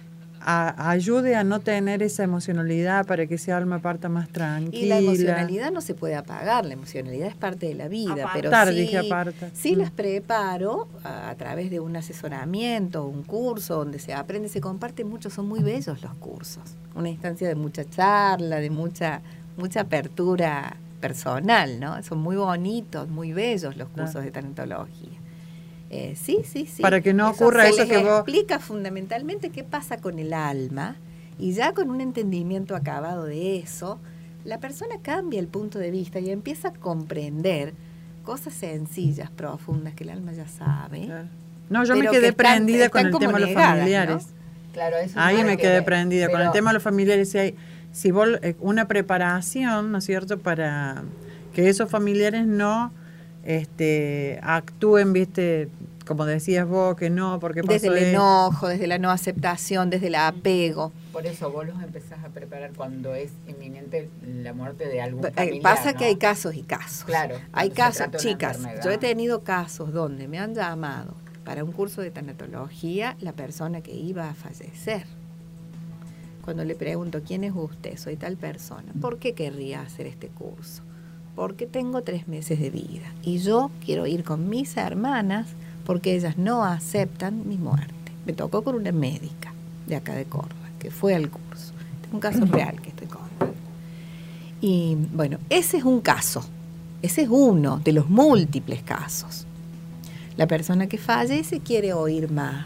a- 0.46 0.90
ayude 0.90 1.34
a 1.36 1.42
no 1.44 1.60
tener 1.60 2.02
esa 2.02 2.22
emocionalidad 2.22 3.06
para 3.06 3.26
que 3.26 3.36
ese 3.36 3.52
alma 3.52 3.78
parta 3.80 4.08
más 4.08 4.28
tranquila. 4.28 4.84
Y 4.84 4.88
la 4.88 4.98
emocionalidad 4.98 5.72
no 5.72 5.80
se 5.80 5.94
puede 5.94 6.14
apagar, 6.14 6.66
la 6.66 6.74
emocionalidad 6.74 7.28
es 7.28 7.34
parte 7.34 7.66
de 7.66 7.74
la 7.74 7.88
vida. 7.88 8.14
pero 8.32 8.48
Apartar, 8.50 8.68
sí, 8.68 8.74
dije 8.74 8.98
aparta. 8.98 9.48
sí 9.54 9.74
Mm. 9.74 9.78
las 9.78 9.90
preparo 9.90 10.88
a, 11.02 11.30
a 11.30 11.34
través 11.36 11.70
de 11.70 11.80
un 11.80 11.96
asesoramiento, 11.96 13.06
un 13.06 13.22
curso 13.22 13.76
donde 13.76 13.98
se 13.98 14.12
aprende, 14.12 14.48
se 14.48 14.60
comparte 14.60 15.04
mucho, 15.04 15.30
son 15.30 15.48
muy 15.48 15.62
bellos 15.62 16.02
los 16.02 16.14
cursos. 16.14 16.62
Una 16.94 17.08
instancia 17.08 17.48
de 17.48 17.54
mucha 17.54 17.84
charla, 17.84 18.56
de 18.56 18.70
mucha, 18.70 19.22
mucha 19.56 19.80
apertura 19.80 20.76
personal, 21.00 21.80
¿no? 21.80 22.02
Son 22.02 22.18
muy 22.18 22.36
bonitos, 22.36 23.08
muy 23.08 23.32
bellos 23.32 23.76
los 23.76 23.88
cursos 23.88 24.12
Claro. 24.12 24.24
de 24.26 24.30
tanatología. 24.30 25.18
Eh, 25.90 26.14
sí, 26.20 26.38
sí, 26.44 26.66
sí. 26.66 26.82
Para 26.82 27.00
que 27.00 27.12
no 27.14 27.30
ocurra 27.30 27.64
se 27.64 27.68
eso 27.70 27.78
les 27.84 27.88
que 27.88 27.98
vos- 27.98 28.18
explica 28.20 28.58
fundamentalmente 28.58 29.50
qué 29.50 29.62
pasa 29.64 29.98
con 29.98 30.18
el 30.18 30.32
alma 30.32 30.96
y 31.38 31.52
ya 31.52 31.72
con 31.72 31.90
un 31.90 32.00
entendimiento 32.00 32.74
acabado 32.74 33.24
de 33.24 33.58
eso, 33.58 33.98
la 34.44 34.58
persona 34.58 34.96
cambia 35.02 35.40
el 35.40 35.46
punto 35.48 35.78
de 35.78 35.90
vista 35.90 36.18
y 36.20 36.30
empieza 36.30 36.68
a 36.68 36.72
comprender 36.72 37.74
cosas 38.24 38.54
sencillas, 38.54 39.30
profundas 39.30 39.94
que 39.94 40.04
el 40.04 40.10
alma 40.10 40.32
ya 40.32 40.48
sabe. 40.48 41.08
No, 41.70 41.84
yo 41.84 41.94
me 41.96 42.02
quedé 42.08 42.20
que 42.20 42.26
están- 42.28 42.34
prendida 42.56 42.88
con 42.88 43.06
están 43.06 43.14
el 43.14 43.20
tema 43.20 43.38
de 43.38 43.46
los 43.46 43.54
familiares. 43.54 44.26
¿no? 44.26 44.32
Claro, 44.72 44.96
eso 44.96 45.14
Ahí 45.20 45.44
me 45.44 45.56
que 45.56 45.62
quedé 45.62 45.72
ver. 45.74 45.84
prendida 45.84 46.28
con 46.28 46.40
el 46.40 46.50
tema 46.50 46.70
de 46.70 46.74
los 46.74 46.82
familiares. 46.82 47.30
Si 47.30 47.38
hay, 47.38 47.54
si 47.92 48.10
vos, 48.10 48.28
eh, 48.42 48.56
una 48.60 48.88
preparación, 48.88 49.92
¿no 49.92 49.98
es 49.98 50.04
cierto?, 50.04 50.38
para 50.40 51.04
que 51.54 51.68
esos 51.68 51.88
familiares 51.90 52.46
no 52.46 52.92
este, 53.44 54.40
actúen, 54.42 55.12
viste, 55.12 55.68
como 56.06 56.24
decías 56.26 56.66
vos, 56.66 56.96
que 56.96 57.10
no, 57.10 57.38
porque 57.40 57.62
pasó 57.62 57.72
Desde 57.74 57.88
el 57.88 57.94
esto. 57.98 58.08
enojo, 58.10 58.68
desde 58.68 58.86
la 58.86 58.98
no 58.98 59.10
aceptación, 59.10 59.90
desde 59.90 60.08
el 60.08 60.14
apego. 60.16 60.92
Por 61.12 61.26
eso 61.26 61.50
vos 61.50 61.66
los 61.66 61.82
empezás 61.82 62.24
a 62.24 62.28
preparar 62.28 62.72
cuando 62.76 63.14
es 63.14 63.30
inminente 63.46 64.08
la 64.26 64.52
muerte 64.52 64.86
de 64.88 65.00
algún 65.00 65.26
Eh, 65.26 65.32
familiar, 65.32 65.62
Pasa 65.62 65.92
¿no? 65.92 65.98
que 65.98 66.04
hay 66.06 66.16
casos 66.16 66.54
y 66.54 66.62
casos. 66.62 67.04
Claro, 67.04 67.36
Hay 67.52 67.70
casos, 67.70 68.08
chicas, 68.16 68.56
enfermedad. 68.56 68.84
yo 68.84 68.90
he 68.90 68.98
tenido 68.98 69.42
casos 69.44 69.92
donde 69.92 70.26
me 70.28 70.38
han 70.38 70.54
llamado 70.54 71.14
para 71.44 71.62
un 71.64 71.72
curso 71.72 72.00
de 72.00 72.10
tanatología 72.10 73.16
la 73.20 73.32
persona 73.32 73.80
que 73.82 73.92
iba 73.92 74.28
a 74.30 74.34
fallecer. 74.34 75.04
Cuando 76.42 76.64
le 76.64 76.74
pregunto, 76.74 77.22
¿quién 77.26 77.44
es 77.44 77.52
usted? 77.54 77.96
Soy 77.96 78.16
tal 78.16 78.36
persona. 78.36 78.92
¿Por 79.00 79.18
qué 79.18 79.32
querría 79.34 79.80
hacer 79.82 80.06
este 80.06 80.28
curso? 80.28 80.82
Porque 81.34 81.66
tengo 81.66 82.02
tres 82.02 82.28
meses 82.28 82.60
de 82.60 82.70
vida 82.70 83.12
y 83.22 83.38
yo 83.38 83.70
quiero 83.84 84.06
ir 84.06 84.22
con 84.24 84.48
mis 84.48 84.76
hermanas 84.76 85.48
porque 85.84 86.14
ellas 86.14 86.38
no 86.38 86.64
aceptan 86.64 87.48
mi 87.48 87.58
muerte. 87.58 87.94
Me 88.26 88.32
tocó 88.32 88.62
con 88.62 88.74
una 88.74 88.92
médica 88.92 89.52
de 89.86 89.96
acá 89.96 90.14
de 90.14 90.24
Córdoba, 90.24 90.70
que 90.78 90.90
fue 90.90 91.14
al 91.14 91.30
curso. 91.30 91.72
Es 92.06 92.12
un 92.12 92.20
caso 92.20 92.44
real 92.50 92.80
que 92.80 92.90
estoy 92.90 93.08
contando. 93.08 93.54
Y 94.60 94.96
bueno, 95.12 95.38
ese 95.50 95.78
es 95.78 95.84
un 95.84 96.00
caso, 96.00 96.44
ese 97.02 97.22
es 97.22 97.28
uno 97.28 97.80
de 97.84 97.92
los 97.92 98.08
múltiples 98.08 98.82
casos. 98.82 99.46
La 100.36 100.46
persona 100.46 100.86
que 100.86 100.98
fallece 100.98 101.60
quiere 101.60 101.92
oír 101.92 102.30
más, 102.30 102.64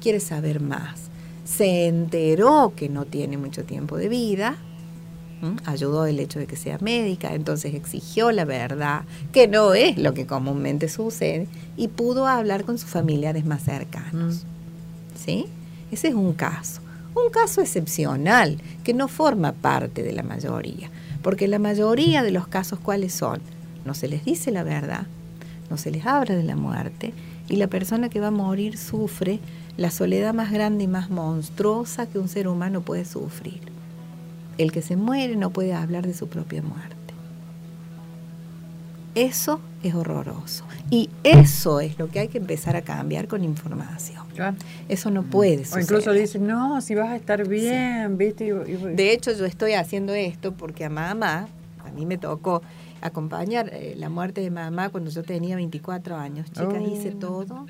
quiere 0.00 0.18
saber 0.18 0.60
más. 0.60 1.10
Se 1.44 1.86
enteró 1.86 2.72
que 2.74 2.88
no 2.88 3.04
tiene 3.04 3.36
mucho 3.36 3.64
tiempo 3.64 3.96
de 3.96 4.08
vida, 4.08 4.56
¿m? 5.42 5.56
ayudó 5.64 6.06
el 6.06 6.20
hecho 6.20 6.38
de 6.38 6.46
que 6.46 6.56
sea 6.56 6.78
médica, 6.80 7.34
entonces 7.34 7.74
exigió 7.74 8.32
la 8.32 8.44
verdad, 8.44 9.02
que 9.32 9.48
no 9.48 9.74
es 9.74 9.98
lo 9.98 10.14
que 10.14 10.26
comúnmente 10.26 10.88
sucede, 10.88 11.46
y 11.76 11.88
pudo 11.88 12.26
hablar 12.26 12.64
con 12.64 12.78
sus 12.78 12.90
familiares 12.90 13.44
más 13.44 13.62
cercanos. 13.62 14.44
¿Sí? 15.14 15.46
Ese 15.90 16.08
es 16.08 16.14
un 16.14 16.32
caso. 16.32 16.80
Un 17.14 17.30
caso 17.30 17.60
excepcional 17.60 18.58
que 18.84 18.92
no 18.92 19.08
forma 19.08 19.52
parte 19.52 20.02
de 20.02 20.12
la 20.12 20.22
mayoría. 20.22 20.90
Porque 21.22 21.48
la 21.48 21.58
mayoría 21.58 22.22
de 22.22 22.30
los 22.30 22.46
casos, 22.46 22.78
¿cuáles 22.78 23.12
son? 23.14 23.40
No 23.84 23.94
se 23.94 24.08
les 24.08 24.24
dice 24.24 24.50
la 24.50 24.62
verdad, 24.62 25.06
no 25.70 25.78
se 25.78 25.90
les 25.90 26.06
habla 26.06 26.34
de 26.34 26.42
la 26.42 26.56
muerte 26.56 27.12
y 27.48 27.56
la 27.56 27.68
persona 27.68 28.08
que 28.08 28.20
va 28.20 28.28
a 28.28 28.32
morir 28.32 28.76
sufre 28.76 29.40
la 29.76 29.90
soledad 29.90 30.34
más 30.34 30.50
grande 30.50 30.84
y 30.84 30.88
más 30.88 31.10
monstruosa 31.10 32.06
que 32.06 32.18
un 32.18 32.28
ser 32.28 32.48
humano 32.48 32.80
puede 32.80 33.04
sufrir. 33.04 33.75
El 34.58 34.72
que 34.72 34.82
se 34.82 34.96
muere 34.96 35.36
no 35.36 35.50
puede 35.50 35.74
hablar 35.74 36.06
de 36.06 36.14
su 36.14 36.28
propia 36.28 36.62
muerte. 36.62 36.96
Eso 39.14 39.60
es 39.82 39.94
horroroso. 39.94 40.64
Y 40.90 41.08
eso 41.24 41.80
es 41.80 41.98
lo 41.98 42.08
que 42.08 42.20
hay 42.20 42.28
que 42.28 42.36
empezar 42.38 42.76
a 42.76 42.82
cambiar 42.82 43.28
con 43.28 43.42
información. 43.44 44.24
Eso 44.88 45.10
no 45.10 45.22
puede 45.22 45.62
O 45.62 45.64
suceder. 45.64 45.82
incluso 45.84 46.12
le 46.12 46.20
dicen, 46.20 46.46
no, 46.46 46.80
si 46.82 46.94
vas 46.94 47.08
a 47.08 47.16
estar 47.16 47.48
bien, 47.48 48.18
¿viste? 48.18 48.46
Y- 48.46 48.50
y- 48.72 48.94
De 48.94 49.12
hecho, 49.12 49.32
yo 49.32 49.46
estoy 49.46 49.72
haciendo 49.72 50.12
esto 50.12 50.52
porque 50.52 50.84
a 50.84 50.90
mamá, 50.90 51.48
a 51.84 51.90
mí 51.92 52.04
me 52.04 52.18
tocó 52.18 52.60
acompañar 53.00 53.70
eh, 53.72 53.94
la 53.96 54.10
muerte 54.10 54.42
de 54.42 54.50
mamá 54.50 54.90
cuando 54.90 55.10
yo 55.10 55.22
tenía 55.22 55.56
24 55.56 56.16
años. 56.16 56.46
Chicas, 56.52 56.74
Oh. 56.78 56.94
hice 56.94 57.12
todo, 57.12 57.66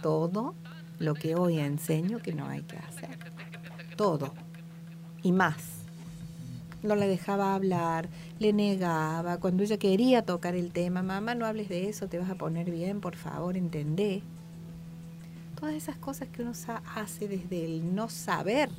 todo 0.00 0.54
lo 0.98 1.12
que 1.14 1.34
hoy 1.34 1.58
enseño 1.58 2.18
que 2.20 2.32
no 2.32 2.46
hay 2.46 2.62
que 2.62 2.78
hacer. 2.78 3.18
Todo. 3.96 4.32
Y 5.22 5.32
más. 5.32 5.56
No 6.86 6.94
la 6.94 7.06
dejaba 7.06 7.54
hablar, 7.54 8.08
le 8.38 8.52
negaba. 8.52 9.38
Cuando 9.38 9.64
ella 9.64 9.76
quería 9.76 10.22
tocar 10.22 10.54
el 10.54 10.70
tema, 10.70 11.02
mamá, 11.02 11.34
no 11.34 11.44
hables 11.44 11.68
de 11.68 11.88
eso, 11.88 12.06
te 12.06 12.18
vas 12.18 12.30
a 12.30 12.36
poner 12.36 12.70
bien, 12.70 13.00
por 13.00 13.16
favor, 13.16 13.56
entendé. 13.56 14.22
Todas 15.58 15.74
esas 15.74 15.96
cosas 15.96 16.28
que 16.28 16.42
uno 16.42 16.52
hace 16.94 17.26
desde 17.26 17.64
el 17.64 17.94
no 17.94 18.08
saber. 18.08 18.70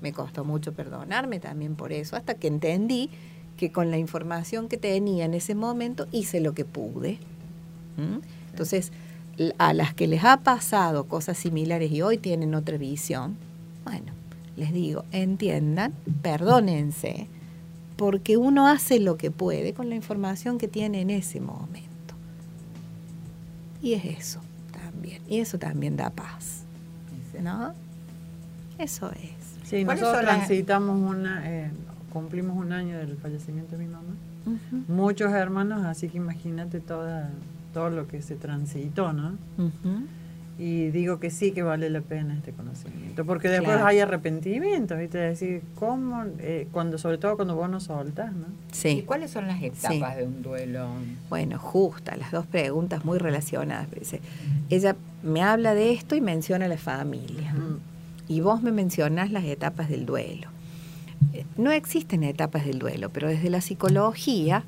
Me 0.00 0.12
costó 0.12 0.44
mucho 0.44 0.72
perdonarme 0.72 1.40
también 1.40 1.74
por 1.74 1.92
eso, 1.92 2.14
hasta 2.14 2.34
que 2.34 2.46
entendí 2.46 3.10
que 3.56 3.72
con 3.72 3.90
la 3.90 3.98
información 3.98 4.68
que 4.68 4.76
tenía 4.76 5.24
en 5.24 5.34
ese 5.34 5.56
momento 5.56 6.06
hice 6.12 6.40
lo 6.40 6.54
que 6.54 6.64
pude. 6.64 7.18
Entonces, 8.50 8.92
a 9.58 9.72
las 9.72 9.94
que 9.94 10.06
les 10.06 10.22
ha 10.22 10.36
pasado 10.36 11.08
cosas 11.08 11.36
similares 11.36 11.90
y 11.90 12.02
hoy 12.02 12.18
tienen 12.18 12.54
otra 12.54 12.78
visión, 12.78 13.36
bueno, 13.82 14.12
les 14.56 14.72
digo, 14.72 15.04
entiendan, 15.10 15.92
perdónense, 16.22 17.26
porque 17.98 18.36
uno 18.36 18.68
hace 18.68 19.00
lo 19.00 19.16
que 19.16 19.32
puede 19.32 19.74
con 19.74 19.88
la 19.88 19.96
información 19.96 20.56
que 20.56 20.68
tiene 20.68 21.00
en 21.00 21.10
ese 21.10 21.40
momento. 21.40 22.14
Y 23.82 23.94
es 23.94 24.04
eso 24.04 24.40
también, 24.72 25.20
y 25.28 25.40
eso 25.40 25.58
también 25.58 25.96
da 25.96 26.10
paz, 26.10 26.62
¿no? 27.42 27.74
Eso 28.78 29.10
es. 29.10 29.68
Sí, 29.68 29.84
¿Cuáles 29.84 30.02
nosotros 30.02 30.24
transitamos 30.24 31.10
una, 31.10 31.42
eh, 31.44 31.70
cumplimos 32.12 32.56
un 32.56 32.72
año 32.72 32.96
del 32.98 33.16
fallecimiento 33.16 33.76
de 33.76 33.84
mi 33.84 33.90
mamá. 33.90 34.14
Muchos 34.86 35.32
hermanos, 35.32 35.84
así 35.84 36.08
que 36.08 36.18
imagínate 36.18 36.78
toda, 36.78 37.30
todo 37.74 37.90
lo 37.90 38.06
que 38.06 38.22
se 38.22 38.36
transitó, 38.36 39.12
¿no? 39.12 39.30
Ujú. 39.58 40.06
Y 40.58 40.88
digo 40.90 41.20
que 41.20 41.30
sí 41.30 41.52
que 41.52 41.62
vale 41.62 41.88
la 41.88 42.00
pena 42.00 42.34
este 42.34 42.52
conocimiento, 42.52 43.24
porque 43.24 43.48
después 43.48 43.76
Claro. 43.76 43.86
hay 43.86 44.00
arrepentimiento, 44.00 44.96
¿viste? 44.96 45.18
Decir, 45.18 45.62
¿cómo? 45.76 46.24
Eh, 46.40 46.66
cuando, 46.72 46.98
sobre 46.98 47.16
todo 47.18 47.36
cuando 47.36 47.54
vos 47.54 47.70
no 47.70 47.78
soltás, 47.78 48.32
¿no? 48.32 48.46
Sí. 48.72 48.88
¿Y 48.88 49.02
cuáles 49.02 49.30
son 49.30 49.46
las 49.46 49.62
etapas 49.62 50.16
de 50.16 50.24
un 50.24 50.42
duelo? 50.42 50.88
Bueno, 51.28 51.60
justa, 51.60 52.16
las 52.16 52.32
dos 52.32 52.44
preguntas 52.46 53.04
muy 53.04 53.18
relacionadas. 53.18 53.88
Dice, 53.92 54.20
ella 54.68 54.96
me 55.22 55.42
habla 55.42 55.74
de 55.74 55.92
esto 55.92 56.16
y 56.16 56.20
menciona 56.20 56.66
la 56.66 56.76
familia. 56.78 57.54
Y 58.26 58.40
vos 58.40 58.60
me 58.60 58.72
mencionás 58.72 59.30
las 59.30 59.44
etapas 59.44 59.88
del 59.88 60.06
duelo. 60.06 60.48
Eh, 61.34 61.44
No 61.56 61.70
existen 61.70 62.24
etapas 62.24 62.64
del 62.66 62.78
duelo, 62.80 63.10
pero 63.10 63.28
desde 63.28 63.48
la 63.48 63.60
psicología 63.60 64.64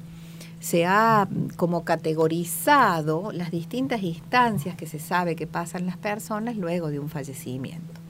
se 0.61 0.85
ha 0.85 1.27
mm, 1.28 1.57
como 1.57 1.85
categorizado 1.85 3.32
las 3.32 3.51
distintas 3.51 4.03
instancias 4.03 4.77
que 4.77 4.87
se 4.87 5.01
sabe 5.01 5.35
que 5.35 5.47
pasan 5.47 5.87
las 5.87 5.97
personas 5.97 6.57
luego 6.57 6.91
de 6.91 7.01
un 7.01 7.09
fallecimiento. 7.09 8.01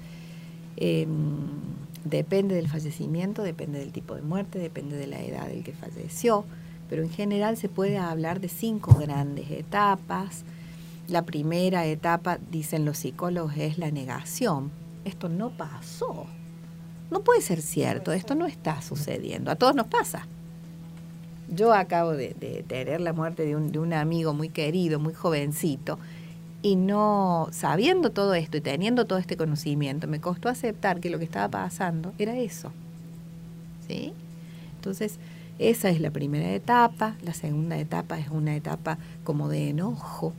Em, 0.77 1.09
depende 2.05 2.56
del 2.56 2.68
fallecimiento, 2.68 3.43
depende 3.43 3.78
del 3.78 3.93
tipo 3.93 4.14
de 4.16 4.22
muerte, 4.22 4.59
depende 4.59 4.97
de 4.97 5.06
la 5.06 5.20
edad 5.20 5.47
del 5.47 5.62
que 5.62 5.72
falleció, 5.72 6.44
pero 6.89 7.02
en 7.02 7.10
general 7.10 7.56
se 7.56 7.68
puede 7.68 7.98
hablar 7.98 8.40
de 8.40 8.48
cinco 8.48 8.94
grandes 8.94 9.51
etapas. 9.51 10.44
La 11.06 11.22
primera 11.22 11.86
etapa, 11.86 12.39
dicen 12.51 12.85
los 12.85 12.98
psicólogos, 12.98 13.56
es 13.56 13.78
la 13.78 13.90
negación. 13.90 14.72
Esto 15.05 15.28
no 15.28 15.51
pasó. 15.51 16.27
No 17.10 17.22
puede 17.22 17.43
ser 17.43 17.62
cierto, 17.62 18.12
esto 18.12 18.35
no 18.35 18.47
está 18.47 18.82
sucediendo. 18.82 19.51
A 19.51 19.56
todos 19.56 19.74
nos 19.74 19.86
pasa. 19.86 20.27
Yo 21.55 21.74
acabo 21.74 22.12
de, 22.12 22.64
tener 22.68 23.01
la 23.01 23.12
muerte 23.12 23.44
de 23.44 23.56
un, 23.56 23.72
de 23.72 23.78
un 23.78 23.93
amigo 23.93 24.32
muy 24.32 24.48
querido, 24.48 24.98
muy 25.01 25.14
jovencito, 25.14 25.98
y 26.62 26.77
no 26.77 27.48
sabiendo 27.52 28.10
todo 28.10 28.35
esto 28.35 28.56
y 28.59 28.60
teniendo 28.60 29.06
todo 29.06 29.18
este 29.18 29.36
conocimiento, 29.36 30.06
me 30.06 30.20
costó 30.20 30.48
aceptar 30.48 31.01
que 31.01 31.10
lo 31.10 31.18
que 31.18 31.24
estaba 31.24 31.48
pasando 31.48 32.12
era 32.18 32.36
eso. 32.36 32.70
¿Sí? 33.89 34.12
Entonces, 34.77 35.18
esa 35.59 35.90
es 35.90 36.01
la 36.01 36.10
primera 36.10 36.52
etapa. 36.52 37.16
La 37.22 37.35
segunda 37.35 37.78
etapa 37.78 38.18
es 38.18 38.28
una 38.28 38.56
etapa 38.56 38.98
como 39.24 39.48
de 39.48 39.70
enojo. 39.70 40.32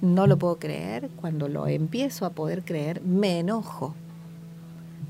no 0.00 0.26
lo 0.26 0.38
puedo 0.38 0.58
creer, 0.58 1.10
cuando 1.20 1.48
lo 1.48 1.66
empiezo 1.66 2.24
a 2.24 2.30
poder 2.30 2.62
creer, 2.64 3.02
me 3.02 3.38
enojo 3.40 3.94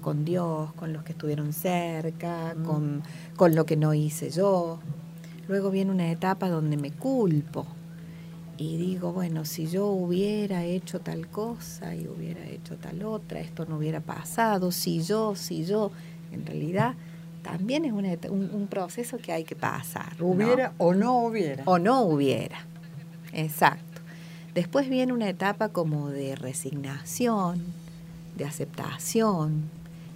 con 0.00 0.24
Dios, 0.24 0.72
con 0.74 0.92
los 0.92 1.02
que 1.02 1.12
estuvieron 1.12 1.52
cerca, 1.52 2.54
con, 2.64 3.02
con 3.36 3.54
lo 3.54 3.66
que 3.66 3.76
no 3.76 3.94
hice 3.94 4.30
yo. 4.30 4.78
Luego 5.48 5.70
viene 5.70 5.90
una 5.90 6.10
etapa 6.10 6.48
donde 6.48 6.76
me 6.76 6.90
culpo 6.92 7.66
y 8.56 8.76
digo, 8.76 9.12
bueno, 9.12 9.46
si 9.46 9.66
yo 9.66 9.86
hubiera 9.86 10.64
hecho 10.64 11.00
tal 11.00 11.28
cosa 11.28 11.94
y 11.94 12.06
hubiera 12.06 12.46
hecho 12.46 12.76
tal 12.76 13.02
otra, 13.04 13.40
esto 13.40 13.64
no 13.64 13.78
hubiera 13.78 14.00
pasado, 14.00 14.70
si 14.70 15.02
yo, 15.02 15.34
si 15.34 15.64
yo, 15.64 15.90
en 16.30 16.44
realidad 16.44 16.94
también 17.42 17.86
es 17.86 17.92
una 17.92 18.10
un, 18.28 18.50
un 18.52 18.66
proceso 18.66 19.16
que 19.16 19.32
hay 19.32 19.44
que 19.44 19.56
pasar. 19.56 20.12
¿no? 20.18 20.26
Hubiera 20.26 20.74
o 20.76 20.92
no 20.92 21.24
hubiera. 21.24 21.62
o 21.64 21.78
no 21.78 22.02
hubiera. 22.02 22.58
Exacto. 23.32 24.02
Después 24.54 24.88
viene 24.90 25.12
una 25.12 25.28
etapa 25.28 25.70
como 25.70 26.10
de 26.10 26.36
resignación, 26.36 27.64
de 28.36 28.44
aceptación, 28.44 29.70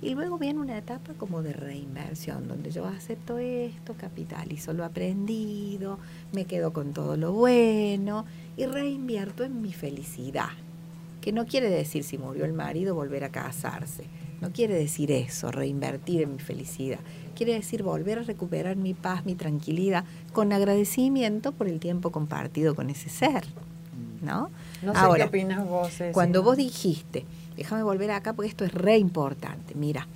y 0.05 0.15
luego 0.15 0.37
viene 0.37 0.61
una 0.61 0.77
etapa 0.77 1.15
como 1.15 1.43
de 1.43 1.55
reinversión, 1.55 2.47
donde 2.47 2.71
yo 2.71 2.85
acepto 2.85 3.39
esto, 3.39 3.95
capitalizo 3.95 4.75
lo 4.75 4.85
aprendido, 4.85 5.99
me 6.33 6.45
quedo 6.45 6.75
con 6.75 6.93
todo 6.93 7.17
lo 7.17 7.33
bueno 7.33 8.27
y 8.59 8.67
reinvierto 8.67 9.45
en 9.45 9.63
mi 9.63 9.73
felicidad. 9.73 10.51
Que 11.23 11.33
no 11.33 11.47
quiere 11.47 11.71
decir 11.71 12.05
si 12.05 12.19
murió 12.19 12.45
el 12.45 12.53
marido 12.53 12.95
volver 12.95 13.25
a 13.25 13.31
casarse. 13.31 14.05
No 14.43 14.53
quiere 14.53 14.75
decir 14.75 15.11
eso, 15.11 15.51
reinvertir 15.51 16.21
en 16.21 16.33
mi 16.33 16.39
felicidad. 16.39 16.99
Quiere 17.35 17.55
decir 17.55 17.83
volver 17.83 18.19
a 18.19 18.23
recuperar 18.25 18.77
mi 18.77 18.93
paz, 18.93 19.25
mi 19.25 19.35
tranquilidad, 19.35 20.05
con 20.35 20.53
agradecimiento 20.53 21.53
por 21.53 21.67
el 21.67 21.81
tiempo 21.81 22.13
compartido 22.13 22.75
con 22.75 22.91
ese 22.91 23.09
ser. 23.09 23.45
¿No? 24.21 24.51
No 24.83 24.93
sé 24.93 24.99
Ahora, 24.99 25.25
qué 25.25 25.29
opinas 25.29 25.67
vos, 25.67 25.93
cuando 26.13 26.43
vos 26.43 26.59
dijiste, 26.59 27.25
déjame 27.57 27.83
volver 27.83 28.11
acá 28.11 28.33
porque 28.33 28.49
esto 28.49 28.65
es 28.65 28.73
re 28.73 28.99
importante. 28.99 29.75
Mira, 29.75 30.07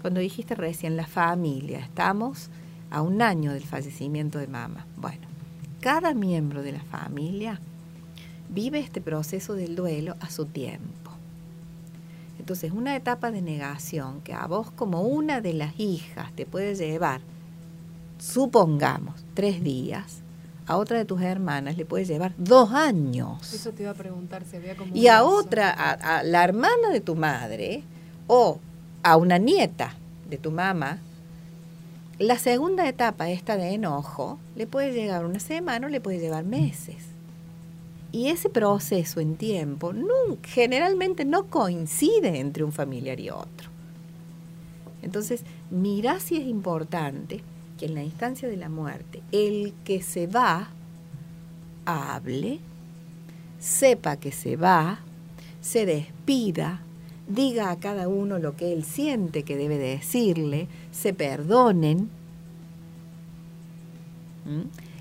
cuando 0.00 0.20
dijiste 0.20 0.54
recién 0.54 0.96
la 0.96 1.06
familia, 1.06 1.78
estamos 1.78 2.50
a 2.90 3.02
un 3.02 3.22
año 3.22 3.52
del 3.52 3.64
fallecimiento 3.64 4.38
de 4.38 4.46
mamá. 4.46 4.86
Bueno, 4.96 5.26
cada 5.80 6.14
miembro 6.14 6.62
de 6.62 6.72
la 6.72 6.82
familia 6.82 7.60
vive 8.48 8.80
este 8.80 9.00
proceso 9.00 9.54
del 9.54 9.76
duelo 9.76 10.16
a 10.20 10.30
su 10.30 10.46
tiempo. 10.46 11.10
Entonces, 12.38 12.72
una 12.72 12.96
etapa 12.96 13.30
de 13.30 13.42
negación 13.42 14.22
que 14.22 14.34
a 14.34 14.46
vos 14.46 14.70
como 14.70 15.02
una 15.02 15.40
de 15.40 15.52
las 15.52 15.78
hijas 15.78 16.32
te 16.32 16.46
puede 16.46 16.74
llevar, 16.74 17.20
supongamos, 18.18 19.24
tres 19.34 19.62
días, 19.62 20.19
a 20.70 20.76
otra 20.76 20.98
de 20.98 21.04
tus 21.04 21.20
hermanas 21.20 21.76
le 21.76 21.84
puede 21.84 22.04
llevar 22.04 22.32
dos 22.38 22.70
años 22.70 23.52
Eso 23.52 23.72
te 23.72 23.82
iba 23.82 23.90
a 23.90 23.94
preguntar 23.94 24.44
si 24.44 24.56
había 24.56 24.76
como 24.76 24.94
y 24.94 25.08
a 25.08 25.24
otra, 25.24 25.68
a, 25.70 26.18
a 26.18 26.22
la 26.22 26.44
hermana 26.44 26.90
de 26.92 27.00
tu 27.00 27.16
madre 27.16 27.82
o 28.28 28.60
a 29.02 29.16
una 29.16 29.38
nieta 29.38 29.94
de 30.28 30.38
tu 30.38 30.52
mamá, 30.52 31.00
la 32.20 32.38
segunda 32.38 32.88
etapa, 32.88 33.30
esta 33.30 33.56
de 33.56 33.74
enojo, 33.74 34.38
le 34.54 34.68
puede 34.68 34.92
llegar 34.92 35.24
una 35.24 35.40
semana 35.40 35.88
o 35.88 35.90
le 35.90 36.00
puede 36.00 36.20
llevar 36.20 36.44
meses. 36.44 37.06
Y 38.12 38.28
ese 38.28 38.48
proceso 38.48 39.18
en 39.18 39.34
tiempo 39.36 39.92
generalmente 40.44 41.24
no 41.24 41.46
coincide 41.46 42.38
entre 42.38 42.62
un 42.62 42.72
familiar 42.72 43.18
y 43.18 43.30
otro. 43.30 43.70
Entonces, 45.02 45.42
mira 45.70 46.20
si 46.20 46.36
es 46.36 46.46
importante 46.46 47.42
que 47.80 47.86
en 47.86 47.94
la 47.94 48.02
instancia 48.04 48.46
de 48.46 48.58
la 48.58 48.68
muerte, 48.68 49.22
el 49.32 49.72
que 49.84 50.02
se 50.02 50.26
va 50.26 50.68
hable, 51.86 52.60
sepa 53.58 54.16
que 54.16 54.32
se 54.32 54.56
va, 54.56 55.00
se 55.62 55.86
despida, 55.86 56.82
diga 57.26 57.70
a 57.70 57.80
cada 57.80 58.06
uno 58.06 58.38
lo 58.38 58.54
que 58.54 58.74
él 58.74 58.84
siente 58.84 59.44
que 59.44 59.56
debe 59.56 59.78
decirle, 59.78 60.68
se 60.92 61.14
perdonen, 61.14 62.10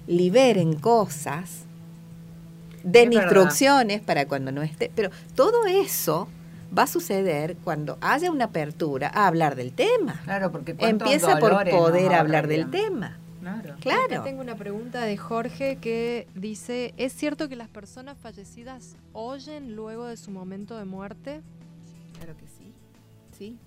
liberen 0.07 0.75
cosas, 0.75 1.65
den 2.83 3.09
Es 3.11 3.19
verdad. 3.19 3.23
instrucciones 3.23 4.01
para 4.01 4.25
cuando 4.25 4.53
no 4.53 4.61
esté. 4.61 4.89
Pero 4.95 5.09
todo 5.35 5.65
eso 5.65 6.29
va 6.77 6.83
a 6.83 6.87
suceder 6.87 7.57
cuando 7.63 7.97
haya 8.01 8.31
una 8.31 8.45
apertura 8.45 9.11
a 9.13 9.27
hablar 9.27 9.55
del 9.55 9.73
tema. 9.73 10.21
Claro, 10.23 10.51
porque 10.51 10.75
Empieza 10.77 11.37
por 11.37 11.69
poder 11.69 12.13
hablar 12.13 12.47
del 12.47 12.69
tema. 12.69 13.17
Claro. 13.41 13.75
Claro. 13.79 14.23
tengo 14.23 14.41
una 14.41 14.55
pregunta 14.55 15.01
de 15.03 15.17
Jorge 15.17 15.77
que 15.77 16.27
dice, 16.35 16.93
¿es 16.97 17.13
cierto 17.13 17.47
que 17.47 17.55
las 17.55 17.69
personas 17.69 18.17
fallecidas 18.17 18.95
oyen 19.13 19.75
luego 19.75 20.05
de 20.05 20.17
su 20.17 20.29
momento 20.29 20.77
de 20.77 20.85
muerte? 20.85 21.41
Claro 22.17 22.35
que 22.37 22.45
sí. 22.47 22.73
sí. 23.37 23.57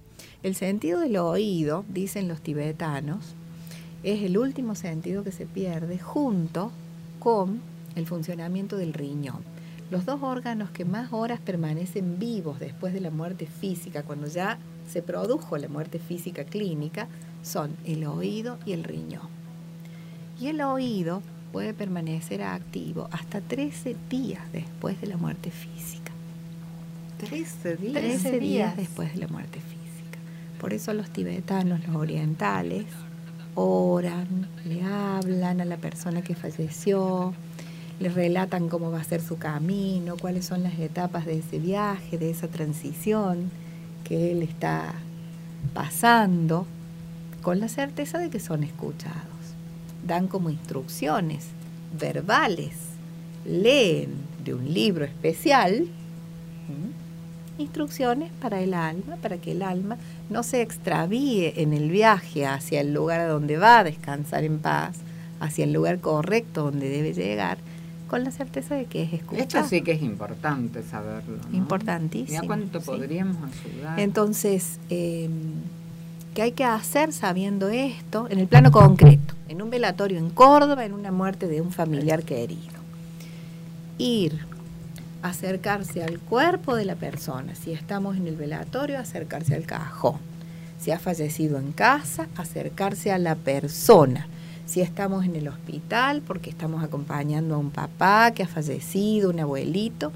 El 0.43 0.55
sentido 0.55 1.01
del 1.01 1.16
oído, 1.16 1.85
dicen 1.89 2.29
los 2.29 2.43
tibetanos, 2.43 3.35
es 4.03 4.23
el 4.23 4.37
último 4.37 4.74
sentido 4.74 5.24
que 5.24 5.33
se 5.33 5.47
pierde 5.47 5.99
junto 5.99 6.70
con 7.19 7.61
el 7.95 8.07
funcionamiento 8.07 8.77
del 8.77 8.93
riñón. 8.93 9.52
Los 9.93 10.06
dos 10.06 10.23
órganos 10.23 10.70
que 10.70 10.86
más 10.86 11.12
horas 11.12 11.39
permanecen 11.39 12.19
vivos 12.19 12.59
después 12.59 12.94
de 12.94 13.02
la 13.02 13.10
muerte 13.10 13.47
física, 13.47 14.02
cuando 14.02 14.27
ya 14.27 14.56
se 14.90 15.02
produjo 15.02 15.59
la 15.59 15.69
muerte 15.69 15.98
física 15.98 16.44
clínica, 16.44 17.09
son 17.43 17.77
el 17.85 18.06
oído 18.06 18.59
y 18.64 18.73
el 18.73 18.85
riñón. 18.85 19.28
Y 20.40 20.47
el 20.47 20.62
oído 20.62 21.20
puede 21.52 21.74
permanecer 21.74 22.43
activo 22.43 23.10
hasta 23.12 23.43
13 23.43 23.94
días 24.09 24.40
después 24.51 24.98
de 24.98 25.09
la 25.09 25.19
muerte 25.19 25.51
física. 25.51 26.10
13 27.19 27.77
días. 27.77 27.93
13 27.93 28.40
días 28.40 28.77
después 28.78 29.12
de 29.12 29.19
la 29.19 29.28
muerte 29.28 29.60
física. 29.60 30.19
Por 30.59 30.73
eso 30.73 30.94
los 30.94 31.10
tibetanos, 31.10 31.86
los 31.86 31.97
orientales, 31.97 32.86
oran, 33.55 34.48
le 34.64 34.82
hablan 34.85 35.60
a 35.60 35.66
la 35.66 35.77
persona 35.77 36.23
que 36.23 36.35
falleció, 36.35 37.35
le 38.03 38.09
relatan 38.09 38.69
cómo 38.69 38.91
va 38.91 39.01
a 39.01 39.05
ser 39.05 39.20
su 39.23 39.39
camino, 39.39 40.16
cuáles 40.20 40.45
son 40.45 40.62
las 40.62 40.79
etapas 40.79 41.24
de 41.24 41.39
ese 41.39 41.59
viaje, 41.59 42.19
de 42.19 42.31
esa 42.31 42.49
transición 42.49 43.51
que 44.05 44.33
él 44.33 44.43
está 44.43 44.95
pasando, 45.73 46.66
con 47.43 47.61
la 47.61 47.69
certeza 47.69 48.19
de 48.19 48.31
que 48.31 48.41
son 48.41 48.65
escuchados. 48.65 49.23
Dan 50.05 50.27
como 50.27 50.51
instrucciones 50.51 51.47
verbales, 51.99 52.74
leen 53.45 54.11
de 54.45 54.55
un 54.55 54.73
libro 54.73 55.05
especial 55.05 55.89
instrucciones 57.59 58.31
para 58.41 58.61
el 58.61 58.74
alma, 58.74 59.16
para 59.16 59.39
que 59.39 59.53
el 59.53 59.62
alma 59.62 59.97
no 60.31 60.43
se 60.43 60.62
extravíe 60.62 61.53
en 61.57 61.73
el 61.73 61.91
viaje 61.91 62.47
hacia 62.47 62.81
el 62.81 62.93
lugar 62.93 63.20
a 63.20 63.29
donde 63.29 63.57
va 63.57 63.81
a 63.81 63.85
descansar 63.85 64.45
en 64.45 64.59
paz, 64.59 64.97
hacia 65.41 65.65
el 65.65 65.73
lugar 65.73 66.01
correcto 66.01 66.65
donde 66.65 66.89
debe 66.89 67.12
llegar, 67.12 67.59
con 68.13 68.25
la 68.25 68.31
certeza 68.31 68.75
de 68.75 68.85
que 68.85 69.05
es 69.05 69.13
Esto 69.15 69.37
escuchado. 69.37 69.69
sí 69.71 69.81
que 69.81 69.93
es 69.93 70.03
importante 70.03 70.83
saberlo. 70.83 71.39
¿no? 71.51 71.57
Importantísimo, 71.57 72.43
Mira 72.43 72.47
cuánto 72.47 72.81
sí. 72.81 72.85
podríamos 72.85 73.39
ayudar. 73.65 73.99
Entonces, 73.99 74.81
eh, 74.91 75.31
¿qué 76.35 76.43
hay 76.43 76.53
que 76.53 76.67
hacer 76.67 77.15
sabiendo 77.15 77.71
esto 77.71 78.27
en 78.29 78.39
el 78.39 78.49
plano 78.49 78.71
concreto? 78.71 79.33
En 79.49 79.63
un 79.63 79.71
velatorio 79.71 80.19
en 80.19 80.29
Córdoba, 80.29 80.85
en 80.85 80.93
una 80.93 81.11
muerte 81.11 81.49
de 81.49 81.63
un 81.63 81.73
familiar 81.73 82.23
querido. 82.23 82.83
Ir, 83.97 84.41
acercarse 85.23 86.05
al 86.05 86.19
cuerpo 86.19 86.77
de 86.77 86.85
la 86.85 86.97
persona. 86.97 87.55
Si 87.55 87.73
estamos 87.73 88.19
en 88.19 88.27
el 88.27 88.37
velatorio, 88.37 88.99
acercarse 88.99 89.55
al 89.55 89.65
cajón. 89.65 90.19
Si 90.79 90.91
ha 90.91 90.99
fallecido 90.99 91.59
en 91.59 91.73
casa, 91.73 92.29
acercarse 92.37 93.11
a 93.11 93.17
la 93.17 93.37
persona. 93.37 94.27
Si 94.67 94.81
estamos 94.81 95.25
en 95.25 95.37
el 95.37 95.49
hospital, 95.49 96.23
porque 96.27 96.51
estamos 96.51 96.83
acompañando 96.83 97.55
a 97.55 97.59
un 97.59 97.71
papá 97.71 98.31
que 98.33 98.43
ha 98.43 98.49
fallecido, 98.49 99.31
un 99.31 99.41
abuelito, 99.41 100.13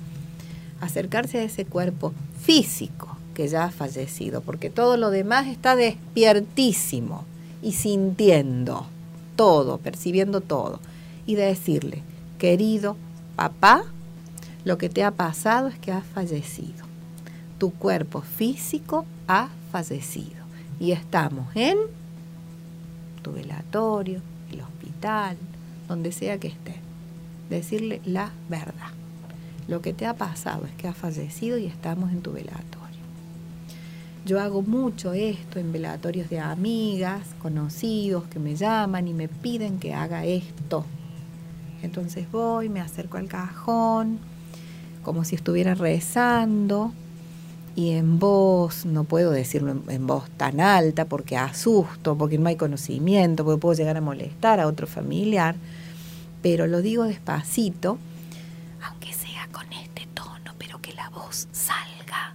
acercarse 0.81 1.39
a 1.39 1.43
ese 1.43 1.65
cuerpo 1.65 2.13
físico 2.41 3.17
que 3.35 3.49
ya 3.49 3.65
ha 3.65 3.71
fallecido, 3.71 4.41
porque 4.41 4.71
todo 4.71 4.97
lo 4.97 5.11
demás 5.11 5.47
está 5.47 5.77
despiertísimo 5.77 7.25
y 7.63 7.73
sintiendo 7.73 8.87
todo, 9.37 9.79
percibiendo 9.79 10.41
todo, 10.41 10.81
y 11.27 11.35
decirle, 11.35 12.03
querido 12.39 12.97
papá, 13.35 13.85
lo 14.65 14.79
que 14.79 14.89
te 14.89 15.05
ha 15.05 15.11
pasado 15.11 15.69
es 15.69 15.79
que 15.79 15.93
has 15.93 16.05
fallecido. 16.05 16.85
Tu 17.59 17.73
cuerpo 17.73 18.23
físico 18.23 19.05
ha 19.29 19.49
fallecido. 19.71 20.45
Y 20.81 20.93
estamos 20.93 21.47
en 21.55 21.79
tu 23.23 23.33
velatorio, 23.33 24.17
el 24.17 24.36
hospital, 24.97 25.37
donde 25.89 26.13
sea 26.13 26.39
que 26.39 26.49
esté. 26.49 26.75
Decirle 27.51 28.01
la 28.05 28.33
verdad. 28.49 28.91
Lo 29.69 29.83
que 29.83 29.93
te 29.93 30.07
ha 30.07 30.15
pasado 30.15 30.65
es 30.67 30.73
que 30.75 30.89
has 30.89 30.97
fallecido 30.97 31.59
y 31.59 31.67
estamos 31.67 32.13
en 32.13 32.23
tu 32.23 32.33
velatorio. 32.33 32.77
Yo 34.25 34.41
hago 34.41 34.63
mucho 34.63 35.13
esto 35.13 35.59
en 35.59 35.73
velatorios 35.73 36.29
de 36.31 36.41
amigas, 36.41 37.23
conocidos 37.41 38.25
que 38.25 38.39
me 38.39 38.57
llaman 38.57 39.07
y 39.07 39.15
me 39.15 39.29
piden 39.29 39.79
que 39.79 39.95
haga 39.95 40.25
esto. 40.25 40.85
Entonces 41.83 42.31
voy, 42.33 42.69
me 42.69 42.81
acerco 42.81 43.19
al 43.19 43.29
cajón, 43.29 44.19
como 45.03 45.25
si 45.25 45.37
estuviera 45.37 45.75
rezando 45.75 46.93
y 47.77 47.91
en 47.91 48.19
voz, 48.19 48.87
no 48.87 49.05
puedo 49.05 49.31
decirlo 49.31 49.83
en, 49.89 50.07
voz 50.07 50.31
tan 50.31 50.61
alta 50.61 51.05
porque 51.05 51.37
asusto, 51.37 52.17
porque 52.17 52.39
no 52.39 52.49
hay 52.49 52.57
conocimiento, 52.57 53.45
porque 53.45 53.61
puedo 53.61 53.75
llegar 53.75 53.99
a 53.99 54.01
molestar 54.01 54.61
a 54.61 54.67
otro 54.67 54.87
familiar, 54.87 55.57
pero 56.41 56.67
lo 56.67 56.81
digo 56.81 57.05
despacito, 57.05 57.99
aunque 58.83 59.13
sea 59.13 59.47
con 59.53 59.71
este 59.75 60.09
tono, 60.15 60.55
pero 60.57 60.81
que 60.81 60.95
la 60.95 61.11
voz 61.11 61.49
salga. 61.53 62.35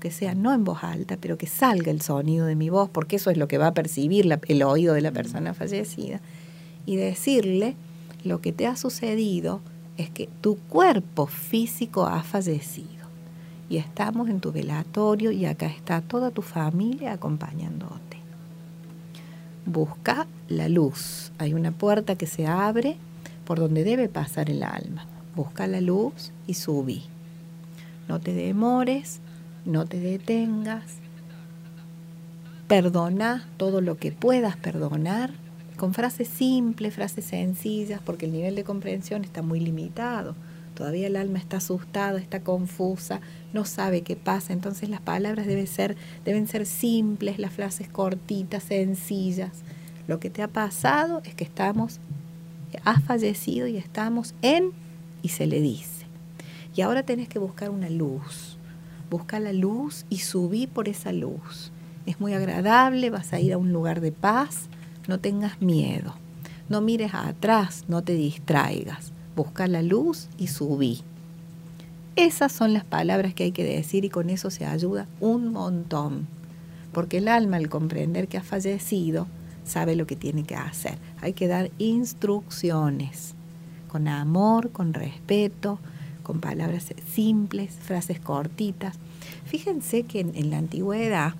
Que 0.00 0.10
sea 0.10 0.34
no 0.34 0.52
en 0.52 0.64
voz 0.64 0.82
alta, 0.82 1.16
pero 1.20 1.38
que 1.38 1.46
salga 1.46 1.92
el 1.92 2.02
sonido 2.02 2.44
de 2.44 2.56
mi 2.56 2.68
voz, 2.68 2.90
porque 2.90 3.16
eso 3.16 3.30
es 3.30 3.36
lo 3.36 3.46
que 3.46 3.58
va 3.58 3.68
a 3.68 3.74
percibir 3.74 4.40
el 4.48 4.62
oído 4.64 4.92
de 4.92 5.02
la 5.02 5.12
persona 5.12 5.54
fallecida. 5.54 6.20
Y 6.84 6.96
decirle, 6.96 7.76
lo 8.24 8.40
que 8.40 8.52
te 8.52 8.66
ha 8.66 8.74
sucedido 8.74 9.60
es 9.96 10.10
que 10.10 10.28
tu 10.40 10.56
cuerpo 10.56 11.26
físico 11.26 12.06
ha 12.06 12.24
fallecido. 12.24 12.97
Y 13.70 13.76
estamos 13.76 14.28
en 14.28 14.40
tu 14.40 14.52
velatorio 14.52 15.30
y 15.30 15.44
acá 15.44 15.66
está 15.66 16.00
toda 16.00 16.30
tu 16.30 16.42
familia 16.42 17.12
acompañándote. 17.12 18.18
Busca 19.66 20.26
la 20.48 20.68
luz. 20.68 21.32
Hay 21.38 21.52
una 21.52 21.72
puerta 21.72 22.16
que 22.16 22.26
se 22.26 22.46
abre 22.46 22.96
por 23.44 23.58
donde 23.58 23.84
debe 23.84 24.08
pasar 24.08 24.48
el 24.48 24.62
alma. 24.62 25.06
Busca 25.36 25.66
la 25.66 25.80
luz 25.80 26.32
y 26.46 26.54
subí. 26.54 27.02
No 28.08 28.20
te 28.20 28.32
demores, 28.32 29.20
no 29.66 29.84
te 29.84 30.00
detengas. 30.00 30.84
Perdona 32.66 33.46
todo 33.58 33.80
lo 33.82 33.98
que 33.98 34.12
puedas 34.12 34.56
perdonar 34.56 35.30
con 35.76 35.94
frases 35.94 36.28
simples, 36.28 36.94
frases 36.94 37.26
sencillas, 37.26 38.00
porque 38.04 38.26
el 38.26 38.32
nivel 38.32 38.54
de 38.54 38.64
comprensión 38.64 39.24
está 39.24 39.42
muy 39.42 39.60
limitado. 39.60 40.34
Todavía 40.78 41.08
el 41.08 41.16
alma 41.16 41.40
está 41.40 41.56
asustada, 41.56 42.20
está 42.20 42.44
confusa, 42.44 43.20
no 43.52 43.64
sabe 43.64 44.02
qué 44.02 44.14
pasa. 44.14 44.52
Entonces 44.52 44.88
las 44.88 45.00
palabras 45.00 45.48
deben 45.48 45.66
ser, 45.66 45.96
deben 46.24 46.46
ser 46.46 46.66
simples, 46.66 47.40
las 47.40 47.52
frases 47.52 47.88
cortitas, 47.88 48.62
sencillas. 48.62 49.64
Lo 50.06 50.20
que 50.20 50.30
te 50.30 50.40
ha 50.40 50.46
pasado 50.46 51.20
es 51.24 51.34
que 51.34 51.42
estamos, 51.42 51.98
has 52.84 53.02
fallecido 53.02 53.66
y 53.66 53.76
estamos 53.76 54.36
en, 54.40 54.70
y 55.20 55.30
se 55.30 55.48
le 55.48 55.60
dice. 55.60 56.06
Y 56.76 56.82
ahora 56.82 57.02
tenés 57.02 57.28
que 57.28 57.40
buscar 57.40 57.70
una 57.70 57.90
luz. 57.90 58.56
Busca 59.10 59.40
la 59.40 59.52
luz 59.52 60.06
y 60.08 60.18
subí 60.18 60.68
por 60.68 60.88
esa 60.88 61.10
luz. 61.10 61.72
Es 62.06 62.20
muy 62.20 62.34
agradable, 62.34 63.10
vas 63.10 63.32
a 63.32 63.40
ir 63.40 63.52
a 63.52 63.58
un 63.58 63.72
lugar 63.72 64.00
de 64.00 64.12
paz, 64.12 64.68
no 65.08 65.18
tengas 65.18 65.60
miedo. 65.60 66.14
No 66.68 66.80
mires 66.82 67.14
atrás, 67.14 67.84
no 67.88 68.04
te 68.04 68.12
distraigas. 68.12 69.12
Busca 69.38 69.68
la 69.68 69.82
luz 69.82 70.28
y 70.36 70.48
subí. 70.48 71.02
Esas 72.16 72.50
son 72.50 72.72
las 72.72 72.82
palabras 72.82 73.34
que 73.34 73.44
hay 73.44 73.52
que 73.52 73.62
decir 73.62 74.04
y 74.04 74.08
con 74.08 74.30
eso 74.30 74.50
se 74.50 74.66
ayuda 74.66 75.06
un 75.20 75.52
montón. 75.52 76.26
Porque 76.92 77.18
el 77.18 77.28
alma 77.28 77.58
al 77.58 77.68
comprender 77.68 78.26
que 78.26 78.36
ha 78.36 78.42
fallecido 78.42 79.28
sabe 79.64 79.94
lo 79.94 80.08
que 80.08 80.16
tiene 80.16 80.42
que 80.42 80.56
hacer. 80.56 80.98
Hay 81.20 81.34
que 81.34 81.46
dar 81.46 81.70
instrucciones 81.78 83.34
con 83.86 84.08
amor, 84.08 84.72
con 84.72 84.92
respeto, 84.92 85.78
con 86.24 86.40
palabras 86.40 86.86
simples, 87.14 87.70
frases 87.80 88.18
cortitas. 88.18 88.96
Fíjense 89.44 90.02
que 90.02 90.18
en, 90.18 90.50
la 90.50 90.58
antigüedad, 90.58 91.34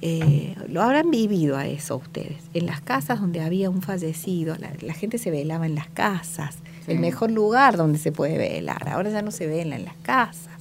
eh, 0.00 0.56
lo 0.70 0.80
habrán 0.80 1.10
vivido 1.10 1.58
a 1.58 1.66
eso 1.66 1.98
ustedes. 1.98 2.38
En 2.54 2.64
las 2.64 2.80
casas 2.80 3.20
donde 3.20 3.42
había 3.42 3.68
un 3.68 3.82
fallecido, 3.82 4.56
la 4.80 4.94
gente 4.94 5.18
se 5.18 5.30
velaba 5.30 5.66
en 5.66 5.74
las 5.74 5.88
casas, 5.88 6.56
el 6.86 6.96
Sí. 6.96 7.00
mejor 7.00 7.30
lugar 7.30 7.76
donde 7.76 7.98
se 7.98 8.12
puede 8.12 8.36
velar. 8.38 8.88
Ahora 8.88 9.10
ya 9.10 9.22
no 9.22 9.30
se 9.30 9.46
vela 9.46 9.76
en 9.76 9.84
las 9.84 9.96
casas. 10.02 10.52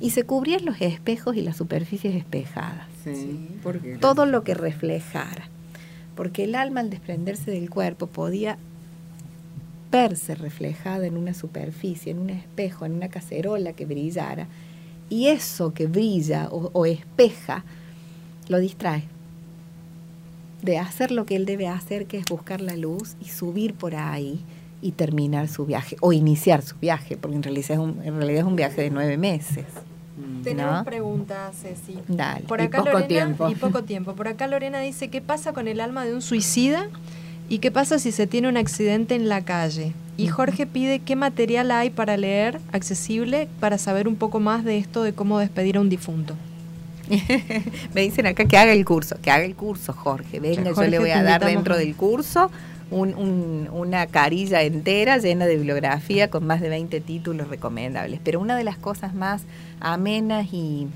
Y 0.00 0.10
se 0.10 0.24
cubrían 0.24 0.64
los 0.64 0.80
espejos 0.80 1.36
y 1.36 1.42
las 1.42 1.56
superficies 1.58 2.14
espejadas 2.14 2.86
Sí, 3.04 3.48
porque 3.62 3.96
todo 3.98 4.24
lo 4.26 4.44
que 4.44 4.54
reflejara. 4.54 5.48
Porque 6.14 6.44
el 6.44 6.54
alma 6.54 6.80
al 6.80 6.90
desprenderse 6.90 7.50
del 7.50 7.68
cuerpo 7.70 8.06
podía 8.06 8.58
verse 9.90 10.34
reflejada 10.34 11.06
en 11.06 11.16
una 11.16 11.34
superficie, 11.34 12.12
en 12.12 12.18
un 12.18 12.30
espejo, 12.30 12.84
en 12.86 12.92
una 12.92 13.08
cacerola 13.08 13.72
que 13.72 13.86
brillara. 13.86 14.46
Y 15.08 15.26
eso 15.28 15.72
que 15.74 15.86
brilla 15.86 16.48
o, 16.50 16.70
o 16.72 16.86
espeja 16.86 17.64
lo 18.48 18.58
distrae 18.58 19.04
de 20.62 20.78
hacer 20.78 21.10
lo 21.10 21.24
que 21.26 21.36
él 21.36 21.46
debe 21.46 21.68
hacer, 21.68 22.06
que 22.06 22.18
es 22.18 22.26
buscar 22.26 22.60
la 22.60 22.76
luz 22.76 23.16
y 23.20 23.26
subir 23.30 23.74
por 23.74 23.94
ahí 23.96 24.40
y 24.82 24.92
terminar 24.92 25.48
su 25.48 25.66
viaje, 25.66 25.96
o 26.00 26.12
iniciar 26.12 26.62
su 26.62 26.76
viaje, 26.76 27.16
porque 27.16 27.36
en 27.36 27.42
realidad 27.42 27.70
es 27.70 27.78
un, 27.78 28.00
en 28.02 28.16
realidad 28.16 28.40
es 28.40 28.46
un 28.46 28.56
viaje 28.56 28.82
de 28.82 28.90
nueve 28.90 29.16
meses. 29.16 29.66
Tenemos 30.42 30.78
¿no? 30.78 30.84
preguntas, 30.84 31.56
Ceci. 31.60 31.98
Dale. 32.08 32.44
Por 32.46 32.60
Y 32.60 32.64
acá 32.64 32.78
poco 32.78 32.90
Lorena, 32.92 33.08
tiempo. 33.08 33.48
Y 33.48 33.54
poco 33.54 33.84
tiempo. 33.84 34.14
Por 34.14 34.28
acá 34.28 34.46
Lorena 34.46 34.80
dice, 34.80 35.08
¿qué 35.08 35.20
pasa 35.20 35.52
con 35.52 35.68
el 35.68 35.80
alma 35.80 36.04
de 36.04 36.14
un 36.14 36.22
suicida? 36.22 36.88
¿Y 37.48 37.58
qué 37.58 37.70
pasa 37.70 37.98
si 37.98 38.12
se 38.12 38.26
tiene 38.26 38.48
un 38.48 38.56
accidente 38.56 39.14
en 39.14 39.28
la 39.28 39.44
calle? 39.44 39.92
Y 40.16 40.28
Jorge 40.28 40.66
pide 40.66 41.00
qué 41.00 41.16
material 41.16 41.70
hay 41.70 41.90
para 41.90 42.16
leer, 42.16 42.60
accesible, 42.72 43.48
para 43.58 43.78
saber 43.78 44.08
un 44.08 44.16
poco 44.16 44.40
más 44.40 44.64
de 44.64 44.78
esto 44.78 45.02
de 45.02 45.12
cómo 45.12 45.38
despedir 45.38 45.76
a 45.76 45.80
un 45.80 45.88
difunto. 45.88 46.36
Me 47.94 48.02
dicen 48.02 48.26
acá 48.26 48.44
que 48.44 48.56
haga 48.56 48.72
el 48.72 48.84
curso, 48.84 49.16
que 49.20 49.30
haga 49.30 49.44
el 49.44 49.56
curso, 49.56 49.92
Jorge. 49.92 50.38
Venga, 50.38 50.62
yo 50.62 50.74
Jorge, 50.74 50.90
le 50.90 50.98
voy 51.00 51.10
a 51.10 51.22
dar 51.22 51.42
invitamos 51.42 51.54
dentro 51.54 51.76
del 51.76 51.96
curso 51.96 52.50
un- 52.90 53.14
un- 53.14 53.68
una 53.72 54.06
carilla 54.06 54.62
entera 54.62 55.18
llena 55.18 55.46
de 55.46 55.56
bibliografía 55.56 56.28
con 56.30 56.46
más 56.46 56.60
de 56.60 56.68
20 56.68 57.00
títulos 57.00 57.48
recomendables. 57.48 58.20
Pero 58.24 58.40
una 58.40 58.56
de 58.56 58.64
las 58.64 58.76
cosas 58.78 59.14
más 59.14 59.42
amenas 59.80 60.52
y, 60.52 60.88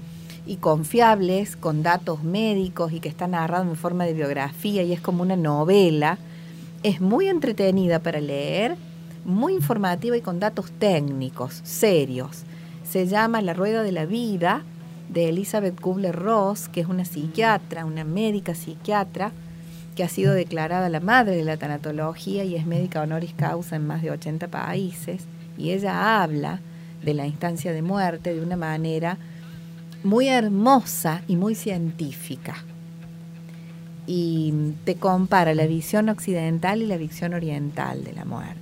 y 0.47 0.57
confiables, 0.57 1.57
con 1.57 1.83
datos 1.83 2.23
médicos 2.23 2.93
y 2.93 3.01
que 3.01 3.09
está 3.09 3.27
narrado 3.29 3.65
en 3.71 3.77
forma 3.77 4.05
de 4.05 4.12
biografía 4.15 4.83
y 4.83 4.93
es 4.93 5.01
como 5.01 5.23
una 5.23 5.37
novela, 5.37 6.19
es 6.83 7.01
muy 7.01 7.29
entretenida 7.29 7.99
para 8.01 8.21
leer, 8.21 8.77
muy 9.25 9.55
informativa 9.55 10.16
y 10.16 10.21
con 10.21 10.39
datos 10.41 10.71
técnicos, 10.79 11.61
serios. 11.65 12.43
Se 12.87 13.07
llama 13.07 13.41
La 13.41 13.55
Rueda 13.55 13.83
de 13.83 13.93
la 13.93 14.05
Vida 14.05 14.62
de 15.09 15.31
Elizabeth 15.31 15.81
Kubler-Ross, 15.81 16.69
que 16.69 16.81
es 16.81 16.87
una 16.89 17.05
psiquiatra, 17.07 17.85
una 17.87 18.05
médica 18.05 18.55
psiquiatra, 18.55 19.33
que 19.95 20.05
ha 20.05 20.09
sido 20.09 20.35
declarada 20.35 20.89
la 20.89 21.01
madre 21.01 21.37
de 21.37 21.45
la 21.45 21.57
tanatología 21.57 22.45
y 22.45 22.57
es 22.57 22.66
médica 22.66 23.03
honoris 23.03 23.35
causa 23.35 23.77
en 23.77 23.87
más 23.87 24.03
de 24.03 24.11
80 24.11 24.49
países. 24.49 25.23
Y 25.57 25.71
ella 25.71 26.23
habla 26.23 26.61
de 27.03 27.15
la 27.15 27.27
instancia 27.27 27.73
de 27.73 27.83
muerte 27.83 28.35
de 28.35 28.41
una 28.41 28.57
manera 28.57 29.19
muy 30.03 30.29
hermosa 30.29 31.23
y 31.29 31.37
muy 31.37 31.55
científica. 31.55 32.57
Y 34.07 34.53
te 34.85 34.97
compara 34.97 35.55
la 35.55 35.66
visión 35.66 36.09
occidental 36.09 36.83
y 36.83 36.87
la 36.87 36.97
visión 36.97 37.33
oriental 37.33 38.05
de 38.05 38.12
la 38.12 38.25
muerte. 38.25 38.61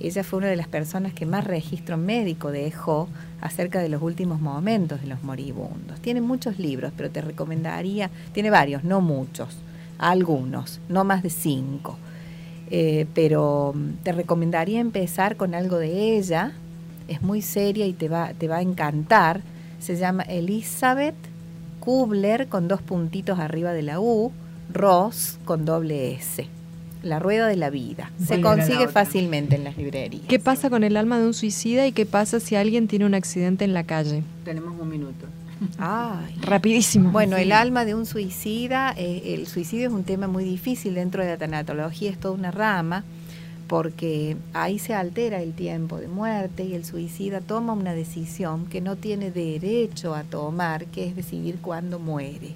Ella 0.00 0.22
fue 0.22 0.38
una 0.38 0.48
de 0.48 0.56
las 0.56 0.68
personas 0.68 1.12
que 1.12 1.26
más 1.26 1.44
registro 1.44 1.96
médico 1.96 2.50
dejó 2.50 3.08
acerca 3.40 3.80
de 3.80 3.88
los 3.88 4.00
últimos 4.02 4.40
momentos 4.40 5.00
de 5.00 5.08
los 5.08 5.22
moribundos. 5.22 6.00
Tiene 6.00 6.20
muchos 6.20 6.58
libros, 6.58 6.92
pero 6.96 7.10
te 7.10 7.20
recomendaría, 7.20 8.10
tiene 8.32 8.50
varios, 8.50 8.84
no 8.84 9.00
muchos, 9.00 9.58
algunos, 9.98 10.80
no 10.88 11.04
más 11.04 11.22
de 11.22 11.30
cinco. 11.30 11.98
Eh, 12.70 13.06
pero 13.14 13.72
mm, 13.74 14.02
te 14.02 14.12
recomendaría 14.12 14.80
empezar 14.80 15.36
con 15.36 15.54
algo 15.54 15.78
de 15.78 16.16
ella, 16.16 16.52
es 17.08 17.22
muy 17.22 17.42
seria 17.42 17.86
y 17.86 17.92
te 17.92 18.08
va, 18.08 18.32
te 18.34 18.48
va 18.48 18.58
a 18.58 18.62
encantar. 18.62 19.40
Se 19.80 19.96
llama 19.96 20.22
Elizabeth 20.24 21.14
Kubler 21.80 22.48
con 22.48 22.68
dos 22.68 22.82
puntitos 22.82 23.38
arriba 23.38 23.72
de 23.72 23.82
la 23.82 24.00
U, 24.00 24.32
Ross 24.72 25.38
con 25.44 25.64
doble 25.64 26.12
S. 26.12 26.46
La 27.02 27.18
rueda 27.20 27.46
de 27.46 27.56
la 27.56 27.70
vida. 27.70 28.10
Se 28.18 28.26
¿Cuál 28.26 28.40
era 28.40 28.40
la 28.40 28.56
consigue 28.56 28.88
fácilmente 28.88 29.54
en 29.54 29.64
las 29.64 29.76
librerías. 29.76 30.26
¿Qué 30.28 30.38
pasa 30.38 30.68
con 30.68 30.82
el 30.82 30.96
alma 30.96 31.18
de 31.18 31.26
un 31.26 31.34
suicida 31.34 31.86
y 31.86 31.92
qué 31.92 32.06
pasa 32.06 32.40
si 32.40 32.56
alguien 32.56 32.88
tiene 32.88 33.06
un 33.06 33.14
accidente 33.14 33.64
en 33.64 33.72
la 33.72 33.84
calle? 33.84 34.22
tenemos 34.44 34.78
un 34.78 34.88
minuto. 34.88 35.26
Ay. 35.78 36.36
Rapidísimo. 36.40 37.10
Bueno, 37.10 37.36
el 37.36 37.52
alma 37.52 37.84
de 37.84 37.94
un 37.94 38.06
suicida, 38.06 38.94
eh, 38.96 39.34
el 39.34 39.46
suicidio 39.46 39.88
es 39.88 39.92
un 39.92 40.04
tema 40.04 40.26
muy 40.28 40.44
difícil 40.44 40.94
dentro 40.94 41.22
de 41.22 41.30
la 41.30 41.36
tanatología, 41.36 42.10
es 42.10 42.18
toda 42.18 42.34
una 42.34 42.50
rama, 42.50 43.04
porque 43.66 44.36
ahí 44.54 44.78
se 44.78 44.94
altera 44.94 45.42
el 45.42 45.52
tiempo 45.52 45.98
de 45.98 46.08
muerte 46.08 46.64
y 46.64 46.74
el 46.74 46.84
suicida 46.84 47.40
toma 47.40 47.74
una 47.74 47.92
decisión 47.92 48.66
que 48.66 48.80
no 48.80 48.96
tiene 48.96 49.30
derecho 49.30 50.14
a 50.14 50.24
tomar, 50.24 50.86
que 50.86 51.06
es 51.06 51.16
decidir 51.16 51.58
cuándo 51.60 51.98
muere. 51.98 52.54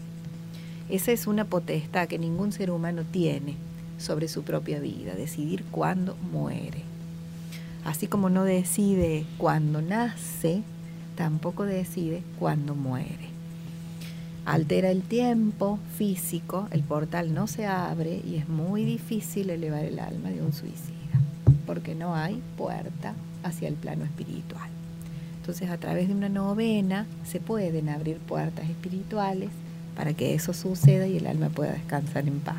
Esa 0.88 1.12
es 1.12 1.26
una 1.26 1.44
potestad 1.44 2.08
que 2.08 2.18
ningún 2.18 2.52
ser 2.52 2.70
humano 2.70 3.02
tiene 3.10 3.56
sobre 3.98 4.28
su 4.28 4.42
propia 4.42 4.80
vida, 4.80 5.14
decidir 5.14 5.64
cuándo 5.70 6.16
muere. 6.32 6.82
Así 7.84 8.06
como 8.06 8.30
no 8.30 8.44
decide 8.44 9.24
cuándo 9.38 9.82
nace, 9.82 10.62
tampoco 11.16 11.64
decide 11.64 12.22
cuándo 12.38 12.74
muere. 12.74 13.30
Altera 14.44 14.90
el 14.90 15.02
tiempo 15.02 15.78
físico, 15.96 16.66
el 16.72 16.82
portal 16.82 17.32
no 17.32 17.46
se 17.46 17.66
abre 17.66 18.20
y 18.26 18.36
es 18.36 18.48
muy 18.48 18.84
difícil 18.84 19.50
elevar 19.50 19.84
el 19.84 20.00
alma 20.00 20.30
de 20.30 20.42
un 20.42 20.52
suicida, 20.52 21.20
porque 21.64 21.94
no 21.94 22.16
hay 22.16 22.42
puerta 22.56 23.14
hacia 23.44 23.68
el 23.68 23.74
plano 23.74 24.04
espiritual. 24.04 24.68
Entonces, 25.36 25.70
a 25.70 25.78
través 25.78 26.08
de 26.08 26.14
una 26.14 26.28
novena 26.28 27.06
se 27.24 27.40
pueden 27.40 27.88
abrir 27.88 28.18
puertas 28.18 28.68
espirituales 28.68 29.50
para 29.96 30.12
que 30.12 30.34
eso 30.34 30.52
suceda 30.52 31.06
y 31.06 31.18
el 31.18 31.26
alma 31.26 31.48
pueda 31.48 31.72
descansar 31.72 32.26
en 32.26 32.40
paz. 32.40 32.56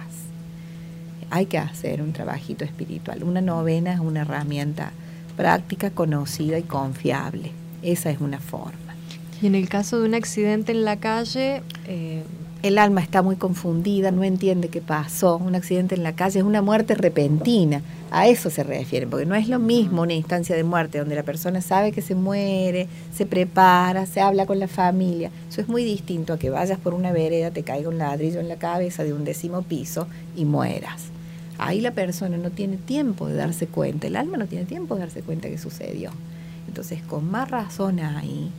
Hay 1.30 1.48
que 1.48 1.58
hacer 1.58 2.02
un 2.02 2.14
trabajito 2.14 2.64
espiritual. 2.64 3.24
Una 3.24 3.42
novena 3.42 3.94
es 3.94 4.00
una 4.00 4.22
herramienta 4.22 4.92
práctica, 5.36 5.90
conocida 5.90 6.60
y 6.60 6.64
confiable. 6.64 7.52
Esa 7.84 8.10
es 8.10 8.20
una 8.22 8.40
forma. 8.40 8.96
Y 9.42 9.48
en 9.48 9.56
el 9.56 9.68
caso 9.68 10.00
de 10.00 10.08
un 10.08 10.16
accidente 10.16 10.72
en 10.72 10.86
la 10.86 10.98
calle, 10.98 11.62
eh, 11.88 12.24
El 12.64 12.78
alma 12.78 13.02
está 13.02 13.22
muy 13.22 13.36
confundida, 13.36 14.12
no 14.12 14.24
entiende 14.24 14.70
qué 14.70 14.80
pasó. 14.80 15.36
Un 15.36 15.54
accidente 15.54 15.96
en 15.96 16.04
la 16.04 16.14
calle 16.16 16.40
es 16.40 16.46
una 16.46 16.62
muerte 16.62 16.96
repentina. 16.96 17.82
A 18.10 18.30
eso 18.30 18.50
se 18.50 18.64
refiere, 18.64 19.06
porque 19.06 19.26
no 19.26 19.36
es 19.36 19.50
lo 19.50 19.60
mismo 19.60 20.04
una 20.04 20.14
instancia 20.14 20.56
de 20.56 20.64
muerte 20.64 20.98
donde 20.98 21.16
la 21.16 21.24
persona 21.24 21.60
sabe 21.60 21.92
que 21.92 22.02
se 22.02 22.16
muere, 22.16 22.88
se 23.14 23.26
prepara, 23.26 24.06
se 24.06 24.22
habla 24.22 24.46
con 24.46 24.60
la 24.60 24.70
familia. 24.70 25.30
Eso 25.50 25.60
es 25.60 25.68
muy 25.68 25.84
distinto 25.84 26.32
a 26.32 26.40
que 26.40 26.50
vayas 26.50 26.80
por 26.80 26.94
una 26.94 27.12
vereda, 27.12 27.52
te 27.52 27.64
caiga 27.64 27.90
un 27.90 27.98
ladrillo 27.98 28.40
en 28.40 28.48
la 28.48 28.56
cabeza 28.56 29.04
de 29.04 29.12
un 29.12 29.26
décimo 29.26 29.64
piso 29.64 30.08
y 30.34 30.46
mueras. 30.46 31.08
Ahí 31.58 31.82
la 31.82 31.92
persona 31.92 32.38
no 32.38 32.50
tiene 32.50 32.78
tiempo 32.78 33.28
de 33.28 33.36
darse 33.36 33.68
cuenta, 33.68 34.08
el 34.08 34.16
alma 34.16 34.38
no 34.38 34.48
tiene 34.48 34.64
tiempo 34.64 34.96
de 34.96 35.02
darse 35.02 35.22
cuenta 35.22 35.50
que 35.50 35.58
sucedió. 35.58 36.12
Entonces, 36.68 37.02
con 37.04 37.30
más 37.30 37.50
razón 37.50 38.00
ahí, 38.00 38.52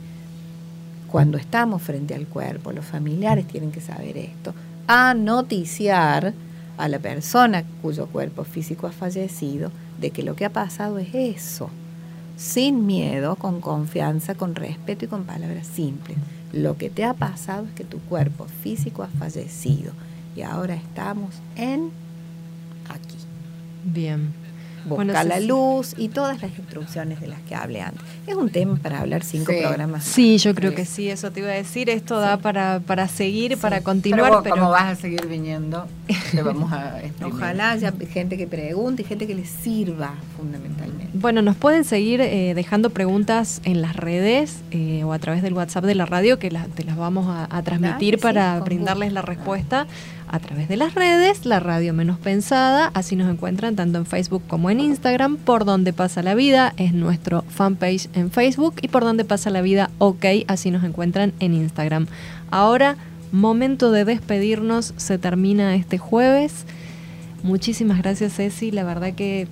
cuando 1.07 1.37
estamos 1.37 1.81
frente 1.81 2.13
al 2.13 2.27
cuerpo, 2.27 2.71
los 2.71 2.85
familiares 2.85 3.47
tienen 3.47 3.71
que 3.71 3.81
saber 3.81 4.17
esto, 4.17 4.53
a 4.87 5.13
noticiar 5.13 6.33
a 6.77 6.87
la 6.87 6.99
persona 6.99 7.63
cuyo 7.81 8.07
cuerpo 8.07 8.43
físico 8.43 8.87
ha 8.87 8.91
fallecido 8.91 9.71
de 9.99 10.11
que 10.11 10.23
lo 10.23 10.35
que 10.35 10.45
ha 10.45 10.49
pasado 10.51 10.99
es 10.99 11.13
eso, 11.13 11.69
sin 12.35 12.85
miedo, 12.85 13.35
con 13.37 13.61
confianza, 13.61 14.35
con 14.35 14.55
respeto 14.55 15.05
y 15.05 15.07
con 15.07 15.23
palabras 15.23 15.67
simples. 15.67 16.17
Lo 16.51 16.77
que 16.77 16.89
te 16.89 17.03
ha 17.03 17.13
pasado 17.13 17.65
es 17.65 17.71
que 17.71 17.83
tu 17.83 17.99
cuerpo 17.99 18.45
físico 18.61 19.03
ha 19.03 19.07
fallecido 19.07 19.93
y 20.35 20.41
ahora 20.41 20.75
estamos 20.75 21.35
en 21.55 21.91
aquí. 22.89 23.17
bien. 23.85 24.44
Busca 24.85 25.03
Bueno, 25.03 25.13
la 25.23 25.39
luz 25.39 25.95
y 25.97 26.09
todas 26.09 26.41
las 26.41 26.51
instrucciones 26.57 27.19
de 27.19 27.27
las 27.27 27.39
que 27.41 27.55
hablé 27.55 27.81
antes. 27.81 28.01
Es 28.27 28.35
un 28.35 28.49
tema 28.49 28.75
para 28.81 28.99
hablar 29.01 29.23
cinco 29.23 29.51
Sí. 29.51 29.59
programas. 29.61 30.03
Sí, 30.03 30.37
yo 30.37 30.53
creo 30.53 30.75
que 30.75 30.85
sí, 30.85 31.09
eso 31.09 31.31
te 31.31 31.39
iba 31.39 31.49
a 31.49 31.53
decir. 31.53 31.89
Esto 31.89 32.19
da 32.19 32.37
para, 32.37 32.79
para 32.85 33.07
seguir, 33.07 33.57
para 33.57 33.81
continuar, 33.81 34.29
pero, 34.29 34.43
pero, 34.43 34.55
vos, 34.55 34.61
como 34.61 34.71
vas 34.71 34.97
a 34.97 35.01
seguir 35.01 35.25
viniendo, 35.27 35.87
te 36.31 36.41
vamos 36.41 36.71
a 36.71 36.99
exprimir. 37.03 37.33
Ojalá 37.33 37.71
haya 37.71 37.91
gente 38.11 38.37
que 38.37 38.47
pregunte 38.47 39.01
y 39.01 39.05
gente 39.05 39.25
que 39.27 39.35
les 39.35 39.49
sirva 39.49 40.13
fundamentalmente. 40.37 41.09
Bueno, 41.13 41.41
nos 41.41 41.55
pueden 41.55 41.83
seguir 41.83 42.21
eh, 42.21 42.53
dejando 42.55 42.89
preguntas 42.89 43.61
en 43.63 43.81
las 43.81 43.95
redes 43.95 44.57
eh, 44.71 45.03
o 45.03 45.13
a 45.13 45.19
través 45.19 45.41
del 45.41 45.53
WhatsApp 45.53 45.85
de 45.85 45.95
la 45.95 46.05
radio 46.05 46.37
que 46.39 46.51
las, 46.51 46.67
te 46.69 46.83
las 46.83 46.97
vamos 46.97 47.27
a, 47.27 47.47
a 47.55 47.61
transmitir 47.63 48.19
para 48.19 48.59
brindarles 48.59 49.09
gusto. 49.09 49.15
la 49.15 49.21
respuesta 49.21 49.87
a 50.27 50.39
través 50.39 50.67
de 50.67 50.77
las 50.77 50.93
redes, 50.95 51.45
la 51.45 51.59
radio 51.59 51.93
menos 51.93 52.17
pensada, 52.17 52.91
así 52.93 53.15
nos 53.15 53.31
encuentran 53.31 53.75
tanto 53.75 53.97
en 53.97 54.05
Facebook 54.05 54.43
como 54.47 54.69
en 54.69 54.79
Instagram, 54.79 55.37
por 55.37 55.65
donde 55.65 55.93
pasa 55.93 56.21
la 56.23 56.35
vida, 56.35 56.73
es 56.77 56.93
nuestro 56.93 57.43
fanpage 57.49 58.09
en 58.13 58.31
Facebook. 58.31 58.75
Y 58.81 58.87
por 58.87 59.03
donde 59.03 59.25
pasa 59.25 59.49
la 59.49 59.61
vida, 59.61 59.89
ok, 59.99 60.25
así 60.47 60.71
nos 60.71 60.83
encuentran 60.83 61.33
en 61.39 61.53
Instagram. 61.53 62.07
Ahora, 62.51 62.97
momento 63.31 63.91
de 63.91 64.05
despedirnos, 64.05 64.93
se 64.97 65.17
termina 65.17 65.75
este 65.75 65.97
jueves. 65.97 66.65
Muchísimas 67.43 67.99
gracias 67.99 68.33
Ceci, 68.35 68.71
la 68.71 68.83
verdad 68.83 69.13
que 69.13 69.47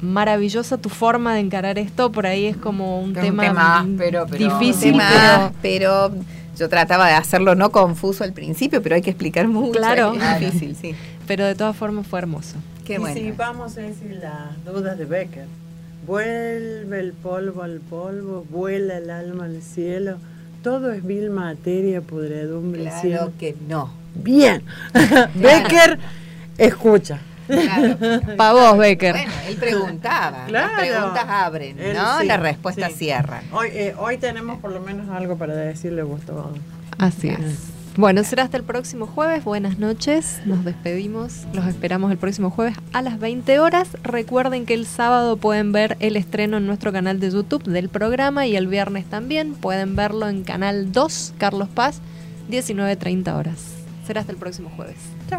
maravillosa 0.00 0.78
tu 0.78 0.88
forma 0.88 1.34
de 1.34 1.40
encarar 1.40 1.78
esto, 1.78 2.10
por 2.10 2.26
ahí 2.26 2.46
es 2.46 2.56
como 2.56 3.00
un 3.00 3.10
Es 3.10 3.16
un 3.16 3.22
tema, 3.22 3.42
tema 3.42 3.80
áspero, 3.80 4.26
pero- 4.30 4.58
difícil, 4.58 4.92
Tema, 4.92 5.52
pero 5.60 6.10
pero 6.10 6.24
yo 6.60 6.68
trataba 6.68 7.08
de 7.08 7.14
hacerlo 7.14 7.54
no 7.54 7.72
confuso 7.72 8.22
al 8.22 8.34
principio, 8.34 8.82
pero 8.82 8.94
hay 8.94 9.00
que 9.00 9.10
explicar 9.10 9.48
mucho. 9.48 9.72
Claro. 9.72 10.12
Es 10.12 10.40
difícil, 10.40 10.76
sí. 10.76 10.94
pero 11.26 11.46
de 11.46 11.54
todas 11.54 11.74
formas 11.74 12.06
fue 12.06 12.18
hermoso. 12.18 12.56
Qué 12.84 12.98
bueno. 12.98 13.14
Disipamos 13.14 13.74
decir 13.74 14.18
las 14.20 14.62
dudas 14.62 14.98
de 14.98 15.06
Becker. 15.06 15.46
Vuelve 16.06 17.00
el 17.00 17.14
polvo 17.14 17.62
al 17.62 17.80
polvo, 17.80 18.44
vuela 18.50 18.98
el 18.98 19.08
alma 19.08 19.46
al 19.46 19.62
cielo. 19.62 20.18
Todo 20.62 20.92
es 20.92 21.02
vil 21.02 21.30
materia, 21.30 22.02
podredumbre, 22.02 22.82
Claro 22.82 23.00
cielo. 23.00 23.32
que 23.38 23.56
no. 23.66 23.90
Bien. 24.14 24.62
Becker, 25.34 25.98
escucha. 26.58 27.20
Claro. 27.50 27.96
Pa' 28.36 28.52
vos, 28.52 28.78
Becker. 28.78 29.14
Bueno, 29.14 29.32
él 29.46 29.56
preguntaba. 29.56 30.44
Claro. 30.46 30.68
Las 30.68 30.80
preguntas 30.80 31.24
abren, 31.28 31.78
Él 31.80 31.96
¿no? 31.96 32.20
sí, 32.20 32.26
Las 32.26 32.40
respuestas 32.40 32.92
sí. 32.92 32.98
cierran. 32.98 33.44
Hoy, 33.52 33.68
eh, 33.72 33.94
hoy 33.98 34.16
tenemos 34.18 34.58
por 34.60 34.72
lo 34.72 34.80
menos 34.80 35.08
algo 35.10 35.36
para 35.36 35.54
decirle, 35.54 36.02
Gustavo. 36.02 36.52
Así 36.98 37.28
es. 37.28 37.70
Bueno, 37.96 38.22
será 38.22 38.44
hasta 38.44 38.56
el 38.56 38.62
próximo 38.62 39.06
jueves. 39.06 39.44
Buenas 39.44 39.78
noches. 39.78 40.40
Nos 40.46 40.64
despedimos. 40.64 41.46
Los 41.52 41.66
esperamos 41.66 42.10
el 42.12 42.18
próximo 42.18 42.50
jueves 42.50 42.76
a 42.92 43.02
las 43.02 43.18
20 43.18 43.58
horas. 43.58 43.88
Recuerden 44.04 44.64
que 44.64 44.74
el 44.74 44.86
sábado 44.86 45.36
pueden 45.36 45.72
ver 45.72 45.96
el 46.00 46.16
estreno 46.16 46.58
en 46.58 46.66
nuestro 46.66 46.92
canal 46.92 47.18
de 47.18 47.30
YouTube 47.30 47.64
del 47.64 47.88
programa 47.88 48.46
y 48.46 48.54
el 48.56 48.68
viernes 48.68 49.06
también 49.06 49.54
pueden 49.54 49.96
verlo 49.96 50.28
en 50.28 50.44
Canal 50.44 50.92
2, 50.92 51.34
Carlos 51.36 51.68
Paz, 51.68 52.00
19.30 52.50 53.34
horas. 53.36 53.56
Será 54.06 54.20
hasta 54.20 54.32
el 54.32 54.38
próximo 54.38 54.70
jueves. 54.76 54.96
El 55.30 55.38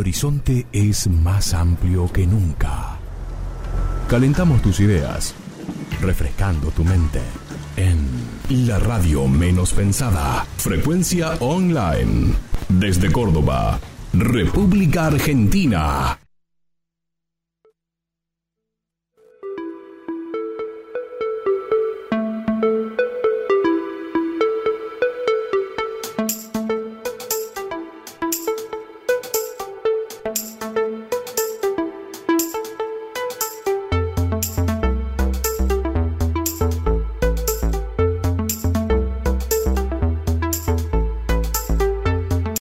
horizonte 0.00 0.66
es 0.72 1.08
más 1.08 1.54
amplio 1.54 2.10
que 2.12 2.26
nunca. 2.26 2.98
Calentamos 4.08 4.60
tus 4.62 4.80
ideas, 4.80 5.34
refrescando 6.00 6.70
tu 6.70 6.84
mente 6.84 7.20
en 7.76 8.66
la 8.66 8.78
radio 8.78 9.28
menos 9.28 9.72
pensada. 9.72 10.44
Frecuencia 10.56 11.34
online. 11.40 12.34
Desde 12.68 13.10
Córdoba, 13.12 13.78
República 14.12 15.06
Argentina. 15.06 16.19